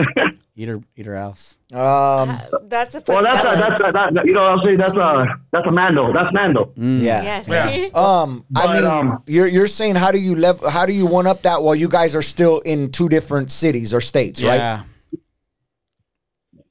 Eat 0.60 0.66
her, 0.66 0.80
eat 0.96 1.06
her 1.06 1.16
house. 1.16 1.54
Um, 1.72 2.36
That's 2.64 2.96
a 2.96 3.00
for 3.00 3.12
well, 3.14 3.22
the 3.22 3.26
that's 3.32 3.44
a, 3.44 3.60
that's 3.60 3.88
a, 3.88 3.92
that, 4.12 4.26
you 4.26 4.32
know 4.32 4.40
what 4.42 4.58
I'm 4.58 4.64
saying? 4.64 4.78
That's 4.78 4.96
a 4.96 5.26
that's 5.52 5.66
a 5.68 5.70
Mando. 5.70 6.12
That's 6.12 6.34
Mando. 6.34 6.72
yeah. 6.76 7.22
Yes. 7.22 7.48
Yeah. 7.48 7.88
Um, 7.94 8.44
I 8.56 8.74
mean, 8.74 8.84
um, 8.84 9.22
you're 9.28 9.46
you're 9.46 9.68
saying 9.68 9.94
how 9.94 10.10
do 10.10 10.18
you 10.18 10.34
lev- 10.34 10.64
how 10.68 10.84
do 10.84 10.92
you 10.92 11.06
one 11.06 11.28
up 11.28 11.42
that 11.42 11.62
while 11.62 11.76
you 11.76 11.88
guys 11.88 12.16
are 12.16 12.22
still 12.22 12.58
in 12.60 12.90
two 12.90 13.08
different 13.08 13.52
cities 13.52 13.94
or 13.94 14.00
states, 14.00 14.42
right? 14.42 14.56
Yeah. 14.56 14.82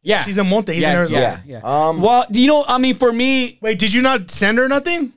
Yeah. 0.01 0.23
She's 0.25 0.37
in 0.37 0.47
Monte. 0.49 0.73
He's 0.73 0.81
yeah, 0.81 0.91
in 0.91 0.97
Arizona. 0.97 1.43
yeah, 1.45 1.59
yeah. 1.63 1.87
Um, 1.87 2.01
well, 2.01 2.25
you 2.29 2.47
know, 2.47 2.65
I 2.67 2.77
mean, 2.79 2.95
for 2.95 3.13
me, 3.13 3.57
Wait, 3.61 3.79
did 3.79 3.93
you 3.93 4.01
not 4.01 4.29
send 4.31 4.57
her 4.57 4.67
nothing? 4.67 5.13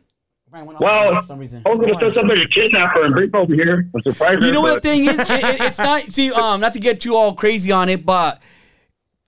Well, 0.53 1.23
some 1.27 1.39
reason. 1.39 1.63
I 1.65 1.69
was 1.71 1.81
gonna 1.81 1.99
send 2.01 2.15
somebody 2.15 2.45
to 2.45 2.49
kidnap 2.49 2.95
her 2.95 3.05
and 3.05 3.15
bring 3.15 3.31
her 3.31 3.39
over 3.39 3.55
here 3.55 3.89
and 3.93 4.03
surprise 4.05 4.41
her. 4.41 4.47
You 4.47 4.53
know 4.53 4.61
what 4.61 4.83
the 4.83 4.89
thing 4.89 5.07
is? 5.07 5.15
It, 5.19 5.29
it- 5.31 5.61
it's 5.61 5.79
not. 5.79 6.03
See, 6.03 6.33
um, 6.33 6.61
not 6.61 6.73
to 6.75 6.81
get 6.81 7.01
too 7.01 7.15
all 7.17 7.35
crazy 7.35 7.71
on 7.73 7.89
it, 7.89 8.05
but 8.05 8.41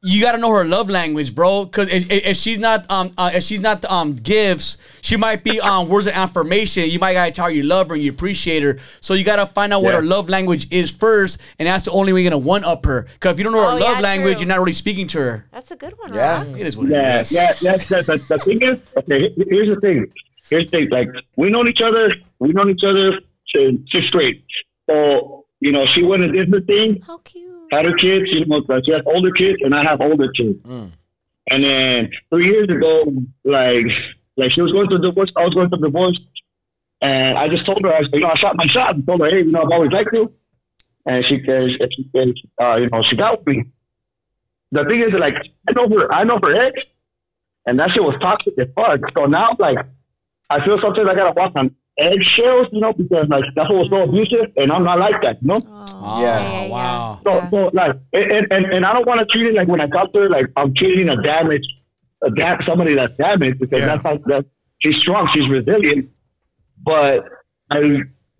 you 0.05 0.21
got 0.21 0.33
to 0.33 0.39
know 0.39 0.51
her 0.51 0.65
love 0.65 0.91
language, 0.91 1.33
bro. 1.35 1.65
Because 1.65 1.89
if, 1.93 2.11
if 2.11 2.27
if 2.27 2.37
she's 2.37 2.59
not, 2.59 2.91
um, 2.91 3.11
uh, 3.17 3.31
if 3.33 3.45
she's 3.45 3.61
not 3.61 3.85
um 3.85 4.15
gifts, 4.17 4.79
she 5.01 5.17
might 5.17 5.45
be 5.45 5.61
um 5.61 5.89
words 5.93 6.07
of 6.09 6.15
affirmation. 6.15 6.91
You 6.91 6.99
might 6.99 7.15
gotta 7.15 7.31
tell 7.31 7.45
her 7.47 7.51
you 7.51 7.63
love 7.63 7.89
her 7.89 7.95
and 7.95 8.03
you 8.03 8.11
appreciate 8.11 8.63
her. 8.63 8.79
So 9.01 9.15
you 9.15 9.23
gotta 9.25 9.47
find 9.47 9.73
out 9.73 9.83
what 9.83 9.91
Yeah. 9.95 10.01
her 10.01 10.07
love 10.07 10.29
language 10.29 10.67
is 10.73 10.91
first, 10.91 11.41
and 11.59 11.67
that's 11.69 11.85
the 11.85 11.93
only 11.93 12.13
way 12.13 12.23
you're 12.23 12.31
gonna 12.31 12.43
one 12.45 12.65
up 12.65 12.85
her. 12.87 13.07
Because 13.15 13.33
if 13.35 13.39
you 13.39 13.45
don't 13.45 13.53
know 13.53 13.61
her 13.61 13.77
Oh, 13.77 13.79
love 13.79 13.97
yeah, 13.97 14.01
language, 14.01 14.35
true. 14.35 14.41
you're 14.41 14.49
not 14.49 14.59
really 14.59 14.73
speaking 14.73 15.07
to 15.09 15.19
her. 15.19 15.47
That's 15.53 15.71
a 15.71 15.77
good 15.77 15.95
one. 15.99 16.13
Yeah. 16.15 16.45
Huh? 16.45 16.55
It 16.59 16.67
is 16.67 16.77
what 16.77 16.89
Yeah, 16.89 17.19
it 17.19 17.21
is. 17.23 17.33
yeah, 17.33 17.53
yeah. 17.61 17.77
The, 17.77 18.03
the, 18.03 18.25
the 18.29 18.39
thing 18.41 18.61
is, 18.63 18.79
okay. 18.99 19.33
Here's 19.49 19.75
the 19.75 19.81
thing. 19.81 20.07
Here's 20.51 20.65
the 20.65 20.71
thing. 20.79 20.89
Like 20.91 21.09
we 21.37 21.49
known 21.51 21.69
each 21.69 21.81
other. 21.85 22.13
We 22.41 22.53
known 22.53 22.71
each 22.71 22.83
other 22.85 23.21
since 23.55 23.81
sixth 23.93 24.11
grade. 24.11 24.43
So 24.91 25.47
you 25.61 25.71
know, 25.71 25.85
she 25.95 26.03
went 26.03 26.25
and 26.25 26.33
did 26.33 26.51
the 26.51 26.61
thing. 26.61 27.01
How 27.07 27.19
cute. 27.19 27.52
Had 27.73 27.87
her 27.87 27.97
kids, 27.97 28.29
you 28.31 28.45
know, 28.47 28.61
like 28.69 28.85
she 28.85 28.93
has 28.93 29.03
older 29.07 29.33
kids 29.33 29.59
and 29.63 29.75
I 29.75 29.83
have 29.83 30.01
older 30.01 30.29
kids. 30.31 30.61
And 31.49 31.65
then 31.65 32.11
three 32.31 32.47
years 32.47 32.69
ago, 32.69 33.11
like, 33.45 33.89
like 34.37 34.53
she 34.55 34.61
was 34.63 34.71
going 34.73 34.89
through 34.89 35.01
divorce, 35.03 35.33
I 35.37 35.43
was 35.43 35.55
going 35.55 35.69
through 35.71 35.89
divorce, 35.89 36.21
and 37.01 37.37
I 37.37 37.49
just 37.49 37.67
told 37.67 37.83
her, 37.83 37.93
I, 37.93 38.01
you 38.13 38.21
know, 38.21 38.29
I 38.29 38.37
shot 38.39 38.55
my 38.57 38.67
shot 38.67 38.95
and 38.95 39.05
told 39.07 39.21
her, 39.21 39.31
hey, 39.31 39.43
you 39.43 39.51
know, 39.51 39.63
I've 39.63 39.73
always 39.73 39.91
liked 39.91 40.13
you, 40.13 40.33
and 41.05 41.25
she, 41.27 41.43
uh, 41.51 41.67
she, 41.91 42.11
uh, 42.61 42.77
you 42.77 42.89
know, 42.91 43.03
she 43.11 43.17
got 43.17 43.39
with 43.39 43.47
me. 43.49 43.65
The 44.71 44.85
thing 44.85 45.03
is, 45.03 45.13
like, 45.19 45.35
I 45.69 45.73
know 45.73 45.89
her, 45.89 46.13
I 46.13 46.25
know 46.25 46.39
her 46.41 46.67
ex, 46.69 46.79
and 47.67 47.79
that 47.79 47.91
shit 47.93 48.03
was 48.03 48.17
toxic 48.21 48.55
as 48.59 48.69
fuck. 48.75 49.01
So 49.15 49.27
now, 49.27 49.57
like, 49.59 49.79
I 50.49 50.65
feel 50.65 50.79
sometimes 50.81 51.09
I 51.11 51.15
gotta 51.15 51.35
walk 51.37 51.53
on 51.57 51.75
eggshells, 51.99 52.69
you 52.73 52.81
know, 52.81 52.93
because 52.93 53.29
like 53.29 53.45
that's 53.55 53.69
what 53.71 53.79
was 53.79 53.91
so 53.91 54.03
abusive, 54.03 54.53
and 54.57 54.73
I'm 54.73 54.85
not 54.85 54.99
like 54.99 55.21
that, 55.23 55.43
you 55.43 55.49
know. 55.49 55.59
Oh, 55.67 56.21
Yeah. 56.23 56.69
wow. 56.69 57.21
So, 57.25 57.31
Yeah. 57.35 57.51
so 57.51 57.71
like, 57.75 57.97
and, 58.13 58.47
and, 58.53 58.67
and 58.73 58.85
I 58.87 58.93
don't 58.93 59.07
want 59.07 59.21
to 59.21 59.27
treat 59.27 59.47
it 59.49 59.55
like 59.55 59.69
when 59.69 59.81
I 59.81 59.87
talk 59.89 60.13
to 60.15 60.21
her, 60.21 60.29
like 60.31 60.47
I'm 60.57 60.73
treating 60.75 61.09
a 61.09 61.21
damaged, 61.23 61.69
a 62.23 62.31
dam- 62.31 62.61
somebody 62.67 62.95
that's 62.95 63.17
damaged 63.17 63.61
because 63.61 63.81
Yeah. 63.81 63.87
that's 63.87 64.03
how 64.03 64.17
that 64.27 64.47
she's 64.81 64.97
strong, 65.03 65.29
she's 65.35 65.49
resilient. 65.51 66.09
But 66.85 67.25
I, 67.71 67.79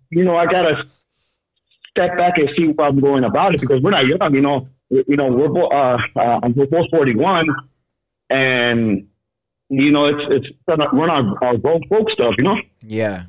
you 0.09 0.23
know, 0.25 0.35
I 0.35 0.45
gotta 0.45 0.83
step 1.91 2.17
back 2.17 2.37
and 2.37 2.49
see 2.57 2.67
what 2.67 2.85
I'm 2.85 2.99
going 2.99 3.23
about 3.23 3.53
it 3.53 3.61
because 3.61 3.81
we're 3.81 3.91
not 3.91 4.05
young, 4.05 4.33
you 4.33 4.41
know. 4.41 4.67
We- 4.89 5.03
You 5.07 5.15
know, 5.15 5.27
we're 5.27 5.47
both, 5.49 5.71
uh, 5.71 5.97
uh, 6.19 6.39
we're 6.55 6.67
both 6.67 6.89
41, 6.91 7.47
and 8.29 9.07
you 9.69 9.91
know, 9.91 10.05
it's 10.07 10.21
it's 10.29 10.47
we're 10.67 11.07
not 11.07 11.41
our 11.41 11.57
grown 11.57 11.81
folk 11.87 12.09
stuff, 12.11 12.35
you 12.37 12.43
know. 12.43 12.57
Yeah. 12.81 13.23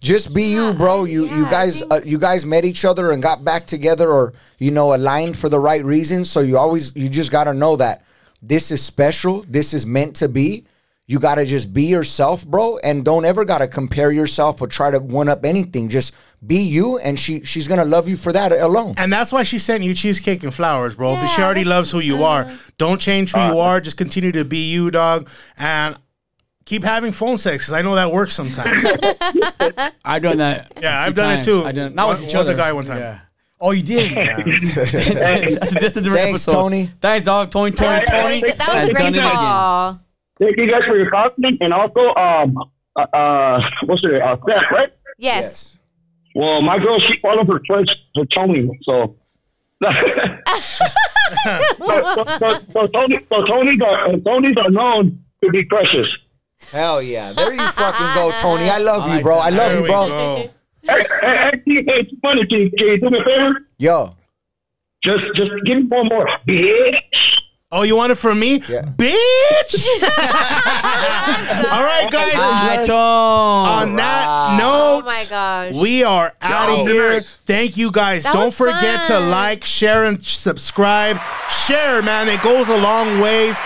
Just 0.00 0.32
be 0.34 0.44
you, 0.44 0.72
bro. 0.74 1.04
You 1.04 1.26
you 1.26 1.42
yeah, 1.42 1.46
I 1.46 1.50
guys 1.50 1.80
think- 1.80 1.92
uh, 1.92 2.00
you 2.04 2.18
guys 2.18 2.46
met 2.46 2.64
each 2.64 2.84
other 2.84 3.10
and 3.10 3.22
got 3.22 3.44
back 3.44 3.66
together 3.66 4.10
or 4.10 4.32
you 4.58 4.70
know 4.70 4.94
aligned 4.94 5.36
for 5.38 5.48
the 5.48 5.58
right 5.60 5.84
reasons. 5.84 6.30
So 6.30 6.40
you 6.40 6.56
always 6.58 6.94
you 6.96 7.08
just 7.08 7.30
got 7.30 7.44
to 7.44 7.54
know 7.54 7.76
that 7.76 8.04
this 8.42 8.70
is 8.70 8.82
special. 8.82 9.44
This 9.48 9.74
is 9.74 9.84
meant 9.86 10.16
to 10.16 10.28
be. 10.28 10.66
You 11.06 11.18
got 11.18 11.34
to 11.34 11.44
just 11.44 11.74
be 11.74 11.82
yourself, 11.86 12.46
bro, 12.46 12.78
and 12.84 13.04
don't 13.04 13.24
ever 13.24 13.44
got 13.44 13.58
to 13.58 13.66
compare 13.66 14.12
yourself 14.12 14.62
or 14.62 14.68
try 14.68 14.92
to 14.92 15.00
one 15.00 15.28
up 15.28 15.44
anything. 15.44 15.88
Just 15.88 16.14
be 16.46 16.58
you 16.62 16.98
and 16.98 17.18
she 17.18 17.44
she's 17.44 17.66
going 17.66 17.80
to 17.80 17.84
love 17.84 18.08
you 18.08 18.16
for 18.16 18.32
that 18.32 18.52
alone. 18.52 18.94
And 18.96 19.12
that's 19.12 19.32
why 19.32 19.42
she 19.42 19.58
sent 19.58 19.82
you 19.82 19.92
cheesecake 19.92 20.44
and 20.44 20.54
flowers, 20.54 20.94
bro. 20.94 21.16
but 21.16 21.26
she 21.26 21.42
already 21.42 21.64
loves 21.64 21.90
who 21.90 21.98
you 21.98 22.22
are. 22.22 22.50
Don't 22.78 23.00
change 23.00 23.32
who 23.32 23.40
you 23.40 23.58
are. 23.58 23.80
Just 23.80 23.96
continue 23.96 24.30
to 24.32 24.44
be 24.44 24.70
you, 24.70 24.90
dog. 24.92 25.28
And 25.58 25.98
keep 26.70 26.84
having 26.84 27.10
phone 27.10 27.36
sex 27.36 27.64
because 27.64 27.72
I 27.72 27.82
know 27.82 27.96
that 27.96 28.12
works 28.12 28.32
sometimes. 28.32 28.86
I've 30.04 30.22
done 30.22 30.38
that. 30.38 30.72
Yeah, 30.80 31.00
I've 31.00 31.08
few 31.08 31.14
done 31.14 31.40
it 31.40 31.44
too. 31.44 31.64
I 31.64 31.72
done 31.72 31.96
not 31.96 32.08
with 32.08 32.18
One- 32.18 32.28
each 32.28 32.34
one 32.34 32.46
with 32.46 32.54
other. 32.54 32.54
a 32.54 32.64
guy 32.64 32.72
one 32.72 32.84
time. 32.84 32.98
Yeah. 32.98 33.18
Oh, 33.60 33.72
you 33.72 33.82
did. 33.82 34.12
that's, 34.16 35.74
that's 35.74 35.96
a 35.96 36.00
different 36.00 36.14
Thanks, 36.14 36.46
episode. 36.46 36.52
Tony. 36.52 36.90
Thanks, 37.00 37.26
dog. 37.26 37.50
Tony, 37.50 37.72
Tony, 37.72 37.90
Yeah, 37.90 38.00
yeah, 38.00 38.22
Tony. 38.22 38.42
yeah. 38.46 38.54
That 38.54 38.68
was 38.68 38.76
has 38.76 38.88
a 38.88 38.92
great 38.92 39.02
done 39.02 39.14
it 39.14 39.18
again. 39.18 39.32
call. 39.34 40.00
Thank 40.38 40.56
you 40.56 40.70
guys 40.70 40.82
for 40.86 40.96
your 40.96 41.10
compliment, 41.10 41.58
and 41.60 41.74
also, 41.74 42.00
um, 42.14 42.56
uh, 42.96 43.00
uh 43.14 43.60
what's 43.84 44.02
it, 44.04 44.22
uh, 44.22 44.36
Steph, 44.44 44.70
right? 44.70 44.92
Yes. 45.18 45.76
Well, 46.34 46.62
my 46.62 46.78
girl, 46.78 46.98
she 47.00 47.20
followed 47.20 47.48
her 47.48 47.60
friends 47.66 47.92
for 48.14 48.24
Tony, 48.26 48.70
so. 48.84 49.16
so, 49.82 49.88
so, 51.78 52.24
so, 52.38 52.58
so 52.72 52.86
Tony, 52.86 53.18
so 53.28 53.44
Tony's 53.44 53.80
are, 53.82 54.16
Tony's 54.24 54.56
are 54.56 54.70
known 54.70 55.22
to 55.42 55.50
be 55.50 55.64
precious. 55.64 56.06
Hell 56.72 57.02
yeah. 57.02 57.32
There 57.32 57.52
you 57.52 57.68
fucking 57.68 58.06
go, 58.14 58.32
Tony. 58.38 58.68
I 58.70 58.78
love 58.78 59.12
you, 59.14 59.22
bro. 59.22 59.38
I 59.38 59.50
love 59.50 59.72
you, 59.80 59.86
bro. 59.86 60.06
Hey, 60.06 60.50
hey, 60.82 61.04
hey, 61.22 61.62
hey, 61.66 61.84
it's 61.86 62.12
funny. 62.22 62.46
Can, 62.46 62.70
can 62.76 62.86
you 62.88 63.00
do 63.00 63.10
me 63.10 63.18
a 63.18 63.24
favor? 63.24 63.66
Yo. 63.78 64.14
Just, 65.02 65.24
just 65.34 65.50
give 65.66 65.78
me 65.78 65.84
one 65.88 66.08
more, 66.08 66.28
bitch. 66.46 66.98
Oh, 67.72 67.82
you 67.82 67.94
want 67.94 68.10
it 68.10 68.16
from 68.16 68.40
me? 68.40 68.54
Yeah. 68.68 68.82
Bitch! 68.82 69.86
All 71.72 71.84
right, 71.84 72.08
guys. 72.10 72.32
Hi, 72.34 72.82
Tone. 72.84 72.96
On 72.96 73.96
that 73.96 74.58
note, 74.60 75.02
Oh 75.02 75.06
my 75.06 75.24
gosh. 75.28 75.74
we 75.74 76.02
are 76.02 76.32
out 76.42 76.68
of 76.80 76.86
here. 76.88 77.20
Thank 77.20 77.76
you 77.76 77.92
guys. 77.92 78.24
That 78.24 78.32
Don't 78.32 78.46
was 78.46 78.56
forget 78.56 79.06
to 79.06 79.20
like, 79.20 79.64
share, 79.64 80.04
and 80.04 80.20
subscribe. 80.24 81.20
Share, 81.48 82.02
man. 82.02 82.28
It 82.28 82.42
goes 82.42 82.68
a 82.68 82.76
long 82.76 83.20
ways. 83.20 83.56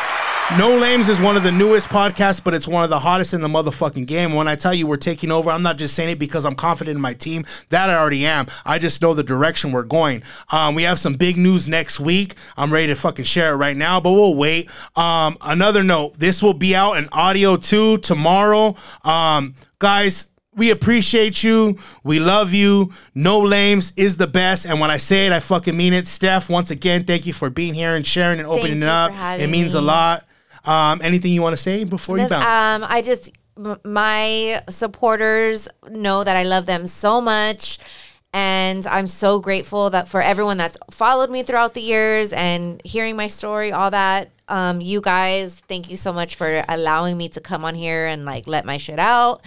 No 0.52 0.76
Lames 0.78 1.08
is 1.08 1.18
one 1.18 1.36
of 1.36 1.42
the 1.42 1.50
newest 1.50 1.88
podcasts, 1.88 2.42
but 2.42 2.54
it's 2.54 2.68
one 2.68 2.84
of 2.84 2.90
the 2.90 3.00
hottest 3.00 3.32
in 3.34 3.40
the 3.40 3.48
motherfucking 3.48 4.06
game. 4.06 4.34
When 4.34 4.46
I 4.46 4.54
tell 4.54 4.72
you 4.74 4.86
we're 4.86 4.98
taking 4.98 5.32
over, 5.32 5.50
I'm 5.50 5.62
not 5.62 5.78
just 5.78 5.94
saying 5.94 6.10
it 6.10 6.18
because 6.18 6.44
I'm 6.44 6.54
confident 6.54 6.94
in 6.94 7.00
my 7.00 7.14
team. 7.14 7.44
That 7.70 7.90
I 7.90 7.96
already 7.96 8.24
am. 8.24 8.46
I 8.64 8.78
just 8.78 9.02
know 9.02 9.14
the 9.14 9.24
direction 9.24 9.72
we're 9.72 9.82
going. 9.82 10.22
Um, 10.52 10.76
we 10.76 10.84
have 10.84 11.00
some 11.00 11.14
big 11.14 11.38
news 11.38 11.66
next 11.66 11.98
week. 11.98 12.36
I'm 12.56 12.72
ready 12.72 12.88
to 12.88 12.94
fucking 12.94 13.24
share 13.24 13.54
it 13.54 13.56
right 13.56 13.76
now, 13.76 13.98
but 14.00 14.12
we'll 14.12 14.34
wait. 14.36 14.70
Um, 14.94 15.38
another 15.40 15.82
note: 15.82 16.20
this 16.20 16.40
will 16.40 16.54
be 16.54 16.76
out 16.76 16.98
in 16.98 17.08
audio 17.10 17.56
too 17.56 17.98
tomorrow. 17.98 18.76
Um, 19.02 19.56
guys, 19.80 20.28
we 20.54 20.70
appreciate 20.70 21.42
you. 21.42 21.78
We 22.04 22.20
love 22.20 22.52
you. 22.52 22.92
No 23.14 23.40
Lames 23.40 23.92
is 23.96 24.18
the 24.18 24.28
best. 24.28 24.66
And 24.66 24.78
when 24.78 24.90
I 24.90 24.98
say 24.98 25.26
it, 25.26 25.32
I 25.32 25.40
fucking 25.40 25.76
mean 25.76 25.94
it. 25.94 26.06
Steph, 26.06 26.48
once 26.48 26.70
again, 26.70 27.04
thank 27.04 27.26
you 27.26 27.32
for 27.32 27.50
being 27.50 27.74
here 27.74 27.96
and 27.96 28.06
sharing 28.06 28.38
and 28.38 28.46
opening 28.46 28.82
it 28.82 28.88
up. 28.88 29.10
It 29.40 29.48
means 29.48 29.72
a 29.74 29.80
lot. 29.80 30.24
Um, 30.64 31.00
anything 31.02 31.32
you 31.32 31.42
want 31.42 31.54
to 31.56 31.62
say 31.62 31.84
before 31.84 32.18
you 32.18 32.28
bounce? 32.28 32.44
Um, 32.44 32.88
I 32.90 33.02
just 33.02 33.30
my 33.84 34.62
supporters 34.68 35.68
know 35.88 36.24
that 36.24 36.36
I 36.36 36.42
love 36.42 36.66
them 36.66 36.86
so 36.86 37.20
much. 37.20 37.78
And 38.32 38.84
I'm 38.88 39.06
so 39.06 39.38
grateful 39.38 39.90
that 39.90 40.08
for 40.08 40.20
everyone 40.20 40.56
that's 40.56 40.76
followed 40.90 41.30
me 41.30 41.44
throughout 41.44 41.74
the 41.74 41.80
years 41.80 42.32
and 42.32 42.82
hearing 42.84 43.14
my 43.14 43.28
story, 43.28 43.70
all 43.70 43.92
that. 43.92 44.30
Um, 44.48 44.80
you 44.80 45.00
guys, 45.00 45.54
thank 45.68 45.88
you 45.88 45.96
so 45.96 46.12
much 46.12 46.34
for 46.34 46.64
allowing 46.68 47.16
me 47.16 47.28
to 47.28 47.40
come 47.40 47.64
on 47.64 47.76
here 47.76 48.06
and 48.06 48.24
like 48.24 48.48
let 48.48 48.64
my 48.64 48.76
shit 48.76 48.98
out. 48.98 49.44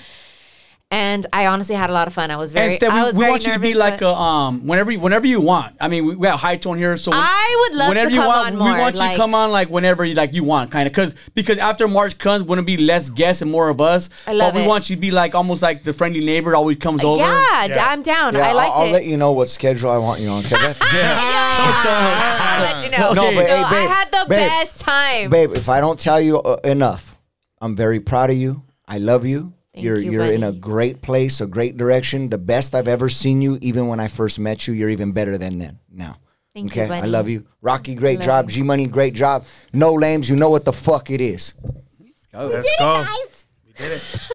And 0.90 1.26
I 1.34 1.48
honestly 1.48 1.76
had 1.76 1.90
a 1.90 1.94
lot 1.94 2.08
of 2.08 2.14
fun. 2.14 2.32
I 2.32 2.38
was 2.38 2.54
very, 2.54 2.68
and 2.68 2.74
Steph, 2.76 2.94
I 2.94 3.02
we, 3.02 3.08
was 3.08 3.16
we 3.16 3.20
very 3.20 3.32
want 3.32 3.46
you 3.46 3.52
to 3.52 3.60
be 3.60 3.74
like 3.74 4.02
a 4.02 4.08
um 4.08 4.66
whenever 4.66 4.90
you- 4.90 5.02
whenever 5.02 5.28
you 5.28 5.42
want. 5.42 5.76
I 5.82 5.90
mean, 5.90 6.06
we, 6.06 6.16
we 6.16 6.28
have 6.28 6.40
high 6.40 6.56
tone 6.56 6.78
here, 6.78 6.96
so 6.96 7.12
when- 7.12 7.20
I 7.22 7.66
would 7.68 7.78
love 7.78 7.90
whenever 7.90 8.10
to 8.10 8.16
you 8.16 8.22
come 8.22 8.28
want, 8.30 8.48
on 8.48 8.54
we 8.54 8.60
more, 8.60 8.78
want 8.80 8.94
you 8.96 9.00
like- 9.00 9.12
to 9.12 9.18
come 9.18 9.36
on 9.36 9.52
like 9.52 9.70
whenever 9.70 10.06
you 10.06 10.16
like 10.16 10.34
you 10.34 10.46
want, 10.46 10.72
kind 10.72 10.88
of 10.88 10.94
because 10.94 11.14
because 11.36 11.58
after 11.58 11.90
March 11.90 12.18
comes, 12.18 12.46
wouldn't 12.46 12.66
it 12.66 12.78
be 12.78 12.82
less 12.82 13.10
guests 13.10 13.42
and 13.42 13.52
more 13.52 13.68
of 13.68 13.82
us. 13.82 14.10
I 14.26 14.32
love 14.32 14.54
but 14.54 14.60
we 14.60 14.64
it. 14.64 14.68
want 14.70 14.90
you 14.90 14.96
to 14.96 15.00
be 15.02 15.12
like 15.12 15.36
almost 15.36 15.62
like 15.62 15.84
the 15.84 15.92
friendly 15.92 16.22
neighbor 16.22 16.56
always 16.56 16.78
comes 16.78 17.04
over. 17.04 17.22
yeah, 17.22 17.88
I'm 17.90 18.02
down. 18.02 18.34
Yeah, 18.36 18.48
I 18.48 18.54
liked 18.54 18.72
I'll, 18.78 18.84
I'll 18.84 18.92
let 18.92 19.04
you 19.04 19.18
know 19.18 19.34
what 19.34 19.50
schedule 19.50 19.90
I 19.92 19.98
want 19.98 20.22
you 20.22 20.30
on. 20.30 20.46
Okay, 20.46 20.56
babe? 20.56 20.76
I'll 20.82 22.62
let 22.64 22.84
you 22.86 22.92
know. 22.98 23.12
No, 23.12 23.34
but 23.36 23.46
hey, 23.46 23.62
I 23.62 23.70
babe, 23.70 23.90
had 23.90 24.12
the 24.12 24.26
babe, 24.30 24.50
best 24.50 24.80
time. 24.80 25.30
babe. 25.32 25.52
If 25.54 25.68
I 25.68 25.82
don't 25.82 26.00
tell 26.00 26.22
you 26.22 26.40
uh, 26.40 26.62
enough, 26.64 27.18
I'm 27.60 27.76
very 27.76 28.00
proud 28.00 28.30
of 28.30 28.38
you. 28.38 28.64
I 28.88 29.00
love 29.00 29.26
you. 29.26 29.54
You're 29.78 30.00
you, 30.00 30.12
you're 30.12 30.32
in 30.32 30.44
a 30.44 30.52
great 30.52 31.02
place, 31.02 31.42
a 31.42 31.48
great 31.48 31.78
direction. 31.78 32.30
The 32.30 32.38
best 32.38 32.76
I've 32.76 32.88
ever 32.88 33.10
seen 33.10 33.42
you. 33.42 33.58
Even 33.62 33.88
when 33.88 34.00
I 34.00 34.08
first 34.08 34.40
met 34.40 34.68
you, 34.68 34.74
you're 34.74 34.90
even 34.90 35.12
better 35.12 35.38
than 35.38 35.60
then. 35.60 35.80
Now. 35.92 36.18
Thank 36.54 36.76
you, 36.76 36.82
okay, 36.84 36.92
I 36.92 37.06
love 37.06 37.30
you. 37.30 37.46
Rocky, 37.62 37.94
great 37.94 38.18
Love 38.18 38.26
job. 38.26 38.50
G 38.50 38.64
Money, 38.64 38.88
great 38.88 39.14
job. 39.14 39.46
No 39.74 39.94
lames, 39.94 40.28
you 40.28 40.36
know 40.36 40.50
what 40.50 40.66
the 40.66 40.74
fuck 40.74 41.12
it 41.12 41.22
is. 41.22 41.54
Let's 42.00 42.26
go. 42.32 42.48
We 42.48 43.74
did 43.74 43.92
it. 43.92 44.20